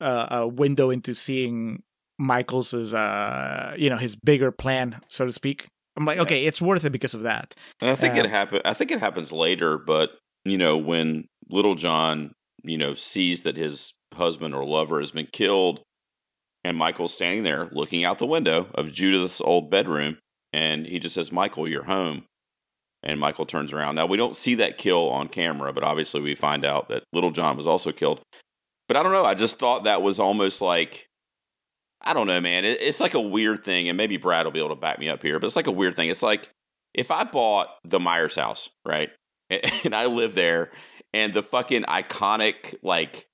uh, 0.00 0.26
a 0.30 0.48
window 0.48 0.90
into 0.90 1.14
seeing 1.14 1.82
Michael's 2.18 2.72
uh 2.72 3.74
you 3.78 3.90
know 3.90 3.96
his 3.96 4.16
bigger 4.16 4.50
plan, 4.50 5.00
so 5.08 5.26
to 5.26 5.32
speak. 5.32 5.66
I'm 5.96 6.04
like, 6.04 6.16
Yeah. 6.16 6.22
okay, 6.22 6.44
it's 6.46 6.60
worth 6.60 6.84
it 6.84 6.90
because 6.90 7.14
of 7.14 7.22
that. 7.22 7.54
And 7.80 7.90
I 7.90 7.94
think 7.94 8.16
it 8.16 8.24
Um, 8.26 8.30
happen. 8.30 8.60
I 8.64 8.74
think 8.74 8.90
it 8.90 9.00
happens 9.00 9.32
later, 9.32 9.78
but 9.78 10.10
you 10.44 10.58
know, 10.58 10.76
when 10.76 11.26
Little 11.48 11.74
John, 11.74 12.34
you 12.62 12.78
know, 12.78 12.94
sees 12.94 13.42
that 13.44 13.56
his 13.56 13.94
husband 14.14 14.54
or 14.54 14.64
lover 14.64 15.00
has 15.00 15.10
been 15.10 15.28
killed, 15.32 15.80
and 16.64 16.76
Michael's 16.76 17.14
standing 17.14 17.42
there 17.42 17.68
looking 17.72 18.04
out 18.04 18.18
the 18.18 18.26
window 18.26 18.68
of 18.74 18.92
Judith's 18.92 19.40
old 19.40 19.70
bedroom, 19.70 20.18
and 20.52 20.86
he 20.86 20.98
just 20.98 21.14
says, 21.14 21.32
"Michael, 21.32 21.66
you're 21.68 21.84
home." 21.84 22.24
And 23.02 23.20
Michael 23.20 23.46
turns 23.46 23.72
around. 23.72 23.94
Now 23.94 24.06
we 24.06 24.16
don't 24.16 24.34
see 24.36 24.54
that 24.56 24.78
kill 24.78 25.08
on 25.10 25.28
camera, 25.28 25.72
but 25.72 25.84
obviously 25.84 26.20
we 26.20 26.34
find 26.34 26.64
out 26.64 26.88
that 26.88 27.04
Little 27.12 27.30
John 27.30 27.56
was 27.56 27.66
also 27.66 27.92
killed. 27.92 28.20
But 28.88 28.96
I 28.96 29.02
don't 29.02 29.12
know. 29.12 29.24
I 29.24 29.34
just 29.34 29.58
thought 29.58 29.84
that 29.84 30.02
was 30.02 30.18
almost 30.20 30.60
like 30.60 31.08
I 32.02 32.12
don't 32.14 32.26
know, 32.28 32.40
man. 32.40 32.64
It, 32.64 32.78
it's 32.80 33.00
like 33.00 33.14
a 33.14 33.20
weird 33.20 33.64
thing, 33.64 33.88
and 33.88 33.96
maybe 33.96 34.16
Brad 34.16 34.44
will 34.44 34.52
be 34.52 34.60
able 34.60 34.68
to 34.70 34.76
back 34.76 34.98
me 34.98 35.08
up 35.08 35.22
here. 35.22 35.40
But 35.40 35.46
it's 35.46 35.56
like 35.56 35.66
a 35.66 35.72
weird 35.72 35.96
thing. 35.96 36.08
It's 36.08 36.22
like 36.22 36.48
if 36.94 37.10
I 37.10 37.24
bought 37.24 37.68
the 37.84 37.98
Myers 37.98 38.36
house, 38.36 38.70
right, 38.86 39.10
and 39.50 39.94
I 39.94 40.06
live 40.06 40.34
there, 40.34 40.70
and 41.12 41.34
the 41.34 41.42
fucking 41.42 41.82
iconic 41.84 42.74
like 42.82 43.26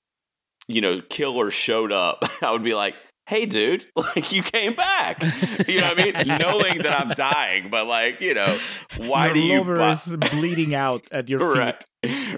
you 0.68 0.80
know 0.80 1.02
killer 1.10 1.50
showed 1.50 1.92
up, 1.92 2.24
I 2.42 2.50
would 2.52 2.62
be 2.64 2.72
like, 2.74 2.94
"Hey, 3.26 3.44
dude, 3.44 3.84
like 3.96 4.32
you 4.32 4.42
came 4.42 4.72
back." 4.74 5.22
You 5.68 5.80
know 5.80 5.88
what 5.88 6.00
I 6.00 6.04
mean? 6.04 6.38
Knowing 6.38 6.78
that 6.82 6.98
I'm 6.98 7.10
dying, 7.10 7.68
but 7.68 7.86
like 7.86 8.20
you 8.22 8.32
know, 8.32 8.58
why 8.96 9.26
Your 9.26 9.34
do 9.34 9.40
you 9.40 9.58
lover 9.58 9.76
buy- 9.76 9.92
is 9.92 10.16
bleeding 10.30 10.74
out 10.74 11.04
at 11.12 11.28
your 11.28 11.40
feet. 11.40 11.58
right. 11.58 11.84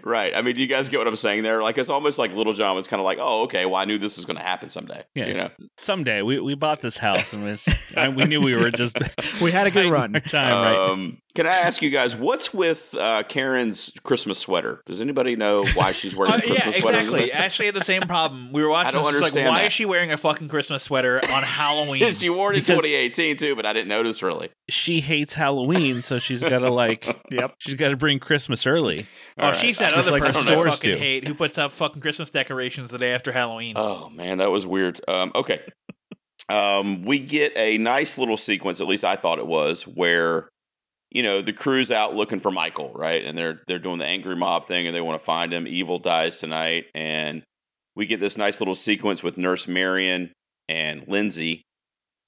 Right. 0.03 0.33
I 0.35 0.43
mean, 0.43 0.55
do 0.55 0.61
you 0.61 0.67
guys 0.67 0.89
get 0.89 0.99
what 0.99 1.09
I'm 1.09 1.17
saying 1.17 1.43
there? 1.43 1.63
Like, 1.63 1.79
it's 1.79 1.89
almost 1.89 2.19
like 2.19 2.33
Little 2.33 2.53
John 2.53 2.77
was 2.77 2.87
kind 2.89 3.01
of 3.01 3.05
like, 3.05 3.19
oh, 3.21 3.45
okay, 3.45 3.65
well, 3.65 3.77
I 3.77 3.85
knew 3.87 3.97
this 3.99 4.17
was 4.17 4.27
going 4.27 4.37
to 4.37 4.43
happen 4.43 4.69
someday. 4.71 5.05
Yeah. 5.15 5.27
You 5.27 5.35
know? 5.35 5.51
Someday 5.79 6.23
we, 6.23 6.39
we 6.41 6.55
bought 6.55 6.83
this 6.83 6.99
house 6.99 7.33
and 7.33 7.45
was, 7.45 7.63
and 7.97 8.15
we 8.17 8.25
knew 8.27 8.41
we 8.41 8.55
were 8.55 8.71
just 8.71 8.99
We 9.41 9.51
had 9.53 9.67
a 9.67 9.71
good 9.71 9.91
run. 9.91 10.15
our 10.15 10.21
time, 10.21 10.53
right? 10.53 10.91
Um, 10.91 11.19
can 11.35 11.47
I 11.47 11.51
ask 11.57 11.83
you 11.83 11.91
guys, 11.91 12.15
what's 12.15 12.55
with 12.55 12.95
uh, 12.95 13.23
Karen's 13.29 13.91
Christmas 14.05 14.39
sweater? 14.39 14.83
Does 14.87 15.01
anybody 15.01 15.35
know 15.35 15.65
why 15.75 15.91
she's 15.93 16.15
wearing 16.15 16.35
Uh, 16.35 16.37
a 16.37 16.39
yeah, 16.47 16.47
Christmas 16.53 16.77
sweater? 16.77 16.99
exactly. 16.99 17.33
I 17.33 17.39
actually 17.39 17.67
had 17.67 17.75
the 17.75 17.81
same 17.85 18.03
problem. 18.03 18.53
We 18.53 18.63
were 18.63 18.69
watching 18.69 18.89
I 18.89 18.93
don't 18.93 19.03
this, 19.03 19.15
it's 19.15 19.21
like, 19.21 19.27
understand 19.33 19.49
why 19.49 19.59
that. 19.63 19.67
is 19.67 19.73
she 19.73 19.85
wearing 19.85 20.13
a 20.13 20.17
fucking 20.17 20.49
Christmas 20.49 20.83
sweater 20.85 21.17
on 21.31 21.43
Halloween? 21.43 22.13
she 22.13 22.31
wore 22.31 22.53
it 22.53 22.57
in 22.57 22.63
Because- 22.63 22.77
2018 22.77 23.37
too, 23.39 23.57
but 23.57 23.67
I 23.67 23.73
didn't 23.73 23.89
notice 23.89 24.23
really. 24.23 24.51
She 24.69 25.01
hates 25.01 25.35
Halloween, 25.35 26.03
so 26.03 26.19
she's 26.19 26.41
got 26.43 26.61
to 26.61 26.71
like, 26.71 27.05
Yep. 27.31 27.55
she's 27.59 27.75
got 27.75 27.89
to 27.89 27.97
bring 27.97 28.19
Christmas 28.21 28.67
early. 28.67 29.07
All 29.55 29.61
she's 29.61 29.79
that 29.79 29.95
Just 29.95 30.09
other 30.09 30.19
like 30.19 30.33
person 30.33 30.53
I 30.53 30.65
fucking 30.65 30.91
do. 30.93 30.97
hate 30.97 31.27
who 31.27 31.35
puts 31.35 31.59
up 31.59 31.73
fucking 31.73 32.01
Christmas 32.03 32.31
decorations 32.31 32.91
the 32.91 32.99
day 32.99 33.13
after 33.13 33.33
Halloween. 33.33 33.75
Oh 33.77 34.11
man, 34.11 34.39
that 34.39 34.51
was 34.51 34.67
weird. 34.67 35.01
Um, 35.09 35.33
okay, 35.35 35.61
um, 36.49 37.05
we 37.05 37.19
get 37.19 37.53
a 37.57 37.79
nice 37.79 38.19
little 38.19 38.37
sequence. 38.37 38.81
At 38.81 38.87
least 38.87 39.05
I 39.05 39.17
thought 39.17 39.39
it 39.39 39.47
was 39.47 39.85
where 39.85 40.49
you 41.11 41.23
know 41.23 41.41
the 41.43 41.53
crew's 41.53 41.91
out 41.91 42.15
looking 42.15 42.41
for 42.41 42.51
Michael, 42.51 42.93
right? 42.95 43.25
And 43.25 43.37
they're 43.37 43.59
they're 43.67 43.79
doing 43.79 43.99
the 43.99 44.07
angry 44.07 44.37
mob 44.37 44.67
thing, 44.67 44.87
and 44.87 44.95
they 44.95 45.01
want 45.01 45.19
to 45.19 45.25
find 45.25 45.53
him. 45.53 45.67
Evil 45.67 45.99
dies 45.99 46.39
tonight, 46.41 46.87
and 46.95 47.43
we 47.97 48.07
get 48.07 48.21
this 48.21 48.37
nice 48.37 48.61
little 48.61 48.75
sequence 48.75 49.23
with 49.23 49.39
Nurse 49.39 49.67
Marion 49.69 50.33
and 50.69 51.07
Lindsay 51.09 51.63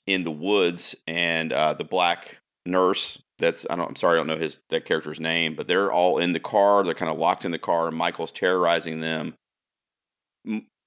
in 0.07 0.23
the 0.25 0.31
woods, 0.31 0.95
and 1.07 1.53
uh, 1.53 1.75
the 1.75 1.85
black 1.85 2.39
nurse. 2.65 3.21
That's 3.39 3.67
I 3.69 3.77
don't. 3.77 3.89
I'm 3.89 3.97
sorry, 3.97 4.17
I 4.17 4.21
don't 4.21 4.27
know 4.27 4.37
his 4.37 4.61
that 4.71 4.85
character's 4.85 5.21
name, 5.21 5.55
but 5.55 5.67
they're 5.67 5.93
all 5.93 6.19
in 6.19 6.33
the 6.33 6.41
car. 6.41 6.83
They're 6.83 6.95
kind 6.95 7.11
of 7.11 7.19
locked 7.19 7.45
in 7.45 7.51
the 7.51 7.59
car, 7.59 7.89
and 7.89 7.97
Michael's 7.97 8.33
terrorizing 8.33 9.01
them. 9.01 9.35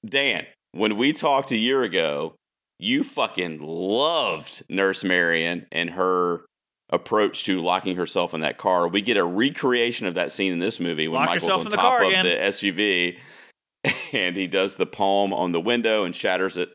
Dan, 0.06 0.46
when 0.72 0.98
we 0.98 1.14
talked 1.14 1.52
a 1.52 1.58
year 1.58 1.84
ago, 1.84 2.36
you 2.80 3.04
fucking 3.04 3.60
loved 3.62 4.64
Nurse 4.70 5.04
Marion 5.04 5.68
and 5.72 5.92
her 5.92 6.46
approach 6.90 7.44
to 7.44 7.62
locking 7.62 7.98
herself 7.98 8.34
in 8.34 8.42
that 8.42 8.58
car. 8.58 8.88
We 8.88 9.02
get 9.02 9.18
a 9.18 9.24
recreation 9.24 10.08
of 10.08 10.16
that 10.16 10.32
scene 10.32 10.54
in 10.54 10.60
this 10.60 10.80
movie 10.80 11.08
when 11.08 11.20
Lock 11.20 11.30
Michael's 11.30 11.66
on 11.66 11.72
top 11.72 12.02
of 12.02 12.08
again. 12.08 12.26
the 12.26 12.32
SUV 12.32 13.18
and 14.14 14.36
he 14.36 14.48
does 14.48 14.76
the 14.76 14.86
palm 14.86 15.34
on 15.34 15.52
the 15.52 15.62
window 15.62 16.04
and 16.04 16.16
shatters 16.16 16.58
it. 16.58 16.74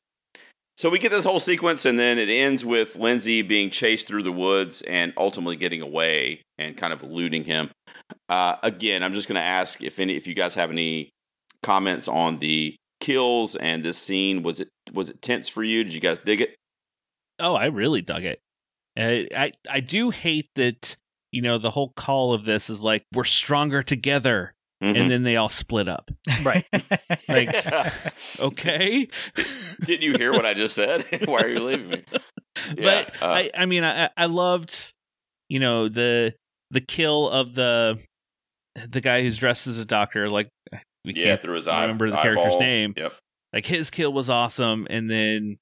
So 0.77 0.91
we 0.91 0.99
get 0.99 1.13
this 1.13 1.25
whole 1.25 1.39
sequence, 1.39 1.85
and 1.85 1.99
then 1.99 2.19
it 2.19 2.29
ends 2.29 2.65
with 2.65 2.97
Lindsay 2.97 3.43
being 3.43 3.71
chased 3.71 4.09
through 4.09 4.25
the 4.25 4.33
woods 4.33 4.83
and 4.83 5.13
ultimately 5.17 5.57
getting 5.57 5.81
away 5.81 6.43
and 6.59 6.77
kind 6.77 6.93
of 6.93 7.03
eluding 7.03 7.45
him. 7.45 7.71
Uh, 8.29 8.57
again, 8.63 9.03
I'm 9.03 9.15
just 9.15 9.29
going 9.29 9.41
to 9.41 9.47
ask 9.47 9.83
if 9.83 10.01
any, 10.01 10.17
if 10.17 10.27
you 10.27 10.35
guys 10.35 10.57
have 10.57 10.71
any 10.71 11.11
comments 11.63 12.09
on 12.09 12.39
the 12.39 12.77
kills 13.01 13.55
and 13.57 13.83
this 13.85 13.99
scene. 13.99 14.43
Was 14.43 14.61
it 14.61 14.69
was 14.93 15.11
it 15.11 15.21
tense 15.23 15.49
for 15.49 15.63
you? 15.63 15.85
Did 15.85 15.95
you 15.95 16.01
guys 16.01 16.19
dig 16.19 16.41
it? 16.41 16.57
Oh, 17.39 17.55
I 17.55 17.67
really 17.67 18.03
dug 18.03 18.25
it. 18.25 18.41
Uh, 18.97 19.35
I 19.37 19.53
I 19.69 19.81
do 19.81 20.11
hate 20.11 20.49
that 20.55 20.97
you 21.33 21.43
know 21.43 21.59
the 21.59 21.71
whole 21.71 21.93
call 21.97 22.33
of 22.33 22.45
this 22.45 22.71
is 22.71 22.83
like 22.83 23.05
we're 23.13 23.25
stronger 23.25 23.83
together, 23.83 24.55
Mhm. 24.85 25.01
and 25.01 25.11
then 25.11 25.23
they 25.23 25.37
all 25.37 25.49
split 25.49 25.89
up. 25.89 26.11
Right. 26.43 26.67
Like, 27.29 27.55
okay, 28.41 29.09
Didn't 29.85 30.03
you 30.03 30.17
hear 30.19 30.33
what 30.33 30.45
I 30.47 30.55
just 30.55 30.75
said? 30.75 31.05
Why 31.27 31.41
are 31.41 31.49
you 31.49 31.61
leaving 31.61 31.89
me? 31.89 32.05
but 32.77 33.09
uh, 33.21 33.27
I 33.27 33.51
I 33.57 33.67
mean 33.67 33.83
I 33.85 34.11
I 34.17 34.27
loved 34.27 34.93
you 35.49 35.59
know 35.61 35.89
the 35.89 36.35
the 36.71 36.81
kill 36.81 37.29
of 37.31 37.55
the 37.55 37.99
the 38.89 39.01
guy 39.01 39.23
who's 39.23 39.39
dressed 39.39 39.67
as 39.67 39.79
a 39.79 39.85
doctor 39.85 40.29
like 40.29 40.49
we 41.05 41.13
yeah, 41.15 41.25
can't 41.25 41.43
through 41.43 41.57
his 41.57 41.67
eye. 41.69 41.83
remember 41.83 42.11
the 42.11 42.19
eyeball. 42.19 42.23
character's 42.35 42.61
name. 42.61 42.95
Yep. 42.97 43.15
like 43.53 43.67
his 43.67 43.91
kill 43.91 44.13
was 44.13 44.29
awesome 44.31 44.87
and 44.91 45.11
then 45.11 45.59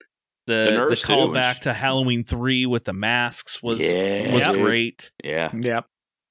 the 0.46 0.64
The 0.64 0.64
the, 0.64 0.76
nurse, 0.76 1.02
too, 1.02 1.06
call 1.06 1.32
back 1.32 1.60
to 1.62 1.72
Halloween 1.72 2.24
3 2.24 2.66
with 2.66 2.84
the 2.84 2.92
masks 2.92 3.62
was 3.62 3.78
Yeah, 3.80 4.34
was 4.34 4.42
dude. 4.48 4.64
great. 4.64 5.10
Yeah, 5.22 5.50
yep. 5.54 5.86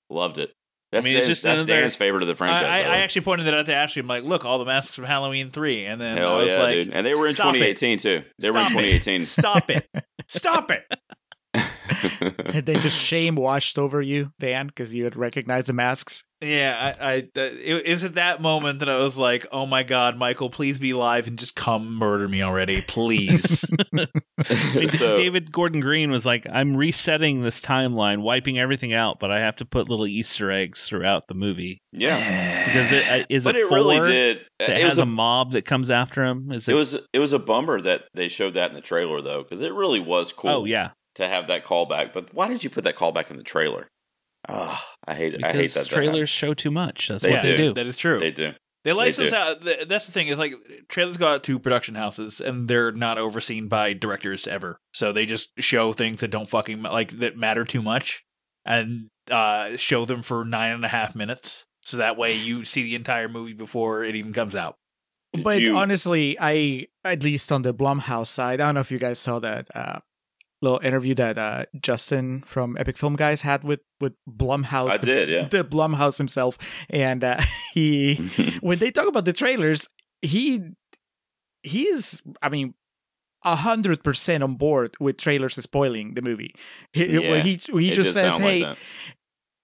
loved 0.09 0.37
it. 0.37 0.51
That's, 0.91 1.05
mean, 1.05 1.15
it's 1.15 1.27
just 1.27 1.43
that's 1.43 1.61
another- 1.61 1.81
Dan's 1.81 1.95
favorite 1.95 2.21
of 2.21 2.27
the 2.27 2.35
franchise. 2.35 2.63
I, 2.63 2.83
the 2.83 2.89
I 2.89 2.97
actually 2.97 3.21
pointed 3.21 3.47
that 3.47 3.53
out 3.53 3.65
to 3.67 3.73
Ashley. 3.73 4.01
I'm 4.01 4.07
like, 4.07 4.23
look, 4.23 4.43
all 4.43 4.59
the 4.59 4.65
masks 4.65 4.93
from 4.93 5.05
Halloween 5.05 5.49
3. 5.49 5.85
And 5.85 6.01
then 6.01 6.17
I 6.17 6.33
was 6.33 6.51
yeah, 6.51 6.61
like, 6.61 6.73
dude! 6.75 6.89
And 6.93 7.05
they 7.05 7.15
were 7.15 7.27
in 7.27 7.33
stop 7.33 7.55
it. 7.55 7.77
2018 7.77 7.97
too. 7.99 8.23
They 8.39 8.51
were 8.51 8.59
in 8.59 8.65
Stop 8.65 8.81
it. 8.81 9.03
2018. 9.03 9.25
Stop 9.25 9.69
it. 9.69 9.89
Stop 10.27 10.71
it. 10.71 10.83
And 12.53 12.65
then 12.65 12.81
just 12.81 12.99
shame 12.99 13.35
washed 13.35 13.77
over 13.79 14.01
you, 14.01 14.31
Dan, 14.39 14.67
because 14.67 14.93
you 14.93 15.05
had 15.05 15.15
recognized 15.15 15.67
the 15.67 15.73
masks. 15.73 16.23
Yeah, 16.41 16.93
I, 16.99 17.05
I 17.05 17.13
it, 17.35 17.37
it 17.85 17.91
was 17.91 18.03
at 18.03 18.15
that 18.15 18.41
moment 18.41 18.79
that 18.79 18.89
I 18.89 18.97
was 18.97 19.15
like, 19.17 19.45
"Oh 19.51 19.65
my 19.67 19.83
god, 19.83 20.17
Michael, 20.17 20.49
please 20.49 20.79
be 20.79 20.91
live 20.93 21.27
and 21.27 21.37
just 21.37 21.55
come 21.55 21.93
murder 21.95 22.27
me 22.27 22.41
already, 22.41 22.81
please." 22.81 23.63
So 24.87 25.15
David 25.17 25.51
Gordon 25.51 25.81
Green 25.81 26.09
was 26.11 26.25
like, 26.25 26.47
I'm 26.51 26.75
resetting 26.75 27.41
this 27.43 27.61
timeline, 27.61 28.21
wiping 28.21 28.57
everything 28.59 28.91
out, 28.93 29.19
but 29.19 29.31
I 29.31 29.39
have 29.39 29.55
to 29.57 29.65
put 29.65 29.87
little 29.87 30.07
Easter 30.07 30.51
eggs 30.51 30.85
throughout 30.85 31.27
the 31.27 31.35
movie. 31.35 31.79
yeah, 31.91 32.65
Because 32.65 32.91
it 32.91 33.07
uh, 33.07 33.25
is 33.29 33.43
but 33.43 33.55
it, 33.55 33.59
it 33.59 33.71
really 33.71 33.99
did. 33.99 34.39
that 34.59 34.69
It 34.71 34.77
has 34.77 34.83
was 34.93 34.97
a, 34.97 35.03
a 35.03 35.05
mob 35.05 35.51
that 35.51 35.65
comes 35.65 35.91
after 35.91 36.25
him. 36.25 36.51
Is 36.51 36.67
it? 36.67 36.71
it 36.71 36.75
was 36.75 36.97
it 37.13 37.19
was 37.19 37.33
a 37.33 37.39
bummer 37.39 37.79
that 37.81 38.05
they 38.15 38.27
showed 38.27 38.55
that 38.55 38.69
in 38.71 38.75
the 38.75 38.81
trailer 38.81 39.21
though, 39.21 39.43
because 39.43 39.61
it 39.61 39.73
really 39.73 39.99
was 39.99 40.31
cool. 40.33 40.49
oh 40.49 40.65
yeah, 40.65 40.89
to 41.15 41.27
have 41.27 41.47
that 41.47 41.65
callback. 41.65 42.13
But 42.13 42.33
why 42.33 42.47
did 42.47 42.63
you 42.63 42.69
put 42.69 42.83
that 42.83 42.95
callback 42.95 43.29
in 43.31 43.37
the 43.37 43.43
trailer? 43.43 43.87
Oh, 44.49 44.79
I 45.07 45.13
hate 45.13 45.33
it. 45.33 45.37
because 45.37 45.53
I 45.55 45.57
hate 45.57 45.71
that. 45.73 45.83
that 45.83 45.89
trailers 45.89 46.29
show 46.29 46.53
too 46.53 46.71
much. 46.71 47.07
That's 47.09 47.21
They 47.23 47.31
what 47.33 47.41
do. 47.43 47.47
they 47.51 47.57
do. 47.57 47.73
that 47.73 47.85
is 47.85 47.97
true. 47.97 48.19
They 48.19 48.31
do. 48.31 48.53
They 48.83 48.93
license 48.93 49.29
do. 49.29 49.35
out. 49.35 49.61
That's 49.87 50.07
the 50.07 50.11
thing. 50.11 50.27
Is 50.27 50.39
like 50.39 50.55
trailers 50.89 51.17
go 51.17 51.27
out 51.27 51.43
to 51.43 51.59
production 51.59 51.93
houses, 51.93 52.41
and 52.41 52.67
they're 52.67 52.91
not 52.91 53.19
overseen 53.19 53.67
by 53.67 53.93
directors 53.93 54.47
ever. 54.47 54.79
So 54.93 55.13
they 55.13 55.27
just 55.27 55.51
show 55.59 55.93
things 55.93 56.21
that 56.21 56.29
don't 56.29 56.49
fucking 56.49 56.81
like 56.81 57.11
that 57.19 57.37
matter 57.37 57.63
too 57.63 57.83
much, 57.83 58.23
and 58.65 59.09
uh, 59.29 59.77
show 59.77 60.05
them 60.05 60.23
for 60.23 60.43
nine 60.43 60.71
and 60.71 60.83
a 60.85 60.87
half 60.87 61.13
minutes. 61.13 61.63
So 61.83 61.97
that 61.97 62.17
way 62.17 62.35
you 62.35 62.65
see 62.65 62.81
the 62.81 62.95
entire 62.95 63.29
movie 63.29 63.53
before 63.53 64.03
it 64.03 64.15
even 64.15 64.33
comes 64.33 64.55
out. 64.55 64.73
Did 65.33 65.43
but 65.43 65.61
you- 65.61 65.77
honestly, 65.77 66.35
I 66.39 66.87
at 67.05 67.21
least 67.23 67.51
on 67.51 67.61
the 67.61 67.75
Blumhouse 67.75 68.27
side, 68.27 68.59
I 68.59 68.65
don't 68.65 68.73
know 68.73 68.81
if 68.81 68.91
you 68.91 68.97
guys 68.97 69.19
saw 69.19 69.37
that 69.39 69.67
uh, 69.75 69.99
little 70.61 70.79
interview 70.83 71.13
that 71.15 71.37
uh, 71.37 71.65
Justin 71.79 72.43
from 72.45 72.77
Epic 72.77 72.97
Film 72.97 73.15
Guys 73.15 73.41
had 73.41 73.63
with 73.63 73.81
with 73.99 74.13
Blumhouse. 74.29 74.91
I 74.91 74.97
the, 74.97 75.05
did, 75.05 75.29
yeah. 75.29 75.47
the 75.47 75.63
Blumhouse 75.75 76.17
himself, 76.17 76.57
and 76.89 77.23
uh, 77.23 77.41
he 77.73 78.15
when 78.61 78.79
they 78.79 78.91
talk 78.91 79.07
about 79.07 79.25
the 79.25 79.33
trailers, 79.33 79.89
he 80.21 80.61
he's 81.63 82.21
I 82.41 82.49
mean. 82.49 82.73
A 83.43 83.55
hundred 83.55 84.03
percent 84.03 84.43
on 84.43 84.53
board 84.53 84.95
with 84.99 85.17
trailers 85.17 85.55
spoiling 85.55 86.13
the 86.13 86.21
movie. 86.21 86.53
He, 86.93 87.07
Yeah, 87.07 87.39
he, 87.39 87.55
he 87.55 87.89
just 87.89 88.13
says, 88.13 88.37
"Hey, 88.37 88.63
like 88.63 88.77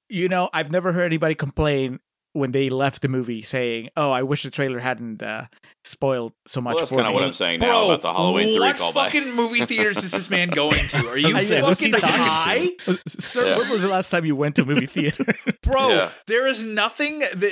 you 0.10 0.30
know, 0.30 0.50
I've 0.54 0.72
never 0.72 0.94
heard 0.94 1.06
anybody 1.06 1.36
complain 1.36 2.00
when 2.38 2.52
they 2.52 2.70
left 2.70 3.02
the 3.02 3.08
movie 3.10 3.42
saying, 3.42 3.90
"Oh, 3.98 4.12
I 4.12 4.24
wish 4.24 4.44
the 4.44 4.50
trailer 4.52 4.80
hadn't 4.80 5.22
uh, 5.24 5.46
spoiled 5.84 6.34
so 6.48 6.60
much 6.62 6.74
Well, 6.76 6.82
that's 6.82 6.90
for 6.90 6.96
kind 6.98 7.08
of 7.08 7.14
what 7.14 7.24
I'm 7.24 7.34
saying 7.34 7.62
now 7.62 7.68
Bro, 7.86 7.86
about 7.92 8.02
the 8.02 8.14
Halloween 8.14 8.48
three 8.50 8.60
what 8.60 8.76
callback. 8.76 8.94
fucking 8.94 9.34
movie 9.34 9.66
theaters 9.66 9.98
is 10.04 10.12
this 10.12 10.30
man 10.30 10.50
going 10.50 10.86
to? 10.90 11.08
Are 11.10 11.18
you 11.18 11.28
I 11.36 11.44
know, 11.44 11.68
who's 11.68 11.80
he 11.80 11.92
fucking 11.92 11.92
talking 11.94 12.08
to? 12.10 12.14
high? 12.14 12.68
Sir, 13.08 13.46
Yeah. 13.48 13.58
when 13.60 13.70
was 13.70 13.82
the 13.84 13.88
last 13.88 14.10
time 14.10 14.26
you 14.26 14.36
went 14.36 14.56
to 14.58 14.64
a 14.64 14.66
movie 14.66 14.86
theater? 14.86 15.26
Bro, 15.64 15.90
Yeah. 15.90 16.12
there 16.28 16.46
is 16.46 16.64
nothing 16.64 17.20
that, 17.20 17.52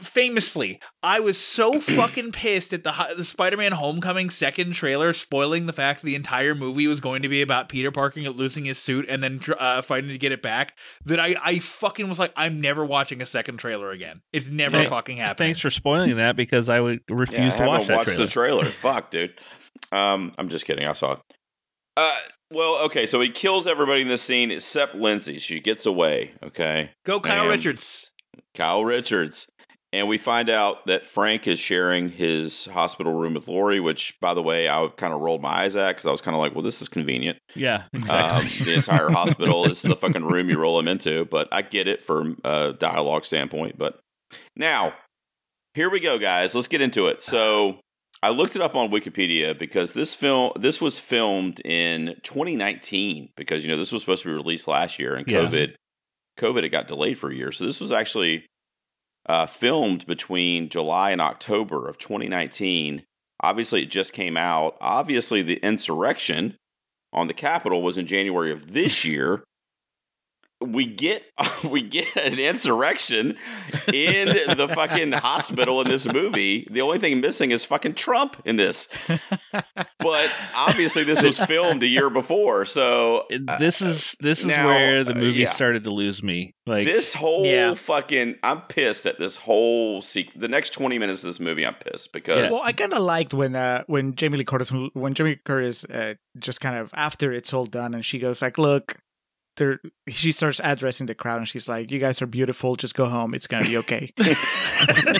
famously, 0.00 0.80
I 1.02 1.20
was 1.20 1.38
so 1.38 1.80
fucking 1.80 2.32
pissed 2.32 2.72
at 2.72 2.84
the, 2.84 2.92
the 3.16 3.24
Spider-Man 3.24 3.72
Homecoming 3.72 4.30
second 4.30 4.72
trailer 4.72 5.12
spoiling 5.12 5.66
the 5.66 5.72
fact 5.72 6.02
the 6.02 6.14
entire 6.14 6.54
movie 6.54 6.86
was 6.86 7.00
going 7.00 7.22
to 7.22 7.28
be 7.28 7.42
about 7.42 7.68
Peter 7.68 7.90
Parker 7.90 8.20
losing 8.22 8.64
his 8.64 8.78
suit 8.78 9.06
and 9.08 9.22
then 9.22 9.40
uh, 9.58 9.82
fighting 9.82 10.10
to 10.10 10.18
get 10.18 10.32
it 10.32 10.42
back 10.42 10.76
that 11.04 11.20
I, 11.20 11.36
I 11.44 11.58
fucking 11.60 12.08
was 12.08 12.18
like, 12.18 12.32
I'm 12.36 12.60
never 12.60 12.84
watching 12.84 13.22
a 13.22 13.26
second 13.26 13.58
trailer 13.58 13.90
again. 13.90 14.17
It's 14.32 14.48
never 14.48 14.78
Hey, 14.78 14.86
fucking 14.88 15.16
happening. 15.18 15.48
Thanks 15.48 15.60
for 15.60 15.70
spoiling 15.70 16.16
that 16.16 16.36
because 16.36 16.68
I 16.68 16.80
would 16.80 17.00
Yeah, 17.08 17.14
I 17.16 17.18
refuse 17.18 17.56
to 17.56 17.66
watch 17.66 17.86
that 17.86 17.96
watched 17.96 18.08
trailer. 18.10 18.26
the 18.26 18.30
trailer. 18.32 18.64
Fuck, 18.64 19.10
dude. 19.10 19.34
Um, 19.92 20.34
I'm 20.38 20.48
just 20.48 20.64
kidding. 20.66 20.86
I 20.86 20.92
saw 20.92 21.12
it. 21.12 21.18
Uh, 21.96 22.16
well, 22.52 22.84
okay. 22.86 23.06
So 23.06 23.20
he 23.20 23.28
kills 23.30 23.66
everybody 23.66 24.02
in 24.02 24.08
this 24.08 24.22
scene 24.22 24.50
except 24.50 24.94
Lindsay. 24.94 25.38
She 25.38 25.60
gets 25.60 25.84
away. 25.86 26.32
Okay, 26.42 26.90
Go 27.04 27.20
Kyle 27.20 27.44
Man. 27.44 27.50
Richards. 27.50 28.10
Kyle 28.54 28.84
Richards, 28.84 29.46
and 29.92 30.08
we 30.08 30.16
find 30.18 30.48
out 30.50 30.86
that 30.86 31.06
Frank 31.06 31.46
is 31.46 31.58
sharing 31.58 32.08
his 32.10 32.66
hospital 32.66 33.14
room 33.14 33.34
with 33.34 33.48
Laurie. 33.48 33.80
Which, 33.80 34.14
by 34.20 34.34
the 34.34 34.42
way, 34.42 34.68
I 34.68 34.88
kind 34.96 35.12
of 35.12 35.20
rolled 35.20 35.42
my 35.42 35.62
eyes 35.62 35.76
at 35.76 35.90
because 35.92 36.06
I 36.06 36.10
was 36.12 36.20
kind 36.20 36.34
of 36.34 36.40
like, 36.40 36.54
"Well, 36.54 36.62
this 36.62 36.80
is 36.82 36.88
convenient." 36.88 37.38
Yeah, 37.54 37.84
Um, 37.94 38.48
the 38.64 38.74
entire 38.76 39.10
hospital 39.10 39.64
This 39.64 39.84
is 39.84 39.88
the 39.90 39.96
fucking 39.96 40.24
room 40.24 40.48
you 40.50 40.58
roll 40.58 40.78
him 40.78 40.88
into. 40.88 41.24
But 41.24 41.48
I 41.52 41.62
get 41.62 41.88
it 41.88 42.02
from 42.02 42.38
a 42.44 42.74
dialogue 42.78 43.24
standpoint. 43.24 43.76
But 43.78 43.98
now, 44.56 44.94
here 45.74 45.90
we 45.90 46.00
go, 46.00 46.18
guys. 46.18 46.54
Let's 46.54 46.68
get 46.68 46.80
into 46.80 47.06
it. 47.06 47.22
So 47.22 47.78
I 48.22 48.30
looked 48.30 48.56
it 48.56 48.62
up 48.62 48.74
on 48.74 48.90
Wikipedia 48.90 49.56
because 49.56 49.92
this 49.92 50.14
film 50.14 50.52
this 50.56 50.80
was 50.80 50.98
filmed 50.98 51.60
in 51.64 52.16
2019 52.22 53.30
because 53.36 53.64
you 53.64 53.70
know 53.70 53.76
this 53.76 53.92
was 53.92 54.02
supposed 54.02 54.22
to 54.24 54.28
be 54.28 54.34
released 54.34 54.66
last 54.66 54.98
year 54.98 55.14
and 55.14 55.26
Yeah. 55.28 55.42
COVID 55.42 55.74
COVID 56.38 56.62
it 56.64 56.70
got 56.70 56.88
delayed 56.88 57.18
for 57.18 57.30
a 57.30 57.34
year. 57.34 57.52
So 57.52 57.64
this 57.64 57.80
was 57.80 57.92
actually 57.92 58.46
uh, 59.28 59.46
filmed 59.46 60.06
between 60.06 60.68
July 60.68 61.10
and 61.10 61.20
October 61.20 61.88
of 61.88 61.98
2019. 61.98 63.04
Obviously, 63.40 63.82
it 63.82 63.90
just 63.90 64.12
came 64.12 64.36
out. 64.36 64.76
Obviously, 64.80 65.42
the 65.42 65.56
insurrection 65.56 66.56
on 67.12 67.28
the 67.28 67.34
Capitol 67.34 67.82
was 67.82 67.98
in 67.98 68.06
January 68.06 68.50
of 68.50 68.72
this 68.72 69.04
year. 69.04 69.44
We 70.60 70.86
get 70.86 71.22
we 71.70 71.82
get 71.82 72.16
an 72.16 72.38
insurrection 72.38 73.36
in 73.92 74.28
the 74.56 74.68
fucking 74.74 75.12
hospital 75.12 75.80
in 75.82 75.88
this 75.88 76.04
movie. 76.06 76.66
The 76.70 76.80
only 76.80 76.98
thing 76.98 77.20
missing 77.20 77.52
is 77.52 77.64
fucking 77.64 77.94
Trump 77.94 78.36
in 78.44 78.56
this. 78.56 78.88
But 80.00 80.30
obviously, 80.56 81.04
this 81.04 81.22
was 81.22 81.38
filmed 81.38 81.82
a 81.82 81.86
year 81.86 82.10
before, 82.10 82.64
so 82.64 83.26
uh, 83.48 83.58
this 83.58 83.80
is 83.80 84.16
this 84.20 84.40
is 84.40 84.46
now, 84.46 84.66
where 84.66 85.04
the 85.04 85.12
uh, 85.12 85.18
movie 85.18 85.40
yeah. 85.40 85.50
started 85.50 85.84
to 85.84 85.90
lose 85.90 86.22
me. 86.22 86.54
Like 86.66 86.84
this 86.86 87.14
whole 87.14 87.44
Yeah. 87.46 87.74
fucking 87.74 88.36
I'm 88.42 88.60
pissed 88.62 89.06
at 89.06 89.18
this 89.18 89.36
whole 89.36 90.02
sequ- 90.02 90.38
the 90.38 90.48
next 90.48 90.70
20 90.70 90.98
minutes 90.98 91.22
of 91.22 91.28
this 91.28 91.40
movie 91.40 91.66
I'm 91.66 91.74
pissed 91.74 92.12
because 92.12 92.50
Well, 92.50 92.62
I 92.62 92.72
kind 92.72 92.92
of 92.92 93.02
liked 93.02 93.32
when 93.32 93.54
uh, 93.56 93.84
when 93.86 94.14
Jamie 94.16 94.38
Lee 94.38 94.44
Curtis 94.44 94.70
when 94.92 95.14
Jamie 95.14 95.30
Lee 95.30 95.40
Curtis 95.44 95.84
uh, 95.84 96.14
just 96.38 96.60
kind 96.60 96.76
of 96.76 96.90
after 96.94 97.32
it's 97.32 97.52
all 97.52 97.66
done 97.66 97.94
and 97.94 98.04
she 98.04 98.18
goes 98.18 98.42
like, 98.42 98.58
"Look." 98.58 98.96
There, 99.58 99.80
she 100.08 100.32
starts 100.32 100.60
addressing 100.64 101.06
the 101.06 101.14
crowd 101.14 101.38
and 101.38 101.48
she's 101.48 101.68
like, 101.68 101.90
"You 101.90 101.98
guys 101.98 102.22
are 102.22 102.26
beautiful. 102.26 102.76
Just 102.76 102.94
go 102.94 103.06
home. 103.06 103.34
It's 103.34 103.46
gonna 103.46 103.64
be 103.64 103.76
okay." 103.78 104.12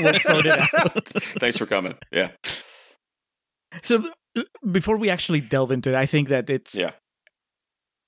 We'll 0.00 0.14
sort 0.14 0.46
it 0.46 0.58
out. 0.74 1.06
thanks 1.40 1.58
for 1.58 1.66
coming. 1.66 1.94
Yeah. 2.12 2.30
So 3.82 4.04
uh, 4.36 4.42
before 4.70 4.96
we 4.96 5.10
actually 5.10 5.40
delve 5.40 5.72
into 5.72 5.90
it, 5.90 5.96
I 5.96 6.06
think 6.06 6.28
that 6.28 6.48
it's 6.48 6.74
Yeah. 6.74 6.92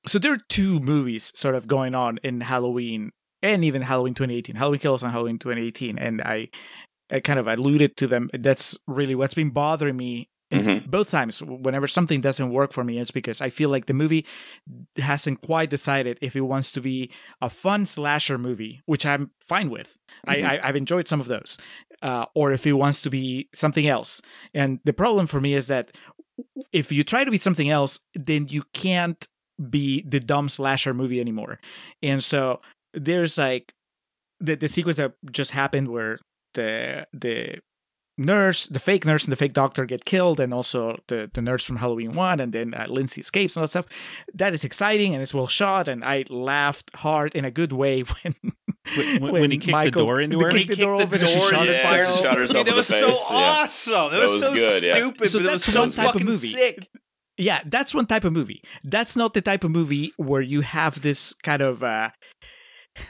So 0.07 0.19
there 0.19 0.33
are 0.33 0.39
two 0.49 0.81
movies 0.81 1.31
sort 1.35 1.55
of 1.55 1.67
going 1.67 1.95
on 1.95 2.19
in 2.23 2.41
Halloween 2.41 3.11
and 3.43 3.65
even 3.65 3.83
Halloween 3.83 4.15
2018. 4.15 4.55
Halloween 4.57 4.81
Kills 4.81 5.03
and 5.03 5.13
Halloween 5.13 5.39
2018, 5.39 5.99
and 5.99 6.23
I 6.23 6.49
I 7.11 7.21
kind 7.21 7.39
of 7.39 7.49
alluded 7.49 7.97
to 7.99 8.07
them. 8.07 8.31
That's 8.33 8.79
really 8.87 9.15
what's 9.15 9.35
been 9.35 9.51
bothering 9.51 9.97
me. 9.97 10.29
Mhm. 10.53 10.91
Both 10.91 11.11
times, 11.11 11.43
whenever 11.43 11.87
something 11.87 12.21
doesn't 12.21 12.51
work 12.51 12.73
for 12.73 12.83
me, 12.85 12.99
it's 12.99 13.11
because 13.13 13.41
I 13.41 13.51
feel 13.51 13.71
like 13.71 13.87
the 13.87 13.95
movie 13.95 14.27
hasn't 14.97 15.41
quite 15.43 15.71
decided 15.71 16.19
if 16.21 16.35
it 16.35 16.41
wants 16.43 16.73
to 16.73 16.81
be 16.81 17.11
a 17.41 17.49
fun 17.49 17.87
slasher 17.87 18.37
movie, 18.39 18.81
which 18.87 19.07
I'm 19.07 19.31
fine 19.47 19.71
with. 19.71 19.97
Mhm. 20.27 20.45
I, 20.45 20.57
I, 20.59 20.69
I've 20.69 20.77
enjoyed 20.77 21.07
some 21.09 21.21
of 21.21 21.29
those, 21.29 21.57
uh, 22.03 22.27
or 22.35 22.53
if 22.53 22.67
it 22.67 22.73
wants 22.73 23.01
to 23.03 23.11
be 23.11 23.49
something 23.55 23.87
else. 23.87 24.21
And 24.53 24.81
the 24.85 24.93
problem 24.93 25.27
for 25.27 25.41
me 25.41 25.55
is 25.55 25.69
that 25.69 25.97
if 26.73 26.91
you 26.91 27.05
try 27.05 27.25
to 27.25 27.31
be 27.31 27.39
something 27.39 27.71
else, 27.71 28.01
then 28.15 28.47
you 28.49 28.65
can't 28.73 29.27
be 29.69 30.03
the 30.09 30.21
dumb 30.21 30.49
slasher 30.49 30.95
movie 30.95 31.21
anymore. 31.21 31.61
And 32.03 32.25
so 32.25 32.61
there's 32.95 33.39
like 33.39 33.73
the 34.41 34.57
the 34.57 34.69
sequence 34.69 34.97
that 34.99 35.13
just 35.31 35.51
happened 35.53 35.89
where 35.89 36.19
the 36.55 37.07
the 37.13 37.61
nurse, 38.21 38.67
the 38.67 38.79
fake 38.79 39.05
nurse 39.05 39.25
and 39.25 39.33
the 39.33 39.37
fake 39.37 39.53
doctor 39.53 39.85
get 39.87 40.05
killed, 40.05 40.39
and 40.39 40.55
also 40.55 40.99
the, 41.09 41.31
the 41.35 41.43
nurse 41.43 41.65
from 41.65 41.77
Halloween 41.77 42.13
1, 42.13 42.39
and 42.41 42.53
then 42.53 42.75
uh, 42.75 42.87
Lindsay 42.89 43.21
escapes 43.21 43.57
and 43.57 43.63
all 43.63 43.65
that 43.65 43.71
stuff. 43.71 43.87
That 44.35 44.55
is 44.55 44.63
exciting 44.63 45.15
and 45.15 45.23
it's 45.23 45.35
well 45.35 45.47
shot, 45.49 45.89
and 45.89 46.05
I 46.05 46.25
laughed 46.29 46.95
hard 46.97 47.35
in 47.35 47.45
a 47.45 47.51
good 47.51 47.73
way 47.73 48.01
when 48.23 48.35
When- 49.21 49.33
when 49.33 49.51
he 49.51 49.59
kicked 49.59 49.85
the 49.85 49.91
door 49.91 50.21
into 50.21 50.37
they 50.39 50.45
her? 50.45 50.51
kicked 50.51 50.71
He 50.71 50.77
the 50.77 50.85
door 50.85 50.99
kicked 50.99 51.11
the 51.11 51.17
open 51.17 51.21
and 51.21 51.29
she 51.31 51.39
door 51.39 51.51
shot 51.51 51.67
Yeah, 51.67 51.73
herself. 51.97 52.17
she 52.17 52.23
shot 52.25 52.39
herself 52.39 52.67
that 52.67 52.75
was 52.75 52.87
so 52.87 53.09
face, 53.09 53.25
yeah. 53.31 53.37
awesome. 53.37 53.93
That, 53.95 54.11
That 54.11 54.21
was, 54.23 54.33
was 54.33 54.41
so 54.43 54.55
good, 54.55 54.83
yeah. 54.83 54.95
stupid, 54.95 55.29
So 55.29 55.39
that's 55.41 55.67
was 55.67 55.75
so 55.75 55.81
one 55.81 55.91
type 55.91 56.15
of 56.15 56.23
movie. 56.23 56.53
sick. 56.53 56.89
Yeah, 57.37 57.61
that's 57.65 57.95
one 57.95 58.05
type 58.07 58.25
of 58.25 58.33
movie. 58.35 58.63
That's 58.85 59.17
not 59.17 59.33
the 59.33 59.41
type 59.41 59.65
of 59.65 59.71
movie 59.71 60.13
where 60.19 60.43
you 60.43 60.61
have 60.61 61.01
this 61.01 61.33
kind 61.43 61.63
of 61.63 61.83
uh, 61.83 62.11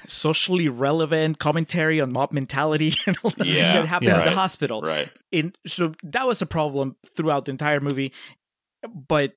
socially 0.06 0.68
relevant 0.68 1.38
commentary 1.38 2.00
on 2.00 2.12
mob 2.12 2.32
mentality 2.32 2.94
and 3.06 3.16
all 3.22 3.30
that 3.30 3.46
Yeah, 3.46 3.72
that 3.74 3.86
happened 3.86 4.10
yeah. 4.10 4.18
in 4.20 4.24
the 4.26 4.30
hospital. 4.40 4.82
Right. 4.82 5.10
In 5.32 5.52
so 5.66 5.92
that 6.02 6.26
was 6.26 6.40
a 6.42 6.46
problem 6.46 6.96
throughout 7.16 7.44
the 7.46 7.50
entire 7.52 7.80
movie, 7.80 8.12
but 9.08 9.34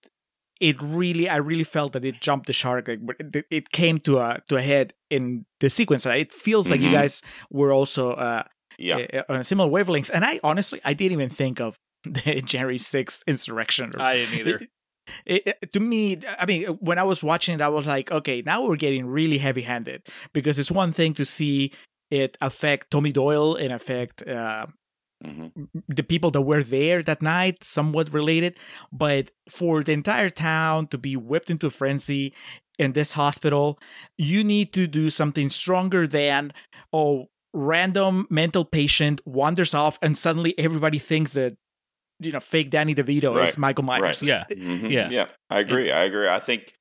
it 0.62 0.82
really, 0.82 1.28
I 1.28 1.38
really 1.38 1.64
felt 1.66 1.94
that 1.94 2.06
it 2.06 2.22
jumped 2.22 2.46
the 2.48 2.54
shark. 2.54 2.88
Like 2.88 3.00
it- 3.20 3.46
it 3.52 3.72
came 3.72 3.98
to 4.00 4.20
a 4.20 4.42
to 4.50 4.56
a 4.56 4.62
head 4.62 4.94
in 5.10 5.46
the 5.60 5.70
sequence. 5.70 6.06
It 6.06 6.32
feels 6.32 6.70
like 6.72 6.80
you 6.80 6.90
Mhm. 6.90 6.94
guys 7.02 7.22
were 7.50 7.72
also 7.74 8.12
uh, 8.12 8.44
Yeah. 8.78 8.98
uh, 9.14 9.24
on 9.30 9.40
a 9.42 9.44
similar 9.44 9.70
wavelength. 9.70 10.10
And 10.14 10.24
I 10.24 10.40
honestly, 10.44 10.80
I 10.86 10.94
didn't 10.94 11.14
even 11.14 11.30
think 11.30 11.60
of 11.60 11.78
the 12.04 12.42
January 12.42 12.78
sixth 12.78 13.24
insurrection. 13.28 13.94
I 13.98 14.18
didn't 14.18 14.40
either. 14.40 14.62
It, 15.26 15.48
it- 15.62 15.72
to 15.74 15.80
me, 15.80 16.20
I 16.40 16.46
mean, 16.46 16.66
when 16.82 16.98
I 17.00 17.04
was 17.04 17.24
watching 17.24 17.56
it, 17.56 17.62
I 17.62 17.70
was 17.70 17.88
like, 17.88 18.12
okay, 18.12 18.42
now 18.46 18.66
we're 18.66 18.76
getting 18.76 19.06
really 19.06 19.38
heavy 19.38 19.62
handed 19.62 20.08
because 20.34 20.60
it's 20.60 20.72
one 20.72 20.94
thing 20.94 21.14
to 21.16 21.26
see 21.26 21.72
it 22.12 22.38
affect 22.42 22.92
Tommy 22.92 23.12
Doyle 23.12 23.56
and 23.56 23.74
affect 23.74 24.26
uh, 24.28 24.68
hmm 25.24 25.48
the 25.88 26.04
people 26.04 26.32
that 26.32 26.42
were 26.42 26.64
there 26.64 27.02
that 27.04 27.22
night, 27.22 27.64
somewhat 27.64 28.14
related, 28.14 28.58
but 28.92 29.32
for 29.50 29.84
the 29.84 29.92
entire 29.92 30.30
town 30.30 30.88
to 30.88 30.98
be 30.98 31.16
whipped 31.16 31.50
into 31.50 31.68
a 31.68 31.70
frenzy 31.70 32.34
in 32.80 32.94
this 32.94 33.12
hospital, 33.14 33.78
you 34.18 34.44
need 34.44 34.74
to 34.74 34.88
do 34.88 35.10
something 35.10 35.50
stronger 35.50 36.08
than, 36.08 36.54
oh, 36.92 37.30
random 37.54 38.26
mental 38.30 38.66
patient 38.66 39.22
wanders 39.26 39.74
off 39.76 40.00
and 40.02 40.18
suddenly 40.18 40.58
everybody 40.58 40.98
thinks 40.98 41.34
that, 41.34 41.56
you 42.20 42.32
know, 42.32 42.40
fake 42.40 42.70
Danny 42.70 42.96
DeVito 42.96 43.36
Right. 43.36 43.50
is 43.50 43.58
Michael 43.58 43.84
Myers. 43.84 44.22
Right. 44.22 44.24
yeah, 44.24 44.44
hmm 44.56 44.88
Yeah. 44.88 45.10
Yeah. 45.10 45.28
I 45.50 45.60
agree. 45.60 45.92
I 45.92 46.04
agree. 46.04 46.28
I 46.28 46.40
think 46.40 46.74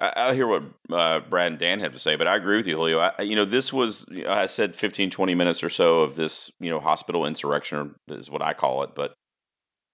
I, 0.00 0.12
I 0.16 0.34
hear 0.34 0.46
what 0.46 0.62
uh, 0.90 1.20
Brad 1.20 1.52
and 1.52 1.58
Dan 1.58 1.80
have 1.80 1.92
to 1.92 1.98
say, 1.98 2.16
but 2.16 2.26
I 2.26 2.36
agree 2.36 2.56
with 2.56 2.66
you, 2.66 2.76
Julio. 2.76 2.98
I, 2.98 3.22
you 3.22 3.36
know, 3.36 3.44
this 3.44 3.72
was, 3.72 4.04
you 4.08 4.24
know, 4.24 4.30
I 4.30 4.46
said 4.46 4.76
15, 4.76 5.10
20 5.10 5.34
minutes 5.34 5.64
or 5.64 5.68
so 5.68 6.00
of 6.00 6.16
this, 6.16 6.50
you 6.60 6.70
know, 6.70 6.80
hospital 6.80 7.26
insurrection 7.26 7.94
is 8.08 8.30
what 8.30 8.42
I 8.42 8.52
call 8.52 8.82
it. 8.82 8.94
But, 8.94 9.14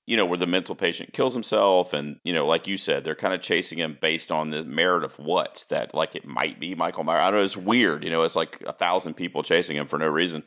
you 0.07 0.17
know, 0.17 0.27
where 0.27 0.39
the 0.39 0.47
mental 0.47 0.75
patient 0.75 1.13
kills 1.13 1.35
himself. 1.35 1.93
And, 1.93 2.17
you 2.25 2.33
know, 2.33 2.45
like 2.47 2.67
you 2.67 2.77
said, 2.77 3.05
they're 3.05 3.15
kind 3.15 3.35
of 3.35 3.41
chasing 3.41 3.79
him 3.79 3.97
based 4.01 4.33
on 4.33 4.51
the 4.51 4.65
merit 4.65 5.05
of 5.05 5.15
what? 5.19 5.65
That, 5.69 5.95
like, 5.95 6.17
it 6.17 6.27
might 6.27 6.59
be 6.59 6.75
Michael 6.75 7.05
Myers. 7.05 7.21
I 7.21 7.31
don't 7.31 7.39
know. 7.39 7.45
It's 7.45 7.57
weird. 7.57 8.03
You 8.03 8.11
know, 8.11 8.23
it's 8.23 8.37
like 8.37 8.61
a 8.67 8.73
thousand 8.73 9.15
people 9.15 9.45
chasing 9.45 9.77
him 9.77 9.87
for 9.87 9.99
no 9.99 10.09
reason. 10.09 10.43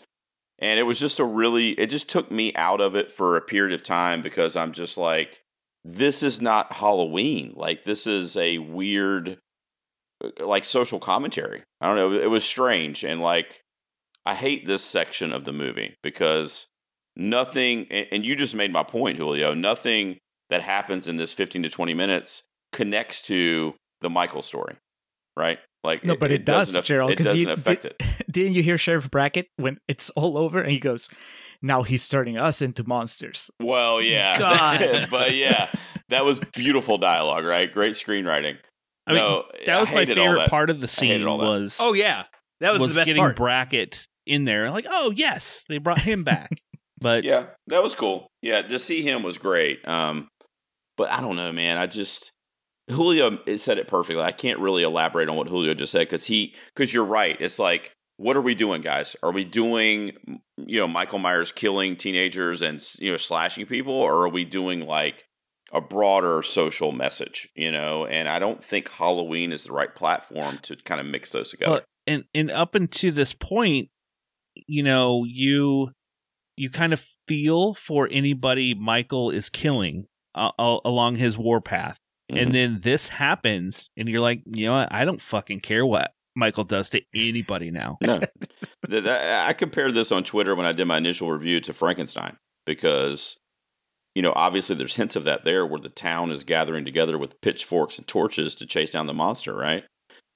And 0.60 0.80
it 0.80 0.84
was 0.84 1.00
just 1.00 1.20
a 1.20 1.26
really, 1.26 1.72
it 1.72 1.90
just 1.90 2.10
took 2.10 2.32
me 2.32 2.54
out 2.56 2.82
of 2.82 2.96
it 2.96 3.12
for 3.12 3.36
a 3.36 3.42
period 3.42 3.74
of 3.74 3.84
time 3.84 4.22
because 4.22 4.56
I'm 4.56 4.72
just 4.72 4.98
like, 4.98 5.42
this 5.84 6.24
is 6.24 6.42
not 6.42 6.74
Halloween. 6.74 7.54
Like, 7.56 7.84
this 7.84 8.08
is 8.08 8.38
a 8.38 8.58
weird, 8.58 9.38
uh, 10.24 10.30
like, 10.46 10.64
social 10.64 11.00
commentary. 11.00 11.64
I 11.82 11.88
don't 11.88 11.96
know. 11.96 12.20
It 12.20 12.30
was 12.30 12.44
strange. 12.44 13.04
And, 13.04 13.22
like, 13.22 13.62
I 14.26 14.34
hate 14.34 14.66
this 14.66 14.84
section 14.84 15.32
of 15.32 15.44
the 15.44 15.54
movie 15.54 15.96
because 16.02 16.68
nothing, 17.16 17.88
and, 17.92 18.08
and 18.12 18.26
you 18.26 18.36
just 18.36 18.56
made 18.56 18.74
my 18.74 18.84
point, 18.84 19.18
Julio, 19.18 19.54
nothing 19.54 20.18
that 20.50 20.62
happens 20.62 21.08
in 21.08 21.18
this 21.18 21.34
15 21.34 21.64
to 21.64 21.70
20 21.70 21.94
minutes 21.94 22.44
connects 22.72 23.22
to 23.24 23.76
the 24.02 24.10
Michael 24.10 24.42
story, 24.42 24.78
right? 25.38 25.60
Like, 25.86 26.04
No, 26.04 26.16
but 26.16 26.32
it, 26.32 26.46
does, 26.46 26.68
doesn't 26.68 26.86
Gerald. 26.86 27.12
It 27.12 27.18
'cause 27.18 27.28
doesn't 27.28 27.40
you- 27.48 27.50
affect 27.54 27.84
the, 27.84 27.90
it. 27.92 28.04
didn't 28.32 28.54
you 28.54 28.64
hear 28.64 28.78
Sheriff 28.78 29.10
Brackett 29.10 29.48
when 29.58 29.78
it's 29.88 30.10
all 30.12 30.38
over 30.38 30.60
and 30.60 30.72
he 30.72 30.80
goes, 30.80 31.08
"Now 31.62 31.84
he's 31.84 32.08
turning 32.10 32.38
us 32.38 32.62
into 32.62 32.84
monsters." 32.88 33.50
Well, 33.62 34.02
yeah, 34.02 34.38
God. 34.40 35.08
but 35.12 35.34
yeah, 35.36 35.70
that 36.10 36.26
was 36.26 36.40
beautiful 36.40 36.98
dialogue, 36.98 37.46
right? 37.46 37.72
Great 37.72 37.94
screenwriting. 37.94 38.58
I 39.08 39.14
mean, 39.14 39.22
no, 39.22 39.44
that 39.66 39.80
was 39.80 39.90
I 39.92 39.94
my 39.94 40.00
hated 40.02 40.18
all 40.18 40.26
favorite 40.26 40.40
that. 40.40 40.50
part 40.50 40.70
of 40.70 40.82
the 40.82 40.88
scene 40.88 41.24
was 41.26 41.78
Oh 41.80 41.94
yeah, 41.94 42.24
that 42.60 42.74
was, 42.74 42.82
was, 42.82 42.90
the 42.90 42.96
best 42.96 43.06
getting 43.08 43.22
part. 43.22 43.36
Brackett 43.36 44.06
in 44.26 44.46
there. 44.46 44.72
Like, 44.72 44.88
oh 44.90 45.12
yes, 45.16 45.64
they 45.70 45.78
brought 45.78 46.02
him 46.02 46.24
back. 46.24 46.50
but 47.00 47.24
Yeah, 47.24 47.46
that 47.68 47.84
was 47.84 47.94
cool. 47.94 48.28
Yeah, 48.42 48.64
to 48.64 48.80
see 48.80 49.04
him 49.04 49.22
was 49.22 49.38
great. 49.38 49.88
Um, 49.88 50.28
but 50.98 51.12
I 51.12 51.22
don't 51.22 51.36
know, 51.36 51.52
man. 51.52 51.78
I 51.78 51.86
just 51.88 52.32
Julio 52.90 53.40
said 53.56 53.78
it 53.78 53.88
perfectly. 53.88 54.22
I 54.22 54.32
can't 54.32 54.60
really 54.60 54.84
elaborate 54.84 55.30
on 55.30 55.36
what 55.36 55.48
Julio 55.48 55.74
just 55.74 55.92
said 55.92 56.08
because 56.08 56.26
he 56.26 56.54
because 56.74 56.94
you're 56.94 57.06
right. 57.06 57.36
It's 57.40 57.60
like, 57.60 57.92
what 58.18 58.38
are 58.38 58.42
we 58.42 58.56
doing, 58.56 58.82
guys? 58.82 59.16
Are 59.24 59.32
we 59.32 59.44
doing 59.44 60.14
you 60.58 60.80
know 60.80 60.88
Michael 60.88 61.20
Myers 61.20 61.52
killing 61.52 61.96
teenagers 61.96 62.62
and 62.62 62.86
you 63.00 63.12
know 63.12 63.18
slashing 63.18 63.66
people, 63.66 63.94
or 63.94 64.26
are 64.26 64.30
we 64.30 64.46
doing 64.46 64.82
like 64.82 65.24
a 65.72 65.82
broader 65.82 66.44
social 66.44 66.92
message? 66.92 67.50
You 67.56 67.72
know, 67.72 68.06
and 68.06 68.30
I 68.30 68.40
don't 68.40 68.64
think 68.64 68.90
Halloween 68.90 69.52
is 69.52 69.64
the 69.64 69.74
right 69.74 69.94
platform 69.94 70.60
to 70.64 70.76
kind 70.76 71.02
of 71.02 71.08
mix 71.08 71.32
those 71.32 71.50
together. 71.50 71.72
Well, 71.72 71.82
and 72.06 72.26
and 72.34 72.52
up 72.52 72.76
until 72.76 73.14
this 73.14 73.34
point, 73.34 73.90
you 74.68 74.84
know, 74.84 75.24
you 75.28 75.92
you 76.56 76.70
kind 76.70 76.94
of 76.94 77.06
feel 77.28 77.74
for 77.74 78.08
anybody 78.12 78.74
Michael 78.74 79.30
is 79.32 79.50
killing 79.50 80.06
uh, 80.34 80.52
along 80.58 81.16
his 81.16 81.38
warpath, 81.38 82.00
Mhm. 82.32 82.42
and 82.42 82.56
then 82.56 82.80
this 82.82 83.08
happens, 83.08 83.90
and 83.98 84.10
you're 84.10 84.22
like, 84.22 84.42
you 84.52 84.66
know 84.68 84.74
what? 84.74 84.92
I 84.92 85.06
don't 85.06 85.22
fucking 85.22 85.60
care 85.60 85.86
what 85.86 86.14
Michael 86.36 86.64
does 86.64 86.90
to 86.90 87.02
anybody 87.14 87.72
now. 87.72 87.98
No, 88.02 88.20
Th- 88.90 89.04
th- 89.04 89.08
I 89.08 89.54
compared 89.54 89.94
this 89.94 90.12
on 90.12 90.24
Twitter 90.24 90.56
when 90.56 90.66
I 90.66 90.72
did 90.72 90.86
my 90.86 90.98
initial 90.98 91.32
review 91.32 91.62
to 91.62 91.74
Frankenstein 91.74 92.36
because, 92.66 93.38
you 94.16 94.22
know, 94.22 94.34
obviously 94.36 94.76
there's 94.76 94.96
hints 94.96 95.16
of 95.16 95.24
that 95.26 95.46
there 95.46 95.66
where 95.66 95.80
the 95.80 95.90
town 95.90 96.32
is 96.32 96.44
gathering 96.44 96.84
together 96.84 97.18
with 97.18 97.40
pitchforks 97.42 97.98
and 97.98 98.08
torches 98.08 98.56
to 98.56 98.66
chase 98.66 98.92
down 98.92 99.06
the 99.08 99.14
monster, 99.14 99.54
right? 99.56 99.84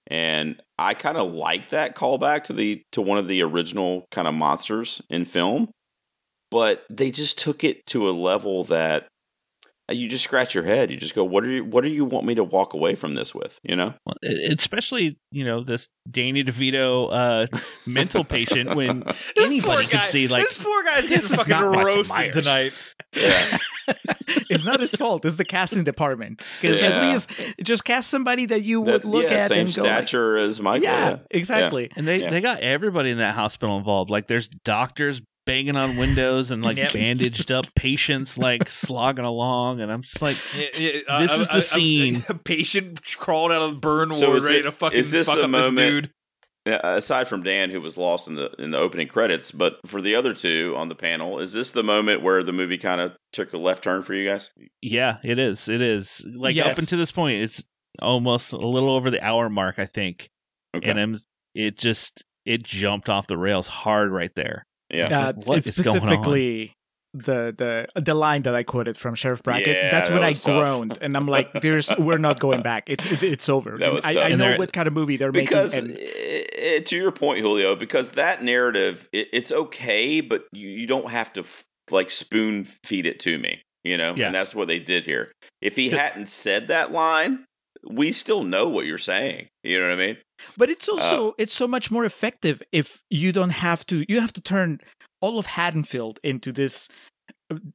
And 0.07 0.61
I 0.77 0.93
kind 0.93 1.17
of 1.17 1.31
like 1.33 1.69
that 1.69 1.95
callback 1.95 2.43
to 2.45 2.53
the 2.53 2.81
to 2.93 3.01
one 3.01 3.17
of 3.17 3.27
the 3.27 3.41
original 3.43 4.05
kind 4.11 4.27
of 4.27 4.33
monsters 4.33 5.01
in 5.09 5.25
film, 5.25 5.69
but 6.49 6.85
they 6.89 7.11
just 7.11 7.37
took 7.37 7.63
it 7.63 7.85
to 7.87 8.09
a 8.09 8.11
level 8.11 8.63
that 8.65 9.07
you 9.91 10.07
just 10.09 10.23
scratch 10.23 10.53
your 10.55 10.63
head. 10.63 10.91
You 10.91 10.97
just 10.97 11.15
go, 11.15 11.23
"What 11.23 11.43
are 11.43 11.49
you? 11.51 11.63
What 11.65 11.83
do 11.83 11.89
you 11.89 12.05
want 12.05 12.25
me 12.25 12.35
to 12.35 12.43
walk 12.43 12.73
away 12.73 12.95
from 12.95 13.15
this 13.15 13.33
with?" 13.35 13.59
You 13.63 13.75
know? 13.75 13.93
Well, 14.05 14.15
especially 14.51 15.17
you 15.31 15.43
know 15.45 15.63
this 15.63 15.87
Danny 16.09 16.43
DeVito 16.43 17.09
uh, 17.11 17.59
mental 17.85 18.23
patient 18.23 18.75
when 18.75 19.03
anybody 19.37 19.61
poor 19.61 19.81
can 19.83 19.99
guy- 20.01 20.05
see 20.07 20.27
like 20.27 20.43
this 20.43 20.57
poor 20.57 20.83
guy's 20.83 21.07
this 21.07 21.09
getting 21.09 21.31
is 21.31 21.35
fucking 21.35 21.51
not 21.51 21.85
roasted 21.85 22.33
tonight. 22.33 22.73
Yeah. 23.15 23.57
it's 24.51 24.63
not 24.63 24.79
his 24.81 24.91
fault. 24.91 25.25
It's 25.25 25.37
the 25.37 25.43
casting 25.45 25.83
department. 25.83 26.43
Because 26.61 26.79
Yeah. 26.79 26.87
at 26.89 27.11
least 27.11 27.29
just 27.63 27.83
cast 27.83 28.11
somebody 28.11 28.45
that 28.45 28.61
you 28.61 28.81
would 28.81 29.01
That- 29.01 29.07
look 29.07 29.23
yeah, 29.23 29.37
at 29.37 29.47
same 29.49 29.65
and 29.65 29.75
go, 29.75 29.81
like, 29.81 29.91
stature 30.07 30.37
as 30.37 30.61
Michael. 30.61 30.83
yeah, 30.83 31.09
yeah. 31.09 31.17
exactly. 31.31 31.89
And 31.95 32.07
they 32.07 32.17
Yeah. 32.21 32.29
they 32.29 32.39
got 32.39 32.59
everybody 32.59 33.09
in 33.09 33.17
that 33.17 33.33
hospital 33.33 33.77
involved. 33.79 34.11
Like 34.11 34.27
there's 34.27 34.47
doctors 34.63 35.21
banging 35.45 35.75
on 35.75 35.97
windows 35.97 36.51
and 36.51 36.63
like 36.63 36.77
Yep. 36.77 36.93
bandaged 36.93 37.51
up 37.51 37.65
patients 37.75 38.37
like 38.37 38.69
slogging 38.69 39.25
along, 39.25 39.81
and 39.81 39.91
I'm 39.91 40.01
just 40.03 40.21
like, 40.21 40.37
Yeah, 40.55 40.67
yeah, 41.07 41.19
This 41.21 41.31
is 41.39 41.47
the 41.47 41.61
scene. 41.61 42.23
A 42.29 42.33
patient 42.35 43.01
crawled 43.17 43.51
out 43.51 43.61
of 43.61 43.71
the 43.71 43.77
burn 43.79 44.13
So 44.13 44.27
ward, 44.27 44.37
is 44.39 44.45
ready 44.45 44.57
it- 44.59 44.63
to 44.63 44.71
fucking 44.71 44.99
is 44.99 45.11
this 45.11 45.27
fuck 45.27 45.37
the 45.37 45.43
up 45.45 45.49
moment- 45.49 45.75
this 45.77 45.89
dude. 45.89 46.11
Aside 46.65 47.27
from 47.27 47.41
Dan, 47.41 47.71
who 47.71 47.81
was 47.81 47.97
lost 47.97 48.27
in 48.27 48.35
the 48.35 48.51
in 48.59 48.69
the 48.69 48.77
opening 48.77 49.07
credits, 49.07 49.51
but 49.51 49.79
for 49.87 50.01
the 50.01 50.13
other 50.13 50.35
two 50.35 50.75
on 50.77 50.87
the 50.87 50.93
panel, 50.93 51.39
is 51.39 51.51
this 51.53 51.71
the 51.71 51.81
moment 51.81 52.21
where 52.21 52.43
the 52.43 52.51
movie 52.53 52.77
kind 52.77 53.01
of 53.01 53.15
took 53.33 53.53
a 53.53 53.57
left 53.57 53.83
turn 53.83 54.03
for 54.03 54.13
you 54.13 54.29
guys? 54.29 54.51
yeah, 54.81 55.17
it 55.23 55.39
is, 55.39 55.67
it 55.67 55.81
is. 55.81 56.21
Like 56.27 56.55
Yes. 56.55 56.67
up 56.67 56.77
until 56.77 56.99
this 56.99 57.11
point, 57.11 57.41
it's 57.41 57.63
almost 57.99 58.51
a 58.53 58.57
little 58.57 58.91
over 58.91 59.09
the 59.09 59.23
hour 59.23 59.49
mark, 59.49 59.79
I 59.79 59.85
think, 59.87 60.29
Okay. 60.75 60.87
and 60.91 60.99
I'm 60.99 61.17
it 61.55 61.75
just 61.75 62.23
it 62.45 62.61
jumped 62.63 63.09
off 63.09 63.25
the 63.25 63.37
rails 63.37 63.65
hard 63.65 64.11
right 64.11 64.31
there. 64.35 64.67
Yeah. 64.91 65.05
It's 65.05 65.13
Uh, 65.13 65.25
like, 65.37 65.47
what 65.47 65.57
it's 65.67 65.77
going 65.77 65.87
on? 65.87 66.01
specifically 66.01 66.73
the 67.15 67.53
the 67.57 67.87
the 67.99 68.13
line 68.13 68.43
that 68.43 68.53
I 68.53 68.61
quoted 68.63 68.95
from 68.97 69.15
Sheriff 69.15 69.41
Brackett. 69.41 69.67
Yeah, 69.75 69.89
That's 69.89 70.09
when 70.09 70.21
that 70.21 70.27
I 70.27 70.33
tough. 70.33 70.43
groaned, 70.61 70.97
and 71.01 71.17
I'm 71.17 71.27
like, 71.27 71.51
"There's, 71.61 71.89
we're 71.97 72.19
not 72.19 72.39
going 72.39 72.61
back. 72.61 72.89
It's 72.89 73.05
it, 73.05 73.23
it's 73.23 73.49
over." 73.49 73.77
That 73.79 73.91
was 73.93 74.05
I, 74.05 74.13
tough. 74.13 74.25
I 74.25 74.35
know 74.35 74.57
what 74.57 74.71
kind 74.73 74.87
of 74.87 74.93
movie 74.93 75.17
they're 75.17 75.31
because 75.31 75.73
making. 75.73 75.89
And, 75.91 75.99
eh, 75.99 76.41
eh, 76.57 76.79
to 76.81 76.95
your 76.95 77.11
point, 77.11 77.39
Julio, 77.39 77.75
because 77.75 78.11
that 78.11 78.43
narrative, 78.43 79.09
it, 79.11 79.27
it's 79.33 79.51
okay, 79.51 80.21
but 80.21 80.45
you, 80.53 80.67
you 80.69 80.85
don't 80.85 81.09
have 81.09 81.33
to 81.33 81.41
f- 81.41 81.63
like 81.89 82.11
spoon 82.11 82.65
feed 82.83 83.07
it 83.07 83.19
to 83.21 83.39
me, 83.39 83.63
you 83.83 83.97
know. 83.97 84.13
Yeah. 84.15 84.27
And 84.27 84.35
that's 84.35 84.53
what 84.53 84.67
they 84.67 84.77
did 84.79 85.05
here. 85.05 85.31
If 85.61 85.75
he 85.77 85.89
The- 85.89 85.97
hadn't 85.97 86.29
said 86.29 86.67
that 86.67 86.91
line, 86.91 87.45
we 87.89 88.11
still 88.11 88.43
know 88.43 88.67
what 88.69 88.85
you're 88.85 88.99
saying. 88.99 89.47
You 89.63 89.79
know 89.79 89.87
what 89.87 89.93
I 89.99 90.05
mean? 90.07 90.17
But 90.57 90.69
it's 90.69 90.87
uh, 90.89 90.93
also 90.93 91.33
it's 91.37 91.53
so 91.53 91.67
much 91.67 91.91
more 91.91 92.05
effective 92.05 92.61
if 92.71 93.03
you 93.09 93.31
don't 93.31 93.51
have 93.51 93.85
to. 93.87 94.05
You 94.07 94.21
have 94.21 94.33
to 94.33 94.41
turn 94.41 94.79
all 95.21 95.37
of 95.39 95.45
Haddonfield 95.47 96.19
into 96.23 96.51
this 96.51 96.87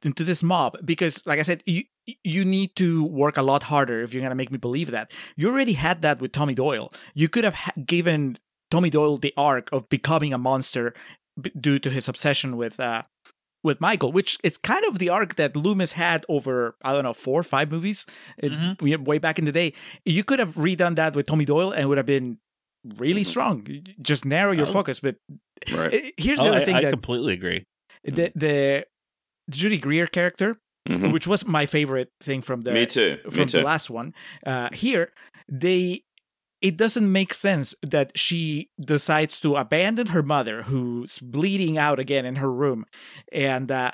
into 0.03 0.25
this 0.25 0.43
mob 0.43 0.77
because, 0.85 1.23
like 1.27 1.39
I 1.39 1.43
said, 1.43 1.63
you 1.67 1.83
you 2.23 2.45
need 2.45 2.77
to 2.77 3.05
work 3.05 3.37
a 3.37 3.43
lot 3.43 3.65
harder 3.65 4.01
if 4.03 4.13
you're 4.13 4.23
gonna 4.23 4.35
make 4.35 4.53
me 4.53 4.59
believe 4.59 4.91
that. 4.91 5.13
You 5.37 5.49
already 5.49 5.73
had 5.75 6.03
that 6.03 6.21
with 6.21 6.33
Tommy 6.33 6.55
Doyle. 6.55 6.91
You 7.15 7.29
could 7.29 7.45
have 7.45 7.55
ha- 7.55 7.73
given 7.85 8.39
Tommy 8.71 8.91
Doyle 8.91 9.17
the 9.17 9.33
arc 9.37 9.71
of 9.73 9.89
becoming 9.89 10.33
a 10.33 10.39
monster 10.39 10.93
b- 11.41 11.51
due 11.59 11.79
to 11.79 11.91
his 11.91 12.09
obsession 12.09 12.57
with 12.57 12.79
uh 12.79 13.03
with 13.63 13.81
Michael, 13.81 14.13
which 14.13 14.37
is 14.45 14.59
kind 14.59 14.85
of 14.85 14.99
the 14.99 15.09
arc 15.09 15.37
that 15.37 15.57
Loomis 15.57 15.93
had 15.93 16.25
over 16.29 16.77
I 16.85 16.93
don't 16.93 17.03
know 17.05 17.15
four 17.15 17.41
or 17.41 17.45
five 17.45 17.73
movies 17.73 18.05
uh, 18.43 18.47
Mhm. 18.49 18.83
we- 18.83 18.95
way 18.97 19.19
back 19.19 19.39
in 19.39 19.45
the 19.47 19.53
day. 19.53 19.73
You 20.05 20.23
could 20.25 20.39
have 20.39 20.55
redone 20.57 20.97
that 20.97 21.17
with 21.17 21.27
Tommy 21.27 21.47
Doyle 21.47 21.73
and 21.73 21.83
it 21.83 21.87
would 21.87 21.97
have 21.99 22.07
been 22.07 22.39
really 22.99 23.23
Mhm. 23.23 23.27
strong. 23.27 23.67
Just 24.03 24.25
narrow 24.25 24.53
your 24.53 24.67
Oh. 24.69 24.73
focus. 24.73 25.01
But 25.01 25.17
Right. 25.73 26.13
here's 26.17 26.39
Oh, 26.41 26.45
the 26.45 26.51
other 26.51 26.61
I, 26.61 26.65
thing 26.65 26.75
I 26.77 26.83
that 26.83 26.91
completely 26.91 27.33
agree. 27.35 27.65
the 28.05 28.33
the 28.35 28.87
Judy 29.51 29.79
Greer 29.79 30.07
character, 30.07 30.57
Mhm. 30.89 31.13
which 31.13 31.27
was 31.27 31.47
my 31.47 31.67
favorite 31.67 32.11
thing 32.23 32.43
from 32.43 32.63
the 32.63 32.73
Me 32.73 32.87
too. 32.87 33.19
Me 33.25 33.31
from 33.31 33.47
too. 33.49 33.59
the 33.59 33.65
last 33.65 33.91
one. 33.91 34.15
Uh, 34.47 34.69
here, 34.73 35.13
they 35.49 36.03
it 36.63 36.79
doesn't 36.79 37.13
make 37.13 37.35
sense 37.35 37.75
that 37.83 38.17
she 38.19 38.71
decides 38.81 39.39
to 39.41 39.55
abandon 39.57 40.07
her 40.09 40.23
mother, 40.23 40.63
who's 40.63 41.19
bleeding 41.19 41.77
out 41.77 41.99
again 41.99 42.25
in 42.25 42.37
her 42.37 42.51
room, 42.51 42.87
and 43.33 43.71
uh, 43.71 43.93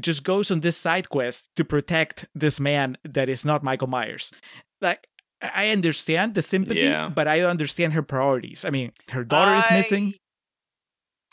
just 0.00 0.24
goes 0.24 0.50
on 0.50 0.60
this 0.60 0.76
side 0.76 1.08
quest 1.10 1.48
to 1.54 1.64
protect 1.64 2.26
this 2.34 2.58
man 2.58 2.96
that 3.04 3.28
is 3.28 3.44
not 3.44 3.62
Michael 3.62 3.86
Myers. 3.88 4.32
Like. 4.80 5.06
I 5.40 5.70
understand 5.70 6.34
the 6.34 6.42
sympathy, 6.42 6.80
Yeah. 6.80 7.08
but 7.08 7.28
I 7.28 7.42
understand 7.42 7.92
her 7.92 8.02
priorities. 8.02 8.64
I 8.64 8.70
mean, 8.70 8.92
her 9.10 9.24
daughter 9.24 9.56
is 9.58 9.64
missing. 9.70 10.14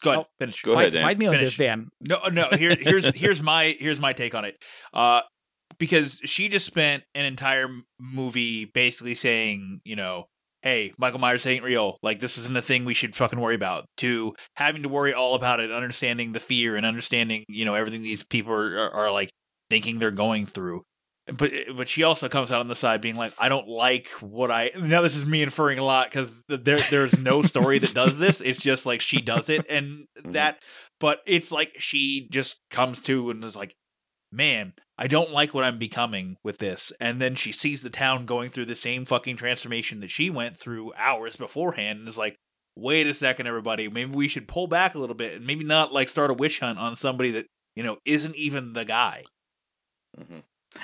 Go 0.02 0.12
ahead, 0.12 0.26
Oh, 0.26 0.30
finish. 0.40 0.62
Go 0.62 0.74
fight, 0.74 0.82
ahead, 0.82 0.94
Dan. 0.94 1.04
fight 1.04 1.18
me 1.18 1.26
on 1.28 1.34
Finish. 1.34 1.58
this, 1.58 1.58
Dan. 1.58 1.90
No, 2.02 2.20
no. 2.32 2.50
Here, 2.50 2.76
here's 2.80 3.06
here's 3.16 3.42
my 3.42 3.76
here's 3.80 4.00
my 4.00 4.14
take 4.14 4.36
on 4.36 4.46
it. 4.46 4.56
Uh, 4.94 5.22
because 5.80 6.20
she 6.24 6.48
just 6.50 6.66
spent 6.66 7.04
an 7.16 7.26
entire 7.26 7.68
movie 8.00 8.66
basically 8.66 9.16
saying, 9.16 9.82
you 9.84 9.96
know, 9.96 10.26
hey, 10.62 10.94
Michael 10.98 11.20
Myers 11.20 11.46
ain't 11.48 11.64
real. 11.64 11.98
Like 12.04 12.20
this 12.20 12.38
isn't 12.38 12.56
a 12.56 12.62
thing 12.62 12.86
we 12.86 12.94
should 12.94 13.16
fucking 13.16 13.40
worry 13.40 13.56
about. 13.56 13.86
To 13.98 14.36
having 14.56 14.84
to 14.84 14.90
worry 14.90 15.14
all 15.14 15.34
about 15.36 15.60
it, 15.60 15.72
understanding 15.72 16.34
the 16.34 16.40
fear 16.40 16.76
and 16.76 16.86
understanding, 16.86 17.44
you 17.48 17.66
know, 17.66 17.74
everything 17.74 18.04
these 18.04 18.24
people 18.24 18.54
are, 18.54 18.78
are, 18.78 18.92
are 18.92 19.12
like 19.12 19.30
thinking 19.70 19.98
they're 19.98 20.12
going 20.12 20.46
through. 20.46 20.84
But 21.32 21.52
but 21.76 21.90
she 21.90 22.04
also 22.04 22.30
comes 22.30 22.52
out 22.52 22.60
on 22.60 22.68
the 22.68 22.76
side 22.76 23.02
being 23.02 23.16
like, 23.16 23.34
I 23.40 23.50
don't 23.50 23.68
like 23.68 24.10
what 24.22 24.52
I 24.52 24.72
now. 24.78 25.02
This 25.02 25.16
is 25.16 25.26
me 25.26 25.42
inferring 25.42 25.80
a 25.80 25.84
lot 25.84 26.10
because 26.10 26.44
there 26.48 26.80
there's 26.80 27.18
no 27.18 27.42
story 27.42 27.80
that 27.80 27.94
does 27.96 28.20
this. 28.20 28.42
It's 28.42 28.62
just 28.62 28.86
like 28.86 29.02
she 29.02 29.22
does 29.22 29.50
it 29.50 29.66
and 29.70 30.08
that 30.24 30.62
but 31.00 31.20
it's 31.26 31.52
like 31.52 31.76
she 31.78 32.28
just 32.32 32.58
comes 32.70 33.02
to 33.02 33.30
and 33.30 33.44
is 33.44 33.56
like 33.56 33.76
man 34.32 34.74
i 34.98 35.08
don't 35.08 35.32
like 35.32 35.54
what 35.54 35.64
i'm 35.64 35.78
becoming 35.78 36.36
with 36.44 36.58
this 36.58 36.92
and 37.00 37.22
then 37.22 37.36
she 37.36 37.52
sees 37.52 37.82
the 37.82 37.90
town 37.90 38.26
going 38.26 38.50
through 38.50 38.66
the 38.66 38.76
same 38.76 39.06
fucking 39.06 39.38
transformation 39.38 40.00
that 40.00 40.10
she 40.10 40.30
went 40.30 40.58
through 40.58 40.92
hours 40.98 41.36
beforehand 41.36 42.00
and 42.00 42.08
is 42.08 42.18
like 42.18 42.36
wait 42.76 43.08
a 43.08 43.14
second 43.14 43.48
everybody 43.48 43.88
maybe 43.88 44.14
we 44.14 44.28
should 44.28 44.48
pull 44.48 44.68
back 44.68 44.96
a 44.96 45.00
little 45.00 45.16
bit 45.16 45.36
and 45.36 45.46
maybe 45.46 45.64
not 45.64 45.94
like 45.94 46.10
start 46.10 46.32
a 46.32 46.34
witch 46.34 46.60
hunt 46.60 46.80
on 46.80 46.96
somebody 46.96 47.32
that 47.32 47.46
you 47.76 47.84
know 47.84 47.98
isn't 48.06 48.36
even 48.36 48.74
the 48.74 48.86
guy 48.86 49.24
Mhm. 50.20 50.44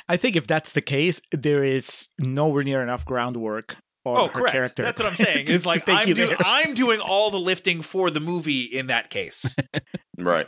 I 0.10 0.18
think 0.18 0.36
if 0.36 0.48
that's 0.48 0.72
the 0.74 0.82
case, 0.82 1.22
there 1.32 1.64
is 1.64 2.08
nowhere 2.20 2.64
near 2.64 2.82
enough 2.84 3.06
groundwork 3.06 3.78
on 4.04 4.18
oh 4.18 4.28
her 4.28 4.34
correct 4.34 4.52
character. 4.54 4.82
that's 4.82 5.00
what 5.00 5.08
i'm 5.10 5.14
saying 5.16 5.46
it's 5.48 5.64
like 5.64 5.88
I'm, 5.88 6.12
do- 6.16 6.36
I'm 6.40 6.74
doing 6.84 7.00
all 7.00 7.30
the 7.30 7.40
lifting 7.40 7.84
for 7.84 8.10
the 8.10 8.20
movie 8.20 8.62
in 8.64 8.88
that 8.88 9.12
case 9.12 9.56
Right. 10.18 10.48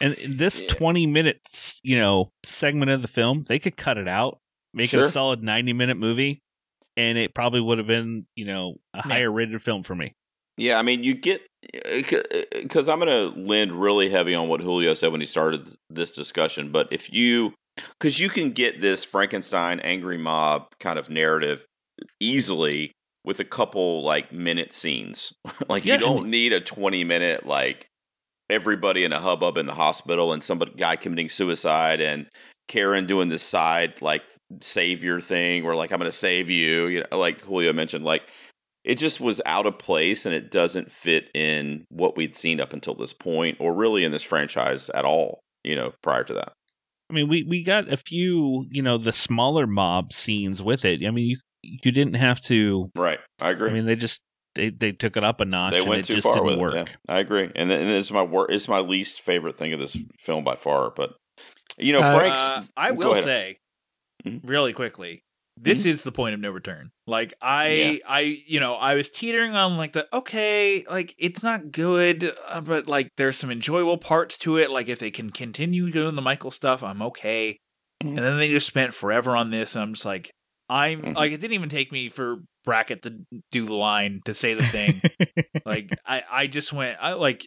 And 0.00 0.14
in 0.14 0.36
this 0.38 0.62
Yeah. 0.62 0.68
20 0.68 1.06
minutes, 1.06 1.78
you 1.82 1.96
know, 1.98 2.32
segment 2.44 2.90
of 2.90 3.02
the 3.02 3.08
film, 3.08 3.44
they 3.48 3.58
could 3.58 3.76
cut 3.76 3.96
it 3.98 4.08
out, 4.08 4.38
make 4.74 4.92
it 4.92 4.98
a 5.00 5.10
solid 5.10 5.42
90 5.42 5.72
minute 5.74 5.96
movie, 5.96 6.42
and 6.96 7.16
it 7.18 7.34
probably 7.34 7.60
would 7.60 7.78
have 7.78 7.86
been, 7.86 8.26
you 8.34 8.44
know, 8.46 8.74
a 8.92 8.98
Yeah. 8.98 9.02
higher 9.02 9.30
rated 9.32 9.62
film 9.62 9.82
for 9.82 9.94
me. 9.94 10.14
Yeah, 10.56 10.78
I 10.78 10.82
mean, 10.82 11.02
you 11.04 11.14
get 11.14 11.42
uh, 11.74 11.96
because 12.52 12.88
uh, 12.88 12.92
uh, 12.92 12.94
I'm 12.94 13.00
going 13.00 13.34
to 13.34 13.38
lend 13.40 13.72
really 13.72 14.08
heavy 14.10 14.34
on 14.34 14.48
what 14.48 14.60
Julio 14.60 14.94
said 14.94 15.12
when 15.12 15.20
he 15.20 15.26
started 15.26 15.74
this 15.90 16.10
discussion. 16.10 16.70
But 16.72 16.88
if 16.90 17.12
you, 17.12 17.54
because 17.76 18.20
you 18.20 18.28
can 18.28 18.50
get 18.50 18.80
this 18.80 19.04
Frankenstein 19.04 19.80
angry 19.80 20.18
mob 20.18 20.66
kind 20.80 20.98
of 20.98 21.10
narrative 21.10 21.64
easily 22.20 22.92
with 23.24 23.40
a 23.40 23.44
couple 23.44 24.02
like 24.02 24.32
minute 24.32 24.74
scenes. 24.74 25.34
like 25.68 25.84
Yeah, 25.84 25.94
you 25.94 26.00
don't 26.00 26.28
need 26.28 26.52
a 26.52 26.60
20 26.60 27.04
minute 27.04 27.46
like 27.46 27.86
everybody 28.50 29.04
in 29.04 29.12
a 29.12 29.20
hubbub 29.20 29.56
in 29.56 29.66
the 29.66 29.74
hospital 29.74 30.32
and 30.32 30.44
some 30.44 30.58
guy 30.76 30.96
committing 30.96 31.30
suicide 31.30 32.00
and 32.00 32.26
Karen 32.68 33.06
doing 33.06 33.30
this 33.30 33.42
side 33.42 34.00
like 34.02 34.22
savior 34.60 35.20
thing 35.20 35.64
where 35.64 35.74
like 35.74 35.92
I'm 35.92 35.98
going 35.98 36.10
to 36.10 36.16
save 36.16 36.50
you, 36.50 36.86
you 36.86 37.04
know, 37.10 37.18
like 37.18 37.40
Julio 37.40 37.72
mentioned 37.72 38.04
like 38.04 38.28
it 38.84 38.96
just 38.96 39.20
was 39.20 39.40
out 39.46 39.66
of 39.66 39.78
place 39.78 40.26
and 40.26 40.34
it 40.34 40.50
doesn't 40.50 40.92
fit 40.92 41.30
in 41.34 41.86
what 41.88 42.16
we'd 42.16 42.36
seen 42.36 42.60
up 42.60 42.74
until 42.74 42.94
this 42.94 43.14
point 43.14 43.56
or 43.60 43.72
really 43.72 44.04
in 44.04 44.12
this 44.12 44.22
franchise 44.22 44.90
at 44.90 45.06
all, 45.06 45.40
you 45.62 45.74
know, 45.74 45.92
prior 46.02 46.24
to 46.24 46.34
that. 46.34 46.52
I 47.10 47.14
mean, 47.14 47.28
we 47.28 47.42
we 47.42 47.62
got 47.62 47.92
a 47.92 47.96
few, 47.96 48.66
you 48.70 48.82
know, 48.82 48.98
the 48.98 49.12
smaller 49.12 49.66
mob 49.66 50.12
scenes 50.12 50.62
with 50.62 50.84
it. 50.84 51.04
I 51.06 51.10
mean, 51.10 51.26
you 51.28 51.36
you 51.62 51.92
didn't 51.92 52.14
have 52.14 52.40
to. 52.42 52.90
Right. 52.96 53.18
I 53.40 53.50
agree. 53.50 53.70
I 53.70 53.72
mean, 53.72 53.86
they 53.86 53.96
just 53.96 54.20
they 54.54 54.70
they 54.70 54.92
took 54.92 55.16
it 55.16 55.24
up 55.24 55.40
a 55.40 55.44
notch. 55.44 55.72
they 55.72 55.80
and 55.80 55.88
went 55.88 56.00
it 56.00 56.04
too 56.06 56.14
just 56.14 56.24
far 56.24 56.34
didn't 56.34 56.46
with 56.46 56.58
work. 56.58 56.74
it. 56.74 56.88
Yeah, 57.08 57.14
I 57.14 57.18
agree, 57.20 57.44
and, 57.54 57.68
th- 57.70 57.80
and 57.80 57.90
it's 57.90 58.10
my 58.12 58.22
wor- 58.22 58.50
It's 58.50 58.68
my 58.68 58.78
least 58.80 59.20
favorite 59.20 59.56
thing 59.56 59.72
of 59.72 59.80
this 59.80 59.96
film 60.20 60.44
by 60.44 60.54
far. 60.54 60.90
But 60.94 61.14
you 61.78 61.92
know, 61.92 62.00
Uh, 62.00 62.18
Frank's. 62.18 62.40
Uh, 62.42 62.62
I 62.76 62.92
will 62.92 63.12
ahead. 63.12 63.24
say, 63.24 63.56
Mhm. 64.24 64.40
really 64.44 64.72
quickly, 64.72 65.23
this 65.56 65.84
is 65.84 66.02
the 66.02 66.12
point 66.12 66.34
of 66.34 66.40
no 66.40 66.50
return. 66.50 66.90
Like 67.06 67.34
I, 67.40 67.68
Yeah. 67.74 67.96
I, 68.08 68.20
you 68.46 68.60
know, 68.60 68.74
I 68.74 68.94
was 68.94 69.08
teetering 69.10 69.54
on 69.54 69.76
like 69.76 69.92
the 69.92 70.06
okay, 70.14 70.84
like 70.90 71.14
it's 71.18 71.42
not 71.42 71.70
good, 71.70 72.34
uh, 72.48 72.60
but 72.60 72.86
like 72.88 73.08
there's 73.16 73.36
some 73.36 73.50
enjoyable 73.50 73.98
parts 73.98 74.36
to 74.38 74.56
it. 74.58 74.70
Like 74.70 74.88
if 74.88 74.98
they 74.98 75.10
can 75.10 75.30
continue 75.30 75.90
doing 75.90 76.16
the 76.16 76.22
Michael 76.22 76.50
stuff, 76.50 76.82
I'm 76.82 77.02
okay. 77.02 77.58
Mhm. 78.02 78.08
And 78.08 78.18
then 78.18 78.36
they 78.38 78.48
just 78.48 78.66
spent 78.66 78.94
forever 78.94 79.36
on 79.36 79.50
this, 79.50 79.74
and 79.76 79.82
I'm 79.82 79.92
just 79.94 80.04
like, 80.04 80.30
I'm 80.68 81.02
Mhm. 81.02 81.14
like, 81.14 81.32
it 81.32 81.40
didn't 81.40 81.54
even 81.54 81.68
take 81.68 81.92
me 81.92 82.08
for 82.08 82.38
Brackett 82.64 83.02
to 83.02 83.20
do 83.52 83.64
the 83.66 83.74
line 83.74 84.20
to 84.24 84.34
say 84.34 84.54
the 84.54 84.62
thing. 84.66 85.00
like 85.66 85.90
I, 86.06 86.22
I 86.30 86.46
just 86.46 86.72
went, 86.72 86.98
I 87.00 87.12
like. 87.12 87.46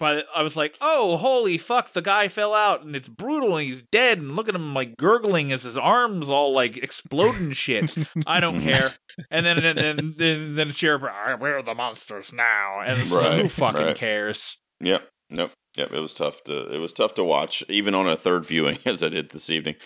But 0.00 0.26
I 0.34 0.42
was 0.42 0.56
like, 0.56 0.76
"Oh, 0.80 1.16
holy 1.16 1.56
fuck! 1.56 1.92
The 1.92 2.02
guy 2.02 2.26
fell 2.28 2.52
out, 2.52 2.82
and 2.82 2.96
it's 2.96 3.08
brutal, 3.08 3.56
and 3.56 3.66
he's 3.66 3.82
dead. 3.82 4.18
And 4.18 4.34
look 4.34 4.48
at 4.48 4.54
him 4.54 4.74
like 4.74 4.96
gurgling 4.96 5.52
as 5.52 5.62
his 5.62 5.78
arms 5.78 6.28
all 6.28 6.52
like 6.52 6.76
exploding 6.76 7.52
shit. 7.52 7.94
I 8.26 8.40
don't 8.40 8.60
care." 8.62 8.94
And 9.30 9.46
then 9.46 9.58
and 9.58 9.78
then 9.78 10.14
then 10.16 10.54
then 10.56 10.72
sheriff, 10.72 11.02
"Ah, 11.04 11.36
where 11.38 11.58
are 11.58 11.62
the 11.62 11.74
monsters 11.76 12.32
now? 12.32 12.80
And 12.80 13.08
Right, 13.08 13.42
who 13.42 13.48
fucking 13.48 13.86
right. 13.86 13.96
cares? 13.96 14.58
Yep. 14.80 15.08
Nope. 15.30 15.52
Yep. 15.76 15.92
It 15.92 16.00
was 16.00 16.12
tough 16.12 16.42
to. 16.44 16.74
It 16.74 16.78
was 16.78 16.92
tough 16.92 17.14
to 17.14 17.24
watch, 17.24 17.62
even 17.68 17.94
on 17.94 18.08
a 18.08 18.16
third 18.16 18.44
viewing, 18.44 18.78
as 18.84 19.02
I 19.04 19.08
did 19.10 19.30
this 19.30 19.48
evening. 19.48 19.76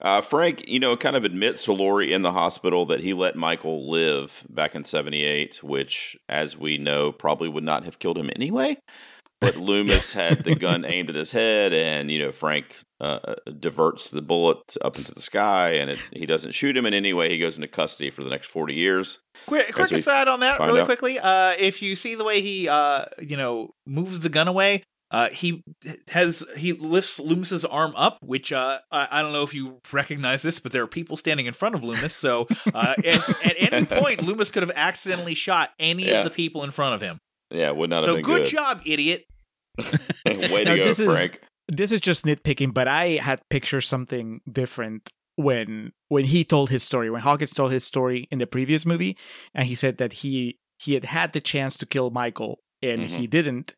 Uh, 0.00 0.20
Frank, 0.20 0.66
you 0.68 0.78
know, 0.80 0.96
kind 0.96 1.16
of 1.16 1.24
admits 1.24 1.64
to 1.64 1.72
Laurie 1.72 2.12
in 2.12 2.22
the 2.22 2.32
hospital 2.32 2.84
that 2.86 3.00
he 3.00 3.12
let 3.14 3.36
Michael 3.36 3.90
live 3.90 4.44
back 4.48 4.74
in 4.74 4.84
'78, 4.84 5.62
which, 5.62 6.16
as 6.28 6.56
we 6.56 6.78
know, 6.78 7.12
probably 7.12 7.48
would 7.48 7.64
not 7.64 7.84
have 7.84 7.98
killed 7.98 8.18
him 8.18 8.30
anyway. 8.34 8.76
But 9.40 9.56
Loomis 9.56 10.12
had 10.14 10.44
the 10.44 10.54
gun 10.54 10.84
aimed 10.84 11.10
at 11.10 11.16
his 11.16 11.32
head, 11.32 11.72
and 11.72 12.10
you 12.10 12.18
know, 12.18 12.32
Frank 12.32 12.76
uh, 13.00 13.34
diverts 13.60 14.10
the 14.10 14.22
bullet 14.22 14.76
up 14.82 14.96
into 14.96 15.12
the 15.12 15.20
sky, 15.20 15.72
and 15.74 15.90
it, 15.90 15.98
he 16.12 16.24
doesn't 16.26 16.52
shoot 16.52 16.76
him 16.76 16.86
in 16.86 16.94
any 16.94 17.12
way. 17.12 17.28
He 17.30 17.38
goes 17.38 17.56
into 17.56 17.68
custody 17.68 18.10
for 18.10 18.22
the 18.22 18.30
next 18.30 18.46
forty 18.48 18.74
years. 18.74 19.18
Quick, 19.46 19.72
quick 19.74 19.92
aside 19.92 20.28
on 20.28 20.40
that, 20.40 20.60
really 20.60 20.80
out. 20.80 20.86
quickly. 20.86 21.18
Uh, 21.18 21.54
if 21.58 21.82
you 21.82 21.96
see 21.96 22.14
the 22.14 22.24
way 22.24 22.40
he, 22.40 22.68
uh, 22.68 23.04
you 23.20 23.36
know, 23.36 23.70
moves 23.86 24.20
the 24.20 24.30
gun 24.30 24.48
away, 24.48 24.82
uh, 25.10 25.28
he 25.28 25.62
has 26.08 26.42
he 26.56 26.72
lifts 26.72 27.20
Loomis's 27.20 27.66
arm 27.66 27.92
up, 27.94 28.16
which 28.22 28.50
uh, 28.52 28.78
I, 28.90 29.08
I 29.10 29.22
don't 29.22 29.32
know 29.34 29.42
if 29.42 29.52
you 29.52 29.78
recognize 29.92 30.40
this, 30.40 30.58
but 30.60 30.72
there 30.72 30.82
are 30.82 30.86
people 30.88 31.18
standing 31.18 31.44
in 31.44 31.52
front 31.52 31.74
of 31.74 31.84
Loomis. 31.84 32.14
So 32.14 32.48
uh, 32.74 32.94
at, 33.04 33.46
at 33.46 33.72
any 33.72 33.84
point, 34.00 34.22
Loomis 34.22 34.50
could 34.50 34.62
have 34.62 34.72
accidentally 34.74 35.34
shot 35.34 35.70
any 35.78 36.06
Yeah. 36.06 36.20
of 36.20 36.24
the 36.24 36.30
people 36.30 36.64
in 36.64 36.70
front 36.70 36.94
of 36.94 37.02
him. 37.02 37.18
Yeah, 37.50 37.70
would 37.70 37.90
not 37.90 38.02
So 38.02 38.06
have 38.08 38.16
been 38.16 38.24
good 38.24 38.48
So 38.48 38.50
good. 38.50 38.50
job, 38.50 38.80
idiot. 38.86 39.24
Way 39.78 40.64
Now, 40.64 40.72
to 40.72 40.76
go, 40.78 40.84
this 40.84 40.98
is- 41.00 41.06
Frank. 41.06 41.40
this 41.68 41.92
is 41.92 42.00
just 42.00 42.24
nitpicking, 42.24 42.72
but 42.74 42.88
I 42.88 43.18
had 43.22 43.40
pictured 43.50 43.82
something 43.82 44.40
different 44.50 45.08
when 45.36 45.92
when 46.08 46.24
he 46.24 46.44
told 46.44 46.70
his 46.70 46.82
story. 46.82 47.10
When 47.10 47.20
Hawkins 47.22 47.50
told 47.52 47.72
his 47.72 47.84
story 47.84 48.26
in 48.30 48.38
the 48.38 48.46
previous 48.46 48.86
movie, 48.86 49.16
and 49.54 49.66
he 49.68 49.74
said 49.74 49.98
that 49.98 50.14
he 50.14 50.56
he 50.78 50.94
had 50.94 51.04
had 51.04 51.32
the 51.32 51.40
chance 51.40 51.76
to 51.78 51.86
kill 51.86 52.10
Michael 52.10 52.58
and 52.82 53.02
Mhm. 53.02 53.08
he 53.18 53.26
didn't. 53.26 53.74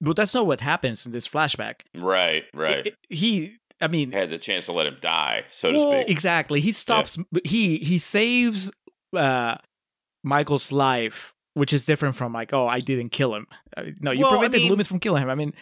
But 0.00 0.16
that's 0.16 0.34
not 0.34 0.46
what 0.46 0.60
happens 0.60 1.06
in 1.06 1.12
this 1.12 1.28
flashback. 1.28 1.82
Right, 1.96 2.44
right. 2.54 2.86
I- 2.86 2.90
I- 2.90 3.14
he, 3.14 3.56
I 3.80 3.88
mean, 3.88 4.12
had 4.12 4.30
the 4.30 4.38
chance 4.38 4.66
to 4.66 4.72
let 4.72 4.86
him 4.86 4.96
die, 5.00 5.44
so 5.48 5.70
to 5.72 5.78
speak. 5.80 6.08
exactly. 6.08 6.60
He 6.60 6.72
stops. 6.72 7.18
He 7.44 7.78
he 7.78 7.98
saves 7.98 8.70
uh, 9.16 9.56
Michael's 10.24 10.70
life, 10.72 11.32
which 11.54 11.72
is 11.72 11.84
different 11.84 12.16
from 12.16 12.32
like, 12.32 12.52
oh, 12.52 12.66
I 12.66 12.80
didn't 12.80 13.10
kill 13.10 13.34
him. 13.34 13.46
Uh, 13.76 13.84
No, 14.00 14.10
you 14.10 14.20
Well, 14.20 14.30
I 14.32 14.34
prevented 14.36 14.60
mean- 14.62 14.70
Loomis 14.70 14.86
from 14.86 15.00
killing 15.00 15.22
him. 15.22 15.28
I 15.30 15.34
mean, 15.34 15.52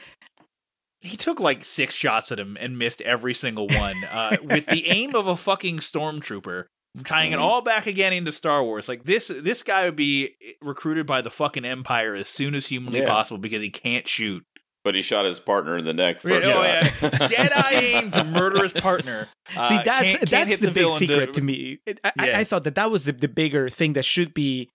He 1.02 1.16
took 1.16 1.40
like 1.40 1.64
six 1.64 1.94
shots 1.94 2.30
at 2.30 2.38
him 2.38 2.56
and 2.60 2.78
missed 2.78 3.00
every 3.00 3.32
single 3.34 3.66
one 3.68 3.94
uh, 4.12 4.36
with 4.42 4.66
the 4.66 4.86
aim 4.90 5.14
of 5.14 5.26
a 5.26 5.36
fucking 5.36 5.78
stormtrooper. 5.78 6.64
Tying 7.04 7.30
it 7.32 7.38
Mhm. 7.38 7.42
all 7.42 7.62
back 7.62 7.86
again 7.86 8.12
into 8.12 8.32
Star 8.32 8.64
Wars, 8.64 8.88
like 8.88 9.04
this, 9.04 9.28
this 9.28 9.62
guy 9.62 9.84
would 9.84 9.94
be 9.96 10.34
recruited 10.60 11.06
by 11.06 11.20
the 11.22 11.30
fucking 11.30 11.64
Empire 11.64 12.14
as 12.16 12.26
soon 12.28 12.54
as 12.54 12.66
humanly 12.66 12.98
Yeah. 13.00 13.06
possible 13.06 13.38
because 13.38 13.62
he 13.62 13.70
can't 13.70 14.06
shoot. 14.08 14.42
but 14.82 14.94
he 14.94 15.02
shot 15.02 15.26
his 15.26 15.38
partner 15.38 15.76
in 15.76 15.84
the 15.84 15.92
neck 15.92 16.16
Oh, 16.24 16.28
first 16.30 16.48
yeah. 16.48 16.82
shot. 16.86 17.12
Jedi 17.30 17.72
aim 17.72 18.10
to 18.12 18.24
murder 18.24 18.62
his 18.62 18.72
partner. 18.72 19.28
Uh, 19.56 19.68
See, 19.68 19.74
that's 19.76 19.86
can't- 19.86 20.18
can't 20.18 20.30
that's 20.30 20.50
hit 20.50 20.60
the, 20.60 20.70
big 20.70 20.92
secret 20.94 21.34
to, 21.34 21.42
me. 21.50 21.80
It- 21.86 22.00
I, 22.04 22.12
I- 22.18 22.32
I 22.40 22.44
thought 22.44 22.64
that 22.64 22.74
that 22.76 22.90
was 22.90 23.04
the, 23.04 23.12
the 23.12 23.28
bigger 23.28 23.68
thing 23.68 23.92
that 23.94 24.04
should 24.04 24.32
be 24.32 24.68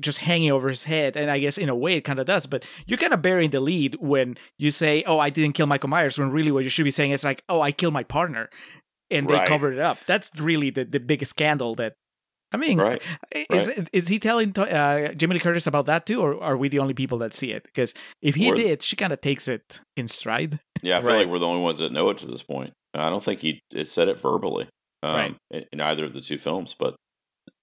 just 0.00 0.18
hanging 0.18 0.50
over 0.50 0.68
his 0.68 0.84
head, 0.84 1.16
and 1.16 1.30
I 1.30 1.38
guess 1.38 1.58
in 1.58 1.68
a 1.68 1.74
way 1.74 1.94
it 1.94 2.02
kind 2.02 2.18
of 2.18 2.26
does. 2.26 2.46
But 2.46 2.66
you're 2.86 2.98
kind 2.98 3.12
of 3.12 3.22
burying 3.22 3.50
the 3.50 3.60
lead 3.60 3.96
when 4.00 4.36
you 4.58 4.70
say, 4.70 5.02
"Oh, 5.06 5.18
I 5.18 5.30
didn't 5.30 5.54
kill 5.54 5.66
Michael 5.66 5.90
Myers," 5.90 6.18
when 6.18 6.30
really 6.30 6.50
what 6.50 6.64
you 6.64 6.70
should 6.70 6.84
be 6.84 6.90
saying 6.90 7.10
is 7.10 7.24
like, 7.24 7.42
"Oh, 7.48 7.60
I 7.60 7.72
killed 7.72 7.92
my 7.94 8.02
partner," 8.04 8.48
and 9.10 9.28
they 9.28 9.34
Right. 9.34 9.48
covered 9.48 9.74
it 9.74 9.80
up. 9.80 9.98
That's 10.06 10.30
really 10.38 10.70
the 10.70 10.84
the 10.84 11.00
biggest 11.00 11.30
scandal 11.30 11.74
that. 11.76 11.94
I 12.52 12.56
mean, 12.56 12.78
right. 12.80 13.02
is 13.50 13.68
is 13.92 14.06
he 14.06 14.20
telling 14.20 14.56
uh, 14.56 15.12
Jamie 15.14 15.34
Lee 15.34 15.40
Curtis 15.40 15.66
about 15.66 15.86
that 15.86 16.06
too, 16.06 16.20
or 16.20 16.40
are 16.40 16.56
we 16.56 16.68
the 16.68 16.78
only 16.78 16.94
people 16.94 17.18
that 17.18 17.34
see 17.34 17.50
it? 17.50 17.64
Because 17.64 17.94
if 18.22 18.36
he 18.36 18.50
We're- 18.52 18.62
did, 18.62 18.80
she 18.82 18.94
kind 18.94 19.12
of 19.12 19.20
takes 19.20 19.48
it 19.48 19.80
in 19.96 20.06
stride. 20.06 20.60
Yeah, 20.80 20.98
I 20.98 21.00
feel 21.00 21.08
Right. 21.08 21.18
like 21.18 21.28
we're 21.28 21.40
the 21.40 21.48
only 21.48 21.62
ones 21.62 21.78
that 21.78 21.90
know 21.90 22.08
it 22.10 22.18
to 22.18 22.26
this 22.26 22.44
point. 22.44 22.72
I 22.94 23.10
don't 23.10 23.24
think 23.24 23.40
he 23.40 23.58
it 23.74 23.88
said 23.88 24.06
it 24.08 24.20
verbally 24.20 24.68
um, 25.02 25.14
Right. 25.16 25.36
in, 25.50 25.64
in 25.72 25.80
either 25.80 26.04
of 26.04 26.12
the 26.12 26.20
two 26.20 26.38
films, 26.38 26.76
but 26.78 26.94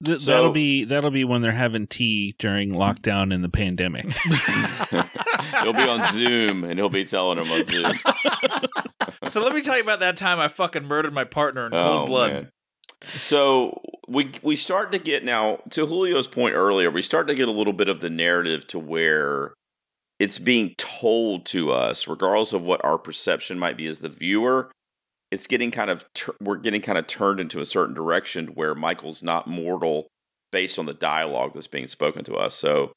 Th- 0.04 0.20
So- 0.22 0.32
that'll 0.32 0.52
be 0.52 0.86
that'll 0.86 1.12
be 1.12 1.24
when 1.24 1.42
they're 1.42 1.52
having 1.52 1.88
tea 1.88 2.36
during 2.40 2.72
lockdown 2.72 3.34
and 3.34 3.44
the 3.44 3.50
pandemic. 3.50 4.06
he'll 5.64 5.74
be 5.74 5.82
on 5.88 6.06
Zoom 6.12 6.64
and 6.64 6.80
he'll 6.80 6.90
be 6.90 7.04
telling 7.06 7.38
him 7.38 7.52
on 7.52 7.66
Zoom. 7.66 7.94
so 9.26 9.44
let 9.44 9.54
me 9.54 9.62
tell 9.62 9.76
you 9.78 9.84
about 9.84 10.00
that 10.00 10.18
time 10.18 10.40
I 10.40 10.48
fucking 10.48 10.86
murdered 10.86 11.14
my 11.14 11.24
partner 11.24 11.68
in 11.68 11.74
oh, 11.74 11.84
cold 11.84 12.02
Oh, 12.02 12.06
blood. 12.08 12.34
man. 12.34 12.50
So 13.20 13.82
we 14.08 14.32
we 14.44 14.56
start 14.56 14.92
to 14.92 15.00
get 15.00 15.24
now 15.24 15.60
to 15.72 15.88
Julio's 15.88 16.28
point 16.28 16.54
earlier. 16.56 16.92
We 16.92 17.02
start 17.02 17.28
to 17.28 17.36
get 17.36 17.48
a 17.48 17.52
little 17.52 17.74
bit 17.74 17.88
of 17.90 18.00
the 18.00 18.10
narrative 18.10 18.68
to 18.68 18.80
where 18.80 19.54
it's 20.20 20.38
being 20.38 20.76
told 20.78 21.46
to 21.48 21.72
us, 21.72 22.08
regardless 22.08 22.54
of 22.54 22.62
what 22.62 22.84
our 22.86 23.00
perception 23.00 23.58
might 23.58 23.76
be 23.78 23.88
as 23.88 24.00
the 24.00 24.10
viewer. 24.10 24.72
It's 25.32 25.48
getting 25.48 25.72
kind 25.72 25.90
of 25.90 26.06
we're 26.42 26.58
getting 26.58 26.82
kind 26.82 26.98
of 26.98 27.08
turned 27.08 27.40
into 27.40 27.62
a 27.62 27.66
certain 27.66 27.96
direction 27.96 28.48
where 28.48 28.76
Michael's 28.76 29.24
not 29.24 29.48
mortal 29.48 30.08
based 30.52 30.78
on 30.78 30.86
the 30.86 30.94
dialogue 30.94 31.52
that's 31.54 31.68
being 31.68 31.88
spoken 31.88 32.26
to 32.26 32.36
us. 32.36 32.54
So, 32.54 32.92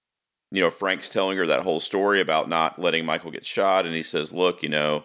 you 0.51 0.61
know, 0.61 0.71
Frank's 0.71 1.09
telling 1.09 1.39
her 1.39 1.47
that 1.47 1.63
whole 1.63 1.79
story 1.79 2.21
about 2.21 2.49
not 2.49 2.79
letting 2.79 3.05
Michael 3.07 3.31
get 3.31 3.47
shot, 3.47 3.87
and 3.87 3.95
he 3.95 4.03
says, 4.03 4.33
"Look, 4.33 4.63
you 4.63 4.69
know, 4.69 5.05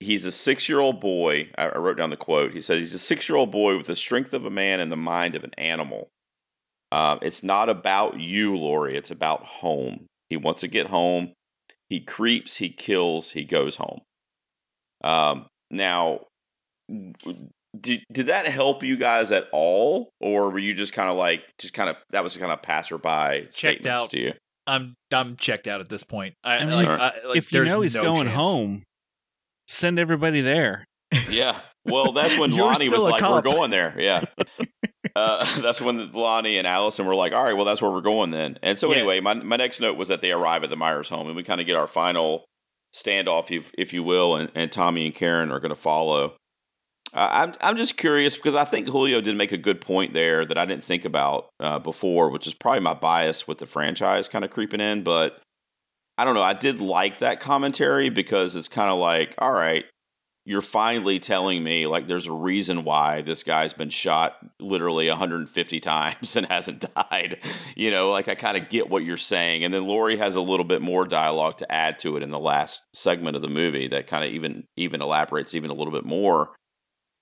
he's 0.00 0.24
a 0.24 0.32
six 0.32 0.68
year 0.68 0.80
old 0.80 1.00
boy. 1.00 1.50
I 1.56 1.68
I 1.68 1.78
wrote 1.78 1.98
down 1.98 2.10
the 2.10 2.16
quote. 2.16 2.52
He 2.52 2.60
said, 2.60 2.78
He's 2.78 2.94
a 2.94 2.98
six 2.98 3.28
year 3.28 3.36
old 3.36 3.50
boy 3.50 3.76
with 3.76 3.86
the 3.86 3.96
strength 3.96 4.34
of 4.34 4.44
a 4.44 4.50
man 4.50 4.80
and 4.80 4.90
the 4.90 4.96
mind 4.96 5.34
of 5.34 5.44
an 5.44 5.54
animal. 5.56 6.08
Um, 6.90 7.20
it's 7.22 7.44
not 7.44 7.68
about 7.68 8.18
you, 8.18 8.56
Laurie. 8.56 8.96
It's 8.96 9.12
about 9.12 9.44
home. 9.44 10.06
He 10.28 10.36
wants 10.36 10.60
to 10.62 10.68
get 10.68 10.88
home. 10.88 11.34
He 11.88 12.00
creeps, 12.00 12.56
he 12.56 12.68
kills, 12.68 13.32
he 13.32 13.44
goes 13.44 13.76
home. 13.76 14.00
Um, 15.02 15.46
now, 15.70 16.26
did, 17.78 18.02
did 18.12 18.26
that 18.26 18.46
help 18.46 18.82
you 18.82 18.96
guys 18.96 19.32
at 19.32 19.46
all? 19.52 20.10
Or 20.20 20.50
were 20.50 20.58
you 20.58 20.74
just 20.74 20.92
kind 20.92 21.08
of 21.08 21.16
like, 21.16 21.42
just 21.58 21.74
kind 21.74 21.88
of, 21.88 21.96
that 22.10 22.22
was 22.22 22.36
kind 22.36 22.52
of 22.52 22.62
passerby 22.62 23.46
statements 23.50 23.86
out. 24.00 24.10
to 24.10 24.18
you? 24.20 24.32
I'm 24.66 24.94
I'm 25.10 25.36
checked 25.36 25.66
out 25.66 25.80
at 25.80 25.88
this 25.88 26.04
point. 26.04 26.34
I, 26.44 26.56
I 26.58 26.60
mean, 26.64 26.74
like, 26.74 26.86
Alright. 26.86 27.12
I, 27.24 27.28
like, 27.28 27.36
if 27.38 27.52
you 27.52 27.64
know 27.64 27.80
he's 27.80 27.96
no 27.96 28.02
going 28.02 28.24
chance. 28.26 28.36
home, 28.36 28.82
send 29.66 29.98
everybody 29.98 30.42
there. 30.42 30.84
Yeah. 31.28 31.58
Well, 31.86 32.12
that's 32.12 32.38
when 32.38 32.50
Lonnie 32.56 32.88
was 32.88 33.02
like, 33.02 33.20
cop. 33.20 33.32
we're 33.44 33.50
going 33.50 33.70
there. 33.70 33.94
Yeah. 33.98 34.24
uh, 35.16 35.60
that's 35.62 35.80
when 35.80 36.12
Lonnie 36.12 36.58
and 36.58 36.66
Allison 36.66 37.06
were 37.06 37.16
like, 37.16 37.32
"All 37.32 37.42
right, 37.42 37.54
well, 37.54 37.64
that's 37.64 37.82
where 37.82 37.90
we're 37.90 38.00
going 38.00 38.30
then." 38.30 38.58
And 38.62 38.78
so 38.78 38.90
Yeah. 38.90 38.98
anyway, 38.98 39.20
my 39.20 39.34
my 39.34 39.56
next 39.56 39.80
note 39.80 39.96
was 39.96 40.08
that 40.08 40.20
they 40.20 40.30
arrive 40.30 40.62
at 40.62 40.70
the 40.70 40.76
Myers 40.76 41.08
home, 41.08 41.26
and 41.26 41.34
we 41.34 41.42
kind 41.42 41.60
of 41.60 41.66
get 41.66 41.74
our 41.74 41.86
final 41.88 42.44
standoff, 42.94 43.50
if 43.50 43.72
if 43.76 43.92
you 43.92 44.02
will, 44.02 44.36
and, 44.36 44.50
and 44.54 44.70
Tommy 44.70 45.06
and 45.06 45.14
Karen 45.14 45.50
are 45.50 45.58
going 45.58 45.70
to 45.70 45.74
follow. 45.74 46.36
Uh, 47.12 47.28
I'm 47.30 47.54
I'm 47.60 47.76
just 47.76 47.96
curious 47.96 48.36
because 48.36 48.54
I 48.54 48.64
think 48.64 48.88
Julio 48.88 49.20
did 49.20 49.36
make 49.36 49.52
a 49.52 49.58
good 49.58 49.80
point 49.80 50.12
there 50.12 50.44
that 50.44 50.58
I 50.58 50.64
didn't 50.64 50.84
think 50.84 51.04
about 51.04 51.48
uh, 51.58 51.78
before, 51.78 52.30
which 52.30 52.46
is 52.46 52.54
probably 52.54 52.80
my 52.80 52.94
bias 52.94 53.48
with 53.48 53.58
the 53.58 53.66
franchise 53.66 54.28
kind 54.28 54.44
of 54.44 54.50
creeping 54.50 54.80
in, 54.80 55.02
but. 55.02 55.40
I 56.18 56.24
don't 56.24 56.34
know. 56.34 56.42
I 56.42 56.52
did 56.52 56.82
like 56.82 57.20
that 57.20 57.40
commentary 57.40 58.10
because 58.10 58.54
it's 58.54 58.68
kind 58.68 58.90
of 58.90 58.98
like, 58.98 59.34
all 59.38 59.52
right, 59.52 59.86
you're 60.50 60.62
finally 60.62 61.18
telling 61.18 61.62
me 61.62 61.86
like 61.86 62.08
there's 62.08 62.26
a 62.26 62.32
reason 62.32 62.82
why 62.82 63.22
this 63.22 63.42
guy's 63.42 63.72
been 63.72 63.90
shot 63.90 64.36
literally 64.58 65.08
150 65.08 65.80
times 65.80 66.34
and 66.34 66.46
hasn't 66.46 66.84
died. 66.94 67.38
You 67.76 67.90
know, 67.90 68.10
like 68.10 68.28
I 68.28 68.34
kind 68.34 68.56
of 68.56 68.68
get 68.68 68.88
what 68.88 69.04
you're 69.04 69.16
saying. 69.16 69.64
And 69.64 69.72
then 69.72 69.86
Laurie 69.86 70.16
has 70.16 70.36
a 70.36 70.40
little 70.40 70.64
bit 70.64 70.82
more 70.82 71.06
dialogue 71.06 71.58
to 71.58 71.70
add 71.70 71.98
to 72.00 72.16
it 72.16 72.22
in 72.22 72.30
the 72.30 72.38
last 72.38 72.82
segment 72.94 73.36
of 73.36 73.42
the 73.42 73.48
movie 73.48 73.88
that 73.88 74.06
kind 74.06 74.24
of 74.24 74.30
even 74.30 74.64
even 74.76 75.02
elaborates 75.02 75.54
even 75.54 75.70
a 75.70 75.74
little 75.74 75.92
bit 75.92 76.04
more. 76.04 76.50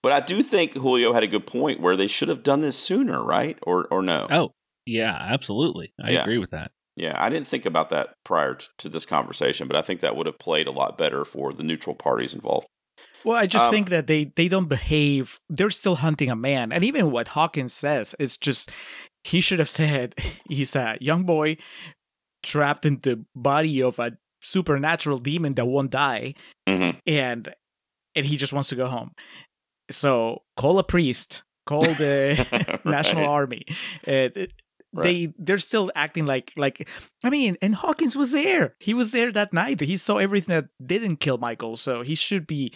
But 0.03 0.13
I 0.13 0.21
do 0.21 0.43
think 0.43 0.75
Julio 0.75 1.13
had 1.13 1.23
a 1.25 1.27
good 1.27 1.47
point 1.47 1.81
where 1.81 1.97
they 1.97 2.07
should 2.07 2.29
have 2.29 2.43
done 2.43 2.61
this 2.61 2.77
sooner, 2.79 3.23
right? 3.25 3.59
Or 3.63 3.87
or 3.91 4.03
no? 4.03 4.27
Oh, 4.31 4.53
yeah, 4.87 5.17
absolutely. 5.19 5.93
I 6.03 6.11
Yeah. 6.11 6.23
agree 6.23 6.39
with 6.39 6.51
that. 6.51 6.71
Yeah, 6.97 7.15
I 7.17 7.29
didn't 7.31 7.47
think 7.47 7.65
about 7.67 7.91
that 7.91 8.15
prior 8.25 8.55
t- 8.55 8.67
to 8.79 8.89
this 8.89 9.05
conversation, 9.07 9.69
but 9.69 9.77
I 9.77 9.83
think 9.83 10.01
that 10.01 10.17
would 10.17 10.27
have 10.27 10.39
played 10.39 10.67
a 10.67 10.73
lot 10.73 10.99
better 10.99 11.25
for 11.25 11.53
the 11.53 11.63
neutral 11.63 11.95
parties 11.95 12.35
involved. 12.35 12.67
Well, 13.25 13.37
I 13.37 13.47
just 13.47 13.67
Um, 13.67 13.73
think 13.73 13.89
that 13.91 14.07
they 14.09 14.25
they 14.37 14.49
don't 14.49 14.69
behave. 14.69 15.39
They're 15.49 15.71
still 15.71 15.97
hunting 15.97 16.31
a 16.31 16.37
man, 16.37 16.73
and 16.73 16.85
even 16.85 17.11
what 17.13 17.29
Hawkins 17.29 17.73
says, 17.73 18.15
it's 18.19 18.37
just 18.37 18.71
he 19.25 19.41
should 19.41 19.59
have 19.61 19.71
said 19.71 20.15
he's 20.49 20.75
a 20.77 20.97
young 21.01 21.25
boy 21.25 21.57
trapped 22.43 22.85
in 22.87 23.01
the 23.03 23.25
body 23.35 23.83
of 23.83 23.99
a 23.99 24.13
supernatural 24.41 25.19
demon 25.19 25.55
that 25.55 25.67
won't 25.67 25.91
die, 25.91 26.35
Mm-hmm. 26.69 26.99
and 27.07 27.55
and 28.15 28.27
he 28.27 28.37
just 28.37 28.53
wants 28.53 28.69
to 28.71 28.77
go 28.77 28.87
home. 28.87 29.13
So 29.91 30.43
call 30.57 30.79
a 30.79 30.85
priest, 30.85 31.43
call 31.67 31.83
the 31.83 32.81
national 32.85 33.27
army. 33.29 33.65
Uh, 34.07 34.29
th- 34.35 34.51
they 35.03 35.35
they're 35.39 35.59
still 35.59 35.93
acting 35.95 36.25
like 36.27 36.53
like 36.57 36.89
I 37.25 37.31
mean, 37.31 37.57
and 37.61 37.75
Hawkins 37.75 38.17
was 38.17 38.33
there. 38.33 38.75
He 38.81 38.95
was 38.95 39.11
there 39.11 39.31
that 39.33 39.53
night. 39.53 39.81
He 39.81 39.97
saw 39.99 40.17
everything 40.17 40.55
that 40.55 40.69
didn't 40.85 41.17
kill 41.21 41.37
Michael, 41.39 41.77
so 41.77 42.01
he 42.03 42.15
should 42.15 42.47
be 42.47 42.73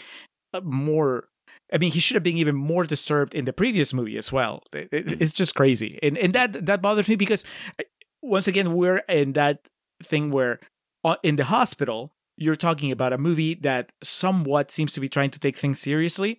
uh, 0.53 0.61
more. 0.63 1.29
I 1.73 1.79
mean, 1.79 1.91
he 1.93 2.01
should 2.01 2.15
have 2.17 2.23
been 2.23 2.37
even 2.37 2.55
more 2.55 2.85
disturbed 2.85 3.35
in 3.35 3.47
the 3.47 3.53
previous 3.53 3.95
movie 3.95 4.19
as 4.19 4.31
well. 4.31 4.63
It- 4.75 4.89
it- 4.93 5.23
it's 5.23 5.33
just 5.33 5.55
crazy, 5.55 5.99
and 6.03 6.19
and 6.19 6.35
that 6.35 6.67
that 6.67 6.83
bothers 6.83 7.09
me 7.09 7.17
because 7.17 7.45
uh, 7.81 7.85
once 8.21 8.47
again 8.47 8.75
we're 8.75 8.99
in 9.09 9.33
that 9.33 9.67
thing 10.05 10.31
where 10.31 10.61
uh, 11.05 11.17
in 11.23 11.37
the 11.37 11.45
hospital 11.45 12.13
you're 12.37 12.57
talking 12.57 12.93
about 12.93 13.13
a 13.15 13.19
movie 13.19 13.55
that 13.55 13.91
somewhat 14.03 14.71
seems 14.71 14.93
to 14.93 15.01
be 15.01 15.09
trying 15.09 15.31
to 15.31 15.39
take 15.39 15.57
things 15.57 15.81
seriously. 15.81 16.39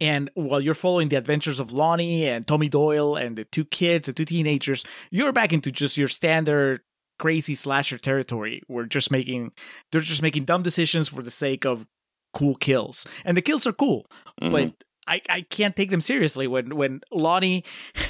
And 0.00 0.30
while 0.34 0.60
you're 0.60 0.74
following 0.74 1.08
the 1.08 1.16
adventures 1.16 1.60
of 1.60 1.72
Lonnie 1.72 2.26
and 2.26 2.46
Tommy 2.46 2.68
Doyle 2.68 3.14
and 3.16 3.36
the 3.36 3.44
two 3.44 3.64
kids, 3.64 4.06
the 4.06 4.12
two 4.12 4.24
teenagers, 4.24 4.84
you're 5.10 5.32
back 5.32 5.52
into 5.52 5.70
just 5.70 5.96
your 5.96 6.08
standard 6.08 6.80
crazy 7.18 7.54
slasher 7.54 7.96
territory. 7.96 8.60
We're 8.68 8.86
just 8.86 9.10
making 9.10 9.52
they're 9.92 10.00
just 10.00 10.22
making 10.22 10.46
dumb 10.46 10.62
decisions 10.64 11.08
for 11.08 11.22
the 11.22 11.30
sake 11.30 11.64
of 11.64 11.86
cool 12.32 12.56
kills. 12.56 13.06
And 13.24 13.36
the 13.36 13.42
kills 13.42 13.66
are 13.68 13.72
cool, 13.72 14.06
Mhm. 14.42 14.50
but 14.50 14.72
I, 15.06 15.20
I 15.28 15.40
can't 15.42 15.76
take 15.76 15.90
them 15.90 16.00
seriously 16.00 16.46
when 16.46 16.76
when 16.76 17.00
Lonnie 17.12 17.64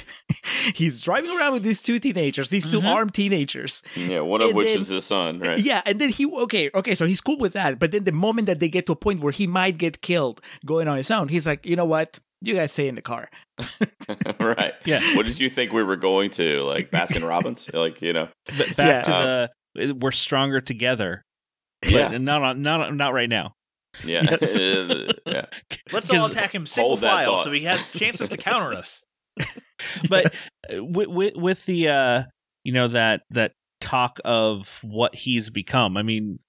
he's 0.75 1.01
driving 1.01 1.31
around 1.37 1.53
with 1.53 1.63
these 1.63 1.81
two 1.81 1.99
teenagers, 1.99 2.49
these 2.49 2.69
2 2.71 2.81
Mhm. 2.81 2.87
armed 2.87 3.13
teenagers. 3.13 3.81
yeah, 3.95 4.21
one 4.21 4.41
of 4.41 4.47
and 4.49 4.57
which 4.57 4.67
then- 4.67 4.79
is 4.79 4.87
his 4.89 5.05
son, 5.05 5.39
right? 5.39 5.59
Yeah, 5.59 5.81
and 5.85 5.99
then 5.99 6.09
he 6.09 6.25
okay, 6.25 6.69
okay, 6.73 6.95
so 6.95 7.05
he's 7.05 7.21
cool 7.21 7.37
with 7.37 7.53
that. 7.53 7.79
But 7.79 7.91
then 7.91 8.03
the 8.05 8.11
moment 8.11 8.47
that 8.47 8.59
they 8.59 8.69
get 8.69 8.85
to 8.87 8.93
a 8.93 8.95
point 8.95 9.19
where 9.21 9.31
he 9.33 9.47
might 9.47 9.77
get 9.77 10.01
killed 10.01 10.41
going 10.65 10.87
on 10.87 10.97
his 10.97 11.11
own, 11.11 11.27
he's 11.27 11.45
like, 11.47 11.65
you 11.65 11.75
know 11.75 11.85
what? 11.85 12.19
You 12.41 12.53
guys 12.55 12.71
stay 12.71 12.87
in 12.87 12.95
the 12.95 13.01
car. 13.01 13.29
right. 14.39 14.73
Yeah. 14.85 15.01
What 15.15 15.25
did 15.25 15.39
you 15.39 15.49
think 15.49 15.71
we 15.73 15.83
were 15.83 15.95
going 15.95 16.29
to? 16.31 16.61
Like 16.63 16.91
Baskin 16.91 17.27
Robbins? 17.27 17.69
like, 17.73 18.01
you 18.01 18.13
know. 18.13 18.29
But 18.57 18.75
back 18.75 19.07
Yeah. 19.07 19.47
to 19.47 19.51
the 19.75 19.95
we're 19.95 20.11
stronger 20.11 20.61
together. 20.61 21.23
But 21.81 21.91
Yeah. 21.91 22.17
not 22.17 22.41
on 22.43 22.61
not 22.61 22.93
not 22.95 23.13
right 23.13 23.29
now. 23.29 23.53
Yeah. 24.03 24.21
Yes. 24.29 24.57
yeah. 25.25 25.45
Let's 25.91 26.09
all 26.09 26.25
attack 26.25 26.53
him 26.53 26.65
single 26.65 26.97
file 26.97 27.43
so 27.43 27.51
he 27.51 27.61
has 27.63 27.83
chances 27.95 28.29
to 28.29 28.37
counter 28.37 28.73
us. 28.77 29.03
but 30.09 30.33
with, 30.71 31.07
with 31.09 31.35
with 31.35 31.65
the 31.65 31.89
uh 31.89 32.23
you 32.63 32.71
know 32.73 32.87
that 32.87 33.21
that 33.31 33.51
talk 33.81 34.19
of 34.23 34.79
what 34.81 35.13
he's 35.13 35.49
become 35.49 35.97
i 35.97 36.01
mean 36.03 36.39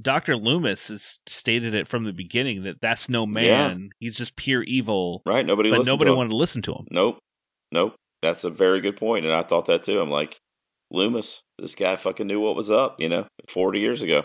dr 0.00 0.34
loomis 0.36 0.88
has 0.88 1.18
stated 1.26 1.74
it 1.74 1.86
from 1.86 2.04
the 2.04 2.12
beginning 2.12 2.62
that 2.64 2.80
that's 2.80 3.08
no 3.10 3.26
man 3.26 3.90
he's 4.00 4.16
just 4.16 4.34
pure 4.36 4.62
evil 4.62 5.20
Right. 5.26 5.44
Nobody 5.44 5.70
but 5.70 5.84
nobody 5.84 6.08
to 6.08 6.12
him. 6.12 6.16
wanted 6.16 6.30
to 6.30 6.36
listen 6.36 6.62
to 6.62 6.72
him 6.72 6.86
Nope. 6.90 7.18
Nope. 7.72 7.94
That's 8.22 8.44
a 8.44 8.50
very 8.50 8.80
good 8.80 8.96
point, 8.96 9.24
and 9.24 9.32
I 9.34 9.42
thought 9.42 9.66
that 9.66 9.82
too. 9.82 9.98
I'm 10.00 10.10
like, 10.10 10.38
Loomis, 10.90 11.40
this 11.58 11.74
guy 11.74 11.96
fucking 11.96 12.26
knew 12.26 12.38
what 12.40 12.54
was 12.56 12.70
up, 12.70 12.96
you 13.00 13.08
know, 13.08 13.26
40 13.48 13.78
years 13.80 14.02
ago. 14.02 14.24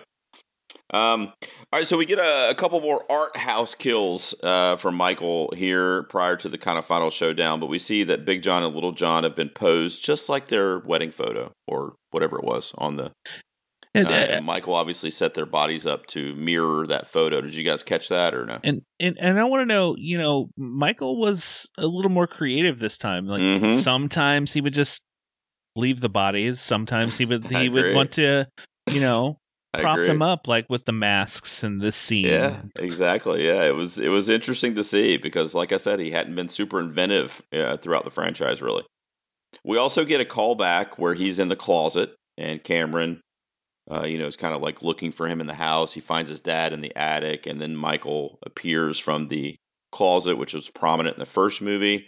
Um, 0.94 1.34
all 1.74 1.80
right, 1.80 1.88
so 1.88 1.98
we 1.98 2.06
get 2.06 2.20
a, 2.20 2.50
a 2.52 2.56
couple 2.56 2.80
more 2.82 3.04
art 3.12 3.36
house 3.38 3.74
kills 3.76 4.36
uh, 4.44 4.76
from 4.78 4.96
Michael 4.96 5.52
here 5.56 6.04
prior 6.04 6.36
to 6.38 6.48
the 6.50 6.58
kind 6.58 6.78
of 6.78 6.86
final 6.86 7.10
showdown, 7.10 7.60
but 7.60 7.68
we 7.68 7.80
see 7.80 8.04
that 8.04 8.24
Big 8.26 8.42
John 8.42 8.64
and 8.64 8.74
Little 8.74 8.92
John 8.92 9.24
have 9.24 9.36
been 9.36 9.50
posed 9.50 10.04
just 10.06 10.30
like 10.30 10.48
their 10.48 10.80
wedding 10.80 11.12
photo 11.12 11.52
or 11.68 11.96
whatever 12.12 12.38
it 12.38 12.44
was 12.46 12.74
on 12.78 12.98
the. 12.98 13.12
and, 13.94 14.08
Uh, 14.08 14.12
uh, 14.12 14.14
and 14.14 14.46
Michael 14.46 14.76
obviously 14.76 15.10
set 15.10 15.34
their 15.34 15.46
bodies 15.46 15.86
up 15.86 16.06
to 16.08 16.36
mirror 16.36 16.86
that 16.88 17.08
photo. 17.08 17.42
Did 17.42 17.56
you 17.56 17.64
guys 17.64 17.82
catch 17.84 18.08
that 18.10 18.34
or 18.36 18.46
no? 18.46 18.60
and 18.64 18.82
and, 19.00 19.18
and 19.20 19.40
i 19.40 19.44
want 19.44 19.62
to 19.62 19.66
know 19.66 19.96
you 19.98 20.18
know 20.18 20.50
michael 20.58 21.20
was 21.20 21.68
a 21.78 21.86
little 21.88 22.12
more 22.12 22.28
creative 22.28 22.80
this 22.80 22.98
time 22.98 23.26
like 23.28 23.42
Mhm. 23.42 23.82
sometimes 23.82 24.54
he 24.54 24.62
would 24.62 24.74
just 24.74 25.02
leave 25.76 26.00
the 26.00 26.08
bodies 26.10 26.62
sometimes 26.62 27.18
he 27.18 27.26
would 27.26 27.46
he 27.48 27.68
would 27.76 27.94
want 27.96 28.12
to 28.14 28.46
you 28.90 29.02
know 29.02 29.38
I 29.76 29.82
prop 29.82 29.96
agree. 29.96 30.08
them 30.08 30.22
up 30.22 30.48
like 30.48 30.70
with 30.70 30.86
the 30.86 30.92
masks 30.92 31.64
and 31.64 31.82
this 31.82 31.96
scene 31.96 32.26
Yeah, 32.26 32.62
exactly. 32.76 33.46
Yeah, 33.46 33.64
it 33.64 33.76
was 33.76 34.00
it 34.00 34.10
was 34.10 34.30
interesting 34.30 34.76
to 34.76 34.84
see 34.84 35.18
because, 35.18 35.54
like 35.54 35.72
I 35.72 35.78
said, 35.78 36.00
he 36.00 36.12
hadn't 36.12 36.36
been 36.36 36.50
super 36.50 36.80
inventive 36.80 37.42
uh, 37.54 37.78
throughout 37.78 38.04
the 38.04 38.12
franchise. 38.12 38.62
Really, 38.62 38.84
we 39.64 39.78
also 39.78 40.06
get 40.06 40.22
a 40.22 40.26
callback 40.26 40.98
where 40.98 41.14
he's 41.14 41.40
in 41.40 41.50
the 41.50 41.56
closet 41.56 42.16
and 42.38 42.64
Cameron, 42.64 43.22
uh, 43.90 44.04
you 44.04 44.18
know, 44.18 44.28
is 44.28 44.36
kind 44.36 44.56
of 44.56 44.62
like 44.62 44.82
looking 44.82 45.12
for 45.12 45.28
him 45.28 45.42
in 45.42 45.48
the 45.48 45.54
house. 45.54 45.94
He 45.94 46.02
finds 46.02 46.30
his 46.30 46.42
dad 46.42 46.74
in 46.74 46.82
the 46.82 46.96
attic, 46.96 47.46
and 47.46 47.62
then 47.62 47.76
Michael 47.76 48.40
appears 48.44 49.00
from 49.00 49.28
the 49.28 49.56
closet, 49.92 50.38
which 50.38 50.54
was 50.54 50.70
prominent 50.70 51.16
in 51.16 51.20
the 51.20 51.26
first 51.26 51.62
movie. 51.62 52.08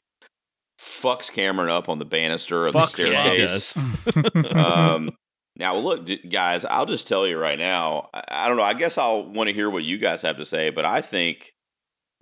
Fucks 0.80 1.32
Cameron 1.32 1.70
up 1.70 1.90
on 1.90 1.98
the 1.98 2.06
banister 2.06 2.68
of 2.68 2.74
the 2.74 2.80
yeah, 2.80 2.86
staircase 2.86 3.78
um, 4.54 5.16
now, 5.60 5.76
look, 5.76 6.08
guys, 6.30 6.66
I'll 6.66 6.86
just 6.86 7.08
tell 7.08 7.26
you 7.28 7.40
right 7.40 7.58
now. 7.58 8.10
I, 8.14 8.48
don't 8.48 8.58
know. 8.58 8.64
I 8.64 8.76
guess 8.76 8.98
I'll 8.98 9.28
want 9.28 9.48
to 9.48 9.54
hear 9.54 9.70
what 9.70 9.84
you 9.84 9.98
guys 9.98 10.22
have 10.22 10.38
to 10.38 10.46
say, 10.46 10.70
but 10.70 10.86
I 10.86 11.02
think 11.02 11.54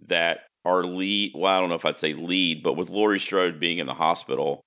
that 0.07 0.41
our 0.63 0.85
lead, 0.85 1.33
well, 1.35 1.53
I 1.53 1.59
don't 1.59 1.67
know 1.67 1.75
if 1.75 1.85
I'd 1.85 1.97
say 1.97 2.13
lead, 2.13 2.63
but 2.63 2.73
with 2.77 2.89
Laurie 2.89 3.19
Strode 3.19 3.59
being 3.59 3.79
in 3.79 3.87
the 3.87 3.93
hospital, 3.93 4.61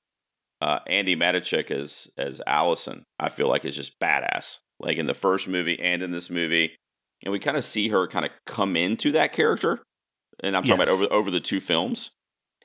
uh, 0.60 0.80
Andi 0.90 1.16
Matichak 1.16 1.70
as 1.70 2.08
as 2.18 2.42
Allison, 2.46 3.04
I 3.18 3.30
feel 3.30 3.48
like 3.48 3.64
is 3.64 3.76
just 3.76 3.98
badass. 4.00 4.58
Like 4.80 4.96
in 4.98 5.06
the 5.06 5.14
first 5.14 5.48
movie 5.48 5.78
and 5.80 6.02
in 6.02 6.10
this 6.10 6.28
movie, 6.30 6.76
and 7.24 7.32
we 7.32 7.38
kind 7.38 7.56
of 7.56 7.64
see 7.64 7.88
her 7.88 8.06
kind 8.06 8.26
of 8.26 8.32
come 8.46 8.76
into 8.76 9.12
that 9.12 9.32
character, 9.32 9.82
and 10.42 10.56
I'm 10.56 10.62
talking 10.62 10.78
Yes. 10.80 10.88
about 10.88 10.92
over 10.92 11.12
over 11.12 11.30
the 11.30 11.40
two 11.40 11.60
films. 11.60 12.10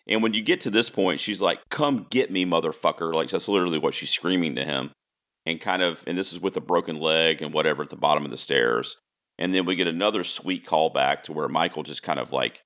And 0.07 0.21
when 0.21 0.33
you 0.33 0.41
get 0.41 0.59
to 0.61 0.69
this 0.69 0.89
point, 0.89 1.19
she's 1.21 1.41
like, 1.41 1.59
"Come 1.69 2.07
get 2.09 2.29
me, 2.29 2.45
motherfucker!" 2.45 3.13
Like 3.13 3.29
that's 3.29 3.47
literally 3.47 3.79
what 3.79 3.93
she's 3.93 4.09
screaming 4.11 4.55
to 4.55 4.65
him 4.65 4.91
and 5.45 5.59
kind 5.59 5.81
of 5.81 6.03
and 6.07 6.17
this 6.17 6.31
is 6.31 6.39
with 6.39 6.57
a 6.57 6.61
broken 6.61 6.99
leg 6.99 7.41
and 7.41 7.53
whatever 7.53 7.83
at 7.83 7.89
the 7.89 7.95
bottom 7.95 8.25
of 8.25 8.31
the 8.31 8.37
stairs. 8.37 8.97
And 9.39 9.53
then 9.53 9.65
we 9.65 9.75
get 9.75 9.87
another 9.87 10.23
sweet 10.23 10.65
callback 10.65 11.23
to 11.23 11.33
where 11.33 11.47
michael 11.47 11.83
just 11.83 12.03
kind 12.03 12.19
of 12.19 12.31
like 12.31 12.61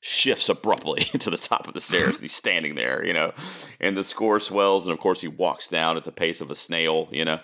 shifts 0.00 0.48
abruptly 0.48 1.02
to 1.18 1.30
the 1.30 1.36
top 1.36 1.66
of 1.66 1.74
the 1.74 1.80
stairs 1.80 2.16
and 2.16 2.22
he's 2.22 2.34
standing 2.34 2.74
there 2.74 3.04
you 3.04 3.12
know? 3.12 3.32
And 3.80 3.96
the 3.96 4.04
score 4.04 4.40
swells 4.40 4.86
and 4.86 4.92
of 4.92 5.00
course 5.00 5.20
he 5.20 5.28
walks 5.28 5.68
down 5.68 5.96
at 5.96 6.04
the 6.04 6.12
pace 6.12 6.40
of 6.40 6.50
a 6.50 6.54
snail 6.54 7.08
you 7.10 7.24
know? 7.24 7.40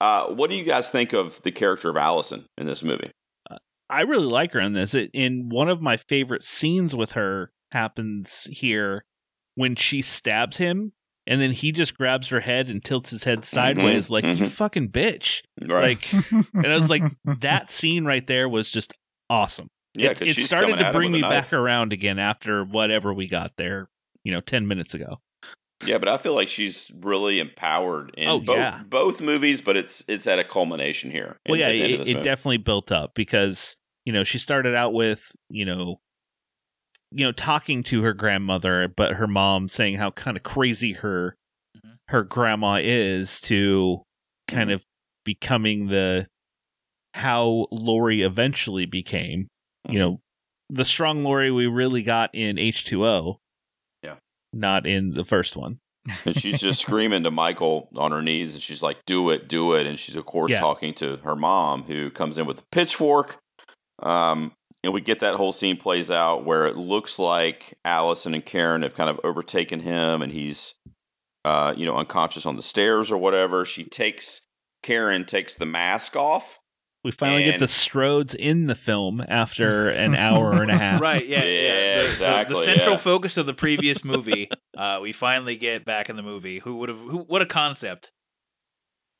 Uh, 0.00 0.26
what 0.28 0.48
do 0.48 0.56
you 0.56 0.64
guys 0.64 0.90
think 0.90 1.12
of 1.12 1.42
the 1.42 1.50
character 1.50 1.90
of 1.90 1.96
allison 1.96 2.44
in 2.56 2.66
this 2.66 2.82
movie? 2.82 3.10
I 3.90 4.02
really 4.02 4.26
like 4.26 4.52
her 4.52 4.60
in 4.60 4.74
this. 4.74 4.94
It, 4.94 5.10
in 5.14 5.48
one 5.48 5.68
of 5.68 5.80
my 5.80 5.96
favorite 5.96 6.44
scenes 6.44 6.94
with 6.94 7.12
her 7.12 7.50
happens 7.72 8.46
here 8.50 9.04
when 9.54 9.76
she 9.76 10.02
stabs 10.02 10.58
him, 10.58 10.92
and 11.28 11.40
then 11.40 11.52
he 11.52 11.70
just 11.70 11.96
grabs 11.96 12.28
her 12.28 12.40
head 12.40 12.68
and 12.68 12.82
tilts 12.84 13.10
his 13.10 13.22
head 13.22 13.44
sideways, 13.44 14.10
like 14.10 14.24
you 14.24 14.34
mhm. 14.46 14.48
fucking 14.48 14.88
bitch. 14.88 15.42
right 15.64 15.98
Like, 16.12 16.12
and 16.54 16.66
I 16.66 16.74
was 16.74 16.90
like, 16.90 17.02
that 17.24 17.70
scene 17.70 18.04
right 18.04 18.26
there 18.26 18.48
was 18.48 18.70
just 18.70 18.92
awesome. 19.30 19.68
yeah 19.94 20.10
it, 20.10 20.22
it 20.22 20.28
she's 20.34 20.46
started 20.46 20.76
to 20.78 20.90
bring 20.92 21.12
me 21.12 21.20
back 21.20 21.52
around 21.52 21.92
again 21.92 22.18
after 22.18 22.64
whatever 22.64 23.14
we 23.14 23.28
got 23.28 23.52
there. 23.56 23.88
you 24.24 24.32
know, 24.32 24.40
10 24.40 24.66
minutes 24.66 24.94
ago. 24.94 25.20
Yeah, 25.86 25.98
but 25.98 26.08
I 26.08 26.16
feel 26.16 26.34
like 26.34 26.48
she's 26.48 26.90
really 27.00 27.38
empowered 27.38 28.10
in 28.16 28.28
Oh, 28.28 28.40
both 28.40 28.56
yeah. 28.56 28.80
both 28.88 29.20
movies, 29.20 29.60
but 29.60 29.76
it's 29.76 30.04
it's 30.08 30.26
at 30.26 30.40
a 30.40 30.44
culmination 30.44 31.10
here. 31.12 31.38
Well, 31.48 31.54
in- 31.54 31.60
yeah, 31.60 31.66
at 31.68 31.72
the 31.72 31.82
end 31.84 31.94
of 31.94 32.00
it, 32.00 32.16
it 32.16 32.22
definitely 32.24 32.56
built 32.56 32.90
up 32.90 33.12
because, 33.14 33.76
you 34.04 34.12
know, 34.12 34.24
she 34.24 34.38
started 34.38 34.74
out 34.74 34.92
with, 34.92 35.22
you 35.50 35.64
know, 35.64 36.00
you 37.10 37.24
know, 37.24 37.32
talking 37.32 37.82
to 37.84 38.02
her 38.02 38.12
grandmother, 38.12 38.92
but 38.96 39.14
her 39.14 39.26
mom 39.26 39.68
saying 39.68 39.96
how 39.96 40.10
kind 40.10 40.36
of 40.36 40.42
crazy 40.42 40.92
her 40.94 41.34
Mhm. 41.76 41.96
her 42.08 42.22
grandma 42.22 42.80
is 42.82 43.40
to 43.42 44.02
kind 44.48 44.70
Mhm. 44.70 44.74
of 44.74 44.82
becoming 45.24 45.88
the 45.88 46.26
how 47.14 47.66
Laurie 47.70 48.22
eventually 48.22 48.86
became, 48.86 49.48
Mm-hmm. 49.86 49.92
you 49.92 49.98
know, 49.98 50.20
the 50.70 50.84
strong 50.84 51.24
Laurie 51.24 51.50
we 51.50 51.66
really 51.66 52.02
got 52.02 52.34
in 52.34 52.58
H2O. 52.58 53.38
Yeah. 54.02 54.16
Not 54.52 54.86
in 54.86 55.10
the 55.14 55.24
first 55.24 55.56
one. 55.56 55.78
and 56.24 56.34
she's 56.36 56.60
just 56.60 56.80
screaming 56.86 57.22
to 57.24 57.30
Michael 57.30 57.88
on 57.96 58.12
her 58.12 58.22
knees, 58.22 58.54
and 58.54 58.62
she's 58.62 58.82
like, 58.82 58.98
"Do 59.06 59.28
it, 59.30 59.46
do 59.48 59.74
it!" 59.74 59.86
And 59.86 59.98
she's 59.98 60.16
of 60.16 60.24
course 60.26 60.52
Yeah. 60.52 60.60
talking 60.60 60.94
to 60.94 61.16
her 61.18 61.36
mom, 61.36 61.82
who 61.82 62.10
comes 62.10 62.38
in 62.38 62.46
with 62.46 62.60
a 62.60 62.64
pitchfork. 62.72 63.38
Um, 64.02 64.52
and 64.84 64.92
we 64.92 65.00
get 65.00 65.20
that 65.20 65.34
whole 65.34 65.52
scene 65.52 65.76
plays 65.76 66.10
out 66.10 66.44
where 66.44 66.66
it 66.66 66.76
looks 66.76 67.18
like 67.18 67.74
Allison 67.84 68.34
and 68.34 68.44
Karen 68.44 68.82
have 68.82 68.94
kind 68.94 69.10
of 69.10 69.20
overtaken 69.24 69.80
him, 69.80 70.22
and 70.22 70.32
he's, 70.32 70.74
uh, 71.44 71.74
you 71.76 71.84
know, 71.86 71.96
unconscious 71.96 72.46
on 72.46 72.56
the 72.56 72.62
stairs 72.62 73.10
or 73.10 73.18
whatever. 73.18 73.64
She 73.64 73.84
takes 73.84 74.42
Karen 74.82 75.24
takes 75.24 75.54
the 75.54 75.66
mask 75.66 76.14
off. 76.16 76.58
We 77.04 77.12
finally 77.12 77.44
get 77.44 77.60
the 77.60 77.66
Strodes 77.66 78.34
in 78.34 78.66
the 78.66 78.74
film 78.74 79.24
after 79.28 79.88
an 80.04 80.14
hour 80.16 80.60
and 80.62 80.70
a 80.70 80.76
half. 80.76 81.00
Right, 81.00 81.24
yeah, 81.24 81.44
yeah. 81.44 81.60
Yeah, 81.62 81.96
The- 81.96 82.02
the- 82.02 82.10
exactly, 82.10 82.54
The, 82.56 82.64
central 82.64 82.90
yeah. 82.92 82.96
focus 82.96 83.36
of 83.36 83.46
the 83.46 83.54
previous 83.54 84.04
movie, 84.04 84.48
uh, 84.76 84.98
we 85.00 85.12
finally 85.12 85.56
get 85.56 85.84
back 85.84 86.10
in 86.10 86.16
the 86.16 86.22
movie. 86.22 86.58
Who 86.60 86.76
would 86.76 86.88
have? 86.88 86.98
Who? 86.98 87.18
What 87.18 87.40
a 87.40 87.46
concept! 87.46 88.10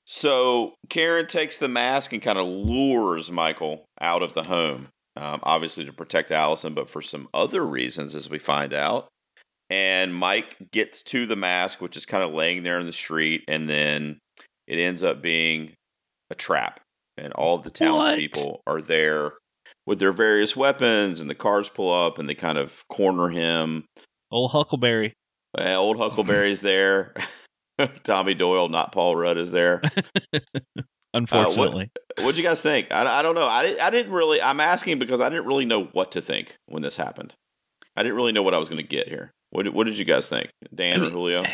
So 0.05 0.75
Karen 0.89 1.27
takes 1.27 1.59
the 1.59 1.69
mask 1.69 2.13
and 2.13 2.23
kind 2.23 2.39
of 2.39 2.47
lures 2.47 3.31
Michael 3.31 3.85
out 4.01 4.23
of 4.23 4.33
the 4.33 4.45
home, 4.45 4.89
um, 5.19 5.41
obviously 5.43 5.85
to 5.85 5.93
protect 5.93 6.31
Allison, 6.31 6.75
but 6.75 6.89
for 6.89 7.03
some 7.03 7.29
other 7.35 7.67
reasons, 7.67 8.15
as 8.15 8.31
we 8.31 8.39
find 8.39 8.73
out. 8.73 9.09
And 9.69 10.15
Mike 10.15 10.57
gets 10.73 11.03
to 11.05 11.27
the 11.27 11.37
mask, 11.37 11.81
which 11.81 11.97
is 11.97 12.07
kind 12.07 12.23
of 12.23 12.33
laying 12.33 12.63
there 12.63 12.79
in 12.79 12.87
the 12.87 12.93
street, 12.93 13.45
and 13.49 13.69
then 13.69 14.19
it 14.67 14.79
ends 14.79 15.03
up 15.03 15.21
being 15.21 15.75
a 16.31 16.35
trap. 16.35 16.81
And 17.17 17.33
all 17.33 17.57
of 17.57 17.65
the 17.65 17.71
townspeople 17.71 18.63
are 18.67 18.81
there 18.81 19.33
with 19.87 19.99
their 19.99 20.13
various 20.13 20.57
weapons, 20.57 21.21
and 21.21 21.29
the 21.29 21.35
cars 21.35 21.69
pull 21.69 21.93
up 21.93 22.19
and 22.19 22.29
they 22.29 22.35
kind 22.35 22.57
of 22.57 22.87
corner 22.89 23.29
him. 23.29 23.87
Old 24.31 24.53
Huckleberry. 24.53 25.15
Uh, 25.59 25.75
old 25.75 25.99
Huckleberry's 25.99 26.61
there. 26.61 27.15
Tommy 28.05 28.35
Doyle, 28.35 28.69
not 28.69 28.93
Paul 28.93 29.17
Rudd, 29.17 29.37
is 29.37 29.51
there. 29.51 29.83
Unfortunately, 31.15 31.91
What'd 32.19 32.37
you 32.37 32.45
guys 32.45 32.63
think? 32.63 32.89
I, 32.91 33.21
I 33.21 33.23
don't 33.23 33.35
know. 33.35 33.47
I, 33.47 33.77
I 33.81 33.91
didn't 33.91 34.13
really. 34.13 34.43
I'm 34.43 34.61
asking 34.61 34.99
because 34.99 35.21
I 35.21 35.29
didn't 35.29 35.47
really 35.47 35.65
know 35.65 35.85
what 35.85 36.13
to 36.13 36.23
think 36.23 36.57
when 36.67 36.83
this 36.83 36.97
happened. 36.97 37.35
I 37.97 38.03
didn't 38.03 38.17
really 38.17 38.33
know 38.33 38.43
what 38.43 38.55
I 38.55 38.59
was 38.59 38.69
going 38.69 38.83
to 38.83 38.87
get 38.87 39.09
here. 39.09 39.33
What 39.51 39.65
did, 39.65 39.75
what 39.75 39.85
did 39.85 39.99
you 39.99 40.05
guys 40.05 40.29
think, 40.29 40.51
Dan 40.75 41.03
I 41.03 41.07
or 41.07 41.11
Julio? 41.11 41.45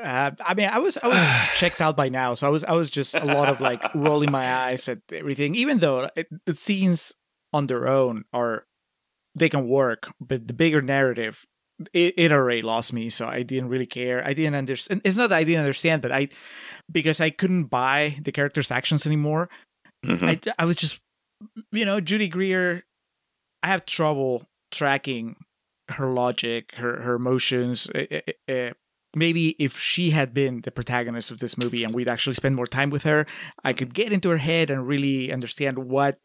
Uh, 0.00 0.30
I 0.46 0.54
mean, 0.54 0.68
I 0.70 0.78
was 0.78 0.96
I 0.98 1.08
was 1.08 1.48
checked 1.56 1.80
out 1.80 1.96
by 1.96 2.08
now, 2.08 2.34
so 2.34 2.46
I 2.46 2.50
was 2.50 2.64
I 2.64 2.72
was 2.72 2.90
just 2.90 3.14
a 3.14 3.24
lot 3.24 3.48
of 3.48 3.60
like 3.60 3.82
rolling 3.94 4.30
my 4.30 4.52
eyes 4.52 4.88
at 4.88 4.98
everything. 5.12 5.54
Even 5.54 5.78
though 5.78 6.08
it, 6.14 6.28
the 6.46 6.54
scenes 6.54 7.12
on 7.52 7.66
their 7.66 7.88
own 7.88 8.24
are 8.32 8.66
they 9.34 9.48
can 9.48 9.68
work, 9.68 10.12
but 10.20 10.46
the 10.46 10.52
bigger 10.52 10.80
narrative 10.80 11.44
it, 11.92 12.14
it 12.16 12.32
already 12.32 12.62
lost 12.62 12.92
me. 12.92 13.08
So 13.08 13.26
I 13.26 13.42
didn't 13.42 13.68
really 13.68 13.86
care. 13.86 14.24
I 14.24 14.32
didn't 14.34 14.54
understand. 14.54 15.00
It's 15.04 15.16
not 15.16 15.30
that 15.30 15.36
I 15.36 15.44
didn't 15.44 15.60
understand, 15.60 16.02
but 16.02 16.12
I 16.12 16.28
because 16.90 17.20
I 17.20 17.30
couldn't 17.30 17.64
buy 17.64 18.16
the 18.22 18.32
characters' 18.32 18.70
actions 18.70 19.06
anymore. 19.06 19.48
Mhm. 20.04 20.28
I 20.28 20.40
I 20.58 20.64
was 20.64 20.76
just 20.76 21.00
you 21.72 21.84
know 21.84 22.00
Judy 22.00 22.28
Greer. 22.28 22.84
I 23.62 23.68
have 23.68 23.84
trouble 23.86 24.44
tracking 24.70 25.36
her 25.90 26.06
logic, 26.12 26.74
her 26.76 27.00
her 27.02 27.14
emotions. 27.16 27.90
eh, 27.94 28.06
eh, 28.10 28.32
eh, 28.48 28.72
maybe 29.16 29.50
if 29.58 29.76
she 29.78 30.10
had 30.10 30.32
been 30.32 30.60
the 30.62 30.70
protagonist 30.70 31.30
of 31.30 31.38
this 31.38 31.58
movie 31.58 31.82
and 31.84 31.92
we'd 31.94 32.08
actually 32.08 32.34
spend 32.34 32.54
more 32.56 32.66
time 32.66 32.90
with 32.90 33.02
her, 33.02 33.26
I 33.64 33.72
could 33.72 33.92
get 33.92 34.12
into 34.12 34.28
her 34.30 34.38
head 34.38 34.70
and 34.70 34.86
really 34.86 35.32
understand 35.32 35.78
what 35.78 36.18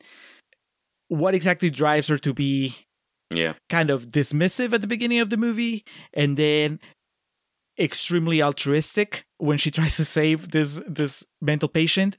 what 1.07 1.35
exactly 1.35 1.69
drives 1.69 2.07
her 2.07 2.17
to 2.19 2.33
be 2.33 2.75
yeah, 3.31 3.53
kind 3.69 3.89
of 3.89 4.07
dismissive 4.09 4.73
at 4.73 4.81
the 4.81 4.87
beginning 4.87 5.19
of 5.19 5.29
the 5.29 5.37
movie 5.37 5.83
and 6.13 6.37
then 6.37 6.79
extremely 7.79 8.41
altruistic 8.41 9.25
when 9.37 9.57
she 9.57 9.71
tries 9.77 9.97
to 9.97 10.05
save 10.05 10.51
this 10.51 10.81
this 10.87 11.25
mental 11.41 11.67
patient 11.69 12.17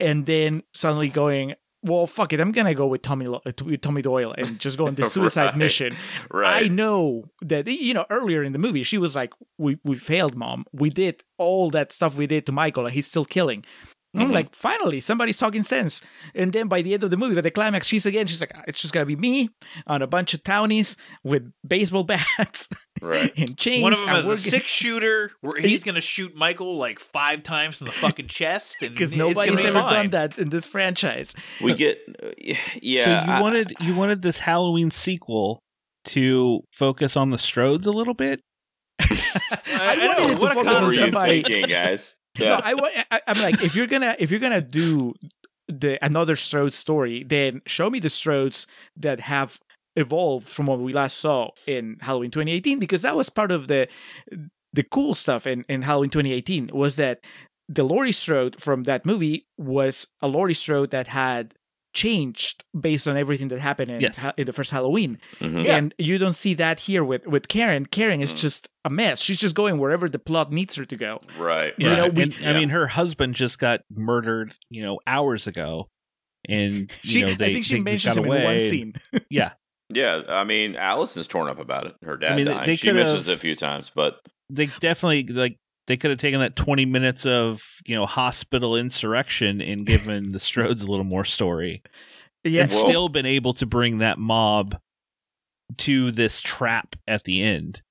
and 0.00 0.26
then 0.26 0.62
suddenly 0.74 1.08
going 1.08 1.54
well 1.84 2.06
fuck 2.08 2.32
it 2.32 2.40
i'm 2.40 2.50
gonna 2.50 2.74
go 2.74 2.88
with 2.88 3.02
tommy 3.02 3.26
Lo- 3.28 3.40
uh, 3.46 3.52
with 3.64 3.80
tommy 3.82 4.02
doyle 4.02 4.34
and 4.36 4.58
just 4.64 4.76
go 4.76 4.88
on 4.88 4.96
this 4.96 5.12
suicide 5.12 5.46
Right. 5.50 5.56
mission 5.56 5.94
right. 6.32 6.64
I 6.64 6.68
know 6.68 7.26
that 7.42 7.68
you 7.68 7.94
know 7.94 8.04
earlier 8.10 8.42
in 8.42 8.52
the 8.52 8.58
movie 8.58 8.82
she 8.82 8.98
was 8.98 9.14
like, 9.14 9.32
"We 9.58 9.78
we 9.84 9.94
failed, 9.94 10.34
mom. 10.34 10.64
We 10.72 10.90
did 10.90 11.22
all 11.38 11.70
that 11.70 11.92
stuff 11.92 12.16
we 12.16 12.26
did 12.26 12.44
to 12.46 12.52
Michael, 12.52 12.86
and 12.86 12.94
he's 12.94 13.06
still 13.06 13.24
killing." 13.24 13.64
And 14.16 14.24
I'm 14.24 14.30
Mhm. 14.30 14.34
like, 14.34 14.54
finally, 14.54 15.00
somebody's 15.00 15.36
talking 15.36 15.62
sense. 15.62 16.00
And 16.34 16.52
then 16.52 16.68
by 16.68 16.80
the 16.80 16.94
end 16.94 17.02
of 17.04 17.10
the 17.10 17.16
movie, 17.18 17.34
by 17.34 17.42
the 17.42 17.50
climax, 17.50 17.86
she's 17.86 18.06
again, 18.06 18.26
she's 18.26 18.40
like, 18.40 18.52
it's 18.66 18.80
just 18.80 18.94
gonna 18.94 19.04
be 19.06 19.14
me 19.16 19.50
on 19.86 20.00
a 20.00 20.06
bunch 20.06 20.32
of 20.32 20.42
townies 20.42 20.96
with 21.22 21.52
baseball 21.66 22.02
bats 22.38 22.68
Right. 23.02 23.30
and 23.36 23.58
chains. 23.58 23.82
One 23.82 23.92
of 23.92 23.98
them 24.00 24.08
and 24.08 24.18
is 24.18 24.26
we're 24.26 24.32
a 24.32 24.36
six 24.38 24.70
shooter 24.70 25.32
where 25.42 25.60
he's 25.60 25.84
going 25.84 25.96
to 25.96 26.00
shoot 26.00 26.34
Michael 26.34 26.78
like 26.78 26.98
five 26.98 27.42
times 27.42 27.80
in 27.82 27.86
the 27.86 27.92
fucking 27.92 28.28
chest, 28.28 28.80
and 28.82 28.94
because 28.94 29.14
nobody's 29.14 29.60
be 29.60 29.66
ever 29.68 29.80
fine. 29.80 29.92
done 29.92 30.10
that 30.10 30.38
in 30.38 30.48
this 30.48 30.64
franchise. 30.66 31.34
We 31.60 31.74
get. 31.74 31.98
uh, 32.22 32.28
yeah. 32.82 33.04
so 33.04 33.10
you 33.10 33.16
I- 33.34 33.40
wanted 33.42 33.74
you 33.80 33.94
wanted 33.94 34.22
this 34.22 34.38
Halloween 34.38 34.90
sequel 34.90 35.60
to 36.06 36.60
focus 36.72 37.16
on 37.18 37.30
the 37.30 37.36
Strodes 37.36 37.84
a 37.86 37.90
little 37.90 38.14
bit. 38.14 38.40
I, 38.98 39.04
I 39.66 39.94
I 39.94 40.06
wanted 40.06 40.06
know, 40.06 40.28
it 40.28 40.34
to 40.36 40.40
what 40.40 40.52
a 40.52 40.54
focus 40.54 40.72
what 40.72 40.82
on 40.84 40.90
you 40.92 40.96
somebody- 40.98 41.42
thinking, 41.42 41.68
guys? 41.68 42.14
No, 42.38 42.60
I, 42.62 43.04
I, 43.10 43.20
I'm 43.26 43.40
like, 43.40 43.62
if 43.62 43.74
you're 43.74 43.86
gonna 43.86 44.16
if 44.18 44.30
you're 44.30 44.40
gonna 44.40 44.60
do 44.60 45.14
the 45.68 46.04
another 46.04 46.36
Strode 46.36 46.72
story, 46.72 47.24
then 47.24 47.62
show 47.66 47.90
me 47.90 47.98
the 47.98 48.08
Strodes 48.08 48.66
that 48.96 49.20
have 49.20 49.58
evolved 49.96 50.48
from 50.48 50.66
what 50.66 50.78
we 50.78 50.92
last 50.92 51.18
saw 51.18 51.50
in 51.66 51.96
Halloween 52.00 52.30
2018, 52.30 52.78
because 52.78 53.02
that 53.02 53.16
was 53.16 53.30
part 53.30 53.50
of 53.50 53.68
the 53.68 53.88
the 54.72 54.82
cool 54.82 55.14
stuff 55.14 55.46
in, 55.46 55.64
in 55.68 55.82
Halloween 55.82 56.10
2018 56.10 56.70
was 56.72 56.96
that 56.96 57.24
the 57.68 57.82
Laurie 57.82 58.12
Strode 58.12 58.60
from 58.60 58.84
that 58.84 59.06
movie 59.06 59.46
was 59.56 60.06
a 60.20 60.28
Laurie 60.28 60.54
Strode 60.54 60.90
that 60.90 61.06
had 61.08 61.54
changed 61.96 62.62
based 62.78 63.08
on 63.08 63.16
everything 63.16 63.48
that 63.48 63.58
happened 63.58 63.90
in, 63.90 64.00
Yes. 64.02 64.18
ha- 64.18 64.34
in 64.36 64.44
the 64.46 64.52
first 64.52 64.70
Halloween. 64.70 65.18
Mhm. 65.40 65.66
And 65.66 65.94
you 65.98 66.18
don't 66.18 66.34
see 66.34 66.54
that 66.54 66.80
here 66.80 67.02
with, 67.02 67.26
with 67.26 67.48
Karen. 67.48 67.86
Karen 67.86 68.20
is 68.20 68.32
Mm. 68.34 68.38
just 68.38 68.68
a 68.84 68.90
mess. 68.90 69.20
She's 69.22 69.40
just 69.40 69.54
going 69.54 69.78
wherever 69.78 70.08
the 70.08 70.18
plot 70.18 70.52
needs 70.52 70.74
her 70.76 70.84
to 70.84 70.96
go. 70.96 71.18
Right. 71.38 71.72
You 71.78 71.88
right. 71.88 71.96
know, 71.98 72.08
we- 72.10 72.22
and, 72.24 72.38
Yeah. 72.38 72.50
I 72.50 72.58
mean, 72.60 72.68
her 72.68 72.86
husband 72.88 73.34
just 73.34 73.58
got 73.58 73.80
murdered, 73.90 74.54
you 74.70 74.82
know, 74.82 75.00
hours 75.06 75.46
ago, 75.46 75.88
and 76.48 76.72
you 77.02 77.10
She, 77.10 77.20
know 77.22 77.34
they 77.34 77.46
I 77.46 77.52
think 77.54 77.64
she 77.64 77.74
they 77.74 77.80
mentions 77.80 78.14
got 78.14 78.24
him 78.24 78.30
in 78.32 78.42
one 78.42 78.42
away. 78.42 78.70
scene. 78.70 78.94
Yeah, 79.30 79.52
Yeah, 79.92 80.22
I 80.28 80.44
mean, 80.44 80.76
Allison's 80.76 81.26
torn 81.26 81.48
up 81.48 81.58
about 81.58 81.86
it. 81.86 81.94
Her 82.04 82.16
dad 82.16 82.32
I 82.32 82.36
mean, 82.36 82.44
they- 82.44 82.52
dying. 82.54 82.66
they 82.66 82.76
she 82.76 82.88
could've- 82.88 82.96
mentions 83.04 83.26
it 83.28 83.32
a 83.32 83.38
few 83.38 83.56
times, 83.56 83.90
but 83.94 84.20
they 84.50 84.66
definitely 84.80 85.24
like 85.32 85.56
they 85.86 85.96
could 85.96 86.10
have 86.10 86.18
taken 86.18 86.40
that 86.40 86.56
20 86.56 86.84
minutes 86.84 87.24
of 87.26 87.62
you 87.84 87.94
know 87.94 88.06
hospital 88.06 88.76
insurrection 88.76 89.60
and 89.60 89.86
given 89.86 90.32
the 90.32 90.38
Strodes 90.38 90.82
a 90.82 90.86
little 90.86 91.04
more 91.04 91.24
story 91.24 91.82
Yeah, 92.44 92.62
and 92.62 92.70
Well- 92.70 92.86
still 92.86 93.08
been 93.08 93.26
able 93.26 93.54
to 93.54 93.66
bring 93.66 93.98
that 93.98 94.18
mob 94.18 94.76
to 95.78 96.12
this 96.12 96.40
trap 96.40 96.94
at 97.08 97.24
the 97.24 97.42
end 97.42 97.82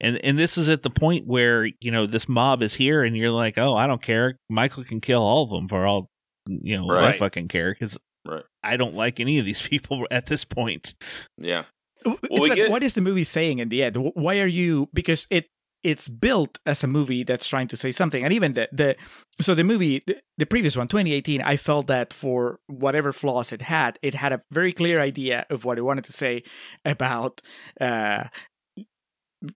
and 0.00 0.18
and 0.22 0.38
this 0.38 0.58
is 0.58 0.68
at 0.68 0.82
the 0.82 0.90
point 0.90 1.26
where 1.26 1.66
you 1.80 1.90
know 1.90 2.06
this 2.06 2.28
mob 2.28 2.62
is 2.62 2.74
here 2.74 3.02
and 3.02 3.16
you're 3.16 3.30
like 3.30 3.56
oh 3.56 3.74
i 3.74 3.86
don't 3.86 4.02
care 4.02 4.36
michael 4.50 4.84
can 4.84 5.00
kill 5.00 5.22
all 5.22 5.44
of 5.44 5.50
them 5.50 5.66
for 5.66 5.86
all 5.86 6.10
you 6.46 6.76
know 6.76 6.90
i 6.90 7.16
fucking 7.18 7.48
care 7.48 7.72
because 7.72 7.96
Right. 8.24 8.44
i 8.62 8.76
don't 8.76 8.94
like 8.94 9.18
any 9.18 9.38
of 9.38 9.46
these 9.46 9.62
people 9.62 10.06
at 10.10 10.26
this 10.26 10.44
point 10.44 10.94
yeah. 11.38 11.64
it's 12.04 12.30
like, 12.48 12.54
get- 12.54 12.70
what 12.70 12.82
is 12.84 12.94
the 12.94 13.00
movie 13.00 13.24
saying 13.24 13.58
in 13.60 13.68
the 13.68 13.82
end? 13.82 13.96
Why 13.96 14.40
are 14.40 14.46
you? 14.46 14.88
Because 14.92 15.26
it 15.30 15.46
it's 15.82 16.08
built 16.08 16.58
as 16.66 16.84
a 16.84 16.86
movie 16.86 17.24
that's 17.24 17.46
trying 17.46 17.68
to 17.68 17.76
say 17.76 17.92
something, 17.92 18.24
and 18.24 18.32
even 18.32 18.52
the 18.54 18.68
the 18.72 18.96
so 19.40 19.54
the 19.54 19.64
movie 19.64 20.02
the, 20.06 20.18
the 20.38 20.46
previous 20.46 20.76
one 20.76 20.88
2018, 20.88 21.40
I 21.42 21.56
felt 21.56 21.86
that 21.88 22.12
for 22.12 22.60
whatever 22.66 23.12
flaws 23.12 23.52
it 23.52 23.62
had, 23.62 23.98
it 24.02 24.14
had 24.14 24.32
a 24.32 24.42
very 24.50 24.72
clear 24.72 25.00
idea 25.00 25.46
of 25.50 25.64
what 25.64 25.78
it 25.78 25.82
wanted 25.82 26.04
to 26.04 26.12
say 26.12 26.42
about. 26.84 27.40
uh 27.80 28.24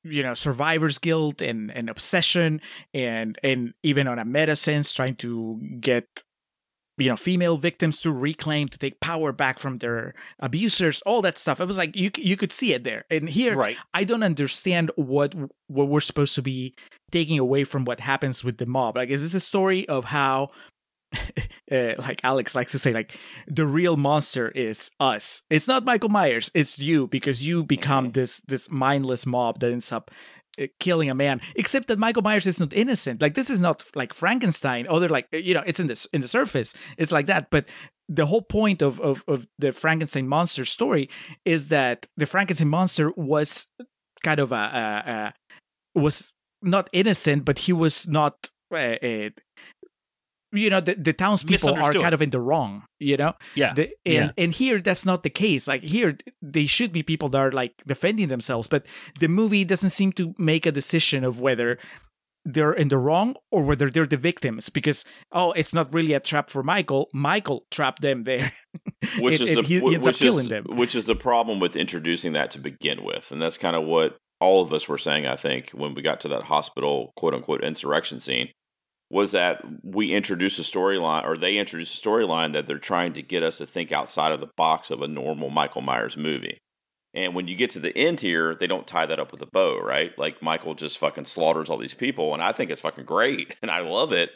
you 0.03 0.23
know 0.23 0.35
survivor's 0.35 0.99
guilt 0.99 1.41
and, 1.41 1.71
and 1.71 1.89
obsession 1.89 2.61
and 2.93 3.39
and 3.43 3.73
even 3.83 4.09
on 4.09 4.19
a 4.19 4.25
meta 4.25 4.57
sense 4.57 4.93
trying 4.93 5.15
to 5.15 5.61
get 5.81 6.25
you 6.99 7.09
know 7.11 7.17
female 7.17 7.57
victims 7.59 8.01
to 8.03 8.11
reclaim 8.13 8.69
to 8.69 8.79
take 8.79 9.01
power 9.01 9.33
back 9.33 9.59
from 9.59 9.77
their 9.77 10.15
abusers 10.41 11.03
all 11.03 11.23
that 11.23 11.39
stuff. 11.39 11.61
It 11.61 11.67
was 11.67 11.79
like 11.79 11.95
you 11.95 12.11
you 12.17 12.37
could 12.37 12.53
see 12.53 12.73
it 12.73 12.85
there. 12.85 13.05
And 13.11 13.29
here 13.29 13.57
Right. 13.57 13.77
i 13.95 14.05
don't 14.05 14.23
understand 14.23 14.91
what 14.97 15.35
what 15.69 15.89
we're 15.89 16.01
supposed 16.01 16.35
to 16.37 16.43
be 16.43 16.75
taking 17.11 17.39
away 17.39 17.65
from 17.65 17.85
what 17.85 18.01
happens 18.01 18.43
with 18.45 18.59
the 18.59 18.67
mob. 18.67 18.97
Like 18.97 19.11
is 19.11 19.23
this 19.23 19.35
a 19.35 19.41
story 19.41 19.87
of 19.89 20.07
how 20.07 20.51
uh, 21.71 21.95
like 21.99 22.21
alex 22.25 22.55
likes 22.55 22.73
to 22.73 22.79
say 22.79 22.93
like 22.93 23.19
the 23.47 23.67
real 23.67 23.97
monster 23.97 24.49
is 24.49 24.91
us. 25.01 25.43
It's 25.51 25.69
not 25.69 25.85
michael 25.85 26.09
myers 26.09 26.51
it's 26.55 26.79
you 26.79 27.07
because 27.07 27.47
you 27.47 27.63
become 27.65 28.11
this 28.11 28.41
this 28.41 28.71
mindless 28.71 29.25
mob 29.27 29.61
that 29.61 29.71
ends 29.73 29.93
up 29.93 30.11
killing 30.81 31.11
a 31.11 31.15
man 31.15 31.41
except 31.55 31.89
that 31.89 31.99
michael 31.99 32.23
myers 32.23 32.47
is 32.47 32.61
not 32.61 32.73
innocent. 32.73 33.21
Like 33.21 33.35
this 33.35 33.51
is 33.51 33.61
not 33.61 33.85
like 33.95 34.13
frankenstein 34.13 34.87
other 34.89 35.09
like 35.09 35.27
you 35.33 35.55
know 35.55 35.63
it's 35.67 35.81
in 35.81 35.87
this 35.87 36.07
in 36.13 36.21
the 36.21 36.29
surface. 36.29 36.75
It's 36.97 37.13
like 37.13 37.27
that. 37.27 37.51
But 37.51 37.69
the 38.09 38.27
whole 38.27 38.43
point 38.43 38.83
of, 38.83 39.01
of 39.01 39.25
of 39.27 39.47
the 39.59 39.73
frankenstein 39.73 40.29
monster 40.29 40.65
story 40.65 41.09
is 41.45 41.69
that 41.69 42.07
the 42.17 42.27
frankenstein 42.27 42.69
monster 42.69 43.13
was 43.17 43.67
kind 44.23 44.41
of 44.41 44.53
a, 44.53 44.55
a, 44.55 45.13
a 45.97 46.01
was 46.01 46.33
not 46.63 46.89
innocent 46.93 47.45
but 47.45 47.61
he 47.61 47.73
was 47.73 48.07
not 48.07 48.51
uh, 48.73 48.97
uh, 49.03 49.31
you 50.57 50.71
know 50.71 50.81
the, 50.81 50.95
the 50.95 51.13
townspeople 51.13 51.75
are 51.75 51.93
kind 51.93 52.15
of 52.15 52.23
in 52.23 52.31
the 52.31 52.41
wrong 52.41 52.83
you 52.99 53.17
know 53.17 53.35
Yeah. 53.55 53.75
the, 53.75 53.91
and 54.05 54.33
and 54.39 54.53
here 54.53 54.81
that's 54.81 55.05
not 55.05 55.23
the 55.23 55.31
case. 55.31 55.69
Like 55.69 55.83
here, 55.83 56.17
they 56.43 56.67
should 56.67 56.93
be 56.93 57.03
people 57.03 57.29
that 57.31 57.39
are 57.39 57.53
like 57.53 57.75
defending 57.87 58.29
themselves, 58.29 58.69
but 58.69 58.87
the 59.21 59.29
movie 59.29 59.65
doesn't 59.65 59.91
seem 59.91 60.13
to 60.13 60.35
make 60.39 60.65
a 60.67 60.73
decision 60.73 61.25
of 61.25 61.41
whether 61.41 61.79
they're 62.49 62.73
in 62.73 62.89
the 62.89 62.97
wrong 62.99 63.35
or 63.51 63.65
whether 63.65 63.91
they're 63.91 64.07
the 64.07 64.17
victims. 64.17 64.69
Because 64.71 65.05
oh, 65.33 65.53
it's 65.53 65.75
not 65.75 65.93
really 65.93 66.13
a 66.15 66.21
trap 66.21 66.49
for 66.49 66.63
Michael. 66.63 67.09
Michael 67.13 67.67
trapped 67.71 68.03
them 68.03 68.23
there, 68.23 68.53
which 69.19 69.41
And- 69.41 69.49
is 69.51 69.55
the 69.57 69.63
he, 69.63 69.81
he 69.81 69.95
ends 69.95 70.07
up 70.07 70.11
which 70.13 70.19
killing 70.21 70.45
is 70.45 70.49
them. 70.49 70.65
which 70.71 70.95
is 70.95 71.07
the 71.07 71.17
problem 71.17 71.61
with 71.61 71.77
introducing 71.77 72.33
that 72.35 72.51
to 72.53 72.59
begin 72.59 73.05
with, 73.05 73.33
and 73.33 73.43
that's 73.43 73.59
kind 73.59 73.77
of 73.77 73.85
what 73.85 74.17
all 74.41 74.63
of 74.63 74.73
us 74.73 74.89
were 74.89 74.99
saying. 74.99 75.27
I 75.27 75.37
think 75.37 75.71
when 75.71 75.95
we 75.95 76.03
got 76.03 76.21
to 76.21 76.29
that 76.29 76.45
hospital 76.45 77.13
quote 77.17 77.35
unquote 77.35 77.65
insurrection 77.65 78.21
scene 78.21 78.49
was 79.11 79.33
that 79.33 79.65
we 79.83 80.13
introduced 80.13 80.59
a 80.59 80.63
storyline, 80.63 81.25
or 81.25 81.37
they 81.37 81.59
introduced 81.59 82.05
a 82.05 82.09
storyline 82.09 82.53
that 82.53 82.67
they're 82.67 82.79
trying 82.79 83.13
to 83.13 83.23
get 83.23 83.43
us 83.43 83.59
to 83.59 83.67
think 83.67 83.93
outside 83.93 84.33
of 84.33 84.41
the 84.41 84.51
box 84.57 84.91
of 84.91 85.03
a 85.03 85.09
normal 85.09 85.51
Michael 85.51 85.83
Myers 85.83 86.17
movie. 86.17 86.59
And 87.15 87.35
when 87.35 87.49
you 87.49 87.57
get 87.57 87.71
to 87.71 87.79
the 87.79 87.97
end 87.97 88.21
here, 88.21 88.55
they 88.55 88.67
don't 88.67 88.87
tie 88.87 89.07
that 89.07 89.19
up 89.19 89.33
with 89.33 89.41
a 89.41 89.47
bow, 89.47 89.81
right? 89.81 90.17
Like 90.19 90.43
Michael 90.43 90.75
just 90.75 90.99
fucking 90.99 91.25
slaughters 91.25 91.71
all 91.71 91.79
these 91.79 91.95
people, 91.95 92.35
and 92.35 92.43
I 92.43 92.53
think 92.53 92.71
it's 92.71 92.83
fucking 92.83 93.05
great, 93.05 93.55
and 93.63 93.71
I 93.71 93.81
love 93.81 94.13
it. 94.13 94.35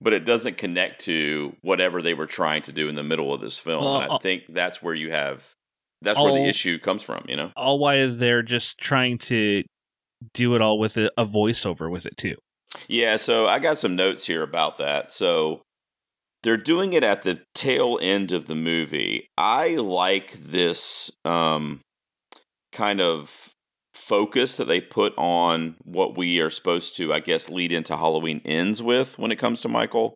But 0.00 0.12
it 0.12 0.24
doesn't 0.24 0.58
connect 0.58 1.00
to 1.06 1.56
whatever 1.60 2.00
they 2.00 2.14
were 2.14 2.26
trying 2.26 2.62
to 2.62 2.72
do 2.72 2.88
in 2.88 2.94
the 2.94 3.02
middle 3.02 3.34
of 3.34 3.40
this 3.40 3.58
film. 3.58 3.82
Well, 3.82 4.00
and 4.00 4.12
I 4.12 4.14
uh, 4.14 4.18
think 4.18 4.44
that's 4.48 4.80
where 4.80 4.94
you 4.94 5.10
have 5.10 5.56
that's 6.02 6.20
where 6.20 6.32
the 6.32 6.44
issue 6.44 6.78
comes 6.78 7.02
from, 7.02 7.24
you 7.26 7.34
know? 7.34 7.50
all 7.56 7.78
why 7.80 8.06
they're 8.06 8.42
just 8.42 8.78
trying 8.78 9.18
to 9.18 9.64
do 10.34 10.54
it 10.54 10.62
all 10.62 10.78
with 10.78 10.96
a, 10.96 11.10
a 11.16 11.26
voiceover 11.26 11.90
with 11.90 12.06
it 12.06 12.16
too. 12.16 12.36
Yeah, 12.88 13.16
so 13.16 13.46
I 13.46 13.58
got 13.58 13.78
some 13.78 13.96
notes 13.96 14.26
here 14.26 14.42
about 14.42 14.78
that. 14.78 15.10
So 15.10 15.62
they're 16.42 16.56
doing 16.56 16.92
it 16.92 17.02
at 17.04 17.22
the 17.22 17.40
tail 17.54 17.98
end 18.00 18.32
of 18.32 18.46
the 18.46 18.54
movie. 18.54 19.28
I 19.36 19.76
like 19.76 20.32
this 20.32 21.10
um, 21.24 21.80
kind 22.72 23.00
of 23.00 23.50
focus 23.92 24.56
that 24.56 24.66
they 24.66 24.80
put 24.80 25.12
on 25.18 25.76
what 25.84 26.16
we 26.16 26.40
are 26.40 26.50
supposed 26.50 26.96
to, 26.96 27.12
I 27.12 27.20
guess, 27.20 27.48
lead 27.48 27.72
into 27.72 27.96
Halloween 27.96 28.40
ends 28.44 28.82
with 28.82 29.18
when 29.18 29.32
it 29.32 29.36
comes 29.36 29.60
to 29.62 29.68
Michael. 29.68 30.14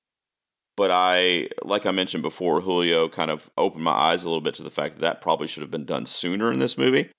But 0.77 0.91
I, 0.91 1.49
like 1.63 1.85
I 1.85 1.91
mentioned 1.91 2.23
before, 2.23 2.63
Julio 2.63 3.09
kind 3.09 3.31
of 3.31 3.51
opened 3.59 3.85
my 3.85 3.93
eyes 3.93 4.25
a 4.25 4.29
little 4.29 4.41
bit 4.41 4.55
to 4.55 4.63
the 4.63 4.71
fact 4.71 4.95
that 4.95 5.01
that 5.03 5.21
probably 5.21 5.47
should 5.47 5.61
have 5.61 5.71
been 5.71 5.85
done 5.85 6.07
sooner 6.07 6.51
in 6.51 6.61
this 6.61 6.79
movie. 6.79 7.11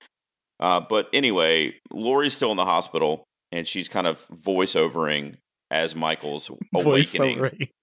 Uh, 0.60 0.80
but 0.80 1.08
anyway, 1.14 1.76
Laurie's 1.92 2.36
still 2.36 2.52
in 2.52 2.58
the 2.58 2.66
hospital 2.66 3.26
and 3.54 3.68
she's 3.68 3.88
kind 3.88 4.08
of 4.08 4.26
voiceovering 4.30 5.36
as 5.72 5.96
Michael's 5.96 6.50
awakening. 6.76 7.70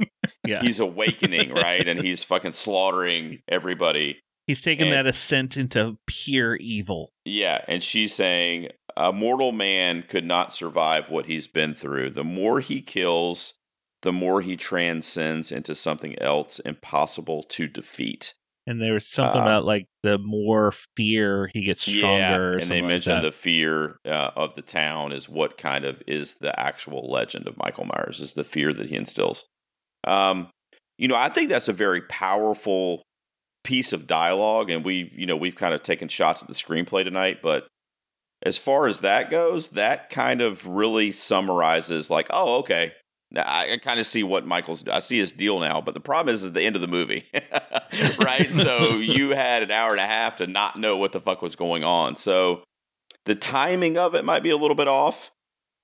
Yeah, 0.46 0.62
He's 0.62 0.80
awakening, 0.80 1.52
right? 1.54 1.86
And 1.86 2.00
he's 2.00 2.24
fucking 2.24 2.52
slaughtering 2.52 3.40
everybody. 3.46 4.20
he's 4.46 4.62
taken 4.62 4.86
and- 4.88 4.94
that 4.96 5.06
ascent 5.06 5.56
into 5.56 5.98
pure 6.06 6.56
evil. 6.56 7.12
Yeah, 7.24 7.62
and 7.68 7.82
she's 7.82 8.14
saying 8.14 8.68
a 8.96 9.12
mortal 9.12 9.52
man 9.52 10.02
could 10.02 10.24
not 10.24 10.52
survive 10.52 11.10
what 11.10 11.26
he's 11.26 11.46
been 11.46 11.74
through. 11.74 12.10
The 12.10 12.24
more 12.24 12.60
he 12.60 12.80
kills, 12.80 13.54
the 14.02 14.12
more 14.12 14.40
he 14.40 14.56
transcends 14.56 15.52
into 15.52 15.74
something 15.74 16.18
else 16.18 16.58
impossible 16.60 17.42
to 17.50 17.66
defeat. 17.68 18.34
And 18.66 18.80
there 18.80 18.92
was 18.94 19.06
something 19.06 19.40
Uh, 19.40 19.44
about 19.44 19.64
like 19.64 19.86
the 20.02 20.18
more 20.18 20.72
fear 20.96 21.50
he 21.52 21.62
gets 21.64 21.82
stronger. 21.82 22.54
or 22.54 22.58
and 22.58 22.70
they 22.70 22.80
like 22.82 22.88
mentioned 22.88 23.24
the 23.24 23.32
fear 23.32 23.96
uh, 24.04 24.30
of 24.36 24.54
the 24.54 24.62
town 24.62 25.12
is 25.12 25.28
what 25.28 25.56
kind 25.58 25.84
of 25.84 26.02
is 26.06 26.36
the 26.36 26.58
actual 26.58 27.10
legend 27.10 27.46
of 27.48 27.56
Michael 27.56 27.86
Myers 27.86 28.20
is 28.20 28.34
the 28.34 28.44
fear 28.44 28.72
that 28.72 28.88
he 28.88 28.96
instills. 28.96 29.44
Um, 30.06 30.48
you 30.98 31.08
know, 31.08 31.16
I 31.16 31.30
think 31.30 31.48
that's 31.48 31.68
a 31.68 31.72
very 31.72 32.02
powerful 32.02 33.02
piece 33.64 33.92
of 33.92 34.06
dialogue, 34.06 34.70
and 34.70 34.84
we've 34.84 35.12
you 35.18 35.26
know 35.26 35.36
we've 35.36 35.56
kind 35.56 35.74
of 35.74 35.82
taken 35.82 36.08
shots 36.08 36.42
at 36.42 36.48
the 36.48 36.54
screenplay 36.54 37.02
tonight, 37.04 37.40
but 37.42 37.66
as 38.42 38.56
far 38.56 38.86
as 38.86 39.00
that 39.00 39.30
goes, 39.30 39.70
that 39.70 40.08
kind 40.10 40.40
of 40.40 40.66
really 40.66 41.12
summarizes 41.12 42.08
like, 42.08 42.26
oh, 42.30 42.58
okay. 42.60 42.92
Now, 43.32 43.42
I, 43.42 43.74
I 43.74 43.76
kind 43.76 44.00
of 44.00 44.06
see 44.06 44.22
what 44.22 44.46
Michael's. 44.46 44.86
I 44.88 44.98
see 44.98 45.18
his 45.18 45.32
deal 45.32 45.60
now, 45.60 45.80
but 45.80 45.94
the 45.94 46.00
problem 46.00 46.34
is, 46.34 46.42
is 46.42 46.52
the 46.52 46.62
end 46.62 46.74
of 46.74 46.82
the 46.82 46.88
movie, 46.88 47.24
right? 48.18 48.52
so 48.54 48.96
you 48.96 49.30
had 49.30 49.62
an 49.62 49.70
hour 49.70 49.92
and 49.92 50.00
a 50.00 50.06
half 50.06 50.36
to 50.36 50.46
not 50.46 50.78
know 50.78 50.96
what 50.96 51.12
the 51.12 51.20
fuck 51.20 51.40
was 51.40 51.54
going 51.54 51.84
on. 51.84 52.16
So 52.16 52.64
the 53.26 53.36
timing 53.36 53.96
of 53.98 54.14
it 54.14 54.24
might 54.24 54.42
be 54.42 54.50
a 54.50 54.56
little 54.56 54.74
bit 54.74 54.88
off, 54.88 55.30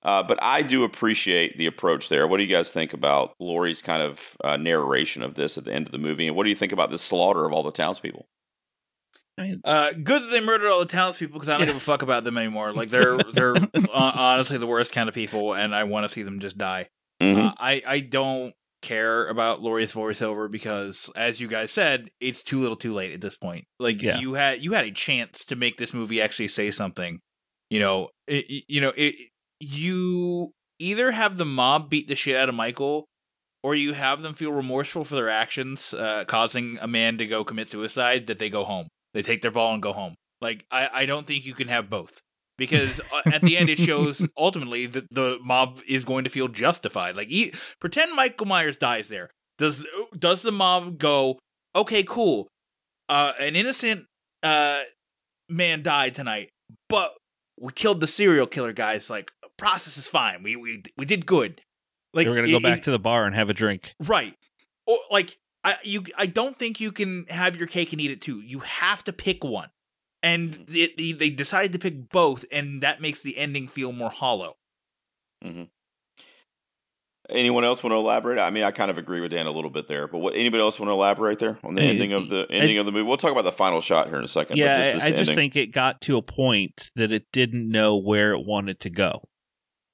uh, 0.03 0.23
but 0.23 0.37
I 0.41 0.61
do 0.61 0.83
appreciate 0.83 1.57
the 1.57 1.67
approach 1.67 2.09
there. 2.09 2.27
What 2.27 2.37
do 2.37 2.43
you 2.43 2.53
guys 2.53 2.71
think 2.71 2.93
about 2.93 3.33
Laurie's 3.39 3.81
kind 3.81 4.01
of 4.01 4.35
uh, 4.43 4.57
narration 4.57 5.23
of 5.23 5.35
this 5.35 5.57
at 5.57 5.63
the 5.63 5.73
end 5.73 5.85
of 5.85 5.93
the 5.93 5.97
movie, 5.99 6.27
and 6.27 6.35
what 6.35 6.43
do 6.43 6.49
you 6.49 6.55
think 6.55 6.73
about 6.73 6.89
the 6.91 6.97
slaughter 6.97 7.45
of 7.45 7.53
all 7.53 7.63
the 7.63 7.71
townspeople? 7.71 8.27
I 9.37 9.41
mean, 9.43 9.61
Uh, 9.63 9.91
good 9.91 10.23
that 10.23 10.31
they 10.31 10.41
murdered 10.41 10.69
all 10.69 10.79
the 10.79 10.85
townspeople 10.85 11.35
because 11.35 11.47
I 11.47 11.57
don't 11.57 11.67
give 11.67 11.75
a 11.75 11.79
fuck 11.79 12.01
about 12.01 12.23
them 12.23 12.37
anymore. 12.37 12.73
Like 12.73 12.89
they're 12.89 13.17
they're 13.17 13.55
uh, 13.73 13.79
honestly 13.93 14.57
the 14.57 14.67
worst 14.67 14.91
kind 14.91 15.07
of 15.07 15.15
people, 15.15 15.53
and 15.53 15.73
I 15.73 15.83
want 15.85 16.03
to 16.03 16.09
see 16.09 16.23
them 16.23 16.39
just 16.39 16.57
die. 16.57 16.89
Mhm. 17.21 17.37
Uh, 17.49 17.53
I 17.57 17.81
I 17.85 17.99
don't 18.01 18.53
care 18.83 19.27
about 19.27 19.61
Laurie's 19.61 19.91
voiceover 19.93 20.49
because, 20.51 21.09
as 21.15 21.39
you 21.41 21.47
guys 21.47 21.71
said, 21.71 22.09
it's 22.19 22.43
too 22.43 22.59
little, 22.59 22.75
too 22.77 22.93
late 22.93 23.11
at 23.13 23.21
this 23.21 23.35
point. 23.35 23.65
Like 23.79 24.01
Yeah. 24.01 24.19
you 24.19 24.33
had 24.33 24.61
you 24.61 24.73
had 24.73 24.85
a 24.85 24.91
chance 24.91 25.43
to 25.45 25.55
make 25.55 25.77
this 25.77 25.93
movie 25.93 26.21
actually 26.21 26.47
say 26.49 26.69
something. 26.71 27.19
You 27.69 27.79
know, 27.79 28.09
it- 28.27 28.63
you 28.67 28.79
know, 28.81 28.93
it, 28.95 29.15
you 29.59 30.51
either 30.79 31.11
have 31.11 31.37
the 31.37 31.45
mob 31.45 31.89
beat 31.89 32.07
the 32.07 32.15
shit 32.15 32.35
out 32.35 32.49
of 32.49 32.55
Michael, 32.55 33.05
or 33.63 33.73
you 33.75 33.93
have 33.93 34.21
them 34.21 34.35
feel 34.35 34.51
remorseful 34.51 35.03
for 35.03 35.15
their 35.15 35.29
actions, 35.29 35.93
uh, 35.93 36.23
causing 36.25 36.77
a 36.79 36.87
man 36.87 37.17
to 37.17 37.25
go 37.27 37.43
commit 37.43 37.67
suicide. 37.69 38.27
That 38.27 38.39
they 38.39 38.49
go 38.49 38.63
home, 38.63 38.87
they 39.13 39.21
take 39.23 39.41
their 39.41 39.51
ball 39.51 39.73
and 39.73 39.81
go 39.81 39.91
home. 39.93 40.13
Like 40.39 40.65
I, 40.71 40.89
I 40.93 41.05
don't 41.07 41.25
think 41.25 41.45
you 41.45 41.55
can 41.55 41.67
have 41.67 41.89
both 41.89 42.21
because 42.57 42.99
uh, 43.13 43.21
at 43.33 43.41
the 43.41 43.57
end 43.57 43.69
it 43.69 43.77
shows 43.77 44.25
ultimately 44.37 44.85
that 44.87 45.05
the 45.11 45.39
mob 45.43 45.79
is 45.87 46.05
going 46.05 46.23
to 46.23 46.29
feel 46.29 46.47
justified. 46.47 47.15
Like 47.15 47.29
e- 47.29 47.53
pretend 47.79 48.13
Michael 48.13 48.47
Myers 48.47 48.77
dies 48.77 49.07
there. 49.09 49.29
Does 49.57 49.85
does 50.17 50.41
the 50.41 50.51
mob 50.51 50.97
go? 50.97 51.39
Okay, 51.75 52.03
cool. 52.03 52.47
Uh, 53.09 53.33
an 53.39 53.55
innocent 53.55 54.05
uh 54.43 54.81
man 55.49 55.81
died 55.83 56.15
tonight, 56.15 56.49
but 56.89 57.15
we 57.59 57.71
killed 57.73 58.01
the 58.01 58.07
serial 58.07 58.47
killer. 58.47 58.73
Guys, 58.73 59.09
like 59.09 59.31
process 59.57 59.97
is 59.97 60.07
fine. 60.07 60.43
We 60.43 60.55
we 60.55 60.83
we 60.97 61.05
did 61.05 61.25
good. 61.25 61.61
Like 62.13 62.27
were 62.27 62.35
gonna 62.35 62.49
go 62.49 62.57
it- 62.57 62.63
back 62.63 62.79
it- 62.79 62.83
to 62.85 62.91
the 62.91 62.99
bar 62.99 63.25
and 63.25 63.35
have 63.35 63.49
a 63.49 63.53
drink. 63.53 63.93
right 64.03 64.33
or 64.87 64.97
like 65.11 65.37
i 65.63 65.75
you 65.83 66.03
i 66.17 66.25
don't 66.25 66.57
think 66.57 66.79
you 66.79 66.91
can 66.91 67.25
have 67.29 67.57
your 67.57 67.67
cake 67.67 67.91
and 67.91 67.99
eat 68.01 68.09
it 68.11 68.21
too 68.21 68.39
you 68.39 68.59
have 68.59 69.03
to 69.03 69.11
pick 69.11 69.43
one 69.43 69.67
and 70.23 70.53
they, 70.53 70.93
they, 70.97 71.11
they 71.11 71.29
decided 71.29 71.73
to 71.73 71.79
pick 71.79 72.09
both 72.09 72.45
and 72.51 72.81
that 72.81 73.01
makes 73.01 73.21
the 73.21 73.37
ending 73.37 73.67
feel 73.67 73.91
more 73.91 74.09
hollow 74.09 74.55
mm-hmm. 75.43 75.63
Anyone 77.29 77.65
else 77.65 77.83
want 77.83 77.91
to 77.91 77.97
elaborate? 77.97 78.39
I 78.39 78.49
mean, 78.51 78.63
I 78.63 78.71
kind 78.71 78.89
of 78.89 78.97
agree 78.97 79.19
with 79.19 79.31
Dan 79.31 79.47
a 79.47 79.51
little 79.51 79.69
bit 79.69 79.89
there, 79.89 80.07
but 80.07 80.19
what 80.19 80.33
anybody 80.33 80.61
else 80.61 80.79
want 80.79 80.87
to 80.87 80.93
elaborate 80.93 81.39
there 81.39 81.59
on 81.61 81.75
the 81.75 81.81
Hey, 81.81 81.89
ending 81.89 82.13
of 82.13 82.29
the 82.29 82.47
ending 82.49 82.77
of 82.77 82.85
the 82.85 82.91
movie? 82.93 83.03
We'll 83.03 83.17
talk 83.17 83.33
about 83.33 83.43
the 83.43 83.51
final 83.51 83.81
shot 83.81 84.07
here 84.07 84.17
in 84.17 84.23
a 84.23 84.29
second. 84.29 84.55
Yeah, 84.55 84.93
just 84.93 85.03
I, 85.03 85.09
this 85.09 85.19
I 85.19 85.23
just 85.23 85.35
think 85.35 85.57
it 85.57 85.73
got 85.73 85.99
to 86.01 86.15
a 86.15 86.21
point 86.21 86.89
that 86.95 87.11
it 87.11 87.25
didn't 87.33 87.69
know 87.69 87.97
where 87.97 88.31
it 88.31 88.45
wanted 88.45 88.79
to 88.81 88.89
go. 88.89 89.23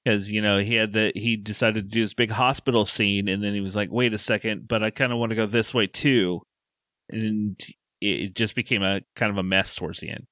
Because 0.06 0.30
you 0.30 0.42
know 0.42 0.60
he 0.60 0.76
had 0.76 0.94
the 0.94 1.12
he 1.16 1.36
decided 1.36 1.90
to 1.90 1.96
do 1.96 2.04
this 2.04 2.14
big 2.14 2.30
hospital 2.30 2.86
scene, 2.86 3.28
and 3.28 3.44
then 3.44 3.56
he 3.56 3.62
was 3.62 3.76
like, 3.76 3.90
"Wait 3.90 4.14
a 4.14 4.20
second, 4.20 4.68
but 4.68 4.84
I 4.84 4.92
kind 4.92 5.12
of 5.12 5.18
want 5.18 5.32
to 5.32 5.36
go 5.36 5.48
this 5.48 5.74
way 5.74 5.88
too," 5.88 6.42
and 7.10 7.60
it, 8.04 8.22
it 8.24 8.36
just 8.36 8.56
became 8.56 8.84
a 8.84 9.02
kind 9.16 9.32
of 9.32 9.38
a 9.38 9.44
mess 9.44 9.76
towards 9.76 10.00
the 10.00 10.10
end. 10.10 10.26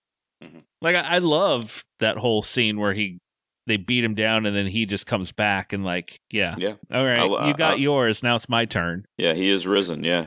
Mhm. 0.44 0.62
Like 0.82 0.96
I, 0.96 1.02
I 1.02 1.18
love 1.20 1.84
that 2.00 2.18
whole 2.18 2.42
scene 2.44 2.80
where 2.80 2.94
he 2.94 3.20
they 3.68 3.78
beat 3.78 4.04
him 4.04 4.16
down, 4.16 4.46
and 4.48 4.56
then 4.58 4.66
he 4.68 4.86
just 4.88 5.06
comes 5.06 5.32
back 5.32 5.72
and 5.72 5.86
like, 5.86 6.20
yeah, 6.32 6.56
Yeah, 6.58 6.74
all 6.92 7.06
right, 7.06 7.20
I- 7.20 7.48
you 7.48 7.54
got 7.54 7.74
I- 7.74 7.76
yours. 7.78 8.24
Now 8.24 8.36
it's 8.36 8.50
my 8.50 8.66
turn. 8.66 9.06
yeah, 9.18 9.34
he 9.34 9.50
is 9.50 9.68
risen. 9.68 10.04
Yeah, 10.04 10.26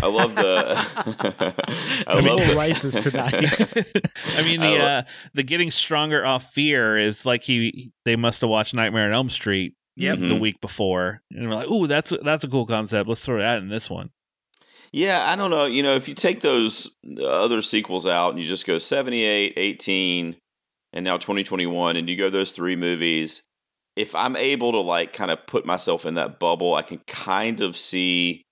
I 0.00 0.06
love 0.06 0.34
the. 0.34 0.74
I 2.06 2.20
The 2.20 2.28
love 2.28 2.46
the, 2.48 2.56
rises 2.56 2.94
tonight. 2.94 3.34
I 4.36 4.42
mean 4.42 4.60
I 4.62 4.66
the 4.70 4.78
lo- 4.78 4.84
uh 4.86 5.02
the 5.34 5.42
getting 5.42 5.70
stronger 5.70 6.24
off 6.24 6.52
fear 6.52 6.98
is 6.98 7.26
like 7.26 7.42
he 7.42 7.92
they 8.04 8.16
must 8.16 8.40
have 8.40 8.50
watched 8.50 8.72
Nightmare 8.74 9.06
on 9.08 9.12
Elm 9.12 9.30
Street 9.30 9.74
Yep. 9.96 10.18
The 10.20 10.36
week 10.36 10.58
before 10.62 11.20
and 11.30 11.46
we're 11.50 11.54
like, 11.54 11.68
ooh, 11.68 11.86
that's 11.86 12.12
that's 12.24 12.44
a 12.44 12.48
cool 12.48 12.64
concept. 12.64 13.06
Let's 13.10 13.22
throw 13.24 13.38
that 13.38 13.58
in 13.58 13.68
this 13.68 13.90
one. 13.90 14.08
Yeah, 14.92 15.24
I 15.26 15.36
don't 15.36 15.50
know. 15.50 15.64
You 15.64 15.82
know, 15.82 15.94
if 15.94 16.06
you 16.06 16.14
take 16.14 16.40
those 16.40 16.94
other 17.24 17.62
sequels 17.62 18.06
out 18.06 18.30
and 18.30 18.38
you 18.38 18.46
just 18.46 18.66
go 18.66 18.76
78, 18.76 19.54
18, 19.56 20.36
and 20.92 21.04
now 21.04 21.16
2021, 21.16 21.96
and 21.96 22.08
you 22.08 22.16
go 22.16 22.28
those 22.28 22.52
three 22.52 22.76
movies, 22.76 23.42
if 23.96 24.14
I'm 24.14 24.36
able 24.36 24.72
to 24.72 24.80
like 24.80 25.14
kind 25.14 25.30
of 25.30 25.46
put 25.46 25.64
myself 25.64 26.04
in 26.04 26.14
that 26.14 26.38
bubble, 26.38 26.74
I 26.74 26.82
can 26.82 27.00
kind 27.06 27.62
of 27.62 27.76
see 27.76 28.42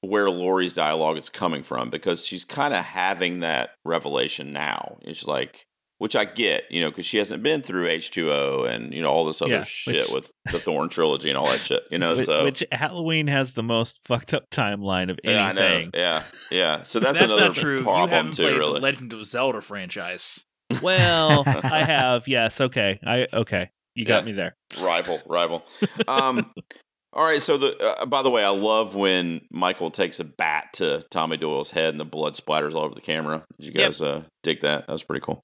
where 0.00 0.30
Laurie's 0.30 0.74
dialogue 0.74 1.16
is 1.16 1.28
coming 1.28 1.62
from 1.62 1.90
because 1.90 2.24
she's 2.24 2.44
kind 2.44 2.74
of 2.74 2.84
having 2.84 3.40
that 3.40 3.70
revelation 3.84 4.52
now. 4.52 4.98
It's 5.02 5.26
like, 5.26 5.64
which 5.98 6.16
I 6.16 6.24
get, 6.24 6.64
you 6.70 6.80
know, 6.80 6.90
because 6.90 7.06
she 7.06 7.18
hasn't 7.18 7.42
been 7.42 7.62
through 7.62 7.86
H2O 7.88 8.68
and, 8.68 8.92
you 8.92 9.00
know, 9.00 9.10
all 9.10 9.24
this 9.24 9.40
other 9.40 9.52
Yeah, 9.52 9.62
shit 9.62 10.10
which- 10.10 10.10
with 10.12 10.32
the 10.52 10.58
Thorn 10.58 10.88
trilogy 10.88 11.28
and 11.28 11.38
all 11.38 11.46
that 11.46 11.60
shit, 11.60 11.84
you 11.90 11.98
know, 11.98 12.16
Which, 12.16 12.26
so. 12.26 12.42
which 12.44 12.64
Halloween 12.72 13.28
has 13.28 13.52
the 13.54 13.62
most 13.62 14.00
fucked 14.06 14.34
up 14.34 14.50
timeline 14.50 15.10
of 15.10 15.18
yeah, 15.22 15.46
I 15.46 15.52
know. 15.52 15.62
anything. 15.62 15.90
Yeah, 15.94 16.24
yeah. 16.50 16.82
So 16.82 16.98
that's, 17.00 17.18
That's, 17.20 17.30
another 17.32 17.48
not 17.48 17.56
true. 17.56 17.78
You 17.78 17.82
problem 17.84 18.10
haven't 18.10 18.32
too. 18.32 18.42
played 18.42 18.58
Really, 18.58 18.74
the 18.74 18.80
Legend 18.80 19.12
of 19.12 19.24
Zelda 19.24 19.60
franchise. 19.60 20.44
Well, 20.82 21.44
I 21.46 21.84
have. 21.86 22.26
Yes. 22.26 22.60
Okay. 22.60 22.98
I 23.06 23.26
okay. 23.32 23.70
You 23.94 24.04
got 24.04 24.22
Yeah. 24.24 24.26
me 24.26 24.32
there. 24.32 24.56
rival, 24.80 25.20
rival. 25.26 25.64
Um, 26.08 26.52
all 27.14 27.24
right. 27.24 27.40
So 27.40 27.56
the 27.56 27.78
uh, 28.02 28.06
by 28.06 28.22
the 28.22 28.30
way, 28.30 28.44
I 28.44 28.48
love 28.50 28.94
when 28.94 29.40
Michael 29.50 29.90
takes 29.90 30.20
a 30.20 30.24
bat 30.24 30.74
to 30.74 31.02
Tommy 31.10 31.36
Doyle's 31.36 31.70
head 31.70 31.94
and 31.94 32.00
the 32.00 32.04
blood 32.04 32.34
splatters 32.34 32.74
all 32.74 32.82
over 32.82 32.94
the 32.94 33.00
camera. 33.00 33.44
Did 33.58 33.66
you 33.66 33.72
Yep. 33.74 33.88
guys 33.90 34.02
uh, 34.02 34.22
dig 34.42 34.60
that? 34.62 34.86
That 34.86 34.92
was 34.92 35.02
pretty 35.02 35.24
cool. 35.24 35.40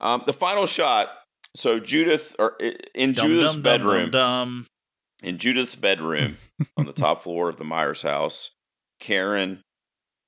Um, 0.00 0.22
the 0.26 0.32
final 0.32 0.66
shot. 0.66 1.10
So 1.56 1.78
Judith, 1.78 2.34
or 2.38 2.56
in 2.94 3.12
Dum, 3.12 3.28
Judith's 3.28 3.52
dum, 3.54 3.62
bedroom, 3.62 4.10
dum. 4.10 4.66
in 5.22 5.38
Judith's 5.38 5.76
bedroom 5.76 6.36
on 6.76 6.84
the 6.86 6.92
top 6.92 7.22
floor 7.22 7.48
of 7.48 7.56
the 7.58 7.64
Myers 7.64 8.02
house, 8.02 8.50
Karen 8.98 9.60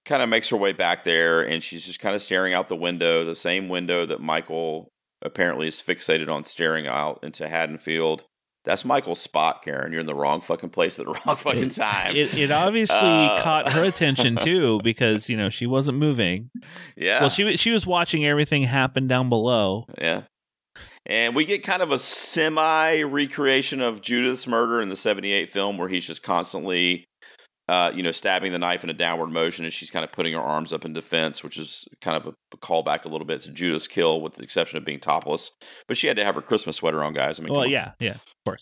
kind 0.05 0.23
of 0.23 0.29
makes 0.29 0.51
her 0.51 0.57
way 0.57 0.73
back 0.73 1.03
there 1.03 1.43
and 1.43 1.65
she's 1.65 1.85
just 1.85 1.99
kind 1.99 2.15
of 2.15 2.23
staring 2.23 2.55
out 2.55 2.69
the 2.69 2.77
window, 2.77 3.25
the 3.25 3.35
same 3.35 3.69
window 3.69 4.07
that 4.07 4.21
Michael 4.21 4.89
apparently 5.21 5.67
is 5.67 5.83
fixated 5.83 6.29
on 6.33 6.45
staring 6.45 6.87
out 6.87 7.19
into 7.25 7.49
Haddonfield. 7.49 8.23
That's 8.67 8.85
Michael's 8.85 9.21
spot, 9.21 9.63
Karen. 9.63 9.93
You're 9.93 10.01
in 10.03 10.07
the 10.07 10.15
wrong 10.15 10.41
fucking 10.43 10.71
place 10.71 10.99
at 10.99 11.07
the 11.07 11.13
wrong 11.27 11.37
fucking 11.37 11.71
time. 11.71 12.15
It, 12.15 12.37
it 12.37 12.51
obviously 12.51 12.97
Uh, 13.01 13.41
caught 13.43 13.73
her 13.73 13.85
attention 13.93 14.37
too 14.37 14.81
because 14.85 15.29
you 15.31 15.37
know 15.39 15.49
she 15.49 15.67
wasn't 15.67 15.97
moving. 15.99 16.51
yeah. 16.97 17.21
Well, 17.21 17.31
she 17.31 17.57
she 17.57 17.71
was 17.71 17.87
watching 17.87 18.27
everything 18.27 18.65
happen 18.65 19.07
down 19.07 19.29
below. 19.31 19.87
Yeah. 19.99 20.23
And 21.09 21.37
we 21.37 21.45
get 21.45 21.63
kind 21.63 21.83
of 21.83 21.93
a 21.93 22.01
semi 22.01 23.03
recreation 23.03 23.81
of 23.81 24.03
Judith's 24.03 24.49
murder 24.49 24.81
in 24.83 24.89
the 24.89 24.97
78 24.97 25.49
film 25.49 25.79
where 25.79 25.89
he's 25.89 26.05
just 26.05 26.25
constantly, 26.25 27.05
uh, 27.69 27.91
you 27.95 28.03
know, 28.03 28.13
stabbing 28.13 28.53
the 28.53 28.59
knife 28.59 28.85
in 28.85 28.91
a 28.91 28.95
downward 28.95 29.29
motion 29.29 29.65
and 29.65 29.73
she's 29.75 29.91
kind 29.91 30.05
of 30.05 30.13
putting 30.13 30.33
her 30.35 30.41
arms 30.41 30.73
up 30.73 30.85
in 30.85 30.93
defense, 30.93 31.43
which 31.43 31.59
is 31.59 31.87
kind 32.01 32.17
of 32.17 32.27
a, 32.27 32.35
a 32.55 32.57
callback 32.59 33.05
a 33.05 33.09
little 33.09 33.27
bit 33.27 33.41
to 33.41 33.51
Judith's 33.51 33.87
kill 33.89 34.21
with 34.21 34.35
the 34.35 34.43
exception 34.43 34.79
of 34.79 34.85
being 34.85 35.01
topless. 35.01 35.51
But 35.89 35.97
she 35.97 36.07
had 36.07 36.17
to 36.17 36.25
have 36.25 36.35
her 36.37 36.43
Christmas 36.43 36.77
sweater 36.77 37.03
on, 37.03 37.13
guys. 37.13 37.41
I 37.41 37.43
mean, 37.43 37.53
Well, 37.53 37.63
come 37.63 37.67
on. 37.67 37.73
yeah, 37.73 37.93
yeah. 37.99 38.17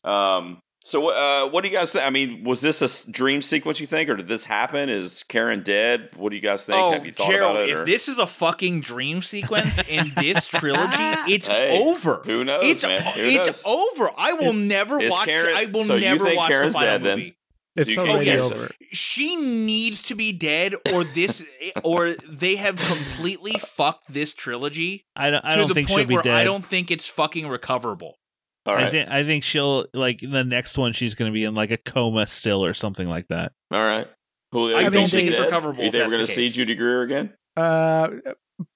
Um, 0.05 0.59
so, 0.87 1.09
uh, 1.09 1.49
what 1.49 1.63
do 1.63 1.69
you 1.71 1.75
guys 1.75 1.93
think? 1.93 2.05
I 2.07 2.11
mean, 2.11 2.45
was 2.45 2.61
this 2.61 2.83
a 2.83 3.11
dream 3.11 3.41
sequence, 3.41 3.81
you 3.81 3.87
think, 3.87 4.11
or 4.11 4.17
did 4.17 4.29
this 4.29 4.45
happen? 4.45 4.91
Is 4.91 5.23
Karen 5.23 5.63
dead? 5.63 6.11
What 6.15 6.29
do 6.29 6.37
you 6.37 6.43
guys 6.43 6.67
think? 6.67 6.79
Oh, 6.79 6.93
have 6.93 7.07
you 7.07 7.13
thought 7.13 7.31
Gerald, 7.31 7.57
about 7.57 7.69
it? 7.69 7.73
if 7.73 7.79
or- 7.81 7.85
this 7.87 8.07
is 8.07 8.19
a 8.19 8.27
fucking 8.27 8.81
dream 8.81 9.23
sequence 9.23 9.81
in 9.89 10.13
this 10.17 10.47
trilogy, 10.49 10.93
it's 11.33 11.49
Hey, 11.49 11.83
over. 11.83 12.17
who 12.27 12.45
knows, 12.45 12.65
it's 12.65 12.83
man? 12.83 13.03
Who 13.15 13.23
it's 13.23 13.65
knows? 13.65 13.91
over. 13.97 14.11
I 14.17 14.35
will 14.35 14.53
never 14.53 15.01
Is 15.01 15.11
watch. 15.11 15.27
Karen- 15.27 15.57
I 15.57 15.65
will 15.67 15.85
so 15.85 15.95
you 15.95 16.03
never 16.03 16.27
think 16.27 16.37
watch 16.39 16.49
Karen's 16.51 16.73
the 16.75 16.79
final 16.79 16.99
dead, 16.99 17.19
then? 17.19 17.35
Movie. 17.77 17.89
it's 17.89 17.91
you 17.91 17.97
can't 17.97 18.09
already 18.09 18.25
get 18.25 18.39
this. 18.39 18.53
over. 18.53 18.71
She 18.93 19.37
needs 19.37 20.03
to 20.03 20.15
be 20.15 20.33
dead, 20.33 20.75
or 20.93 21.05
this, 21.05 21.45
or 21.83 22.15
they 22.29 22.57
have 22.57 22.77
completely 22.77 23.53
fucked 23.53 24.13
this 24.13 24.35
trilogy 24.35 25.07
I 25.17 25.31
don't, 25.31 25.45
I 25.45 25.51
to 25.51 25.57
don't 25.57 25.69
the 25.69 25.75
think 25.75 25.89
she'll 25.89 25.97
point 25.99 26.09
be 26.09 26.15
where 26.15 26.23
dead. 26.23 26.35
I 26.35 26.45
don't 26.45 26.65
think 26.65 26.91
it's 26.91 27.09
fucking 27.09 27.49
recoverable. 27.49 28.19
All 28.67 28.75
I 28.75 28.91
think 28.91 29.11
I 29.11 29.25
think 29.25 29.45
she'll 29.45 29.87
like 29.93 30.21
the 30.21 30.43
next 30.43 30.79
one. 30.79 30.93
She's 30.95 31.15
going 31.15 31.31
to 31.31 31.35
be 31.35 31.45
in 31.45 31.55
like 31.55 31.71
a 31.71 31.77
coma 31.77 32.27
still 32.27 32.65
or 32.65 32.73
something 32.73 33.07
like 33.07 33.29
that. 33.29 33.53
All 33.71 33.79
right. 33.79 34.09
Julio, 34.53 34.77
I 34.77 34.85
don't 34.85 35.03
she's 35.03 35.11
think 35.11 35.29
it's 35.29 35.37
dead? 35.37 35.45
recoverable 35.45 35.85
You 35.85 35.91
think 35.91 36.05
we're 36.05 36.17
going 36.17 36.27
to 36.27 36.33
see. 36.33 36.49
Judy 36.49 36.75
Greer 36.75 37.03
again? 37.03 37.35
Uh, 37.57 38.09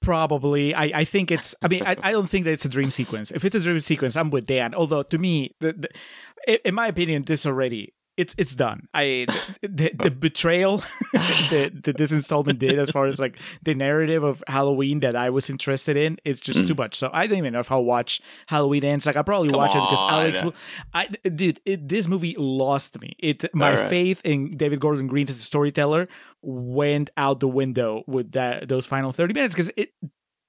probably. 0.02 0.74
I, 0.74 1.00
I 1.00 1.04
think 1.04 1.30
it's. 1.30 1.54
I 1.62 1.68
mean, 1.68 1.84
I, 1.86 1.96
I 2.02 2.12
don't 2.12 2.28
think 2.28 2.44
that 2.44 2.52
it's 2.52 2.64
a 2.64 2.68
dream 2.68 2.90
sequence. 2.90 3.30
If 3.30 3.44
it's 3.44 3.54
a 3.54 3.60
dream 3.60 3.80
sequence, 3.80 4.16
I'm 4.16 4.30
with 4.30 4.46
Dan. 4.46 4.74
Although 4.74 5.04
to 5.04 5.18
me, 5.18 5.54
the, 5.60 5.72
the, 5.72 6.68
in 6.68 6.74
my 6.74 6.88
opinion, 6.88 7.22
this 7.24 7.46
already 7.46 7.94
it's 8.18 8.34
it's 8.36 8.54
done. 8.54 8.88
I 8.92 9.26
the, 9.62 9.92
the 9.94 10.10
betrayal 10.10 10.78
that, 11.12 11.80
that 11.84 11.96
this 11.96 12.10
installment 12.10 12.58
did, 12.58 12.76
as 12.78 12.90
far 12.90 13.06
as 13.06 13.20
like 13.20 13.38
the 13.62 13.74
narrative 13.74 14.24
of 14.24 14.42
Halloween 14.48 15.00
that 15.00 15.14
I 15.14 15.30
was 15.30 15.48
interested 15.48 15.96
in, 15.96 16.18
it's 16.24 16.40
just 16.40 16.66
too 16.66 16.74
mm. 16.74 16.78
much. 16.78 16.96
So 16.96 17.10
I 17.12 17.28
don't 17.28 17.38
even 17.38 17.52
know 17.52 17.60
if 17.60 17.70
I'll 17.70 17.84
watch 17.84 18.20
Halloween 18.48 18.84
ends. 18.84 19.06
Like 19.06 19.16
I'll 19.16 19.24
probably 19.24 19.50
Come 19.50 19.58
watch 19.58 19.70
it 19.70 19.80
because 19.80 20.00
on. 20.00 20.12
Alex. 20.12 20.42
Will, 20.42 20.54
I 20.92 21.06
dude, 21.06 21.60
it, 21.64 21.88
this 21.88 22.08
movie 22.08 22.34
lost 22.36 23.00
me. 23.00 23.14
It 23.20 23.54
my 23.54 23.76
right. 23.76 23.88
faith 23.88 24.20
in 24.24 24.56
David 24.56 24.80
Gordon 24.80 25.06
Green 25.06 25.30
as 25.30 25.38
a 25.38 25.42
storyteller 25.42 26.08
went 26.42 27.10
out 27.16 27.38
the 27.38 27.48
window 27.48 28.02
with 28.08 28.32
that 28.32 28.68
those 28.68 28.84
final 28.84 29.12
30 29.12 29.32
minutes 29.32 29.54
because 29.54 29.70
it 29.76 29.92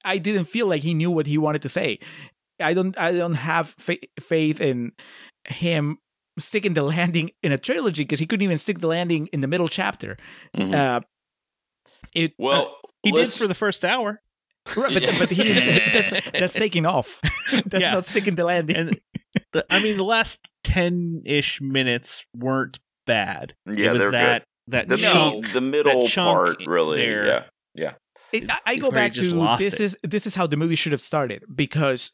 I 0.03 0.17
didn't 0.17 0.45
feel 0.45 0.65
like 0.67 0.81
he 0.81 0.95
knew 0.95 1.11
what 1.11 1.27
he 1.27 1.37
wanted 1.37 1.61
to 1.61 1.69
say. 1.69 1.99
I 2.59 2.73
don't 2.73 2.97
I 2.99 3.11
don't 3.11 3.35
have 3.35 3.75
fa- 3.77 3.97
faith 4.19 4.59
in 4.59 4.93
him 5.45 5.99
sticking 6.39 6.73
the 6.73 6.83
landing 6.83 7.31
in 7.43 7.51
a 7.51 7.57
trilogy 7.57 8.03
because 8.03 8.19
he 8.19 8.25
couldn't 8.25 8.43
even 8.43 8.57
stick 8.57 8.79
the 8.79 8.87
landing 8.87 9.27
in 9.33 9.39
the 9.41 9.47
middle 9.47 9.67
chapter. 9.67 10.17
Mhm. 10.55 10.73
Uh 10.73 11.01
it 12.13 12.33
well, 12.37 12.75
He 13.03 13.11
did 13.11 13.29
for 13.33 13.47
the 13.47 13.53
first 13.55 13.85
hour, 13.85 14.21
right, 14.75 14.93
but, 14.93 15.03
but 15.19 15.29
he 15.29 15.43
didn't, 15.43 15.93
that's 15.93 16.31
that's 16.31 16.53
taking 16.65 16.85
off. 16.85 17.19
that's 17.65 17.81
Yeah. 17.83 17.93
not 17.93 18.05
sticking 18.05 18.35
the 18.35 18.45
landing. 18.45 18.75
and 18.75 18.99
the, 19.53 19.65
I 19.69 19.81
mean 19.81 19.97
the 19.97 20.03
last 20.03 20.39
ten 20.63 21.21
ish 21.25 21.61
minutes 21.61 22.23
weren't 22.35 22.79
bad. 23.05 23.53
yeah, 23.67 23.89
it 23.89 23.93
was 23.93 24.01
they're 24.01 24.11
that 24.11 24.43
that 24.67 24.87
good. 24.87 24.99
The, 24.99 25.03
chunk- 25.03 25.43
mid- 25.43 25.53
the 25.53 25.61
middle 25.61 26.07
chunk 26.07 26.35
part, 26.57 26.57
really. 26.67 26.97
there. 26.97 27.45
Yeah. 27.75 27.93
It- 28.33 28.49
I, 28.49 28.59
I 28.65 28.75
go 28.77 28.91
back 28.91 29.13
to 29.13 29.55
this 29.57 29.75
it. 29.75 29.79
is 29.81 29.97
this 30.03 30.27
is 30.27 30.35
how 30.35 30.45
the 30.47 30.57
movie 30.57 30.75
should 30.75 30.91
have 30.91 31.01
started 31.01 31.43
because 31.53 32.11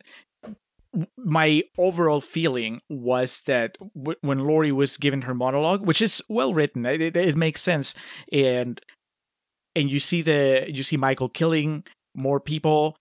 my 1.18 1.64
overall 1.78 2.22
feeling 2.22 2.82
was 2.90 3.42
that 3.42 3.78
w- 3.96 4.18
when 4.22 4.40
Laurie 4.40 4.72
was 4.72 4.98
given 4.98 5.24
her 5.24 5.34
monologue, 5.34 5.86
which 5.86 6.02
is 6.02 6.22
well 6.30 6.54
written, 6.54 6.86
it, 6.86 7.02
it, 7.02 7.18
it 7.18 7.36
makes 7.36 7.62
sense, 7.62 7.94
and 8.32 8.80
and 9.76 9.92
you 9.92 10.00
see 10.00 10.22
the 10.22 10.66
you 10.68 10.84
see 10.84 10.98
Michael 10.98 11.30
killing 11.30 11.84
more 12.16 12.40
people. 12.40 12.98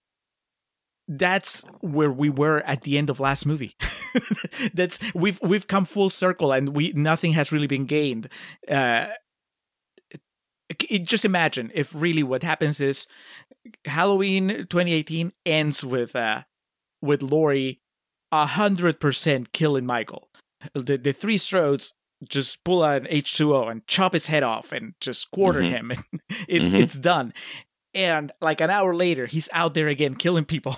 That's 1.07 1.65
where 1.81 2.11
we 2.11 2.31
were 2.31 2.61
at 2.61 2.83
the 2.83 2.97
end 2.97 3.11
of 3.11 3.21
last 3.21 3.45
movie. 3.45 3.77
That's 4.75 4.99
we've 5.15 5.39
we've 5.43 5.69
come 5.69 5.85
full 5.85 6.09
circle, 6.11 6.51
and 6.53 6.75
we 6.75 6.93
nothing 6.93 7.33
has 7.35 7.53
really 7.53 7.67
been 7.67 7.85
gained. 7.85 8.29
Uh, 8.69 9.09
it- 10.89 11.07
just 11.07 11.25
imagine 11.25 11.71
if 11.75 11.95
really 11.95 12.23
what 12.23 12.43
happens 12.43 12.81
is 12.81 13.07
Halloween 13.85 14.49
2018 14.69 15.33
ends 15.47 15.85
with 15.85 16.17
uh 16.17 16.43
with 17.03 17.23
Laurie 17.23 17.81
a 18.33 18.47
hundred 18.47 19.01
percent 19.01 19.53
killing 19.53 19.87
Michael. 19.87 20.29
The 20.75 20.97
the 20.99 21.13
three 21.13 21.39
Strodes 21.39 21.93
just 22.29 22.65
pull 22.65 22.83
out 22.83 23.03
an 23.03 23.09
H2O 23.09 23.71
and 23.71 23.87
chop 23.87 24.13
his 24.15 24.27
head 24.27 24.43
off 24.43 24.73
and 24.73 24.95
just 25.01 25.31
quarter 25.31 25.61
Mhm. 25.61 25.69
him. 25.71 25.93
it's 26.49 26.73
Mhm. 26.73 26.81
it's 26.83 26.95
done. 26.95 27.35
And 27.95 28.33
like 28.41 28.61
an 28.61 28.71
hour 28.71 28.95
later, 28.95 29.27
he's 29.27 29.49
out 29.53 29.75
there 29.75 29.89
again 29.89 30.15
killing 30.17 30.45
people 30.45 30.77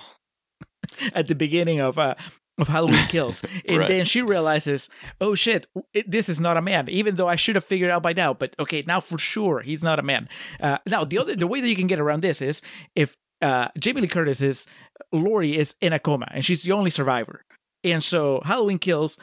at 1.13 1.27
the 1.27 1.35
beginning 1.35 1.79
of 1.79 1.97
uh 1.97 2.15
of 2.59 2.67
Halloween 2.67 3.05
kills. 3.09 3.43
And 3.67 3.77
Right. 3.77 3.87
then 3.87 4.05
she 4.05 4.21
realizes, 4.23 4.89
oh 5.21 5.35
shit, 5.35 5.67
it, 5.93 6.09
this 6.09 6.27
is 6.27 6.39
not 6.39 6.57
a 6.57 6.61
man. 6.61 6.89
Even 6.89 7.15
though 7.15 7.27
I 7.27 7.35
should 7.35 7.55
have 7.55 7.63
figured 7.65 7.91
out 7.91 8.01
by 8.03 8.13
now, 8.13 8.33
but 8.33 8.55
okay, 8.59 8.83
now 8.87 8.99
for 8.99 9.17
sure 9.19 9.61
he's 9.61 9.83
not 9.83 9.99
a 9.99 10.03
man. 10.03 10.27
Uh, 10.59 10.79
now 10.87 11.03
the 11.05 11.19
other 11.19 11.35
the 11.35 11.47
way 11.47 11.61
that 11.61 11.69
you 11.69 11.75
can 11.75 11.87
get 11.87 11.99
around 11.99 12.21
this 12.21 12.41
is 12.41 12.61
if 12.95 13.15
uh, 13.43 13.67
Jamie 13.77 14.01
Lee 14.01 14.07
Curtis 14.07 14.41
is 14.41 14.65
Laurie 15.11 15.57
is 15.57 15.75
in 15.81 15.93
a 15.93 15.99
coma 15.99 16.27
and 16.31 16.43
she's 16.45 16.63
the 16.63 16.71
only 16.71 16.89
survivor, 16.89 17.43
and 17.83 18.03
so 18.03 18.41
Halloween 18.45 18.79
Kills 18.79 19.17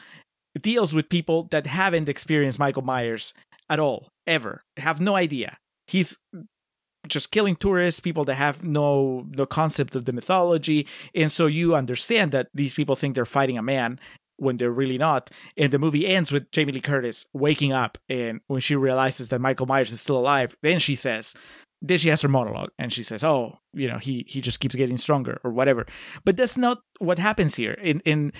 deals 0.59 0.93
with 0.93 1.09
people 1.09 1.43
that 1.51 1.67
haven't 1.67 2.09
experienced 2.09 2.59
Michael 2.59 2.83
Myers 2.83 3.33
at 3.69 3.79
all 3.79 4.09
ever, 4.25 4.61
have 4.77 5.01
no 5.01 5.15
idea. 5.15 5.57
He's 5.87 6.17
just 7.07 7.31
killing 7.31 7.55
tourists, 7.55 7.99
people 7.99 8.23
that 8.25 8.35
have 8.35 8.63
no 8.63 9.27
no 9.29 9.45
concept 9.45 9.95
of 9.95 10.05
the 10.05 10.13
mythology, 10.13 10.87
and 11.13 11.31
so 11.31 11.45
you 11.45 11.75
understand 11.75 12.31
that 12.31 12.49
these 12.53 12.73
people 12.73 12.95
think 12.95 13.15
they're 13.15 13.25
fighting 13.25 13.57
a 13.57 13.63
man, 13.63 13.99
when 14.37 14.57
they're 14.57 14.71
really 14.71 14.97
not. 14.97 15.29
And 15.57 15.71
the 15.71 15.79
movie 15.79 16.07
ends 16.07 16.31
with 16.31 16.51
Jamie 16.51 16.73
Lee 16.73 16.81
Curtis 16.81 17.25
waking 17.33 17.73
up, 17.73 17.97
and 18.09 18.41
when 18.47 18.61
she 18.61 18.75
realizes 18.75 19.29
that 19.29 19.41
Michael 19.41 19.65
Myers 19.65 19.91
is 19.91 20.01
still 20.01 20.17
alive, 20.17 20.55
then 20.61 20.79
she 20.79 20.95
says, 20.95 21.33
then 21.87 21.97
she 21.97 22.09
has 22.09 22.21
her 22.21 22.27
monologue, 22.27 22.69
and 22.79 22.91
she 22.91 23.03
says, 23.03 23.23
"Oh, 23.23 23.59
you 23.73 23.87
know, 23.87 23.97
he 23.97 24.25
he 24.27 24.41
just 24.41 24.59
keeps 24.59 24.75
getting 24.75 24.97
stronger, 24.97 25.39
or 25.43 25.51
whatever." 25.51 25.85
But 26.23 26.37
that's 26.37 26.57
not 26.57 26.81
what 26.99 27.19
happens 27.19 27.55
here. 27.55 27.73
In 27.73 28.01
in 28.01 28.33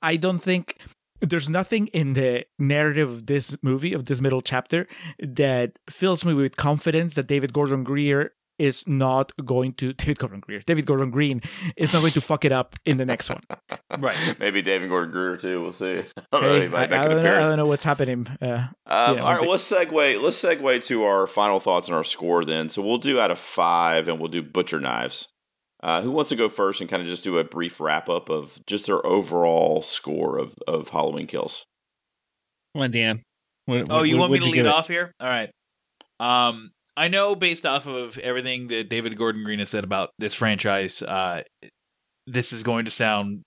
I 0.00 0.16
don't 0.16 0.40
think 0.40 0.78
there's 1.20 1.48
nothing 1.48 1.86
in 1.88 2.14
the 2.14 2.44
narrative 2.58 3.08
of 3.08 3.26
this 3.26 3.56
movie 3.62 3.92
of 3.92 4.04
this 4.06 4.20
middle 4.20 4.42
chapter 4.42 4.86
that 5.20 5.78
fills 5.88 6.24
me 6.24 6.34
with 6.34 6.56
confidence 6.56 7.14
that 7.14 7.28
David 7.28 7.52
Gordon 7.52 7.84
Greer 7.84 8.32
is 8.62 8.86
not 8.86 9.32
going 9.44 9.72
to 9.74 9.92
David 9.92 10.18
Gordon 10.18 10.40
Greer, 10.40 10.60
David 10.60 10.86
Gordon 10.86 11.10
Green 11.10 11.40
is 11.76 11.92
not 11.92 12.00
going 12.00 12.12
to 12.12 12.20
fuck 12.20 12.44
it 12.44 12.52
up 12.52 12.76
in 12.84 12.96
the 12.96 13.04
next 13.06 13.28
one. 13.30 13.40
Right. 13.98 14.36
Maybe 14.40 14.62
David 14.62 14.88
Gordon 14.88 15.10
Greer 15.12 15.36
too. 15.36 15.60
We'll 15.60 15.70
see. 15.72 15.98
I 16.16 16.22
don't 16.30 16.42
know. 16.42 16.48
Hey, 16.54 16.68
He 16.68 16.74
I, 16.74 16.82
I 16.84 16.86
don't 17.02 17.22
know, 17.22 17.34
I 17.36 17.40
don't 17.40 17.56
know 17.58 17.66
what's 17.66 17.84
happening. 17.84 18.26
Uh, 18.40 18.68
Um, 18.86 19.16
Yeah, 19.16 19.22
all 19.22 19.30
right, 19.32 19.40
but- 19.40 19.48
let's 19.50 19.70
segue. 19.70 20.22
Let's 20.22 20.42
segue 20.42 20.84
to 20.86 21.04
our 21.04 21.26
final 21.26 21.60
thoughts 21.60 21.90
on 21.90 21.94
our 21.94 22.02
score 22.04 22.42
then. 22.44 22.70
So 22.70 22.80
we'll 22.80 22.96
do 22.98 23.20
out 23.20 23.30
of 23.30 23.38
five, 23.38 24.08
and 24.08 24.18
we'll 24.18 24.30
do 24.30 24.42
butcher 24.42 24.80
knives. 24.80 25.28
Uh, 25.82 26.00
who 26.00 26.10
wants 26.10 26.30
to 26.30 26.36
go 26.36 26.48
first 26.48 26.80
and 26.80 26.88
kind 26.88 27.02
of 27.02 27.08
just 27.08 27.22
do 27.24 27.36
a 27.38 27.44
brief 27.44 27.80
wrap 27.80 28.08
up 28.08 28.30
of 28.30 28.58
just 28.66 28.86
their 28.86 29.04
overall 29.04 29.82
score 29.82 30.38
of 30.38 30.54
of 30.66 30.88
Halloween 30.88 31.26
Kills? 31.26 31.64
Come 32.74 32.84
on, 32.84 32.90
Dan. 32.92 33.22
What- 33.66 33.90
Oh, 33.90 33.96
what- 33.98 34.08
you 34.08 34.16
want 34.16 34.32
me 34.32 34.38
to 34.38 34.44
give 34.46 34.52
lead 34.54 34.60
it? 34.60 34.66
off 34.68 34.88
here? 34.88 35.12
All 35.20 35.28
right. 35.28 35.50
Um, 36.18 36.70
I 36.96 37.08
know 37.08 37.34
based 37.34 37.64
off 37.64 37.86
of 37.86 38.18
everything 38.18 38.68
that 38.68 38.90
David 38.90 39.16
Gordon 39.16 39.44
Green 39.44 39.58
has 39.60 39.70
said 39.70 39.84
about 39.84 40.10
this 40.18 40.34
franchise, 40.34 41.02
uh, 41.02 41.42
this 42.26 42.52
is 42.52 42.62
going 42.62 42.84
to 42.84 42.90
sound 42.90 43.42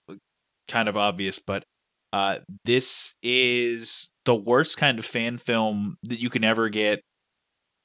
kind 0.68 0.90
of 0.90 0.98
obvious, 0.98 1.40
but 1.46 1.64
uh, 2.12 2.40
this 2.64 3.14
is 3.22 4.10
the 4.26 4.36
worst 4.36 4.78
kind 4.78 4.98
of 5.00 5.06
fan 5.06 5.38
film 5.38 5.98
that 6.04 6.20
you 6.20 6.30
can 6.30 6.44
ever 6.44 6.70
get 6.70 7.02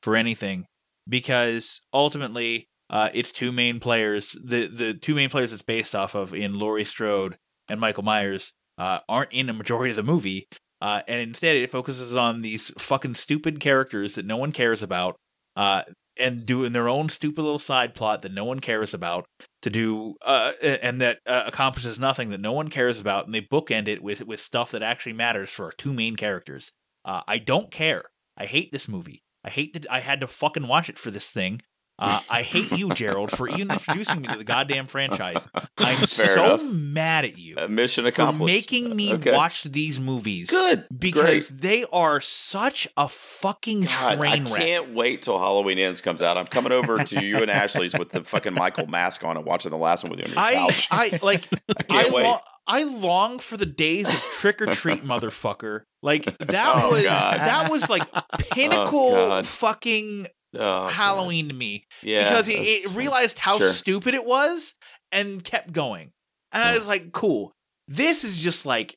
for 0.02 0.16
anything 0.16 0.64
because 1.08 1.80
ultimately 1.92 2.68
uh, 2.88 3.10
it's 3.12 3.32
two 3.32 3.52
main 3.52 3.80
players. 3.80 4.36
The 4.42 4.66
the 4.66 4.94
two 4.94 5.14
main 5.14 5.30
players 5.30 5.52
it's 5.52 5.62
based 5.62 5.94
off 5.94 6.14
of 6.14 6.32
in 6.32 6.58
Laurie 6.58 6.84
Strode 6.84 7.36
and 7.68 7.80
Michael 7.80 8.02
Myers 8.02 8.52
uh, 8.78 9.00
aren't 9.08 9.32
in 9.32 9.48
a 9.48 9.52
majority 9.52 9.90
of 9.90 9.96
the 9.96 10.02
movie. 10.02 10.46
Uh, 10.80 11.02
and 11.06 11.20
instead, 11.20 11.56
it 11.56 11.70
focuses 11.70 12.16
on 12.16 12.40
these 12.40 12.70
fucking 12.78 13.14
stupid 13.14 13.60
characters 13.60 14.14
that 14.14 14.24
no 14.24 14.38
one 14.38 14.50
cares 14.50 14.82
about, 14.82 15.16
uh, 15.56 15.82
and 16.16 16.44
doing 16.44 16.72
their 16.72 16.88
own 16.88 17.08
stupid 17.08 17.42
little 17.42 17.58
side 17.58 17.94
plot 17.94 18.22
that 18.22 18.32
no 18.32 18.44
one 18.44 18.60
cares 18.60 18.92
about 18.92 19.26
to 19.62 19.70
do, 19.70 20.14
uh, 20.22 20.52
and 20.62 21.00
that 21.00 21.18
uh, 21.26 21.44
accomplishes 21.46 21.98
nothing 21.98 22.30
that 22.30 22.40
no 22.40 22.52
one 22.52 22.68
cares 22.68 23.00
about. 23.00 23.26
And 23.26 23.34
they 23.34 23.40
bookend 23.40 23.88
it 23.88 24.02
with 24.02 24.22
with 24.26 24.40
stuff 24.40 24.70
that 24.72 24.82
actually 24.82 25.14
matters 25.14 25.50
for 25.50 25.66
our 25.66 25.72
two 25.72 25.92
main 25.92 26.16
characters. 26.16 26.72
Uh, 27.04 27.22
I 27.26 27.38
don't 27.38 27.70
care. 27.70 28.04
I 28.36 28.46
hate 28.46 28.72
this 28.72 28.88
movie. 28.88 29.22
I 29.42 29.50
hate 29.50 29.72
that 29.72 29.86
I 29.90 30.00
had 30.00 30.20
to 30.20 30.26
fucking 30.26 30.68
watch 30.68 30.88
it 30.88 30.98
for 30.98 31.10
this 31.10 31.30
thing. 31.30 31.62
Uh, 32.00 32.20
I 32.30 32.42
hate 32.42 32.72
you, 32.72 32.88
Gerald, 32.90 33.30
for 33.30 33.46
even 33.48 33.70
introducing 33.70 34.22
me 34.22 34.28
to 34.28 34.38
the 34.38 34.44
goddamn 34.44 34.86
franchise. 34.86 35.46
I'm 35.78 35.96
Fair 36.06 36.34
so 36.34 36.44
enough. 36.44 36.62
mad 36.64 37.24
at 37.26 37.36
you 37.38 37.56
Uh, 37.58 37.68
mission 37.68 38.04
for 38.04 38.08
accomplished. 38.08 38.54
making 38.54 38.96
me 38.96 39.12
Okay. 39.14 39.32
watch 39.32 39.64
these 39.64 40.00
movies 40.00 40.48
Good 40.50 40.86
because 40.96 41.50
Great. 41.50 41.60
they 41.60 41.84
are 41.92 42.20
such 42.20 42.88
a 42.96 43.06
fucking 43.08 43.82
God, 43.82 44.12
I 44.12 44.16
train 44.16 44.44
wreck. 44.46 44.54
I 44.62 44.64
can't 44.64 44.94
wait 44.94 45.22
till 45.22 45.38
Halloween 45.38 45.78
Ends 45.78 46.00
comes 46.00 46.22
out. 46.22 46.36
I'm 46.38 46.46
coming 46.46 46.72
over 46.72 47.04
to 47.04 47.24
you 47.24 47.36
and 47.38 47.50
Ashley's 47.50 47.92
with 47.98 48.10
the 48.10 48.24
fucking 48.24 48.54
Michael 48.54 48.86
mask 48.86 49.22
on 49.24 49.36
and 49.36 49.44
watching 49.44 49.70
the 49.70 49.76
last 49.76 50.02
one 50.02 50.10
with 50.12 50.20
you 50.20 50.24
on 50.26 50.30
your 50.32 50.38
I, 50.40 50.54
couch. 50.54 50.88
I 50.90 51.18
like 51.22 51.46
I 51.76 51.82
can't 51.82 52.08
I, 52.08 52.10
wait. 52.14 52.24
lo- 52.24 52.40
I 52.66 52.82
long 52.84 53.40
for 53.40 53.56
the 53.56 53.66
days 53.66 54.08
of 54.08 54.14
trick 54.14 54.62
or 54.62 54.66
treat, 54.66 55.04
motherfucker. 55.04 55.82
Like 56.02 56.24
that 56.38 56.72
Oh, 56.84 56.92
was 56.92 57.02
God. 57.02 57.38
that 57.40 57.70
was 57.70 57.88
like 57.90 58.02
pinnacle 58.50 59.10
God. 59.10 59.46
fucking 59.46 60.28
Oh, 60.54 60.58
God. 60.58 60.92
Halloween 60.92 61.48
to 61.48 61.54
me 61.54 61.84
yeah, 62.02 62.28
because 62.28 62.48
it, 62.48 62.58
it 62.58 62.90
realized 62.94 63.38
how 63.38 63.58
sure. 63.58 63.72
stupid 63.72 64.14
it 64.14 64.24
was 64.24 64.74
and 65.12 65.42
kept 65.42 65.72
going. 65.72 66.12
And 66.52 66.62
I 66.62 66.74
was 66.74 66.88
like, 66.88 67.12
cool. 67.12 67.52
This 67.86 68.24
is 68.24 68.40
just 68.40 68.66
like, 68.66 68.96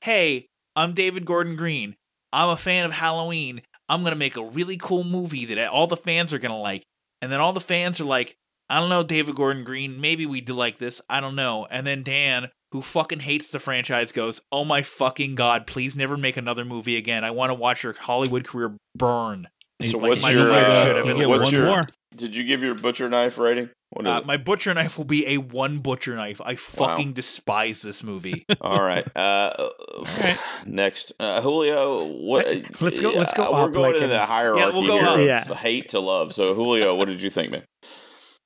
hey, 0.00 0.46
I'm 0.76 0.94
David 0.94 1.24
Gordon 1.24 1.56
Green. 1.56 1.96
I'm 2.32 2.50
a 2.50 2.56
fan 2.56 2.86
of 2.86 2.92
Halloween. 2.92 3.62
I'm 3.88 4.02
going 4.02 4.12
to 4.12 4.18
make 4.18 4.36
a 4.36 4.44
really 4.44 4.76
cool 4.76 5.04
movie 5.04 5.44
that 5.46 5.68
all 5.68 5.86
the 5.86 5.96
fans 5.96 6.32
are 6.32 6.38
going 6.38 6.52
to 6.52 6.58
like. 6.58 6.84
And 7.20 7.30
then 7.30 7.40
all 7.40 7.52
the 7.52 7.60
fans 7.60 8.00
are 8.00 8.04
like, 8.04 8.36
I 8.68 8.80
don't 8.80 8.88
know, 8.88 9.02
David 9.02 9.34
Gordon 9.34 9.64
Green. 9.64 10.00
Maybe 10.00 10.26
we 10.26 10.40
do 10.40 10.54
like 10.54 10.78
this. 10.78 11.00
I 11.08 11.20
don't 11.20 11.36
know. 11.36 11.66
And 11.70 11.86
then 11.86 12.02
Dan, 12.02 12.50
who 12.72 12.82
fucking 12.82 13.20
hates 13.20 13.48
the 13.48 13.58
franchise, 13.58 14.10
goes, 14.10 14.40
Oh 14.50 14.64
my 14.64 14.82
fucking 14.82 15.34
God, 15.34 15.66
please 15.66 15.94
never 15.94 16.16
make 16.16 16.36
another 16.36 16.64
movie 16.64 16.96
again. 16.96 17.24
I 17.24 17.30
want 17.30 17.50
to 17.50 17.54
watch 17.54 17.82
your 17.82 17.92
Hollywood 17.92 18.44
career 18.44 18.76
burn. 18.96 19.48
So 19.82 19.98
Like 19.98 20.08
what's 20.10 20.22
Michael 20.22 20.40
your 20.40 20.48
Myers 20.52 20.72
uh, 20.72 20.84
should 20.84 20.96
have 20.96 21.08
at 21.08 21.16
Yeah, 21.18 21.26
what's 21.26 21.52
your 21.52 21.66
more. 21.66 21.88
did 22.14 22.36
you 22.36 22.44
give 22.44 22.62
your 22.62 22.74
butcher 22.74 23.08
knife 23.08 23.38
rating? 23.38 23.70
What 23.90 24.06
is 24.06 24.14
Uh, 24.14 24.18
it? 24.20 24.26
my 24.26 24.36
butcher 24.36 24.72
knife 24.72 24.96
will 24.96 25.04
be 25.04 25.26
a 25.26 25.38
one 25.38 25.78
butcher 25.78 26.14
knife. 26.16 26.40
I 26.44 26.54
fucking 26.56 27.12
despise 27.12 27.82
this 27.82 28.02
movie. 28.02 28.44
All 28.60 28.80
right. 28.80 29.04
Uh, 29.16 29.68
right. 30.20 30.38
Next, 30.64 31.12
uh, 31.20 31.40
Julio. 31.42 32.04
What? 32.04 32.46
Let's 32.80 33.00
go- 33.00 33.10
let's 33.12 33.34
go 33.34 33.44
uh, 33.52 33.64
We're 33.64 33.70
going 33.70 33.92
like 33.94 34.02
in- 34.02 34.08
the 34.10 34.20
hierarchy 34.26 34.60
Yeah, 34.60 34.70
we'll 34.72 34.86
go 34.86 34.98
here 34.98 35.08
of 35.42 35.48
Yeah. 35.48 35.54
hate 35.54 35.88
to 35.90 36.00
love. 36.00 36.32
So, 36.34 36.54
Julio, 36.54 36.94
what 36.94 37.06
did 37.08 37.20
you 37.20 37.30
think, 37.30 37.50
man? 37.50 37.64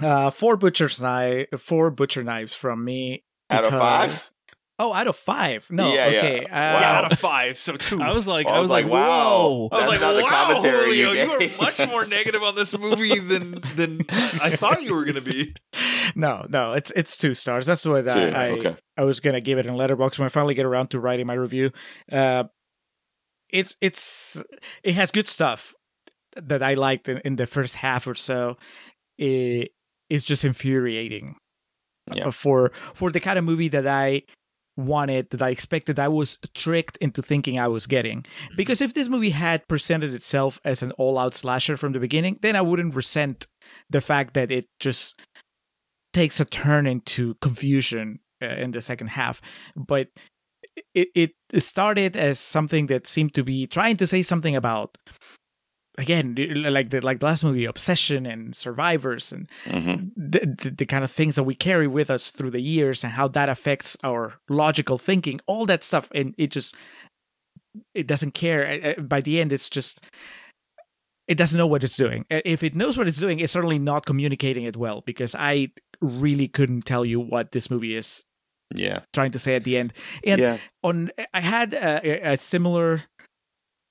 uh, 0.02 0.30
four 0.30 0.56
butcher's 0.56 1.00
knife, 1.00 1.48
four 1.58 1.90
butcher 1.90 2.22
knives 2.24 2.54
from 2.54 2.84
me. 2.84 3.22
Out 3.50 3.64
of 3.64 3.70
five? 3.72 4.30
Because- 4.78 4.90
Oh, 4.90 4.94
out 4.94 5.08
of 5.08 5.16
five. 5.16 5.66
No, 5.70 5.92
Yeah, 5.92 6.08
yeah. 6.08 6.18
okay. 6.18 6.44
Uh, 6.46 6.48
Wow. 6.50 6.80
Yeah, 6.80 6.92
out 6.98 7.12
of 7.12 7.18
five, 7.18 7.58
so 7.58 7.76
two. 7.76 8.00
I 8.00 8.12
was 8.12 8.26
like, 8.28 8.46
I 8.46 8.50
I 8.50 8.60
was 8.60 8.68
was, 8.68 8.70
like, 8.70 8.84
like, 8.84 8.92
wow. 8.92 9.08
whoa. 9.08 9.68
I 9.72 9.76
was 9.78 9.86
like, 9.88 10.00
not 10.00 10.12
the 10.14 10.22
wow, 10.22 10.28
commentary 10.30 10.92
you 10.96 11.06
Julio, 11.06 11.24
you, 11.24 11.30
were 11.30 11.38
gave." 11.38 11.58
much 11.58 11.88
more 11.88 12.06
negative 12.06 12.42
on 12.44 12.54
this 12.54 12.78
movie 12.78 13.18
than 13.18 13.60
than 13.74 14.02
I 14.08 14.50
thought 14.50 14.82
you 14.82 14.94
were 14.94 15.04
going 15.04 15.16
to 15.16 15.20
be. 15.20 15.54
No, 16.14 16.46
no, 16.48 16.74
it's 16.74 16.92
it's 16.94 17.16
two 17.16 17.34
stars. 17.34 17.66
That's 17.66 17.84
what 17.84 18.02
Two, 18.04 18.10
I, 18.10 18.22
I 18.28 18.48
okay. 18.50 18.76
I 18.96 19.04
was 19.04 19.18
gonna 19.20 19.40
give 19.40 19.58
it 19.58 19.66
in 19.66 19.74
Letterboxd 19.74 20.18
when 20.18 20.26
I 20.26 20.28
finally 20.30 20.54
get 20.54 20.64
around 20.64 20.88
to 20.90 21.00
writing 21.00 21.26
my 21.26 21.34
review. 21.34 21.70
Uh, 22.10 22.44
it's 23.50 23.74
it's 23.80 24.40
it 24.84 24.94
has 24.94 25.10
good 25.10 25.28
stuff 25.28 25.74
that 26.36 26.62
I 26.62 26.74
liked 26.74 27.08
in, 27.08 27.18
in 27.24 27.36
the 27.36 27.46
first 27.46 27.74
half 27.76 28.06
or 28.06 28.14
so. 28.14 28.56
It, 29.18 29.72
it's 30.08 30.24
just 30.24 30.44
infuriating 30.44 31.34
Yeah. 32.14 32.28
Uh, 32.28 32.30
for 32.30 32.70
for 32.94 33.10
the 33.10 33.20
kind 33.20 33.38
of 33.38 33.44
movie 33.44 33.68
that 33.68 33.86
I 33.86 34.22
wanted 34.78 35.30
that 35.30 35.42
I 35.42 35.50
expected 35.50 35.98
I 35.98 36.08
was 36.08 36.38
tricked 36.54 36.96
into 36.98 37.20
thinking 37.20 37.58
I 37.58 37.68
was 37.68 37.86
getting. 37.86 38.24
Because 38.56 38.80
if 38.80 38.94
this 38.94 39.08
movie 39.08 39.30
had 39.30 39.68
presented 39.68 40.14
itself 40.14 40.60
as 40.64 40.82
an 40.82 40.92
all-out 40.92 41.34
slasher 41.34 41.76
from 41.76 41.92
the 41.92 42.00
beginning, 42.00 42.38
then 42.40 42.56
I 42.56 42.62
wouldn't 42.62 42.94
resent 42.94 43.46
the 43.90 44.00
fact 44.00 44.34
that 44.34 44.50
it 44.50 44.66
just 44.78 45.20
takes 46.12 46.40
a 46.40 46.44
turn 46.44 46.86
into 46.86 47.34
confusion 47.42 48.20
uh, 48.42 48.46
in 48.46 48.70
the 48.70 48.80
second 48.80 49.08
half. 49.08 49.42
But 49.76 50.08
it 50.94 51.08
it 51.14 51.62
started 51.62 52.16
as 52.16 52.38
something 52.38 52.86
that 52.86 53.06
seemed 53.06 53.34
to 53.34 53.42
be 53.42 53.66
trying 53.66 53.96
to 53.96 54.06
say 54.06 54.22
something 54.22 54.54
about 54.56 54.96
again 55.98 56.34
like 56.64 56.88
the 56.90 57.00
like 57.00 57.18
the 57.20 57.26
last 57.26 57.44
movie 57.44 57.64
obsession 57.66 58.24
and 58.24 58.54
survivors 58.56 59.32
and 59.32 59.48
Mhm. 59.66 60.12
the, 60.16 60.40
the, 60.62 60.70
the 60.70 60.86
kind 60.86 61.04
of 61.04 61.10
things 61.10 61.34
that 61.36 61.42
we 61.42 61.54
carry 61.54 61.86
with 61.88 62.08
us 62.08 62.30
through 62.30 62.52
the 62.52 62.60
years 62.62 63.04
and 63.04 63.12
how 63.12 63.28
that 63.28 63.48
affects 63.48 63.96
our 64.04 64.34
logical 64.48 64.96
thinking 64.96 65.40
all 65.46 65.66
that 65.66 65.82
stuff 65.84 66.08
and 66.14 66.34
it 66.38 66.50
just 66.52 66.74
it 67.94 68.06
doesn't 68.06 68.32
care 68.34 68.94
by 68.98 69.20
the 69.20 69.40
end 69.40 69.52
it's 69.52 69.68
just 69.68 70.00
it 71.26 71.34
doesn't 71.36 71.58
know 71.58 71.66
what 71.66 71.84
it's 71.84 71.96
doing 71.96 72.24
if 72.30 72.62
it 72.62 72.74
knows 72.74 72.96
what 72.96 73.06
it's 73.08 73.18
doing 73.20 73.40
it's 73.40 73.52
certainly 73.52 73.78
not 73.78 74.06
communicating 74.06 74.64
it 74.64 74.76
well 74.76 75.02
because 75.04 75.34
i 75.38 75.68
really 76.00 76.48
couldn't 76.48 76.82
tell 76.86 77.04
you 77.04 77.20
what 77.20 77.52
this 77.52 77.70
movie 77.70 77.94
is 77.96 78.24
Yeah. 78.74 79.00
trying 79.12 79.32
to 79.32 79.38
say 79.38 79.54
at 79.56 79.64
the 79.64 79.76
end 79.76 79.92
and 80.24 80.40
yeah. 80.40 80.56
on 80.82 81.10
i 81.34 81.40
had 81.40 81.74
a, 81.74 82.32
a 82.32 82.38
similar 82.38 83.02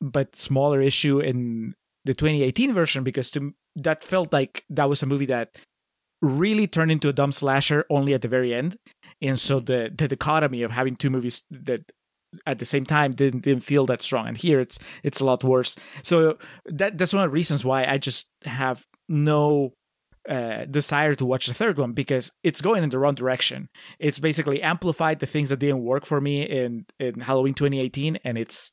but 0.01 0.35
smaller 0.35 0.81
issue 0.81 1.19
in 1.19 1.73
the 2.07 2.13
2018 2.13 2.73
version 2.73 3.03
because 3.03 3.29
to 3.31 3.53
that 3.75 4.03
felt 4.03 4.33
like 4.33 4.63
that 4.69 4.89
was 4.89 5.03
a 5.03 5.05
movie 5.05 5.27
that 5.27 5.57
really 6.21 6.65
turned 6.65 6.91
into 6.91 7.09
a 7.09 7.13
dumb 7.13 7.31
slasher 7.31 7.85
only 7.89 8.13
at 8.13 8.21
the 8.21 8.27
very 8.27 8.53
end. 8.53 8.77
And 9.21 9.39
so 9.39 9.59
the 9.59 9.93
the 9.95 10.07
dichotomy 10.07 10.63
of 10.63 10.71
having 10.71 10.95
two 10.95 11.09
movies 11.09 11.43
that 11.51 11.91
at 12.45 12.59
the 12.59 12.65
same 12.65 12.85
time 12.85 13.13
didn't 13.13 13.43
didn't 13.43 13.63
feel 13.63 13.85
that 13.85 14.01
strong. 14.01 14.27
And 14.27 14.37
here 14.37 14.59
it's 14.59 14.79
it's 15.03 15.19
a 15.19 15.25
lot 15.25 15.43
worse. 15.43 15.75
So 16.01 16.37
that 16.65 16.97
that's 16.97 17.13
one 17.13 17.23
of 17.23 17.29
the 17.29 17.35
reasons 17.35 17.63
why 17.63 17.85
i 17.85 17.97
just 17.97 18.27
have 18.45 18.85
no 19.07 19.73
uh, 20.27 20.65
desire 20.65 21.15
to 21.15 21.25
watch 21.25 21.47
the 21.47 21.53
third 21.53 21.77
one 21.77 21.93
because 21.93 22.33
it's 22.43 22.61
going 22.61 22.83
in 22.83 22.89
the 22.89 22.99
wrong 22.99 23.15
direction. 23.15 23.69
It's 23.97 24.19
basically 24.19 24.61
amplified 24.61 25.19
the 25.19 25.25
things 25.25 25.49
that 25.49 25.59
didn't 25.59 25.83
work 25.83 26.05
for 26.05 26.19
me 26.19 26.41
in 26.41 26.85
in 26.99 27.21
Halloween 27.21 27.53
2018, 27.53 28.17
and 28.23 28.37
it's 28.37 28.71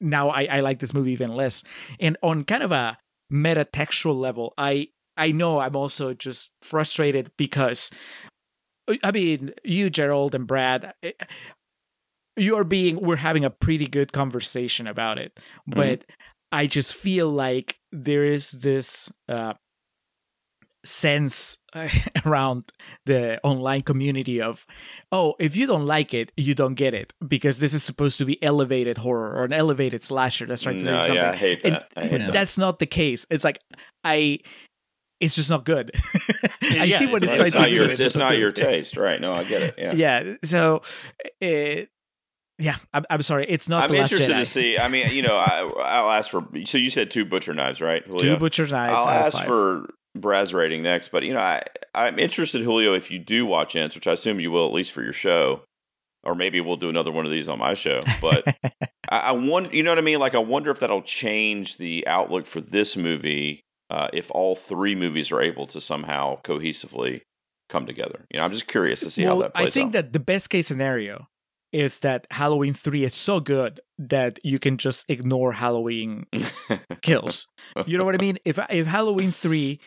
now 0.00 0.30
I, 0.30 0.44
I 0.44 0.60
like 0.60 0.78
this 0.78 0.94
movie 0.94 1.12
even 1.12 1.34
less. 1.34 1.62
And 2.00 2.16
on 2.22 2.44
kind 2.44 2.62
of 2.62 2.72
a 2.72 2.98
metatextual 3.32 4.16
level, 4.16 4.54
I 4.58 4.88
I 5.16 5.32
know 5.32 5.58
I'm 5.60 5.76
also 5.76 6.14
just 6.14 6.50
frustrated 6.62 7.30
because 7.36 7.90
I 9.02 9.10
mean 9.10 9.52
you 9.64 9.90
Gerald 9.90 10.34
and 10.34 10.46
Brad. 10.46 10.92
eh, 11.02 11.12
you're 12.36 12.64
being 12.64 13.00
we're 13.00 13.16
having 13.16 13.44
a 13.44 13.50
pretty 13.50 13.86
good 13.86 14.12
conversation 14.12 14.86
about 14.86 15.18
it, 15.18 15.38
but 15.66 16.04
I 16.52 16.66
just 16.66 16.94
feel 16.94 17.28
like 17.28 17.76
there 17.92 18.24
is 18.24 18.52
this 18.52 19.10
uh, 19.28 19.54
sense 20.84 21.57
around 22.26 22.64
the 23.06 23.38
online 23.44 23.80
community 23.82 24.40
of 24.40 24.66
oh 25.12 25.34
if 25.38 25.54
you 25.56 25.66
don't 25.66 25.84
like 25.86 26.14
it 26.14 26.32
you 26.36 26.54
don't 26.54 26.74
get 26.74 26.94
it 26.94 27.12
because 27.26 27.58
this 27.60 27.74
is 27.74 27.82
supposed 27.84 28.16
to 28.18 28.24
be 28.24 28.42
elevated 28.42 28.98
horror 28.98 29.32
or 29.34 29.44
an 29.44 29.52
elevated 29.52 30.02
slasher 30.02 30.46
that's 30.46 30.62
trying 30.62 30.78
to 30.78 30.84
no, 30.84 31.00
say 31.00 31.06
something 31.08 31.22
yeah, 31.24 31.30
I 31.30 31.36
hate 31.36 31.62
that. 31.62 31.92
I 31.96 32.06
hate 32.06 32.18
that. 32.18 32.32
that's 32.32 32.56
not 32.58 32.78
the 32.78 32.86
case 32.86 33.26
it's 33.30 33.44
like 33.44 33.60
i 34.02 34.38
it's 35.20 35.34
just 35.34 35.50
not 35.50 35.64
good 35.64 35.90
i 36.62 36.84
Yeah, 36.84 36.98
see 36.98 37.06
what 37.06 37.22
it's- 37.22 37.38
it's, 37.38 37.48
It's, 37.48 37.52
trying 37.54 37.62
not 37.62 37.68
to 37.68 37.74
your, 37.74 37.86
do 37.94 38.02
it's 38.04 38.16
not 38.16 38.38
your 38.38 38.52
taste, 38.52 38.96
right? 38.96 39.20
No, 39.20 39.34
I 39.34 39.44
get 39.44 39.62
it. 39.62 39.74
Yeah. 39.76 39.92
yeah 39.92 40.34
so 40.44 40.82
it, 41.40 41.90
yeah 42.58 42.76
I'm, 42.94 43.04
I'm 43.10 43.22
sorry 43.22 43.44
it's 43.48 43.68
not 43.68 43.84
I'm 43.84 43.90
the 43.90 43.98
last 43.98 44.12
interested 44.12 44.34
Jedi. 44.36 44.40
to 44.40 44.46
see. 44.46 44.78
I 44.78 44.88
mean, 44.88 45.10
you 45.10 45.22
know, 45.22 45.36
I, 45.36 45.68
I'll 45.84 46.10
ask 46.12 46.30
for. 46.30 46.46
So 46.64 46.78
you 46.78 46.90
said 46.90 47.10
two 47.10 47.24
butcher 47.24 47.52
knives, 47.54 47.80
right? 47.80 48.02
two 48.18 48.36
butcher 48.36 48.66
knives 48.66 48.92
I'll 48.96 49.08
ask 49.08 49.38
five. 49.38 49.46
for 49.46 49.90
Brad's 50.20 50.54
rating 50.54 50.82
next, 50.82 51.10
but 51.10 51.22
you 51.22 51.34
know, 51.34 51.40
I 51.40 51.62
I'm 51.94 52.18
interested, 52.18 52.62
Julio, 52.62 52.94
if 52.94 53.10
you 53.10 53.18
do 53.18 53.46
watch 53.46 53.76
Ends, 53.76 53.94
which 53.94 54.06
I 54.06 54.12
assume 54.12 54.40
you 54.40 54.50
will 54.50 54.66
at 54.66 54.72
least 54.72 54.92
for 54.92 55.02
your 55.02 55.12
show, 55.12 55.62
or 56.22 56.34
maybe 56.34 56.60
we'll 56.60 56.76
do 56.76 56.88
another 56.88 57.10
one 57.10 57.24
of 57.24 57.30
these 57.30 57.48
on 57.48 57.58
my 57.58 57.74
show. 57.74 58.02
But 58.20 58.46
I, 59.08 59.18
I 59.18 59.32
wonder, 59.32 59.74
you 59.74 59.82
know 59.82 59.90
what 59.90 59.98
I 59.98 60.02
mean? 60.02 60.18
Like, 60.18 60.34
I 60.34 60.38
wonder 60.38 60.70
if 60.70 60.80
that'll 60.80 61.02
change 61.02 61.76
the 61.76 62.06
outlook 62.06 62.46
for 62.46 62.60
this 62.60 62.96
movie 62.96 63.62
uh, 63.90 64.08
if 64.12 64.30
all 64.30 64.54
three 64.54 64.94
movies 64.94 65.32
are 65.32 65.40
able 65.40 65.66
to 65.68 65.80
somehow 65.80 66.40
cohesively 66.42 67.22
come 67.68 67.86
together. 67.86 68.26
You 68.30 68.38
know, 68.38 68.44
I'm 68.44 68.52
just 68.52 68.68
curious 68.68 69.00
to 69.00 69.10
see 69.10 69.24
how 69.24 69.40
that 69.40 69.54
plays 69.54 69.68
I 69.68 69.70
think 69.70 69.88
out. 69.88 69.92
that 69.92 70.12
the 70.12 70.20
best 70.20 70.50
case 70.50 70.66
scenario 70.66 71.28
is 71.72 71.98
that 71.98 72.26
Halloween 72.30 72.74
3 72.74 73.04
is 73.04 73.14
so 73.14 73.40
good 73.40 73.80
that 73.98 74.38
you 74.42 74.58
can 74.58 74.78
just 74.78 75.04
ignore 75.08 75.52
Halloween 75.52 76.26
kills. 77.02 77.46
You 77.86 77.98
know 77.98 78.04
what 78.04 78.14
I 78.14 78.18
mean? 78.18 78.38
If 78.44 78.58
if 78.70 78.86
Halloween 78.86 79.32
3 79.32 79.78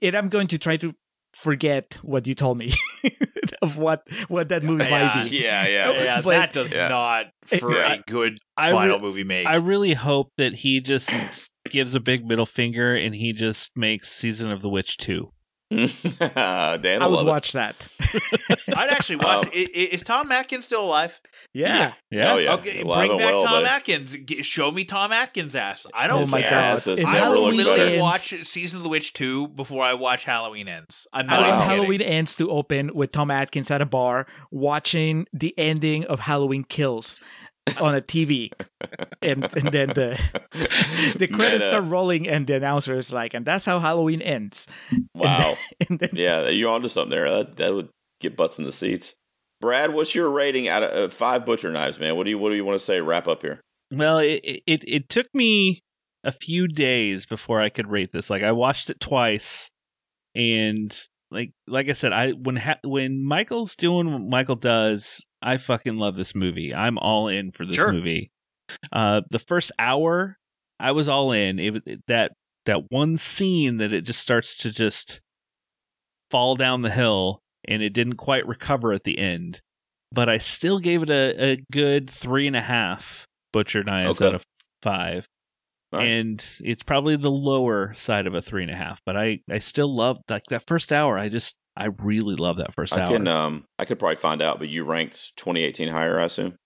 and 0.00 0.16
I'm 0.16 0.28
going 0.28 0.48
to 0.48 0.58
try 0.58 0.76
to 0.78 0.94
forget 1.34 1.98
what 2.02 2.26
you 2.26 2.34
told 2.34 2.58
me 2.58 2.72
of 3.62 3.78
what 3.78 4.06
what 4.28 4.50
that 4.50 4.62
movie 4.62 4.84
Yeah. 4.84 4.90
might 4.90 5.30
be. 5.30 5.36
yeah, 5.38 5.66
yeah. 5.66 5.92
yeah, 5.92 6.20
but- 6.20 6.30
that 6.30 6.52
does 6.52 6.72
Yeah. 6.72 6.88
not 6.88 7.26
for 7.46 7.74
Yeah. 7.74 7.94
a 7.94 8.02
good 8.10 8.38
final 8.60 8.96
re- 8.96 9.02
movie 9.02 9.24
make. 9.24 9.46
I 9.46 9.56
really 9.56 9.94
hope 9.94 10.28
that 10.36 10.52
he 10.54 10.80
just 10.80 11.10
gives 11.70 11.94
a 11.94 12.00
big 12.00 12.26
middle 12.26 12.44
finger 12.46 12.94
and 12.94 13.14
he 13.14 13.32
just 13.32 13.70
makes 13.76 14.12
Season 14.12 14.50
of 14.50 14.60
the 14.62 14.68
Witch 14.68 14.98
2. 14.98 15.30
Dan 16.18 17.02
I 17.02 17.06
would 17.06 17.16
love 17.16 17.26
watch 17.26 17.52
that. 17.52 17.74
I'd 18.76 18.90
actually 18.90 19.16
watch. 19.16 19.46
Um, 19.46 19.52
i- 19.54 19.68
i- 19.74 19.88
is 19.92 20.02
Tom 20.02 20.30
Atkins 20.32 20.64
still 20.64 20.84
alive? 20.84 21.20
yeah. 21.52 21.92
Yeah. 22.10 22.32
Oh, 22.34 22.38
yeah. 22.38 22.54
Okay, 22.54 22.82
Alive 22.82 23.08
bring 23.08 23.18
back 23.18 23.32
well, 23.32 23.42
Tom 23.44 23.52
buddy. 23.52 23.66
Atkins. 23.66 24.12
G- 24.24 24.42
show 24.42 24.70
me 24.70 24.84
Tom 24.84 25.12
Atkins' 25.12 25.54
ass. 25.54 25.86
I 25.94 26.06
don't. 26.08 26.22
Oh 26.22 26.26
my 26.26 26.40
care. 26.42 26.50
god. 26.50 26.56
ass 26.74 26.86
is 26.86 26.98
If 26.98 27.04
never 27.06 27.18
I 27.18 27.28
will 27.28 27.52
literally 27.52 27.80
ends- 27.94 28.00
watch 28.02 28.34
Season 28.46 28.78
of 28.78 28.82
the 28.82 28.88
Witch 28.90 29.12
2 29.14 29.48
before 29.48 29.82
I 29.84 29.94
watch 29.94 30.24
Halloween 30.24 30.68
Ends. 30.68 31.06
I'm 31.12 31.26
not 31.26 31.40
want 31.40 31.52
Wow. 31.52 31.60
Halloween 31.60 32.00
ends 32.02 32.36
to 32.36 32.50
open 32.50 32.90
with 32.94 33.12
Tom 33.12 33.30
Atkins 33.30 33.70
at 33.70 33.80
a 33.80 33.86
bar 33.86 34.26
watching 34.50 35.26
the 35.32 35.54
ending 35.58 36.04
of 36.04 36.20
Halloween 36.20 36.64
Kills 36.64 37.20
on 37.80 37.94
a 37.94 38.00
TV, 38.00 38.52
and, 39.22 39.44
and 39.56 39.68
then 39.68 39.88
the 39.88 40.18
the 41.16 41.28
credits 41.28 41.38
Meta. 41.38 41.68
start 41.68 41.84
rolling, 41.84 42.28
and 42.28 42.46
the 42.46 42.54
announcer 42.54 42.96
is 42.96 43.12
like, 43.12 43.34
"And 43.34 43.44
that's 43.44 43.64
how 43.64 43.78
Halloween 43.78 44.22
ends." 44.22 44.66
Wow. 45.14 45.54
And 45.88 45.98
then 45.98 46.10
Yeah, 46.12 46.48
you're 46.48 46.70
onto 46.70 46.88
something 46.88 47.10
there. 47.10 47.30
That 47.30 47.56
that 47.56 47.74
would 47.74 47.88
get 48.20 48.36
butts 48.36 48.58
in 48.58 48.64
the 48.64 48.72
seats. 48.72 49.14
Brad, 49.60 49.94
what's 49.94 50.14
your 50.14 50.28
rating 50.28 50.68
out 50.68 50.82
of 50.82 51.10
uh, 51.10 51.14
five 51.14 51.46
butcher 51.46 51.70
knives, 51.70 51.98
man? 51.98 52.16
What 52.16 52.24
do 52.24 52.30
you 52.30 52.38
what 52.38 52.50
do 52.50 52.56
you 52.56 52.64
want 52.64 52.78
to 52.78 52.84
say? 52.84 53.00
Wrap 53.00 53.28
up 53.28 53.42
here. 53.42 53.60
Well, 53.92 54.18
it, 54.18 54.40
it 54.66 54.82
it 54.86 55.08
took 55.08 55.26
me 55.34 55.80
a 56.24 56.32
few 56.32 56.66
days 56.68 57.26
before 57.26 57.60
I 57.60 57.68
could 57.68 57.90
rate 57.90 58.12
this. 58.12 58.28
Like 58.30 58.42
I 58.42 58.52
watched 58.52 58.90
it 58.90 59.00
twice, 59.00 59.70
and 60.34 60.96
like 61.32 61.52
like 61.66 61.88
I 61.88 61.92
said, 61.94 62.12
I 62.12 62.30
when 62.32 62.56
ha- 62.56 62.78
when 62.84 63.24
Michael's 63.24 63.74
doing 63.76 64.12
what 64.12 64.22
Michael 64.22 64.56
does, 64.56 65.24
I 65.40 65.56
fucking 65.56 65.96
love 65.96 66.16
this 66.16 66.34
movie. 66.34 66.74
I'm 66.74 66.98
all 66.98 67.28
in 67.28 67.52
for 67.52 67.64
this 67.66 67.76
Sure. 67.76 67.92
movie. 67.92 68.30
Uh, 68.92 69.22
the 69.30 69.38
first 69.38 69.72
hour, 69.78 70.38
I 70.78 70.92
was 70.92 71.08
all 71.08 71.32
in. 71.32 71.58
It, 71.58 71.70
was- 71.72 71.82
that 72.08 72.32
that 72.66 72.90
one 72.90 73.16
scene 73.16 73.78
that 73.78 73.92
it 73.92 74.02
just 74.02 74.20
starts 74.20 74.56
to 74.58 74.70
just 74.70 75.20
fall 76.30 76.56
down 76.56 76.82
the 76.82 76.90
hill, 76.90 77.42
and 77.66 77.82
it 77.82 77.90
didn't 77.92 78.16
quite 78.16 78.46
recover 78.46 78.92
at 78.92 79.04
the 79.04 79.18
end. 79.18 79.60
But 80.12 80.28
I 80.28 80.38
still 80.38 80.78
gave 80.78 81.02
it 81.02 81.10
a, 81.10 81.52
a 81.52 81.64
good 81.72 82.10
three 82.10 82.46
and 82.46 82.56
a 82.56 82.60
half 82.60 83.26
butcher 83.52 83.82
knives 83.82 84.20
Okay. 84.20 84.26
out 84.26 84.34
of 84.34 84.44
five. 84.82 85.26
All 85.92 86.00
right. 86.00 86.08
And 86.08 86.44
it's 86.60 86.82
probably 86.82 87.16
the 87.16 87.30
lower 87.30 87.92
side 87.94 88.26
of 88.26 88.34
a 88.34 88.42
three 88.42 88.62
and 88.62 88.70
a 88.70 88.76
half, 88.76 89.00
but 89.04 89.16
I, 89.16 89.40
I 89.50 89.58
still 89.58 89.94
love 89.94 90.18
like 90.28 90.44
that 90.50 90.66
first 90.66 90.92
hour. 90.92 91.18
I 91.18 91.28
just 91.28 91.54
I 91.76 91.86
really 91.98 92.34
love 92.36 92.56
that 92.58 92.74
first 92.74 92.92
I 92.96 93.00
hour. 93.02 93.08
can 93.08 93.26
um 93.28 93.64
I 93.78 93.84
could 93.84 93.98
probably 93.98 94.16
find 94.16 94.40
out, 94.42 94.58
but 94.58 94.68
you 94.68 94.84
ranked 94.84 95.36
2018 95.36 95.88
higher, 95.88 96.18
I 96.20 96.24
assume. 96.24 96.56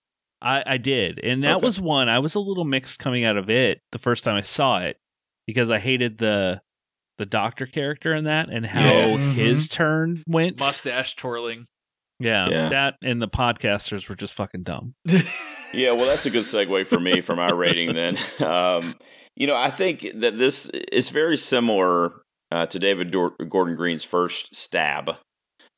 I, 0.42 0.62
I 0.66 0.76
did, 0.76 1.18
and 1.24 1.42
that 1.44 1.56
Okay. 1.56 1.66
was 1.66 1.80
one 1.80 2.08
I 2.08 2.18
was 2.18 2.34
a 2.34 2.40
little 2.40 2.64
mixed 2.64 2.98
coming 2.98 3.24
out 3.24 3.36
of 3.36 3.48
it 3.50 3.80
the 3.92 3.98
first 3.98 4.22
time 4.22 4.36
I 4.36 4.42
saw 4.42 4.80
it 4.80 4.96
because 5.46 5.70
I 5.70 5.78
hated 5.78 6.18
the 6.18 6.60
the 7.18 7.24
doctor 7.26 7.64
character 7.66 8.14
in 8.14 8.24
that 8.24 8.50
and 8.50 8.66
how 8.66 8.82
Yeah. 8.82 9.32
his 9.32 9.68
turn 9.68 10.22
went. 10.28 10.60
Mustache 10.60 11.16
twirling. 11.16 11.64
Yeah, 12.20 12.48
Yeah. 12.50 12.68
that 12.68 12.94
and 13.02 13.20
the 13.22 13.28
podcasters 13.28 14.08
were 14.08 14.14
just 14.16 14.34
fucking 14.36 14.62
dumb. 14.64 14.94
Yeah, 15.76 15.92
well, 15.92 16.06
that's 16.06 16.24
a 16.24 16.30
good 16.30 16.44
segue 16.44 16.86
for 16.86 16.98
me 16.98 17.20
for 17.20 17.36
my 17.36 17.50
rating 17.50 17.94
then. 17.94 18.18
Um, 18.40 18.96
you 19.34 19.46
know, 19.46 19.54
I 19.54 19.68
think 19.68 20.06
that 20.14 20.38
this 20.38 20.70
is 20.70 21.10
very 21.10 21.36
similar 21.36 22.22
uh, 22.50 22.64
to 22.66 22.78
David 22.78 23.10
Dor- 23.10 23.34
Gordon 23.48 23.76
Green's 23.76 24.04
first 24.04 24.54
stab 24.54 25.16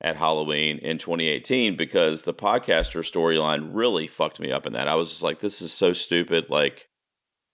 at 0.00 0.16
Halloween 0.16 0.78
in 0.78 0.98
2018 0.98 1.76
because 1.76 2.22
the 2.22 2.34
podcaster 2.34 3.00
storyline 3.00 3.70
really 3.72 4.06
fucked 4.06 4.38
me 4.38 4.52
up 4.52 4.64
in 4.66 4.74
that. 4.74 4.86
I 4.86 4.94
was 4.94 5.10
just 5.10 5.24
like, 5.24 5.40
this 5.40 5.60
is 5.60 5.72
so 5.72 5.92
stupid. 5.92 6.48
Like, 6.48 6.86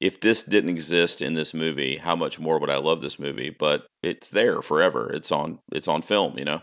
if 0.01 0.21
this 0.21 0.43
didn't 0.43 0.71
exist 0.71 1.23
in 1.23 1.33
this 1.35 1.55
movie, 1.55 1.97
how 1.97 2.17
much 2.17 2.39
more 2.39 2.59
would 2.59 2.71
I 2.71 2.77
love 2.77 3.01
this 3.01 3.19
movie? 3.19 3.51
But 3.51 3.87
it's 4.03 4.29
there 4.29 4.61
forever. 4.61 5.11
It's 5.11 5.33
on 5.33 5.61
it's 5.73 5.89
on 5.89 6.03
film, 6.03 6.37
you 6.39 6.45
know. 6.45 6.61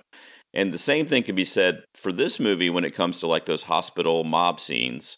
And 0.54 0.72
the 0.72 0.78
same 0.78 1.08
thing 1.08 1.24
can 1.24 1.36
be 1.36 1.46
said 1.46 1.84
for 1.96 2.12
this 2.12 2.40
movie 2.40 2.70
when 2.70 2.84
it 2.84 2.94
comes 2.94 3.20
to 3.20 3.28
like 3.28 3.46
those 3.46 3.64
hospital 3.64 4.24
mob 4.24 4.60
scenes 4.60 5.18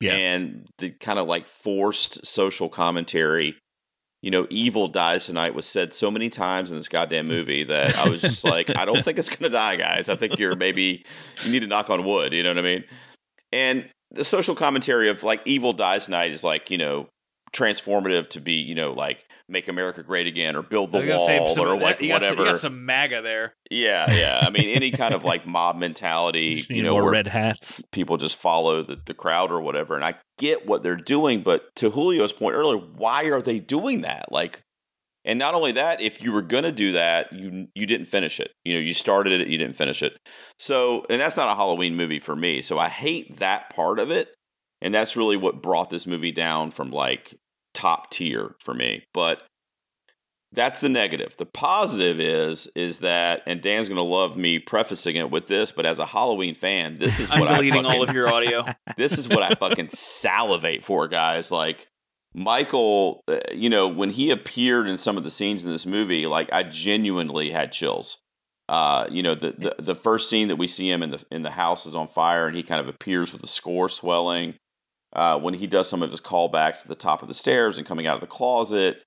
Yeah. 0.00 0.14
and 0.14 0.66
the 0.78 0.90
kind 0.90 1.18
of 1.18 1.26
like 1.26 1.46
forced 1.46 2.24
social 2.24 2.68
commentary. 2.68 3.56
You 4.20 4.32
know, 4.32 4.48
evil 4.50 4.88
dies 4.88 5.26
tonight 5.26 5.54
was 5.54 5.64
said 5.64 5.94
so 5.94 6.10
many 6.10 6.28
times 6.28 6.72
in 6.72 6.76
this 6.76 6.88
goddamn 6.88 7.28
movie 7.28 7.64
that 7.64 7.96
I 7.96 8.08
was 8.08 8.20
just 8.20 8.44
like, 8.44 8.74
I 8.76 8.84
don't 8.84 9.04
think 9.04 9.18
it's 9.18 9.28
gonna 9.28 9.50
die, 9.50 9.76
guys. 9.76 10.08
I 10.08 10.16
think 10.16 10.38
you're 10.38 10.56
maybe 10.56 11.04
you 11.44 11.52
need 11.52 11.60
to 11.60 11.66
knock 11.68 11.88
on 11.90 12.04
wood. 12.04 12.32
You 12.32 12.42
know 12.42 12.50
what 12.50 12.58
I 12.58 12.62
mean? 12.62 12.84
And 13.52 13.88
the 14.10 14.24
social 14.24 14.54
commentary 14.54 15.08
of 15.08 15.22
like 15.22 15.42
evil 15.44 15.72
dies 15.72 16.06
tonight 16.06 16.32
is 16.32 16.42
like 16.42 16.70
you 16.70 16.78
know 16.78 17.08
transformative 17.52 18.28
to 18.28 18.40
be 18.40 18.54
you 18.54 18.74
know 18.74 18.92
like 18.92 19.27
make 19.48 19.68
America 19.68 20.02
great 20.02 20.26
again 20.26 20.54
or 20.56 20.62
build 20.62 20.92
the 20.92 20.98
I 20.98 21.16
say 21.26 21.40
wall 21.40 21.54
some- 21.54 21.66
or 21.66 21.78
like 21.78 22.00
you 22.02 22.08
got 22.08 22.20
some- 22.22 22.30
whatever. 22.30 22.42
You 22.44 22.50
got 22.52 22.60
some 22.60 22.84
MAGA 22.84 23.22
there. 23.22 23.54
Yeah, 23.70 24.10
yeah. 24.14 24.40
I 24.42 24.50
mean, 24.50 24.68
any 24.68 24.90
kind 24.90 25.14
of 25.14 25.24
like 25.32 25.46
mob 25.46 25.76
mentality, 25.76 26.56
Just 26.56 26.70
you 26.70 26.82
know, 26.82 26.92
more 26.92 27.04
where 27.04 27.12
red 27.12 27.26
hats. 27.28 27.82
people 27.92 28.16
just 28.18 28.40
follow 28.40 28.82
the, 28.82 29.00
the 29.06 29.14
crowd 29.14 29.50
or 29.50 29.60
whatever. 29.60 29.94
And 29.94 30.04
I 30.04 30.16
get 30.38 30.66
what 30.66 30.82
they're 30.82 30.96
doing, 30.96 31.42
but 31.42 31.74
to 31.76 31.90
Julio's 31.90 32.32
point 32.32 32.56
earlier, 32.56 32.78
why 32.78 33.24
are 33.30 33.40
they 33.42 33.58
doing 33.58 34.02
that? 34.02 34.30
Like, 34.30 34.62
and 35.24 35.38
not 35.38 35.54
only 35.54 35.72
that, 35.72 36.00
if 36.00 36.22
you 36.22 36.32
were 36.32 36.42
gonna 36.42 36.72
do 36.72 36.92
that, 36.92 37.32
you 37.32 37.68
you 37.74 37.86
didn't 37.86 38.06
finish 38.06 38.40
it. 38.40 38.52
You 38.64 38.74
know, 38.74 38.80
you 38.80 38.94
started 38.94 39.40
it, 39.40 39.48
you 39.48 39.58
didn't 39.58 39.76
finish 39.76 40.02
it. 40.02 40.16
So, 40.58 41.04
and 41.10 41.20
that's 41.20 41.36
not 41.36 41.50
a 41.50 41.54
Halloween 41.54 41.96
movie 41.96 42.18
for 42.20 42.34
me. 42.36 42.62
So 42.62 42.78
I 42.78 42.88
hate 42.88 43.38
that 43.38 43.68
part 43.70 43.98
of 43.98 44.10
it, 44.10 44.28
and 44.80 44.94
that's 44.94 45.16
really 45.16 45.36
what 45.36 45.60
brought 45.62 45.90
this 45.90 46.06
movie 46.06 46.32
down 46.32 46.70
from 46.70 46.90
like 46.90 47.34
top 47.78 48.10
tier 48.10 48.56
for 48.60 48.74
me. 48.74 49.04
But 49.14 49.42
that's 50.52 50.80
the 50.80 50.88
negative. 50.88 51.36
The 51.36 51.46
positive 51.46 52.20
is 52.20 52.68
is 52.74 53.00
that, 53.00 53.42
and 53.46 53.60
Dan's 53.60 53.88
gonna 53.88 54.02
love 54.02 54.36
me 54.36 54.58
prefacing 54.58 55.16
it 55.16 55.30
with 55.30 55.46
this, 55.46 55.72
but 55.72 55.84
as 55.86 55.98
a 55.98 56.06
Halloween 56.06 56.54
fan, 56.54 56.96
this 56.96 57.20
is 57.20 57.30
I'm 57.32 57.40
what 57.40 57.50
I 57.50 57.56
deleting 57.56 57.84
all 57.84 57.92
fucking- 57.92 58.08
of 58.08 58.14
your 58.14 58.28
audio. 58.28 58.64
this 58.96 59.18
is 59.18 59.28
what 59.28 59.42
I 59.42 59.54
fucking 59.54 59.90
salivate 59.90 60.82
for, 60.84 61.06
guys. 61.06 61.52
Like 61.52 61.86
Michael, 62.34 63.22
uh, 63.28 63.38
you 63.54 63.68
know, 63.68 63.88
when 63.88 64.10
he 64.10 64.30
appeared 64.30 64.88
in 64.88 64.96
some 64.98 65.16
of 65.16 65.24
the 65.24 65.30
scenes 65.30 65.64
in 65.64 65.70
this 65.70 65.86
movie, 65.86 66.26
like 66.26 66.48
I 66.52 66.62
genuinely 66.62 67.50
had 67.50 67.72
chills. 67.72 68.18
Uh, 68.70 69.06
you 69.10 69.22
know, 69.22 69.34
the, 69.34 69.52
the 69.52 69.74
the 69.82 69.94
first 69.94 70.28
scene 70.30 70.48
that 70.48 70.56
we 70.56 70.66
see 70.66 70.90
him 70.90 71.02
in 71.02 71.10
the 71.10 71.22
in 71.30 71.42
the 71.42 71.50
house 71.52 71.84
is 71.86 71.94
on 71.94 72.06
fire, 72.08 72.46
and 72.46 72.56
he 72.56 72.62
kind 72.62 72.80
of 72.80 72.88
appears 72.88 73.32
with 73.32 73.40
the 73.42 73.48
score 73.48 73.88
swelling. 73.88 74.54
Uh, 75.14 75.38
when 75.38 75.54
he 75.54 75.66
does 75.66 75.88
some 75.88 76.02
of 76.02 76.10
his 76.10 76.20
callbacks 76.20 76.82
to 76.82 76.88
the 76.88 76.94
top 76.94 77.22
of 77.22 77.28
the 77.28 77.34
stairs 77.34 77.78
and 77.78 77.86
coming 77.86 78.06
out 78.06 78.16
of 78.16 78.20
the 78.20 78.26
closet, 78.26 79.02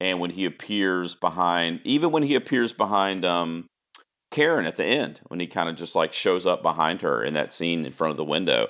and 0.00 0.18
when 0.18 0.30
he 0.30 0.44
appears 0.44 1.14
behind, 1.14 1.80
even 1.84 2.10
when 2.10 2.22
he 2.22 2.34
appears 2.34 2.72
behind 2.72 3.24
um, 3.24 3.66
Karen 4.32 4.66
at 4.66 4.74
the 4.74 4.84
end, 4.84 5.20
when 5.28 5.38
he 5.38 5.46
kind 5.46 5.68
of 5.68 5.76
just 5.76 5.94
like 5.94 6.12
shows 6.12 6.46
up 6.46 6.62
behind 6.62 7.02
her 7.02 7.22
in 7.22 7.34
that 7.34 7.52
scene 7.52 7.86
in 7.86 7.92
front 7.92 8.10
of 8.10 8.16
the 8.16 8.24
window. 8.24 8.68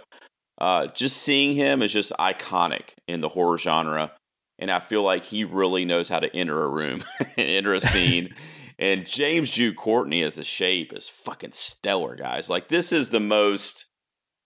Uh, 0.58 0.86
just 0.88 1.16
seeing 1.16 1.56
him 1.56 1.82
is 1.82 1.92
just 1.92 2.12
iconic 2.20 2.90
in 3.08 3.20
the 3.20 3.30
horror 3.30 3.56
genre, 3.56 4.12
and 4.58 4.70
I 4.70 4.80
feel 4.80 5.02
like 5.02 5.24
he 5.24 5.44
really 5.44 5.84
knows 5.84 6.08
how 6.08 6.20
to 6.20 6.36
enter 6.36 6.62
a 6.62 6.68
room, 6.68 7.02
enter 7.38 7.72
a 7.72 7.80
scene. 7.80 8.34
and 8.78 9.06
James 9.06 9.50
Jude 9.50 9.76
Courtney 9.76 10.22
as 10.22 10.36
a 10.36 10.44
shape 10.44 10.92
is 10.92 11.08
fucking 11.08 11.52
stellar, 11.52 12.14
guys. 12.14 12.50
Like 12.50 12.68
this 12.68 12.92
is 12.92 13.08
the 13.08 13.20
most 13.20 13.86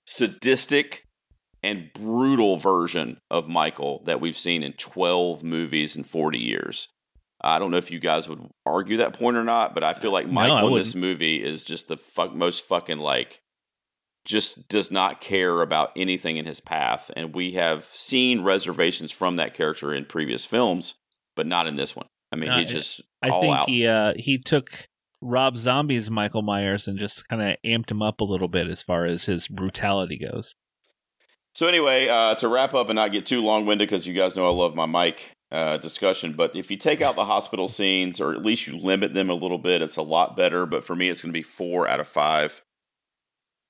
sadistic 0.07 1.06
and 1.67 1.91
brutal 1.93 2.57
version 2.57 3.21
of 3.31 3.49
Michael 3.49 4.03
that 4.05 4.21
we've 4.21 4.37
seen 4.37 4.63
in 4.63 4.73
12 4.75 5.43
movies 5.43 5.97
in 5.97 6.05
40 6.05 6.39
years. 6.39 6.89
I 7.41 7.59
don't 7.59 7.71
know 7.71 7.77
if 7.77 7.91
you 7.91 7.99
guys 7.99 8.29
would 8.29 8.41
argue 8.65 8.99
that 8.99 9.13
point 9.13 9.37
or 9.37 9.45
not, 9.45 9.75
but 9.75 9.85
I 9.85 9.93
feel 9.93 10.13
like 10.13 10.29
Michael 10.29 10.69
I 10.69 10.69
in 10.69 10.75
this 10.75 10.95
movie 10.95 11.43
is 11.43 11.65
just 11.65 11.89
the 11.89 11.97
fuck 11.97 12.35
most 12.35 12.63
fucking 12.65 12.99
like 12.99 13.43
just 14.25 14.69
does 14.69 14.91
not 14.91 15.21
care 15.21 15.61
about 15.61 15.93
anything 15.97 16.37
in 16.37 16.47
his 16.47 16.61
path 16.61 17.11
and 17.17 17.35
we 17.35 17.53
have 17.53 17.85
seen 17.85 18.43
reservations 18.43 19.13
from 19.13 19.37
that 19.37 19.55
character 19.55 19.93
in 19.93 20.05
previous 20.05 20.45
films, 20.45 20.95
but 21.37 21.47
not 21.47 21.67
in 21.67 21.77
this 21.77 21.95
one. 21.95 22.07
I 22.33 22.37
mean, 22.37 22.49
No, 22.51 22.59
he 22.59 22.65
just 22.65 23.01
I 23.23 23.31
think 23.31 23.55
out. 23.55 23.69
he 23.69 23.87
uh 23.87 24.15
he 24.17 24.39
took 24.39 24.89
Rob 25.21 25.57
Zombie's 25.57 26.11
Michael 26.11 26.43
Myers 26.43 26.87
and 26.87 26.99
just 26.99 27.29
kind 27.29 27.43
of 27.43 27.57
amped 27.65 27.91
him 27.91 28.03
up 28.03 28.21
a 28.21 28.25
little 28.25 28.49
bit 28.49 28.69
as 28.69 28.83
far 28.83 29.05
as 29.05 29.25
his 29.25 29.49
brutality 29.49 30.19
goes. 30.19 30.55
So 31.57 31.67
anyway, 31.67 32.07
uh, 32.07 32.35
to 32.35 32.49
wrap 32.49 32.75
up 32.75 32.91
and 32.91 32.97
not 32.97 33.13
get 33.13 33.25
too 33.25 33.41
long 33.41 33.65
winded, 33.65 33.89
because 33.89 34.07
you 34.07 34.13
guys 34.13 34.37
know 34.37 34.47
I 34.47 34.51
love 34.51 34.75
my 34.75 34.85
mic 34.85 35.23
uh, 35.51 35.79
discussion. 35.79 36.35
But 36.35 36.55
if 36.55 36.71
you 36.71 36.77
take 36.77 37.01
out 37.01 37.17
the 37.17 37.25
hospital 37.25 37.67
scenes, 37.67 38.21
or 38.21 38.35
at 38.35 38.45
least 38.45 38.67
you 38.67 38.77
limit 38.77 39.15
them 39.15 39.31
a 39.31 39.35
little 39.35 39.57
bit, 39.57 39.81
it's 39.81 39.97
a 39.97 40.03
lot 40.03 40.37
better. 40.37 40.67
But 40.67 40.85
for 40.85 40.95
me, 40.95 41.09
it's 41.09 41.23
going 41.23 41.33
to 41.33 41.39
be 41.39 41.43
four 41.43 41.89
out 41.89 41.99
of 41.99 42.07
five. 42.07 42.61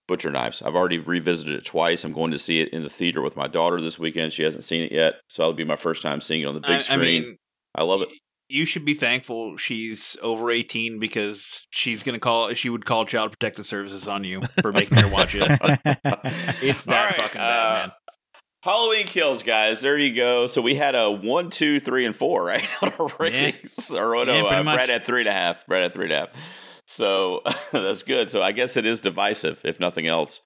Butcher 0.08 0.32
knives. 0.32 0.62
I've 0.62 0.74
already 0.74 0.98
revisited 0.98 1.54
it 1.54 1.64
twice. 1.64 2.02
I'm 2.02 2.12
going 2.12 2.32
to 2.32 2.40
see 2.40 2.60
it 2.60 2.70
in 2.70 2.82
the 2.82 2.90
theater 2.90 3.22
with 3.22 3.36
my 3.36 3.46
daughter 3.46 3.80
this 3.80 4.00
weekend. 4.00 4.32
She 4.32 4.42
hasn't 4.42 4.64
seen 4.64 4.82
it 4.82 4.90
yet, 4.90 5.20
so 5.28 5.42
that'll 5.42 5.54
be 5.54 5.62
my 5.62 5.76
first 5.76 6.02
time 6.02 6.20
seeing 6.20 6.42
it 6.42 6.46
on 6.46 6.54
the 6.54 6.60
big 6.60 6.70
I, 6.70 6.74
I 6.74 6.78
screen. 6.78 7.22
mean, 7.22 7.36
I 7.72 7.84
love 7.84 8.02
it. 8.02 8.08
You 8.48 8.64
should 8.64 8.84
be 8.84 8.94
thankful 8.94 9.56
she's 9.56 10.16
over 10.22 10.50
18 10.50 10.98
because 10.98 11.66
she's 11.70 12.02
gonna 12.02 12.18
call 12.18 12.52
she 12.54 12.68
would 12.68 12.84
call 12.84 13.04
child 13.04 13.32
protective 13.32 13.66
services 13.66 14.06
on 14.06 14.24
you 14.24 14.42
for 14.62 14.72
making 14.72 14.96
her 14.98 15.08
watch 15.08 15.34
it 15.34 15.42
it's 16.62 16.82
that 16.84 17.10
right, 17.10 17.20
fucking 17.20 17.40
uh, 17.40 17.44
bad 17.44 17.86
man 17.88 17.92
Halloween 18.66 19.06
kills, 19.06 19.44
guys. 19.44 19.80
There 19.80 19.96
you 19.96 20.12
go. 20.12 20.48
So 20.48 20.60
we 20.60 20.74
had 20.74 20.96
a 20.96 21.08
one, 21.08 21.50
two, 21.50 21.78
three, 21.78 22.04
and 22.04 22.16
four, 22.16 22.44
right? 22.44 22.66
On 22.82 22.92
our 22.98 23.08
ratings. 23.20 23.92
Or 23.92 24.16
oh, 24.16 24.24
no, 24.24 24.48
Yeah, 24.48 24.58
uh. 24.58 24.62
Brad 24.64 24.88
had 24.88 25.04
three 25.04 25.20
and 25.20 25.28
a 25.28 25.32
half. 25.32 25.64
Brad 25.68 25.84
at 25.84 25.92
three 25.92 26.06
and 26.06 26.12
a 26.12 26.16
half. 26.16 26.28
So 26.86 27.42
that's 27.72 28.02
good. 28.02 28.28
So 28.28 28.42
I 28.42 28.50
guess 28.50 28.76
it 28.76 28.84
is 28.84 29.00
divisive, 29.00 29.62
if 29.64 29.78
nothing 29.78 30.08
else. 30.08 30.42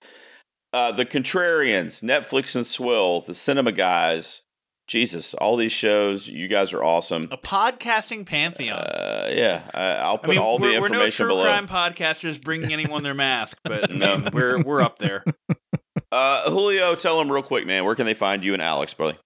Uh, 0.72 0.92
the 0.92 1.06
Contrarians, 1.06 2.04
Netflix 2.04 2.54
and 2.54 2.66
Swill, 2.66 3.22
the 3.22 3.34
Cinema 3.34 3.72
Guys. 3.72 4.42
Jesus, 4.90 5.34
all 5.34 5.56
these 5.56 5.70
shows. 5.70 6.26
You 6.26 6.48
guys 6.48 6.72
are 6.72 6.82
awesome. 6.82 7.28
a 7.30 7.38
podcasting 7.38 8.26
pantheon 8.26 8.76
Uh, 8.76 9.30
yeah, 9.32 9.62
I, 9.72 9.82
I'll 9.92 10.14
I 10.14 10.18
put 10.18 10.28
mean, 10.30 10.38
all 10.38 10.58
the 10.58 10.66
we're, 10.68 10.80
we're 10.80 10.88
no 10.88 11.08
true 11.10 11.28
below. 11.28 11.44
crime 11.44 11.68
podcasters 11.68 12.42
bringing 12.42 12.72
anyone 12.72 13.04
their 13.04 13.14
mask, 13.14 13.58
but 13.62 13.88
No. 13.94 14.16
no, 14.16 14.30
we're 14.32 14.60
we're 14.62 14.82
up 14.82 14.98
there. 14.98 15.24
Uh, 16.12 16.50
Julio, 16.50 16.96
tell 16.96 17.18
them 17.20 17.30
real 17.30 17.42
quick, 17.42 17.66
man. 17.66 17.84
Where 17.84 17.94
can 17.94 18.04
they 18.04 18.14
find 18.14 18.42
you 18.42 18.52
and 18.52 18.60
Alex, 18.60 18.94
buddy? 18.94 19.16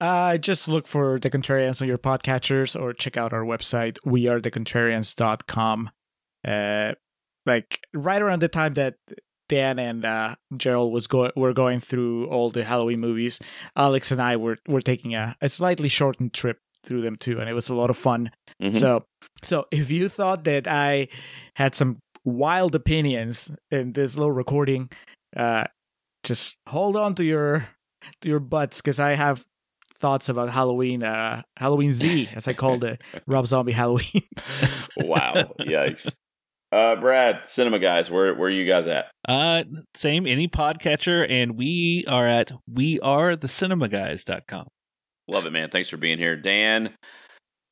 Uh, 0.00 0.38
just 0.38 0.68
look 0.68 0.86
for 0.86 1.18
The 1.18 1.28
Contrarians 1.28 1.82
on 1.82 1.88
your 1.88 1.98
podcatchers 1.98 2.80
or 2.80 2.92
check 2.92 3.16
out 3.16 3.32
our 3.32 3.42
website, 3.42 3.98
wearethecontrarians.com. 4.06 5.90
Uh, 6.46 6.92
like 7.46 7.80
right 7.92 8.22
around 8.22 8.40
the 8.42 8.48
time 8.48 8.74
that 8.74 8.94
Dan 9.50 9.78
and 9.78 10.04
uh, 10.04 10.36
Gerald 10.56 10.92
was 10.92 11.06
go- 11.06 11.32
were 11.36 11.52
going 11.52 11.80
through 11.80 12.26
all 12.28 12.50
the 12.50 12.62
Halloween 12.64 13.00
movies, 13.00 13.38
Alex 13.76 14.10
and 14.10 14.22
I 14.22 14.36
were, 14.36 14.56
were 14.66 14.80
taking 14.80 15.14
a, 15.14 15.36
a 15.42 15.48
slightly 15.48 15.88
shortened 15.88 16.32
trip 16.32 16.58
through 16.86 17.02
them 17.02 17.16
too, 17.16 17.40
and 17.40 17.48
it 17.50 17.52
was 17.52 17.68
a 17.68 17.74
lot 17.74 17.90
of 17.90 17.96
fun. 17.96 18.30
Mhm. 18.62 18.78
So, 18.80 19.04
so 19.42 19.66
if 19.70 19.90
you 19.90 20.08
thought 20.08 20.44
that 20.44 20.66
I 20.68 21.08
had 21.56 21.74
some 21.74 21.98
wild 22.24 22.74
opinions 22.74 23.50
in 23.70 23.92
this 23.92 24.16
little 24.16 24.32
recording, 24.32 24.88
uh, 25.36 25.64
just 26.22 26.56
hold 26.68 26.96
on 26.96 27.14
to 27.16 27.24
your 27.24 27.66
to 28.22 28.28
your 28.28 28.40
butts 28.40 28.80
because 28.80 28.98
I 29.00 29.14
have 29.14 29.44
thoughts 29.98 30.28
about 30.30 30.48
Halloween, 30.48 31.02
uh, 31.02 31.42
Halloween 31.58 31.92
Z, 31.92 32.28
as 32.34 32.48
I 32.48 32.54
call 32.54 32.78
the 32.78 32.96
Rob 33.26 33.46
Zombie 33.46 33.72
Halloween. 33.72 34.22
wow, 34.96 35.52
yikes. 35.60 36.14
Uh, 36.72 36.94
Brad, 36.96 37.40
Cinema 37.46 37.78
Guys, 37.80 38.10
where 38.10 38.32
where 38.34 38.48
are 38.48 38.52
you 38.52 38.64
guys 38.64 38.86
at? 38.86 39.10
Uh 39.28 39.64
same 39.96 40.26
any 40.26 40.46
podcatcher 40.48 41.28
and 41.28 41.56
we 41.56 42.04
are 42.06 42.26
at 42.28 42.52
wearethecinemaguys.com. 42.72 44.66
Love 45.28 45.46
it, 45.46 45.52
man. 45.52 45.68
Thanks 45.70 45.88
for 45.88 45.96
being 45.96 46.18
here, 46.18 46.36
Dan. 46.36 46.94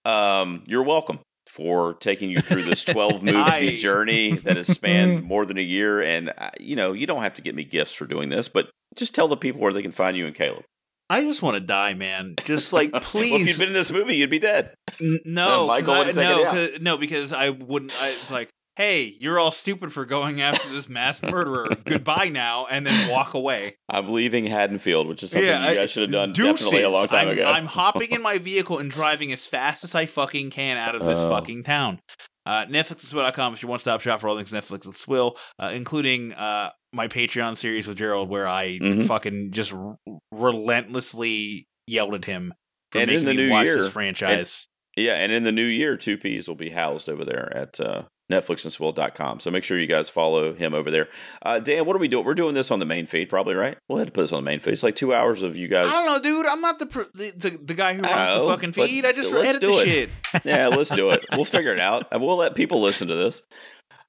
Um, 0.05 0.63
you're 0.67 0.83
welcome 0.85 1.21
for 1.49 1.95
taking 1.95 2.31
you 2.31 2.41
through 2.41 2.63
this 2.65 2.85
12 2.87 3.23
movie 3.23 3.37
I- 3.39 3.77
journey 3.77 4.33
that 4.33 4.57
has 4.57 4.67
spanned 4.67 5.23
more 5.29 5.47
than 5.47 5.59
a 5.59 5.63
year. 5.63 6.03
And 6.03 6.33
uh, 6.37 6.51
you 6.59 6.75
know, 6.77 6.93
you 6.93 7.07
don't 7.07 7.23
have 7.23 7.35
to 7.35 7.43
get 7.43 7.55
me 7.55 7.63
gifts 7.65 7.93
for 7.95 8.07
doing 8.07 8.29
this, 8.31 8.49
but 8.49 8.69
just 8.97 9.15
tell 9.15 9.29
the 9.29 9.37
people 9.37 9.61
where 9.61 9.73
they 9.73 9.83
can 9.83 9.93
find 9.93 10.17
you 10.17 10.27
and 10.27 10.35
Caleb. 10.35 10.65
I 11.11 11.23
just 11.23 11.41
want 11.41 11.55
to 11.55 11.61
die, 11.61 11.95
man. 11.95 12.35
Just 12.45 12.73
like 12.75 12.93
well, 12.93 13.03
if 13.15 13.47
you'd 13.47 13.59
been 13.59 13.69
in 13.69 13.75
this 13.75 13.91
movie, 13.93 14.17
you'd 14.17 14.29
be 14.31 14.39
dead. 14.41 14.75
N- 15.01 15.21
no, 15.25 15.67
Michael 15.69 15.95
I- 15.95 16.05
no, 16.05 16.09
it 16.11 16.19
out. 16.19 16.55
'cause- 16.55 16.81
no, 16.81 16.97
because 16.97 17.33
I 17.33 17.51
wouldn't. 17.51 17.93
I 18.01 18.15
like, 18.31 18.49
hey, 18.79 19.17
you're 19.21 19.39
all 19.41 19.51
stupid 19.51 19.93
for 19.93 20.05
going 20.07 20.41
after 20.41 20.69
this 20.71 20.89
mass 20.89 21.21
murderer. 21.21 21.67
Goodbye 21.85 22.31
now, 22.31 22.67
and 22.71 22.87
then 22.87 23.11
walk 23.11 23.35
away. 23.35 23.77
I'm 23.91 24.09
leaving 24.11 24.47
Haddonfield, 24.47 25.09
which 25.09 25.23
is 25.25 25.33
something 25.33 25.47
Yeah, 25.49 25.65
you 25.65 25.71
I- 25.71 25.75
guys 25.75 25.91
should 25.91 26.05
have 26.05 26.13
done 26.13 26.33
Deuces. 26.33 26.65
definitely 26.67 26.85
a 26.85 26.91
long 26.91 27.09
time 27.09 27.27
I'm, 27.27 27.33
ago. 27.35 27.45
I'm 27.51 27.67
hopping 27.67 28.13
in 28.13 28.23
my 28.31 28.39
vehicle 28.39 28.79
and 28.79 28.91
driving 28.91 29.33
as 29.33 29.47
fast 29.47 29.83
as 29.85 29.95
I 29.97 30.07
fucking 30.07 30.51
can 30.51 30.77
out 30.77 30.95
of 30.95 31.05
this 31.05 31.19
Oh. 31.19 31.29
fucking 31.29 31.65
town. 31.65 32.01
Uh, 32.47 32.65
NetflixandSwill.com 32.67 33.53
is 33.55 33.61
your 33.63 33.69
one 33.69 33.79
stop 33.81 34.01
shop 34.01 34.21
for 34.21 34.29
all 34.29 34.37
things 34.37 34.53
Netflix 34.53 34.87
and 34.87 34.95
Swill, 34.97 35.37
uh, 35.59 35.71
including 35.75 36.33
uh, 36.33 36.71
my 36.95 37.09
Patreon 37.09 37.57
series 37.59 37.87
with 37.87 37.99
Gerald, 37.99 38.31
where 38.31 38.47
I 38.49 38.79
Mhm. 38.79 39.07
fucking 39.07 39.51
just 39.51 39.75
r- 39.75 39.97
relentlessly 40.33 41.67
yelled 41.87 42.15
at 42.15 42.25
him 42.25 42.55
for 42.93 43.01
And 43.01 43.11
in 43.11 43.25
the 43.25 43.33
me 43.35 43.37
new 43.47 43.51
watch 43.51 43.67
year- 43.67 43.83
this 43.83 43.93
franchise. 43.93 44.67
Yeah, 44.97 45.15
and 45.15 45.31
in 45.31 45.43
the 45.45 45.53
new 45.53 45.65
year, 45.65 45.97
Two 45.97 46.17
Peas 46.19 46.49
will 46.49 46.55
be 46.57 46.71
housed 46.71 47.09
over 47.09 47.25
there 47.25 47.53
at 47.57 47.79
uh, 47.81 48.03
NetflixandSwill.com. 48.31 49.41
So 49.41 49.51
make 49.51 49.65
sure 49.65 49.79
you 49.79 49.87
guys 49.87 50.09
follow 50.09 50.55
him 50.55 50.75
over 50.75 50.91
there. 50.91 51.09
Uh, 51.43 51.59
Dan, 51.61 51.87
what 51.87 51.97
are 51.97 51.99
we 51.99 52.09
doing? 52.09 52.25
We're 52.25 52.35
doing 52.35 52.55
this 52.55 52.71
on 52.71 52.79
the 52.79 52.87
main 52.87 53.07
feed, 53.07 53.29
probably, 53.29 53.55
right? 53.55 53.79
We'll 53.89 53.99
have 53.99 54.09
to 54.09 54.13
put 54.13 54.23
this 54.23 54.33
on 54.33 54.45
the 54.45 54.51
main 54.51 54.61
feed. 54.61 54.73
It's 54.73 54.83
like 54.83 54.97
two 54.97 55.15
hours 55.15 55.43
of 55.43 55.57
you 55.57 55.69
guys. 55.69 55.89
I 55.89 55.93
don't 55.93 56.07
know, 56.07 56.23
dude. 56.23 56.47
I'm 56.47 56.61
not 56.61 56.79
the 56.79 56.87
pr- 56.87 57.03
the, 57.15 57.31
the, 57.31 57.51
the 57.51 57.75
guy 57.75 57.95
who 57.95 58.03
runs 58.03 58.15
know, 58.15 58.47
the 58.47 58.53
fucking 58.53 58.73
feed. 58.73 59.07
I 59.07 59.13
just 59.13 59.33
edit 59.33 59.61
the 59.61 59.69
it. 59.71 59.85
shit. 59.85 60.11
yeah, 60.45 60.69
let's 60.69 60.91
do 60.91 61.11
it. 61.11 61.25
We'll 61.33 61.45
figure 61.45 61.73
it 61.73 61.81
out. 61.81 62.09
We'll 62.13 62.37
let 62.37 62.55
people 62.55 62.81
listen 62.81 63.09
to 63.09 63.15
this. 63.15 63.43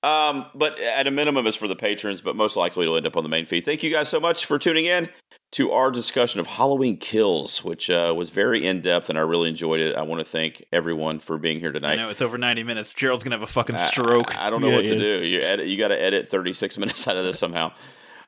Um, 0.02 0.46
but 0.56 0.80
at 0.80 1.08
a 1.08 1.12
minimum, 1.12 1.46
it's 1.46 1.58
for 1.58 1.68
the 1.68 1.76
patrons, 1.76 2.22
but 2.22 2.36
most 2.36 2.56
likely 2.56 2.84
it'll 2.84 2.96
end 2.96 3.06
up 3.06 3.18
on 3.18 3.24
the 3.24 3.30
main 3.30 3.46
feed. 3.46 3.66
Thank 3.66 3.84
you 3.84 3.92
guys 3.92 4.08
so 4.08 4.20
much 4.20 4.46
for 4.46 4.58
tuning 4.58 4.86
in 4.86 5.10
to 5.54 5.72
our 5.72 5.90
discussion 5.92 6.40
of 6.40 6.46
Halloween 6.48 6.98
Kills, 6.98 7.64
which 7.64 7.90
uh, 7.90 8.14
was 8.16 8.30
very 8.30 8.66
in 8.66 8.82
depth 8.82 9.10
and 9.10 9.18
I 9.18 9.22
really 9.22 9.50
enjoyed 9.50 9.80
it. 9.80 9.96
I 9.96 10.04
want 10.04 10.20
to 10.20 10.26
thank 10.26 10.64
everyone 10.72 11.20
for 11.20 11.38
being 11.38 11.60
here 11.60 11.72
tonight. 11.72 11.94
I 11.94 11.96
know 11.96 12.10
it's 12.10 12.22
over 12.22 12.38
90 12.38 12.64
minutes. 12.64 12.94
Gerald's 12.94 13.24
gonna 13.24 13.36
have 13.36 13.42
a 13.44 13.48
fucking 13.52 13.78
stroke. 13.80 14.38
I, 14.38 14.48
I 14.48 14.50
don't 14.50 14.62
know 14.62 14.70
Yeah, 14.70 14.76
what 14.76 14.86
to 14.86 14.96
is. 14.96 15.02
do. 15.02 15.26
You 15.26 15.42
edit. 15.42 15.68
You 15.68 15.78
got 15.78 15.88
to 15.88 16.00
edit 16.00 16.30
36 16.30 16.78
minutes 16.80 17.08
out 17.08 17.18
of 17.18 17.24
this 17.24 17.40
somehow. 17.40 17.72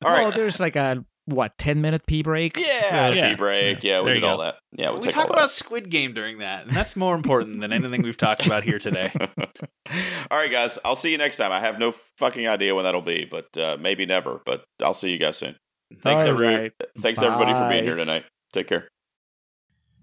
All 0.04 0.12
well, 0.12 0.26
right. 0.26 0.34
there's 0.34 0.60
like 0.60 0.76
a 0.76 1.06
what 1.26 1.56
ten 1.60 1.80
minute 1.82 2.08
pee 2.08 2.24
break. 2.24 2.58
yeah, 2.58 2.82
So- 2.82 3.14
yeah. 3.14 3.30
pee 3.30 3.36
break. 3.36 3.84
Yeah, 3.84 4.00
we 4.00 4.06
There 4.06 4.14
did 4.16 4.24
you 4.24 4.28
all 4.30 4.40
that. 4.40 4.56
Yeah, 4.72 4.88
we'll 4.90 4.96
we 4.96 5.02
take 5.04 5.14
talk 5.14 5.26
all 5.30 5.34
about 5.34 5.52
Squid 5.52 5.92
Game 5.92 6.14
during 6.14 6.40
that, 6.40 6.66
and 6.66 6.76
that's 6.76 6.96
more 6.96 7.14
important 7.14 7.60
than 7.60 7.72
anything 7.72 8.02
we've 8.02 8.18
talked 8.18 8.44
about 8.48 8.64
here 8.64 8.80
today. 8.80 9.12
all 9.20 10.38
right, 10.40 10.52
guys. 10.52 10.80
I'll 10.84 10.96
see 10.96 11.12
you 11.12 11.20
next 11.20 11.38
time. 11.38 11.52
I 11.52 11.60
have 11.60 11.78
no 11.78 11.92
fucking 12.18 12.48
idea 12.48 12.74
when 12.74 12.86
that'll 12.86 13.02
be, 13.04 13.26
but 13.30 13.56
uh, 13.58 13.78
maybe 13.80 14.08
never. 14.08 14.42
But 14.46 14.64
I'll 14.82 14.96
see 14.96 15.12
you 15.12 15.20
guys 15.20 15.38
soon. 15.38 15.56
Thanks, 16.00 16.24
All 16.24 16.30
everybody. 16.30 16.62
right. 16.64 16.74
Thanks 17.00 17.22
everybody 17.22 17.54
for 17.54 17.68
being 17.70 17.84
here 17.84 17.96
tonight. 17.96 18.24
Take 18.54 18.68
care. 18.68 18.88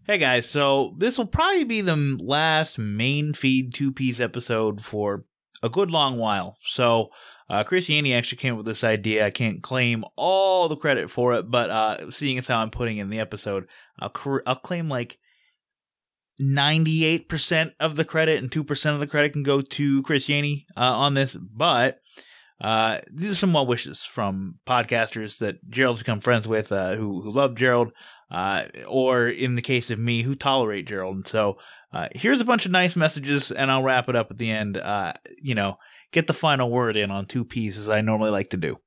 Hey 0.06 0.16
guys, 0.19 0.48
so 0.48 0.94
this 0.97 1.19
will 1.19 1.27
probably 1.27 1.65
be 1.65 1.82
the 1.82 2.16
last 2.19 2.78
main 2.78 3.35
feed 3.35 3.74
Two 3.74 3.93
Peas 3.93 4.20
episode 4.23 4.81
for 4.82 5.24
a 5.62 5.69
good 5.69 5.90
long 5.90 6.16
while. 6.19 6.56
So 6.62 7.10
uh, 7.51 7.62
Chris 7.65 7.89
Yeany 7.89 8.16
actually 8.16 8.39
came 8.39 8.55
up 8.55 8.59
with 8.59 8.66
this 8.66 8.85
idea. 8.85 9.27
I 9.27 9.31
can't 9.31 9.62
claim 9.62 10.05
all 10.16 10.69
the 10.69 10.77
credit 10.77 11.10
for 11.10 11.35
it, 11.35 11.51
but 11.51 11.69
uh, 11.69 12.10
seeing 12.10 12.39
as 12.39 12.47
how 12.47 12.60
I'm 12.60 12.70
putting 12.70 12.97
in 12.97 13.10
the 13.10 13.20
episode, 13.20 13.69
I'll, 13.98 14.09
cr- 14.09 14.39
I'll 14.47 14.56
claim 14.56 14.89
like 14.89 15.19
98% 16.40 17.73
of 17.81 17.97
the 17.97 18.05
credit 18.05 18.39
and 18.39 18.51
2% 18.51 18.94
of 18.94 19.01
the 19.01 19.06
credit 19.06 19.32
can 19.32 19.43
go 19.43 19.60
to 19.60 20.02
Chris 20.05 20.27
Yeany 20.27 20.65
uh, 20.77 20.81
on 20.81 21.15
this. 21.15 21.35
But 21.35 22.01
uh, 22.60 22.98
these 23.12 23.30
are 23.30 23.36
some 23.36 23.52
well 23.52 23.66
wishes 23.66 24.02
from 24.02 24.56
podcasters 24.66 25.39
that 25.39 25.68
Gerald's 25.70 26.01
become 26.01 26.20
friends 26.20 26.48
with 26.48 26.72
uh, 26.72 26.97
who, 26.97 27.22
who 27.22 27.30
love 27.30 27.55
Gerald 27.55 27.93
uh, 28.30 28.64
or 28.86 29.28
in 29.28 29.55
the 29.55 29.62
case 29.62 29.90
of 29.90 29.98
me, 29.98 30.22
who 30.22 30.35
tolerate 30.35 30.86
Gerald. 30.86 31.16
And 31.16 31.26
so 31.26 31.59
uh, 31.93 32.09
here's 32.14 32.40
a 32.40 32.44
bunch 32.44 32.66
of 32.66 32.72
nice 32.72 32.97
messages, 32.97 33.51
and 33.51 33.70
I'll 33.70 33.82
wrap 33.82 34.09
it 34.09 34.16
up 34.16 34.30
at 34.30 34.39
the 34.39 34.51
end. 34.51 34.76
Uh, 34.76 35.14
you 35.40 35.55
know, 35.55 35.78
get 36.12 36.26
the 36.26 36.35
final 36.35 36.70
word 36.70 36.97
in 36.97 37.10
on 37.10 37.26
Two 37.26 37.44
Peas 37.44 37.78
as 37.78 37.89
I 37.89 38.01
normally 38.01 38.30
like 38.30 38.51
to 38.51 38.56
do. 38.56 38.78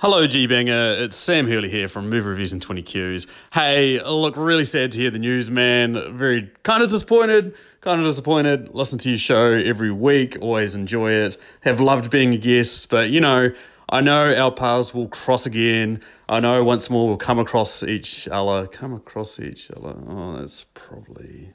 Hello, 0.00 0.26
G 0.26 0.46
Banger. 0.46 0.92
It's 0.98 1.16
Sam 1.16 1.48
Hurley 1.48 1.70
here 1.70 1.88
from 1.88 2.10
Movie 2.10 2.28
Reviews 2.28 2.52
and 2.52 2.60
20 2.60 2.82
Qs. 2.82 3.26
Hey, 3.54 3.98
look, 4.04 4.36
really 4.36 4.66
sad 4.66 4.92
to 4.92 5.00
hear 5.00 5.10
the 5.10 5.18
news, 5.18 5.50
man. 5.50 6.14
Very 6.14 6.52
kind 6.64 6.82
of 6.82 6.90
disappointed, 6.90 7.54
kind 7.80 7.98
of 7.98 8.06
disappointed. 8.06 8.74
Listen 8.74 8.98
to 8.98 9.08
your 9.08 9.16
show 9.16 9.52
every 9.52 9.90
week, 9.90 10.36
always 10.42 10.74
enjoy 10.74 11.12
it. 11.12 11.38
Have 11.62 11.80
loved 11.80 12.10
being 12.10 12.34
a 12.34 12.36
guest, 12.36 12.90
but 12.90 13.08
you 13.08 13.22
know, 13.22 13.50
I 13.88 14.02
know 14.02 14.34
our 14.34 14.52
paths 14.52 14.92
will 14.92 15.08
cross 15.08 15.46
again. 15.46 16.02
I 16.28 16.40
know 16.40 16.62
once 16.62 16.90
more 16.90 17.06
we'll 17.08 17.16
come 17.16 17.38
across 17.38 17.82
each 17.82 18.28
other. 18.28 18.66
Come 18.66 18.92
across 18.92 19.40
each 19.40 19.70
other. 19.70 19.96
Oh, 20.08 20.36
that's 20.36 20.66
probably. 20.74 21.54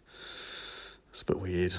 It's 1.11 1.21
a 1.21 1.25
bit 1.25 1.39
weird. 1.39 1.75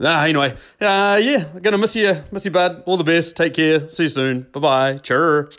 Ah, 0.00 0.24
anyway, 0.24 0.56
uh, 0.80 1.20
yeah, 1.22 1.50
gonna 1.60 1.76
miss 1.76 1.94
you, 1.96 2.16
miss 2.30 2.46
you, 2.46 2.50
bud. 2.50 2.82
All 2.86 2.96
the 2.96 3.04
best. 3.04 3.36
Take 3.36 3.52
care. 3.52 3.90
See 3.90 4.04
you 4.04 4.08
soon. 4.08 4.46
Bye 4.52 4.60
bye. 4.60 4.96
Cheer. 4.96 5.50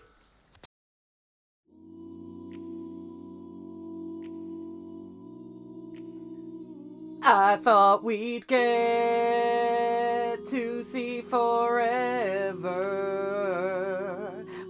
I 7.26 7.56
thought 7.56 8.04
we'd 8.04 8.48
get 8.48 10.45
to 10.48 10.84
see 10.84 11.22
forever, 11.22 12.74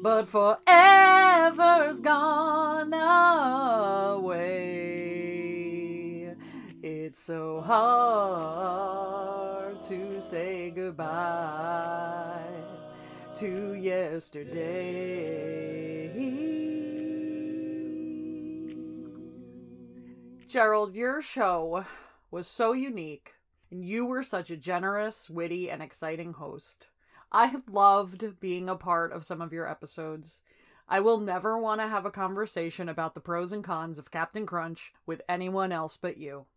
but 0.03 0.27
forever's 0.27 1.99
gone 1.99 2.93
away. 2.93 4.43
It's 6.84 7.23
so 7.23 7.61
hard 7.61 8.93
to 9.88 10.21
say 10.21 10.69
goodbye 10.69 12.39
to 13.38 13.73
yesterday. 13.73 14.93
Gerald, 20.47 20.93
your 20.93 21.19
show 21.19 21.84
was 22.34 22.47
so 22.47 22.73
unique, 22.73 23.35
and 23.69 23.85
you 23.85 24.07
were 24.07 24.23
such 24.23 24.49
a 24.49 24.57
generous, 24.57 25.30
witty, 25.30 25.69
and 25.69 25.84
exciting 25.84 26.34
host. 26.34 26.88
I 27.31 27.61
loved 27.69 28.39
being 28.39 28.68
a 28.68 28.76
part 28.76 29.11
of 29.11 29.23
some 29.23 29.39
of 29.39 29.53
your 29.53 29.69
episodes. 29.69 30.41
I 30.89 30.99
will 30.99 31.19
never 31.19 31.60
want 31.60 31.80
to 31.81 31.88
have 31.88 32.07
a 32.07 32.11
conversation 32.11 32.89
about 32.89 33.14
the 33.14 33.19
pros 33.19 33.53
and 33.53 33.64
cons 33.64 33.99
of 33.99 34.10
Captain 34.10 34.47
Crunch 34.47 34.93
with 35.05 35.22
anyone 35.30 35.72
else 35.72 35.95
but 35.95 36.18
you. 36.18 36.47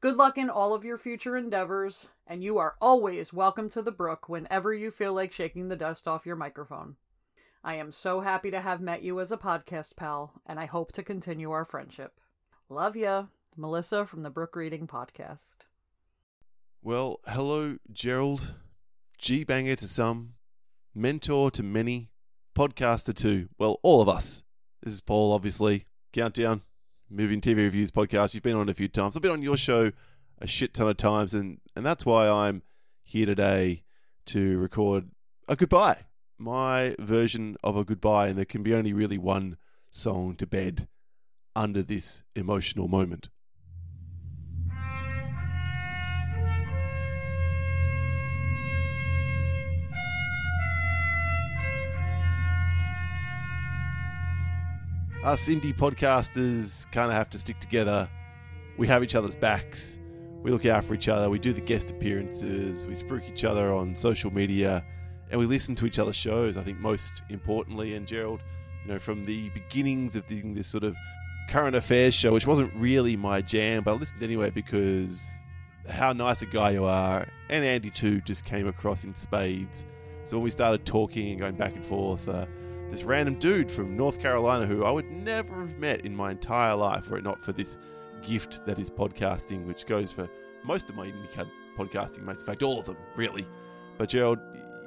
Good 0.00 0.14
luck 0.14 0.38
in 0.38 0.48
all 0.48 0.72
of 0.72 0.84
your 0.84 0.96
future 0.96 1.36
endeavors, 1.36 2.08
and 2.24 2.44
you 2.44 2.58
are 2.58 2.76
always 2.80 3.32
welcome 3.32 3.68
to 3.70 3.82
the 3.82 3.90
brook 3.90 4.28
whenever 4.28 4.72
you 4.72 4.92
feel 4.92 5.12
like 5.12 5.32
shaking 5.32 5.66
the 5.66 5.74
dust 5.74 6.06
off 6.06 6.24
your 6.24 6.36
microphone. 6.36 6.94
I 7.64 7.74
am 7.74 7.90
so 7.90 8.20
happy 8.20 8.52
to 8.52 8.60
have 8.60 8.80
met 8.80 9.02
you 9.02 9.18
as 9.18 9.32
a 9.32 9.36
podcast 9.36 9.96
pal, 9.96 10.34
and 10.46 10.60
I 10.60 10.66
hope 10.66 10.92
to 10.92 11.02
continue 11.02 11.50
our 11.50 11.64
friendship. 11.64 12.20
Love 12.68 12.94
ya. 12.94 13.24
Melissa 13.58 14.04
from 14.04 14.22
the 14.22 14.30
Brook 14.30 14.54
Reading 14.54 14.86
Podcast. 14.86 15.56
Well, 16.82 17.20
hello, 17.26 17.78
Gerald. 17.90 18.54
G 19.18 19.44
banger 19.44 19.76
to 19.76 19.88
some, 19.88 20.34
mentor 20.94 21.50
to 21.52 21.62
many, 21.62 22.10
podcaster 22.54 23.14
to, 23.16 23.48
well, 23.58 23.80
all 23.82 24.02
of 24.02 24.08
us. 24.08 24.42
This 24.82 24.92
is 24.92 25.00
Paul, 25.00 25.32
obviously. 25.32 25.86
Countdown, 26.12 26.62
moving 27.08 27.40
TV 27.40 27.56
reviews 27.56 27.90
podcast. 27.90 28.34
You've 28.34 28.42
been 28.42 28.56
on 28.56 28.68
a 28.68 28.74
few 28.74 28.88
times. 28.88 29.16
I've 29.16 29.22
been 29.22 29.32
on 29.32 29.42
your 29.42 29.56
show 29.56 29.90
a 30.38 30.46
shit 30.46 30.74
ton 30.74 30.88
of 30.88 30.98
times, 30.98 31.32
and, 31.32 31.60
and 31.74 31.84
that's 31.84 32.04
why 32.04 32.28
I'm 32.28 32.62
here 33.02 33.26
today 33.26 33.84
to 34.26 34.58
record 34.58 35.10
a 35.48 35.56
goodbye. 35.56 36.04
My 36.38 36.94
version 36.98 37.56
of 37.64 37.76
a 37.76 37.84
goodbye, 37.84 38.28
and 38.28 38.36
there 38.36 38.44
can 38.44 38.62
be 38.62 38.74
only 38.74 38.92
really 38.92 39.18
one 39.18 39.56
song 39.90 40.36
to 40.36 40.46
bed 40.46 40.88
under 41.54 41.82
this 41.82 42.22
emotional 42.34 42.86
moment. 42.86 43.30
Us 55.26 55.48
indie 55.48 55.76
podcasters 55.76 56.88
kind 56.92 57.10
of 57.10 57.16
have 57.16 57.28
to 57.28 57.36
stick 57.36 57.58
together. 57.58 58.08
We 58.78 58.86
have 58.86 59.02
each 59.02 59.16
other's 59.16 59.34
backs. 59.34 59.98
We 60.40 60.52
look 60.52 60.66
out 60.66 60.84
for 60.84 60.94
each 60.94 61.08
other. 61.08 61.28
We 61.28 61.40
do 61.40 61.52
the 61.52 61.60
guest 61.60 61.90
appearances. 61.90 62.86
We 62.86 62.94
spruik 62.94 63.28
each 63.28 63.42
other 63.42 63.72
on 63.72 63.96
social 63.96 64.32
media, 64.32 64.84
and 65.28 65.40
we 65.40 65.46
listen 65.46 65.74
to 65.74 65.86
each 65.86 65.98
other's 65.98 66.14
shows. 66.14 66.56
I 66.56 66.62
think 66.62 66.78
most 66.78 67.22
importantly, 67.28 67.96
and 67.96 68.06
Gerald, 68.06 68.40
you 68.84 68.92
know, 68.92 69.00
from 69.00 69.24
the 69.24 69.48
beginnings 69.48 70.14
of 70.14 70.28
the, 70.28 70.42
this 70.42 70.68
sort 70.68 70.84
of 70.84 70.94
current 71.50 71.74
affairs 71.74 72.14
show, 72.14 72.32
which 72.32 72.46
wasn't 72.46 72.72
really 72.76 73.16
my 73.16 73.42
jam, 73.42 73.82
but 73.82 73.94
I 73.94 73.96
listened 73.96 74.22
anyway 74.22 74.50
because 74.50 75.28
how 75.88 76.12
nice 76.12 76.42
a 76.42 76.46
guy 76.46 76.70
you 76.70 76.84
are, 76.84 77.26
and 77.48 77.64
Andy 77.64 77.90
too, 77.90 78.20
just 78.20 78.44
came 78.44 78.68
across 78.68 79.02
in 79.02 79.12
spades. 79.16 79.84
So 80.22 80.36
when 80.36 80.44
we 80.44 80.50
started 80.50 80.86
talking 80.86 81.30
and 81.30 81.40
going 81.40 81.56
back 81.56 81.74
and 81.74 81.84
forth. 81.84 82.28
Uh, 82.28 82.46
this 82.90 83.02
random 83.02 83.34
dude 83.36 83.70
from 83.70 83.96
North 83.96 84.20
Carolina 84.20 84.66
who 84.66 84.84
I 84.84 84.90
would 84.90 85.10
never 85.10 85.60
have 85.60 85.78
met 85.78 86.04
in 86.04 86.14
my 86.14 86.30
entire 86.30 86.74
life 86.74 87.10
were 87.10 87.18
it 87.18 87.24
not 87.24 87.42
for 87.42 87.52
this 87.52 87.78
gift 88.22 88.64
that 88.66 88.78
is 88.78 88.90
podcasting, 88.90 89.66
which 89.66 89.86
goes 89.86 90.12
for 90.12 90.28
most 90.64 90.88
of 90.88 90.96
my 90.96 91.12
podcasting 91.76 92.24
mates. 92.24 92.40
In 92.40 92.46
fact, 92.46 92.62
all 92.62 92.78
of 92.78 92.86
them, 92.86 92.96
really. 93.16 93.46
But 93.98 94.08
Gerald, 94.08 94.38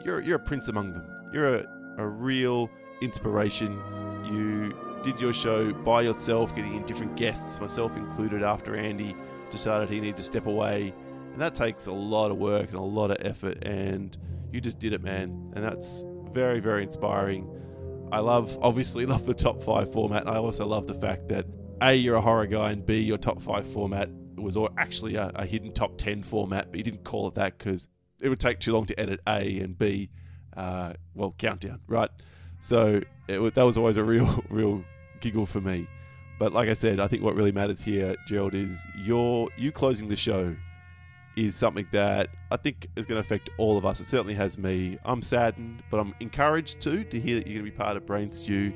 you're, 0.03 0.21
you're 0.21 0.37
a 0.37 0.39
prince 0.39 0.67
among 0.67 0.93
them. 0.93 1.05
You're 1.33 1.57
a, 1.57 1.65
a 1.97 2.07
real 2.07 2.69
inspiration. 3.01 3.79
You 4.25 4.75
did 5.03 5.21
your 5.21 5.33
show 5.33 5.71
by 5.71 6.01
yourself, 6.01 6.55
getting 6.55 6.75
in 6.75 6.83
different 6.83 7.15
guests, 7.15 7.59
myself 7.59 7.95
included, 7.95 8.43
after 8.43 8.75
Andy 8.75 9.15
decided 9.51 9.89
he 9.89 9.99
needed 9.99 10.17
to 10.17 10.23
step 10.23 10.45
away. 10.45 10.93
And 11.31 11.41
that 11.41 11.55
takes 11.55 11.87
a 11.87 11.91
lot 11.91 12.31
of 12.31 12.37
work 12.37 12.69
and 12.69 12.75
a 12.77 12.81
lot 12.81 13.11
of 13.11 13.17
effort. 13.21 13.63
And 13.63 14.17
you 14.51 14.61
just 14.61 14.79
did 14.79 14.93
it, 14.93 15.01
man. 15.01 15.53
And 15.55 15.63
that's 15.63 16.05
very, 16.31 16.59
very 16.59 16.83
inspiring. 16.83 17.49
I 18.11 18.19
love, 18.19 18.57
obviously, 18.61 19.05
love 19.07 19.25
the 19.25 19.33
top 19.33 19.61
five 19.61 19.91
format. 19.91 20.27
I 20.27 20.37
also 20.37 20.65
love 20.65 20.87
the 20.87 20.93
fact 20.93 21.27
that 21.29 21.45
A, 21.81 21.93
you're 21.93 22.15
a 22.15 22.21
horror 22.21 22.47
guy, 22.47 22.71
and 22.71 22.85
B, 22.85 22.99
your 22.99 23.17
top 23.17 23.41
five 23.41 23.67
format 23.67 24.09
was 24.35 24.57
actually 24.77 25.15
a, 25.15 25.31
a 25.35 25.45
hidden 25.45 25.73
top 25.73 25.97
10 25.97 26.23
format, 26.23 26.71
but 26.71 26.77
you 26.77 26.83
didn't 26.83 27.03
call 27.03 27.27
it 27.27 27.35
that 27.35 27.57
because 27.57 27.87
it 28.21 28.29
would 28.29 28.39
take 28.39 28.59
too 28.59 28.71
long 28.71 28.85
to 28.85 28.99
edit 28.99 29.19
A 29.27 29.59
and 29.59 29.77
B, 29.77 30.09
uh, 30.55 30.93
well, 31.13 31.35
countdown, 31.37 31.81
right? 31.87 32.09
So 32.59 33.01
it, 33.27 33.53
that 33.55 33.63
was 33.63 33.77
always 33.77 33.97
a 33.97 34.03
real, 34.05 34.43
real 34.49 34.83
giggle 35.19 35.45
for 35.45 35.61
me. 35.61 35.87
But 36.39 36.53
like 36.53 36.69
I 36.69 36.73
said, 36.73 36.99
I 37.01 37.07
think 37.07 37.21
what 37.21 37.35
really 37.35 37.51
matters 37.51 37.81
here, 37.81 38.15
Gerald, 38.27 38.55
is 38.55 38.87
your 39.03 39.49
you 39.57 39.73
closing 39.73 40.07
the 40.07 40.15
show 40.15 40.55
is 41.35 41.55
something 41.55 41.87
that 41.91 42.29
I 42.51 42.57
think 42.57 42.87
is 42.95 43.05
going 43.05 43.21
to 43.21 43.25
affect 43.25 43.49
all 43.57 43.77
of 43.77 43.85
us. 43.85 43.99
It 43.99 44.07
certainly 44.07 44.33
has 44.33 44.57
me. 44.57 44.97
I'm 45.05 45.21
saddened, 45.21 45.83
but 45.89 45.99
I'm 45.99 46.13
encouraged 46.19 46.81
too 46.81 47.03
to 47.05 47.19
hear 47.19 47.35
that 47.35 47.47
you're 47.47 47.61
going 47.61 47.65
to 47.65 47.71
be 47.71 47.77
part 47.77 47.95
of 47.95 48.05
Brain 48.05 48.31
Stew. 48.31 48.73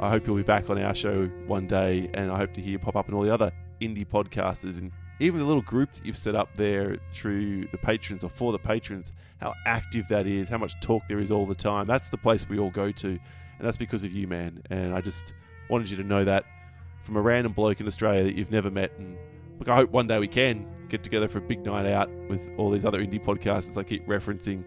I 0.00 0.08
hope 0.08 0.26
you'll 0.26 0.36
be 0.36 0.42
back 0.42 0.70
on 0.70 0.80
our 0.80 0.94
show 0.94 1.26
one 1.46 1.66
day, 1.66 2.08
and 2.14 2.30
I 2.30 2.38
hope 2.38 2.54
to 2.54 2.60
hear 2.60 2.72
you 2.72 2.78
pop 2.78 2.96
up 2.96 3.08
in 3.08 3.14
all 3.14 3.22
the 3.22 3.34
other 3.34 3.52
indie 3.80 4.06
podcasters 4.06 4.78
and 4.78 4.92
even 5.20 5.40
the 5.40 5.44
little 5.44 5.62
group 5.62 5.92
that 5.92 6.06
you've 6.06 6.16
set 6.16 6.36
up 6.36 6.48
there 6.56 6.96
through 7.10 7.66
the 7.68 7.78
patrons 7.78 8.22
or 8.22 8.30
for 8.30 8.52
the 8.52 8.58
patrons. 8.58 9.12
How 9.40 9.54
active 9.66 10.06
that 10.08 10.26
is, 10.26 10.48
how 10.48 10.58
much 10.58 10.80
talk 10.80 11.02
there 11.08 11.18
is 11.18 11.32
all 11.32 11.46
the 11.46 11.54
time. 11.54 11.86
That's 11.86 12.10
the 12.10 12.16
place 12.16 12.48
we 12.48 12.58
all 12.58 12.70
go 12.70 12.92
to, 12.92 13.08
and 13.08 13.20
that's 13.60 13.76
because 13.76 14.04
of 14.04 14.12
you, 14.12 14.28
man. 14.28 14.62
And 14.70 14.94
I 14.94 15.00
just 15.00 15.34
wanted 15.68 15.90
you 15.90 15.96
to 15.96 16.04
know 16.04 16.24
that 16.24 16.44
from 17.02 17.16
a 17.16 17.20
random 17.20 17.52
bloke 17.52 17.80
in 17.80 17.86
Australia 17.86 18.24
that 18.24 18.36
you've 18.36 18.50
never 18.50 18.70
met. 18.70 18.92
And 18.98 19.16
look, 19.58 19.68
I 19.68 19.74
hope 19.74 19.90
one 19.90 20.06
day 20.06 20.18
we 20.18 20.28
can 20.28 20.66
get 20.88 21.02
together 21.04 21.28
for 21.28 21.38
a 21.38 21.42
big 21.42 21.64
night 21.64 21.86
out 21.86 22.10
with 22.28 22.50
all 22.56 22.70
these 22.70 22.84
other 22.84 23.00
indie 23.00 23.22
podcasts 23.22 23.76
I 23.76 23.82
keep 23.82 24.06
referencing. 24.06 24.64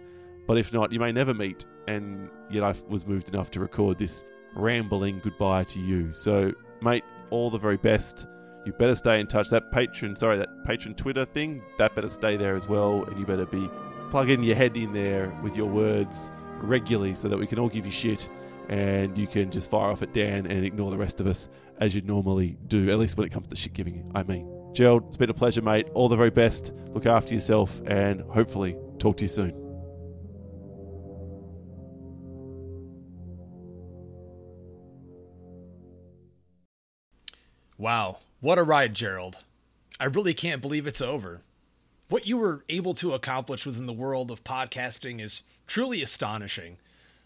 But 0.48 0.58
if 0.58 0.74
not, 0.74 0.92
you 0.92 1.00
may 1.00 1.12
never 1.12 1.34
meet. 1.34 1.66
And 1.88 2.30
yet 2.50 2.64
I 2.64 2.74
was 2.88 3.06
moved 3.06 3.30
enough 3.30 3.52
to 3.52 3.60
record 3.60 3.98
this 3.98 4.26
rambling 4.56 5.20
goodbye 5.24 5.64
to 5.66 5.80
you. 5.80 6.14
So, 6.14 6.52
mate, 6.82 7.04
all 7.30 7.50
the 7.50 7.60
very 7.60 7.78
best. 7.78 8.28
You 8.66 8.74
better 8.74 8.96
stay 8.96 9.20
in 9.20 9.28
touch. 9.28 9.50
That 9.50 9.72
patron, 9.72 10.16
sorry, 10.16 10.38
that 10.38 10.50
patron 10.66 10.94
Twitter 10.94 11.26
thing, 11.26 11.64
that 11.78 11.96
better 11.96 12.10
stay 12.10 12.38
there 12.38 12.56
as 12.56 12.68
well. 12.68 13.04
And 13.06 13.20
you 13.20 13.26
better 13.26 13.46
be 13.46 13.70
plugging 14.12 14.44
your 14.44 14.56
head 14.56 14.78
in 14.78 14.94
there 14.94 15.36
with 15.42 15.56
your 15.56 15.68
words 15.68 16.32
regularly 16.62 17.16
so 17.16 17.28
that 17.28 17.40
we 17.40 17.48
can 17.48 17.58
all 17.58 17.70
give 17.70 17.86
you 17.86 17.92
shit 17.92 18.30
and 18.70 19.18
you 19.18 19.28
can 19.28 19.52
just 19.52 19.70
fire 19.72 19.92
off 19.92 20.02
at 20.02 20.14
Dan 20.14 20.46
and 20.46 20.66
ignore 20.66 20.92
the 20.92 20.98
rest 20.98 21.20
of 21.20 21.28
us 21.28 21.50
as 21.80 21.96
you 21.96 22.02
normally 22.02 22.58
do, 22.68 22.90
at 22.90 23.00
least 23.00 23.18
when 23.18 23.26
it 23.26 23.32
comes 23.32 23.48
to 23.48 23.56
shit 23.56 23.74
giving, 23.74 24.12
I 24.16 24.24
mean. 24.24 24.61
Gerald, 24.74 25.04
it's 25.08 25.18
been 25.18 25.30
a 25.30 25.34
pleasure, 25.34 25.62
mate. 25.62 25.90
All 25.94 26.08
the 26.10 26.16
very 26.16 26.30
best. 26.30 26.72
Look 26.94 27.06
after 27.06 27.34
yourself 27.34 27.82
and 27.86 28.22
hopefully 28.22 28.76
talk 29.00 29.18
to 29.18 29.26
you 29.26 29.28
soon. 29.28 29.54
Wow, 37.78 38.20
what 38.40 38.60
a 38.60 38.64
ride, 38.64 38.94
Gerald. 38.94 39.40
I 40.00 40.06
really 40.06 40.34
can't 40.34 40.62
believe 40.62 40.86
it's 40.88 41.02
over. 41.02 41.42
What 42.10 42.28
you 42.28 42.38
were 42.38 42.64
able 42.70 42.94
to 42.96 43.14
accomplish 43.14 43.66
within 43.66 43.88
the 43.88 43.94
world 43.94 44.32
of 44.32 44.44
podcasting 44.44 45.22
is 45.22 45.44
truly 45.68 46.02
astonishing. 46.02 46.78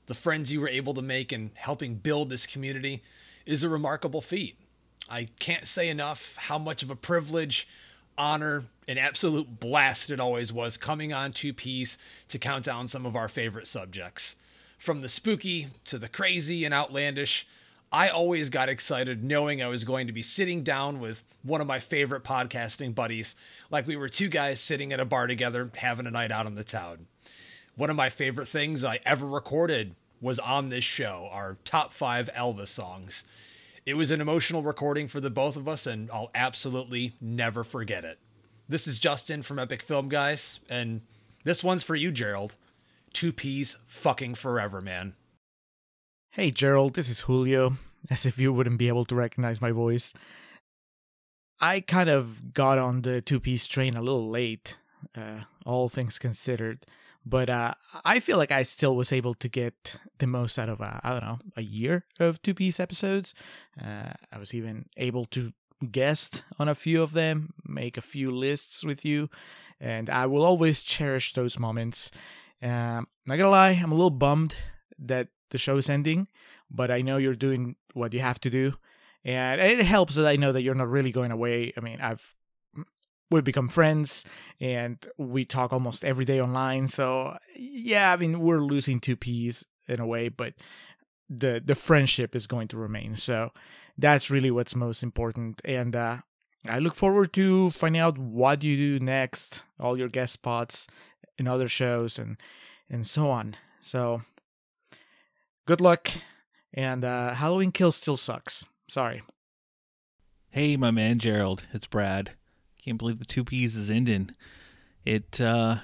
the 0.08 0.14
friends 0.14 0.52
you 0.52 0.62
were 0.62 0.70
able 0.70 0.94
to 0.94 1.02
make 1.02 1.32
and 1.32 1.52
helping 1.56 1.96
build 1.96 2.30
this 2.30 2.46
community 2.46 3.02
is 3.46 3.64
a 3.64 3.70
remarkable 3.70 4.22
feat. 4.22 4.58
I 5.10 5.28
can't 5.40 5.68
say 5.68 5.90
enough 5.90 6.36
how 6.36 6.58
much 6.58 6.82
of 6.82 6.90
a 6.90 6.96
privilege, 6.96 7.68
honor, 8.18 8.66
and 8.88 8.98
absolute 8.98 9.60
blast 9.60 10.10
it 10.10 10.20
always 10.20 10.52
was 10.52 10.78
coming 10.78 11.14
on 11.14 11.32
Two 11.32 11.54
Peas 11.54 11.98
to 12.30 12.40
count 12.40 12.66
down 12.66 12.88
some 12.88 13.06
of 13.06 13.16
our 13.16 13.28
favorite 13.28 13.68
subjects. 13.68 14.36
From 14.78 15.02
the 15.02 15.10
spooky 15.10 15.68
to 15.86 15.98
the 15.98 16.08
crazy 16.08 16.66
and 16.66 16.74
outlandish, 16.74 17.48
I 17.92 18.10
always 18.10 18.50
got 18.50 18.68
excited 18.68 19.24
knowing 19.24 19.62
I 19.62 19.68
was 19.68 19.84
going 19.84 20.08
to 20.08 20.14
be 20.14 20.22
sitting 20.22 20.64
down 20.64 21.00
with 21.00 21.24
one 21.44 21.62
of 21.62 21.68
my 21.68 21.80
favorite 21.80 22.24
podcasting 22.24 22.94
buddies, 22.94 23.36
like 23.70 23.88
we 23.88 23.96
were 23.96 24.10
two 24.10 24.28
guys 24.28 24.60
sitting 24.60 24.92
at 24.92 25.00
a 25.00 25.06
bar 25.06 25.28
together 25.28 25.72
having 25.78 26.08
a 26.08 26.12
night 26.12 26.32
out 26.32 26.48
in 26.48 26.56
the 26.56 26.64
town. 26.64 27.08
One 27.76 27.90
of 27.90 27.96
my 27.96 28.10
favorite 28.10 28.48
things 28.48 28.84
I 28.84 29.00
ever 29.06 29.26
recorded 29.26 29.96
was 30.20 30.40
on 30.40 30.70
this 30.70 30.84
show, 30.84 31.30
our 31.32 31.58
top 31.64 31.94
five 31.94 32.30
Elvis 32.36 32.68
songs. 32.68 33.24
It 33.86 33.98
was 33.98 34.10
an 34.10 34.20
emotional 34.20 34.64
recording 34.64 35.08
for 35.08 35.22
the 35.22 35.30
both 35.30 35.56
of 35.56 35.68
us, 35.68 35.86
and 35.86 36.10
I'll 36.10 36.32
absolutely 36.34 37.14
never 37.22 37.64
forget 37.64 38.04
it. 38.04 38.18
This 38.68 38.88
is 38.88 38.98
Justin 38.98 39.44
from 39.44 39.60
Epic 39.60 39.84
Film 39.84 40.10
Guys, 40.10 40.60
and 40.68 41.02
this 41.44 41.64
one's 41.64 41.84
for 41.84 41.96
you, 41.96 42.12
Gerald. 42.12 42.56
Two 43.14 43.32
Peas 43.32 43.78
fucking 43.86 44.34
forever, 44.36 44.82
man. 44.82 45.14
Hey, 46.32 46.50
Gerald, 46.50 46.96
this 46.96 47.10
is 47.10 47.22
Julio, 47.22 47.74
as 48.10 48.26
if 48.26 48.40
you 48.40 48.52
wouldn't 48.52 48.80
be 48.80 48.88
able 48.88 49.06
to 49.06 49.14
recognize 49.14 49.62
my 49.62 49.72
voice. 49.72 50.14
I 51.62 51.80
kind 51.80 52.10
of 52.10 52.56
got 52.56 52.80
on 52.80 53.04
the 53.04 53.22
Two 53.22 53.40
Peas 53.40 53.68
train 53.68 53.96
a 53.96 54.02
little 54.02 54.28
late, 54.28 54.78
uh, 55.16 55.42
all 55.64 55.90
things 55.90 56.18
considered, 56.18 56.88
but 57.26 57.50
uh, 57.50 57.74
I 58.04 58.20
feel 58.20 58.38
like 58.38 58.52
I 58.52 58.64
still 58.64 58.96
was 58.96 59.12
able 59.12 59.34
to 59.36 59.50
get 59.50 59.98
the 60.20 60.28
most 60.28 60.60
out 60.60 60.70
of, 60.70 60.80
uh, 60.80 61.00
I 61.04 61.12
don't 61.12 61.24
know, 61.24 61.40
a 61.58 61.62
year 61.64 62.06
of 62.20 62.42
Two 62.42 62.54
Peas 62.54 62.80
episodes. 62.80 63.34
Uh, 63.82 64.14
I 64.32 64.38
was 64.38 64.54
even 64.54 64.86
able 64.96 65.26
to 65.26 65.52
guest 65.92 66.44
on 66.60 66.70
a 66.70 66.76
few 66.76 67.02
of 67.02 67.14
them, 67.14 67.54
make 67.66 67.98
a 67.98 68.02
few 68.02 68.32
lists 68.32 68.84
with 68.84 69.04
you, 69.04 69.30
and 69.80 70.10
I 70.10 70.26
will 70.28 70.46
always 70.46 70.84
cherish 70.84 71.34
those 71.34 71.60
moments. 71.60 72.12
Um, 72.62 73.08
not 73.26 73.38
gonna 73.38 73.50
lie, 73.50 73.72
I'm 73.72 73.92
a 73.92 73.96
little 73.96 74.10
bummed 74.12 74.56
that 75.00 75.28
the 75.50 75.58
show 75.58 75.78
is 75.78 75.90
ending, 75.90 76.28
but 76.70 76.92
I 76.92 77.02
know 77.02 77.18
you're 77.18 77.36
doing 77.36 77.76
what 77.94 78.14
you 78.14 78.20
have 78.22 78.40
to 78.42 78.50
do, 78.50 78.76
and 79.24 79.60
it 79.60 79.86
helps 79.86 80.16
that 80.16 80.28
I 80.28 80.36
know 80.36 80.52
that 80.52 80.62
you're 80.62 80.76
not 80.76 80.90
really 80.90 81.12
going 81.12 81.32
away. 81.32 81.74
I 81.76 81.82
mean, 81.82 82.00
I've 82.00 82.36
we've 83.32 83.44
become 83.44 83.70
friends 83.70 84.24
and 84.60 85.06
we 85.18 85.46
talk 85.46 85.74
almost 85.74 86.06
every 86.06 86.26
day 86.26 86.40
online. 86.40 86.88
So 86.88 87.38
yeah, 87.56 88.12
I 88.12 88.18
mean, 88.18 88.40
we're 88.40 88.62
losing 88.62 89.00
Two 89.00 89.16
Peas 89.16 89.66
in 89.88 90.00
a 90.00 90.08
way, 90.08 90.30
but 90.30 90.54
the 91.30 91.62
the 91.64 91.76
friendship 91.76 92.36
is 92.36 92.48
going 92.48 92.68
to 92.70 92.78
remain. 92.78 93.16
So 93.16 93.52
that's 93.98 94.30
really 94.30 94.52
what's 94.52 94.76
most 94.76 95.04
important. 95.04 95.62
And 95.66 95.96
uh, 95.96 96.18
I 96.68 96.80
look 96.80 96.96
forward 96.96 97.34
to 97.34 97.72
finding 97.72 98.02
out 98.02 98.18
what 98.18 98.64
you 98.64 98.78
do 98.78 99.04
next, 99.04 99.64
all 99.80 99.98
your 99.98 100.10
guest 100.10 100.34
spots 100.34 100.88
in 101.38 101.48
other 101.48 101.68
shows 101.68 102.20
and 102.20 102.38
and 102.90 103.06
so 103.06 103.30
on. 103.30 103.56
So 103.82 104.22
good 105.66 105.82
luck. 105.82 106.10
And 106.74 107.06
uh, 107.06 107.34
Halloween 107.36 107.72
Kill 107.72 107.92
still 107.92 108.18
sucks. 108.18 108.66
Sorry. 108.90 109.24
Hey, 110.50 110.78
my 110.78 110.92
man 110.92 111.20
Gerald, 111.20 111.64
it's 111.74 111.88
Brad. 111.88 112.32
Can't 112.86 113.00
believe 113.00 113.18
the 113.18 113.26
Two 113.26 113.44
Peas 113.44 113.76
is 113.76 113.90
ending. 113.90 114.30
It 115.06 115.42
uh 115.42 115.78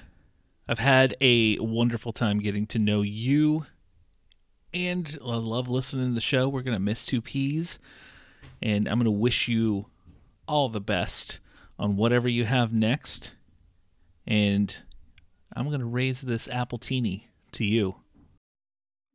I've 0.68 0.78
had 0.78 1.16
a 1.20 1.58
wonderful 1.58 2.12
time 2.12 2.38
getting 2.38 2.64
to 2.68 2.78
know 2.78 3.02
you 3.02 3.66
and 4.72 5.18
I 5.20 5.34
love 5.34 5.68
listening 5.68 6.10
to 6.10 6.14
the 6.14 6.20
show. 6.20 6.48
We're 6.48 6.62
gonna 6.62 6.78
miss 6.78 7.04
Two 7.04 7.20
Peas. 7.20 7.80
And 8.62 8.88
I'm 8.88 8.98
gonna 8.98 9.10
wish 9.10 9.48
you 9.48 9.86
all 10.46 10.68
the 10.68 10.80
best 10.80 11.40
on 11.76 11.96
whatever 11.96 12.28
you 12.28 12.44
have 12.44 12.72
next. 12.72 13.34
And 14.24 14.76
I'm 15.56 15.68
gonna 15.72 15.84
raise 15.84 16.20
this 16.20 16.46
appletini 16.46 17.24
to 17.50 17.64
you. 17.64 17.96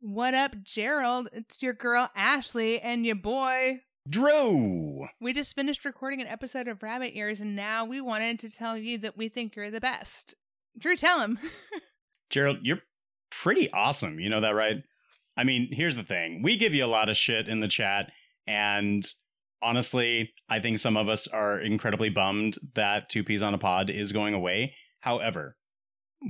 What 0.00 0.34
up, 0.34 0.62
Gerald? 0.62 1.30
It's 1.32 1.62
your 1.62 1.72
girl 1.72 2.10
Ashley 2.14 2.80
and 2.80 3.06
your 3.06 3.16
boy. 3.16 3.80
Drew. 4.08 5.06
We 5.20 5.32
just 5.32 5.54
finished 5.54 5.84
recording 5.84 6.20
an 6.20 6.26
episode 6.26 6.68
of 6.68 6.82
Rabbit 6.82 7.12
Ears, 7.14 7.40
and 7.40 7.54
now 7.54 7.84
we 7.84 8.00
wanted 8.00 8.38
to 8.40 8.50
tell 8.50 8.76
you 8.78 8.96
that 8.98 9.16
we 9.16 9.28
think 9.28 9.54
you're 9.54 9.70
the 9.70 9.80
best. 9.80 10.34
Drew, 10.78 10.96
tell 10.96 11.20
him. 11.20 11.38
Gerald, 12.30 12.58
you're 12.62 12.80
pretty 13.30 13.70
awesome. 13.72 14.18
You 14.18 14.30
know 14.30 14.40
that, 14.40 14.54
right? 14.54 14.76
I 15.36 15.44
mean, 15.44 15.68
here's 15.72 15.96
the 15.96 16.02
thing 16.02 16.42
we 16.42 16.56
give 16.56 16.72
you 16.74 16.84
a 16.84 16.86
lot 16.86 17.08
of 17.08 17.16
shit 17.16 17.48
in 17.48 17.60
the 17.60 17.68
chat, 17.68 18.10
and 18.46 19.04
honestly, 19.60 20.32
I 20.48 20.60
think 20.60 20.78
some 20.78 20.96
of 20.96 21.08
us 21.08 21.26
are 21.26 21.60
incredibly 21.60 22.08
bummed 22.08 22.56
that 22.74 23.08
Two 23.08 23.24
Peas 23.24 23.42
on 23.42 23.54
a 23.54 23.58
Pod 23.58 23.90
is 23.90 24.12
going 24.12 24.34
away. 24.34 24.74
However, 25.00 25.56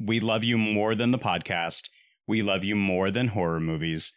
we 0.05 0.21
love 0.21 0.43
you 0.43 0.59
more 0.59 0.95
than 0.95 1.11
the 1.11 1.19
podcast. 1.19 1.89
We 2.27 2.43
love 2.43 2.65
you 2.65 2.77
more 2.77 3.11
than 3.11 3.29
horror 3.29 3.61
movies. 3.61 4.13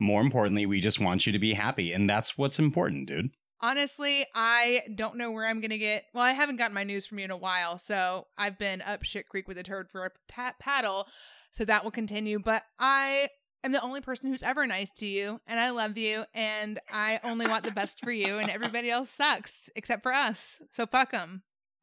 More 0.00 0.20
importantly, 0.20 0.66
we 0.66 0.80
just 0.80 1.00
want 1.00 1.26
you 1.26 1.32
to 1.32 1.38
be 1.38 1.54
happy, 1.54 1.92
and 1.92 2.08
that's 2.08 2.36
what's 2.36 2.58
important, 2.58 3.06
dude. 3.06 3.30
Honestly, 3.60 4.26
I 4.34 4.82
don't 4.94 5.16
know 5.16 5.30
where 5.30 5.46
I'm 5.46 5.60
going 5.60 5.70
to 5.70 5.78
get. 5.78 6.04
Well, 6.12 6.24
I 6.24 6.32
haven't 6.32 6.56
gotten 6.56 6.74
my 6.74 6.84
news 6.84 7.06
from 7.06 7.18
you 7.18 7.24
in 7.24 7.30
a 7.30 7.36
while, 7.36 7.78
so 7.78 8.26
I've 8.36 8.58
been 8.58 8.82
up 8.82 9.04
shit 9.04 9.28
creek 9.28 9.48
with 9.48 9.56
a 9.56 9.62
turd 9.62 9.88
for 9.90 10.04
a 10.04 10.10
pat- 10.28 10.58
paddle, 10.58 11.06
so 11.52 11.64
that 11.64 11.84
will 11.84 11.90
continue. 11.90 12.38
But 12.38 12.64
I 12.78 13.28
am 13.62 13.72
the 13.72 13.80
only 13.80 14.00
person 14.00 14.30
who's 14.30 14.42
ever 14.42 14.66
nice 14.66 14.90
to 14.96 15.06
you, 15.06 15.40
and 15.46 15.58
I 15.58 15.70
love 15.70 15.96
you, 15.96 16.24
and 16.34 16.78
I 16.92 17.20
only 17.24 17.46
want 17.46 17.64
the 17.64 17.70
best 17.70 18.00
for 18.00 18.12
you, 18.12 18.38
and 18.38 18.50
everybody 18.50 18.90
else 18.90 19.08
sucks 19.08 19.70
except 19.76 20.02
for 20.02 20.12
us. 20.12 20.58
So 20.70 20.84
fuck 20.86 21.12
them. 21.12 21.42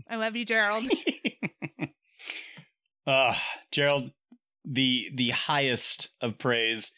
I 0.09 0.17
love 0.17 0.35
you, 0.35 0.45
Gerald. 0.45 0.87
uh, 3.07 3.33
Gerald, 3.71 4.11
the 4.65 5.09
the 5.15 5.29
highest 5.31 6.09
of 6.21 6.37
praise 6.37 6.91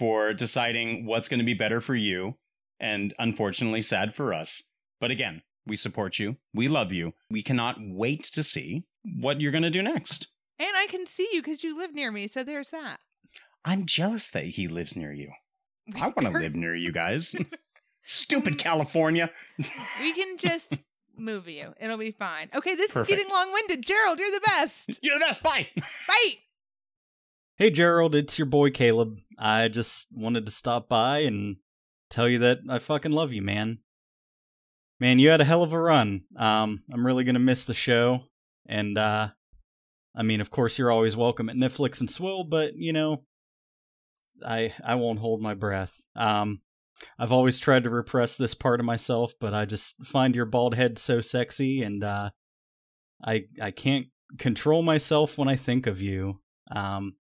for 0.00 0.32
deciding 0.32 1.04
what's 1.04 1.28
going 1.28 1.40
to 1.40 1.44
be 1.44 1.52
better 1.52 1.78
for 1.82 1.94
you 1.94 2.36
and 2.80 3.12
unfortunately 3.18 3.82
sad 3.82 4.14
for 4.14 4.32
us. 4.32 4.62
But 4.98 5.10
again, 5.10 5.42
we 5.66 5.76
support 5.76 6.18
you. 6.18 6.36
We 6.54 6.68
love 6.68 6.90
you. 6.90 7.12
We 7.30 7.42
cannot 7.42 7.76
wait 7.78 8.22
to 8.32 8.42
see 8.42 8.84
what 9.20 9.42
you're 9.42 9.52
going 9.52 9.62
to 9.62 9.70
do 9.70 9.82
next. 9.82 10.26
and 10.58 10.70
I 10.74 10.86
can 10.86 11.04
see 11.04 11.28
you 11.32 11.42
because 11.42 11.62
you 11.62 11.76
live 11.76 11.92
near 11.94 12.10
me, 12.10 12.28
so 12.28 12.42
there's 12.42 12.70
that. 12.70 12.98
I'm 13.62 13.84
jealous 13.84 14.30
that 14.30 14.46
he 14.46 14.68
lives 14.68 14.96
near 14.96 15.12
you. 15.12 15.32
I 15.94 16.06
want 16.16 16.20
to 16.22 16.30
live 16.30 16.54
near 16.54 16.74
you 16.74 16.92
guys. 16.92 17.36
Stupid 18.04 18.56
California. 18.56 19.30
We 20.00 20.12
can 20.14 20.38
just 20.38 20.78
move 21.14 21.46
you. 21.46 21.74
It'll 21.78 21.98
be 21.98 22.12
fine. 22.12 22.48
Okay, 22.54 22.74
this 22.74 22.90
Perfect. 22.90 23.10
is 23.10 23.16
getting 23.18 23.30
long 23.30 23.52
winded. 23.52 23.84
Gerald, 23.84 24.18
you're 24.18 24.30
the 24.30 24.40
best. 24.46 24.98
You're 25.02 25.18
the 25.18 25.26
best. 25.26 25.42
Bye. 25.42 25.68
Bye. 26.08 26.38
Hey 27.60 27.68
Gerald, 27.68 28.14
it's 28.14 28.38
your 28.38 28.46
boy 28.46 28.70
Caleb. 28.70 29.18
I 29.38 29.68
just 29.68 30.06
wanted 30.16 30.46
to 30.46 30.50
stop 30.50 30.88
by 30.88 31.18
and 31.18 31.56
tell 32.08 32.26
you 32.26 32.38
that 32.38 32.60
I 32.70 32.78
fucking 32.78 33.12
love 33.12 33.34
you, 33.34 33.42
man. 33.42 33.80
Man, 34.98 35.18
you 35.18 35.28
had 35.28 35.42
a 35.42 35.44
hell 35.44 35.62
of 35.62 35.74
a 35.74 35.78
run. 35.78 36.22
Um, 36.38 36.82
I'm 36.90 37.04
really 37.04 37.22
gonna 37.22 37.38
miss 37.38 37.66
the 37.66 37.74
show, 37.74 38.22
and 38.64 38.96
uh, 38.96 39.28
I 40.16 40.22
mean, 40.22 40.40
of 40.40 40.50
course, 40.50 40.78
you're 40.78 40.90
always 40.90 41.16
welcome 41.16 41.50
at 41.50 41.56
Netflix 41.56 42.00
N' 42.00 42.08
Swill, 42.08 42.44
but 42.44 42.76
you 42.76 42.94
know, 42.94 43.24
I 44.42 44.72
I 44.82 44.94
won't 44.94 45.18
hold 45.18 45.42
my 45.42 45.52
breath. 45.52 46.00
Um, 46.16 46.62
I've 47.18 47.30
always 47.30 47.58
tried 47.58 47.84
to 47.84 47.90
repress 47.90 48.38
this 48.38 48.54
part 48.54 48.80
of 48.80 48.86
myself, 48.86 49.34
but 49.38 49.52
I 49.52 49.66
just 49.66 50.06
find 50.06 50.34
your 50.34 50.46
bald 50.46 50.76
head 50.76 50.98
so 50.98 51.20
sexy, 51.20 51.82
and 51.82 52.02
uh, 52.02 52.30
I 53.22 53.48
I 53.60 53.70
can't 53.70 54.06
control 54.38 54.82
myself 54.82 55.36
when 55.36 55.48
I 55.48 55.56
think 55.56 55.86
of 55.86 56.00
you. 56.00 56.40
Um, 56.70 57.16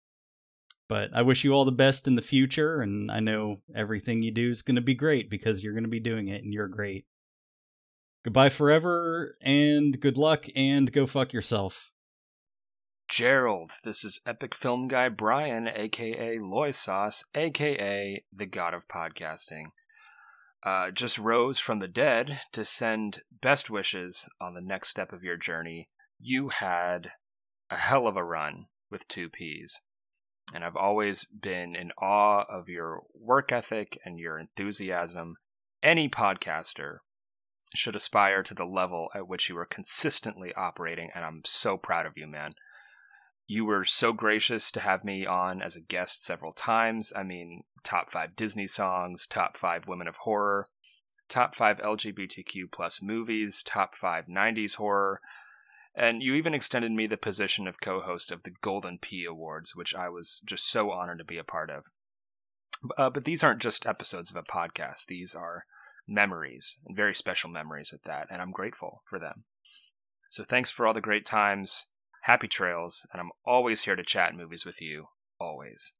but 0.87 1.09
I 1.13 1.21
wish 1.21 1.43
you 1.43 1.53
all 1.53 1.65
the 1.65 1.71
best 1.71 2.07
in 2.07 2.15
the 2.15 2.21
future, 2.21 2.81
and 2.81 3.11
I 3.11 3.19
know 3.19 3.61
everything 3.75 4.23
you 4.23 4.31
do 4.31 4.49
is 4.49 4.61
going 4.61 4.75
to 4.75 4.81
be 4.81 4.95
great 4.95 5.29
because 5.29 5.63
you're 5.63 5.73
going 5.73 5.83
to 5.83 5.89
be 5.89 5.99
doing 5.99 6.27
it, 6.27 6.43
and 6.43 6.53
you're 6.53 6.67
great. 6.67 7.05
Goodbye 8.23 8.49
forever, 8.49 9.37
and 9.41 9.99
good 9.99 10.17
luck, 10.17 10.45
and 10.55 10.91
go 10.91 11.05
fuck 11.05 11.33
yourself. 11.33 11.91
Gerald, 13.07 13.71
this 13.85 14.03
is 14.03 14.19
epic 14.25 14.53
film 14.53 14.89
guy 14.89 15.07
Brian, 15.07 15.69
aka 15.73 16.39
Loy 16.39 16.71
Sauce, 16.71 17.23
aka 17.35 18.23
the 18.33 18.45
god 18.45 18.73
of 18.73 18.87
podcasting. 18.87 19.67
Uh, 20.63 20.91
just 20.91 21.17
rose 21.17 21.59
from 21.59 21.79
the 21.79 21.87
dead 21.87 22.41
to 22.51 22.65
send 22.65 23.21
best 23.31 23.69
wishes 23.69 24.27
on 24.41 24.53
the 24.53 24.61
next 24.61 24.89
step 24.89 25.13
of 25.13 25.23
your 25.23 25.37
journey. 25.37 25.87
You 26.19 26.49
had 26.49 27.11
a 27.69 27.75
hell 27.77 28.07
of 28.07 28.17
a 28.17 28.23
run 28.23 28.65
with 28.91 29.07
Two 29.07 29.29
Peas, 29.29 29.79
and 30.53 30.63
I've 30.63 30.75
always 30.77 31.25
been 31.25 31.75
in 31.75 31.91
awe 32.01 32.43
of 32.49 32.69
your 32.69 33.01
work 33.13 33.51
ethic 33.51 33.97
and 34.05 34.17
your 34.19 34.39
enthusiasm. 34.39 35.35
Any 35.83 36.07
podcaster 36.09 36.97
should 37.75 37.95
aspire 37.95 38.43
to 38.43 38.53
the 38.53 38.65
level 38.65 39.09
at 39.13 39.27
which 39.27 39.49
you 39.49 39.57
are 39.57 39.65
consistently 39.65 40.53
operating, 40.55 41.09
and 41.13 41.25
I'm 41.25 41.41
so 41.45 41.77
proud 41.77 42.05
of 42.05 42.17
you, 42.17 42.25
man. 42.27 42.53
you 43.49 43.63
were 43.65 43.85
so 43.85 44.11
gracious 44.11 44.71
to 44.71 44.81
have 44.81 45.05
me 45.05 45.25
on 45.25 45.61
as 45.61 45.75
a 45.77 45.81
guest 45.81 46.23
several 46.23 46.51
times. 46.51 47.13
I 47.15 47.23
mean, 47.23 47.63
top 47.83 48.09
five 48.09 48.35
Disney 48.35 48.67
songs, 48.67 49.25
top 49.25 49.55
five 49.55 49.87
women 49.87 50.07
of 50.07 50.17
horror, 50.17 50.67
top 51.29 51.55
five 51.55 51.79
LGBTQ 51.79 52.71
plus 52.71 53.01
movies, 53.01 53.63
top 53.63 53.95
five 53.95 54.25
90s 54.27 54.75
horror. 54.75 55.21
And 55.97 56.21
you 56.21 56.35
even 56.35 56.53
extended 56.53 56.91
me 56.91 57.07
the 57.07 57.17
position 57.17 57.67
of 57.67 57.81
co 57.81 58.01
host 58.01 58.31
of 58.31 58.43
the 58.43 58.51
Golden 58.61 58.99
P 58.99 59.25
Awards, 59.25 59.75
which 59.75 59.95
I 59.95 60.09
was 60.09 60.39
just 60.45 60.69
so 60.69 60.91
honored 60.91 61.17
to 61.17 61.23
be 61.25 61.39
a 61.39 61.43
part 61.43 61.71
of. 61.71 61.85
Uh, 62.97 63.09
but 63.09 63.25
these 63.25 63.43
aren't 63.43 63.61
just 63.61 63.87
episodes 63.87 64.29
of 64.29 64.37
a 64.37 64.43
podcast, 64.43 65.07
these 65.07 65.33
are 65.33 65.63
memories, 66.07 66.77
and 66.85 66.95
very 66.95 67.15
special 67.15 67.49
memories 67.49 67.91
at 67.91 68.03
that, 68.03 68.27
and 68.29 68.43
I'm 68.43 68.51
grateful 68.51 69.01
for 69.05 69.17
them. 69.17 69.45
So 70.29 70.43
thanks 70.43 70.69
for 70.69 70.85
all 70.85 70.93
the 70.93 71.01
great 71.01 71.25
times. 71.25 71.87
Happy 72.21 72.47
trails, 72.47 73.07
and 73.11 73.19
I'm 73.19 73.31
always 73.43 73.83
here 73.83 73.95
to 73.95 74.03
chat 74.03 74.35
movies 74.35 74.65
with 74.65 74.79
you. 74.79 75.07
Always. 75.39 75.93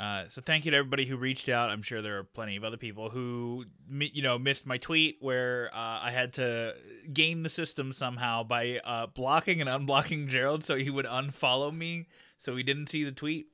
Uh, 0.00 0.26
so 0.28 0.40
thank 0.40 0.64
you 0.64 0.70
to 0.70 0.76
everybody 0.78 1.04
who 1.04 1.14
reached 1.14 1.50
out. 1.50 1.68
I'm 1.68 1.82
sure 1.82 2.00
there 2.00 2.16
are 2.16 2.24
plenty 2.24 2.56
of 2.56 2.64
other 2.64 2.78
people 2.78 3.10
who, 3.10 3.66
you 3.90 4.22
know, 4.22 4.38
missed 4.38 4.64
my 4.64 4.78
tweet 4.78 5.18
where 5.20 5.68
uh, 5.74 5.98
I 6.00 6.10
had 6.10 6.32
to 6.34 6.74
game 7.12 7.42
the 7.42 7.50
system 7.50 7.92
somehow 7.92 8.42
by 8.42 8.80
uh, 8.82 9.08
blocking 9.08 9.60
and 9.60 9.68
unblocking 9.68 10.28
Gerald 10.28 10.64
so 10.64 10.76
he 10.76 10.88
would 10.88 11.04
unfollow 11.04 11.76
me, 11.76 12.06
so 12.38 12.56
he 12.56 12.62
didn't 12.62 12.86
see 12.86 13.04
the 13.04 13.12
tweet. 13.12 13.48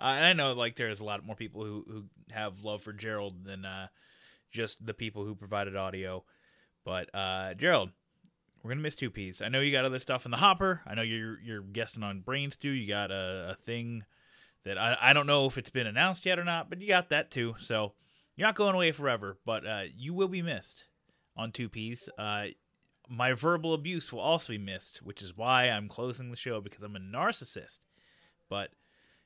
Uh, 0.00 0.14
and 0.16 0.24
I 0.24 0.32
know 0.32 0.54
like 0.54 0.74
there's 0.74 0.98
a 0.98 1.04
lot 1.04 1.24
more 1.24 1.36
people 1.36 1.64
who 1.64 1.84
who 1.86 2.04
have 2.32 2.64
love 2.64 2.82
for 2.82 2.92
Gerald 2.92 3.44
than 3.44 3.64
uh, 3.64 3.86
just 4.50 4.84
the 4.84 4.94
people 4.94 5.24
who 5.24 5.36
provided 5.36 5.76
audio. 5.76 6.24
But 6.84 7.12
Gerald, 7.56 7.90
we're 8.60 8.70
gonna 8.70 8.80
miss 8.80 8.96
Two 8.96 9.10
Peas. 9.10 9.40
I 9.40 9.48
know 9.48 9.60
you 9.60 9.70
got 9.70 9.84
other 9.84 10.00
stuff 10.00 10.24
in 10.24 10.32
the 10.32 10.38
hopper. 10.38 10.80
I 10.84 10.96
know 10.96 11.02
you're 11.02 11.38
you're 11.40 11.62
guesting 11.62 12.02
on 12.02 12.22
Brain 12.22 12.50
Stew. 12.50 12.70
You 12.70 12.88
got 12.88 13.12
a, 13.12 13.52
a 13.52 13.54
thing 13.64 14.02
that 14.64 14.78
I, 14.78 14.96
I 15.00 15.12
don't 15.12 15.26
know 15.26 15.46
if 15.46 15.58
it's 15.58 15.70
been 15.70 15.86
announced 15.86 16.24
yet 16.24 16.38
or 16.38 16.44
not, 16.44 16.68
but 16.68 16.80
you 16.80 16.88
got 16.88 17.10
that 17.10 17.30
too. 17.30 17.54
So 17.58 17.92
you're 18.36 18.46
not 18.46 18.54
going 18.54 18.74
away 18.74 18.92
forever, 18.92 19.38
but 19.44 19.66
uh, 19.66 19.82
you 19.96 20.14
will 20.14 20.28
be 20.28 20.42
missed 20.42 20.84
on 21.36 21.52
Two 21.52 21.68
Peas. 21.68 22.08
Uh, 22.18 22.46
my 23.08 23.32
verbal 23.32 23.74
abuse 23.74 24.12
will 24.12 24.20
also 24.20 24.52
be 24.52 24.58
missed, 24.58 24.98
which 25.02 25.22
is 25.22 25.36
why 25.36 25.64
I'm 25.64 25.88
closing 25.88 26.30
the 26.30 26.36
show 26.36 26.60
because 26.60 26.82
I'm 26.82 26.96
a 26.96 27.00
narcissist. 27.00 27.80
But 28.48 28.70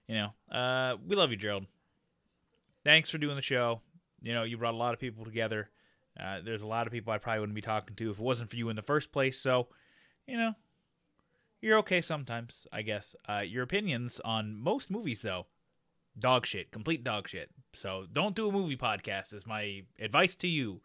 you 0.09 0.15
know, 0.15 0.31
uh, 0.51 0.97
we 1.07 1.17
love 1.17 1.31
you, 1.31 1.37
Gerald. 1.37 1.67
Thanks 2.85 3.11
for 3.11 3.19
doing 3.19 3.37
the 3.37 3.43
show. 3.43 3.81
You 4.23 4.33
know, 4.33 4.45
you 4.45 4.57
brought 4.57 4.75
a 4.75 4.79
lot 4.79 4.95
of 4.95 5.01
people 5.01 5.25
together. 5.25 5.71
Uh, 6.19 6.41
there's 6.43 6.63
a 6.63 6.67
lot 6.67 6.87
of 6.87 6.93
people 6.93 7.13
I 7.13 7.19
probably 7.19 7.41
wouldn't 7.41 7.55
be 7.55 7.61
talking 7.61 7.97
to 7.97 8.11
if 8.11 8.19
it 8.19 8.23
wasn't 8.23 8.51
for 8.51 8.57
you 8.57 8.69
in 8.71 8.77
the 8.77 8.83
first 8.83 9.13
place. 9.13 9.39
So, 9.39 9.69
you 10.27 10.37
know, 10.37 10.55
you're 11.61 11.79
okay 11.79 12.01
sometimes, 12.01 12.67
I 12.73 12.83
guess. 12.83 13.17
Uh, 13.29 13.43
your 13.47 13.63
opinions 13.63 14.21
on 14.25 14.57
most 14.57 14.91
movies, 14.91 15.23
though, 15.23 15.47
dog 16.19 16.47
shit, 16.47 16.71
complete 16.71 17.05
dog 17.05 17.29
shit. 17.29 17.51
So 17.75 18.07
don't 18.13 18.35
do 18.35 18.49
a 18.49 18.53
movie 18.53 18.77
podcast. 18.77 19.33
Is 19.35 19.47
my 19.47 19.83
advice 19.99 20.35
to 20.37 20.49
you. 20.49 20.81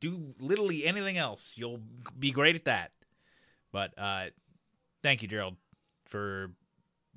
Do 0.00 0.34
literally 0.38 0.84
anything 0.84 1.16
else. 1.16 1.54
You'll 1.56 1.80
be 2.18 2.30
great 2.30 2.56
at 2.56 2.64
that. 2.66 2.92
But 3.72 3.98
uh, 3.98 4.26
thank 5.02 5.22
you, 5.22 5.28
Gerald, 5.28 5.56
for 6.06 6.52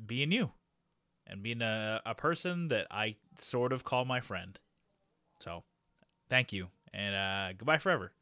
being 0.06 0.32
you 0.32 0.52
and 1.28 1.44
being 1.44 1.62
a, 1.62 2.02
a 2.06 2.16
person 2.16 2.70
that 2.70 2.88
I 2.90 3.16
sort 3.38 3.74
of 3.74 3.84
call 3.84 4.06
my 4.06 4.22
friend. 4.22 4.58
So 5.40 5.64
thank 6.30 6.52
you 6.54 6.68
and 6.94 7.16
uh, 7.16 7.54
goodbye 7.58 7.78
forever. 7.78 8.14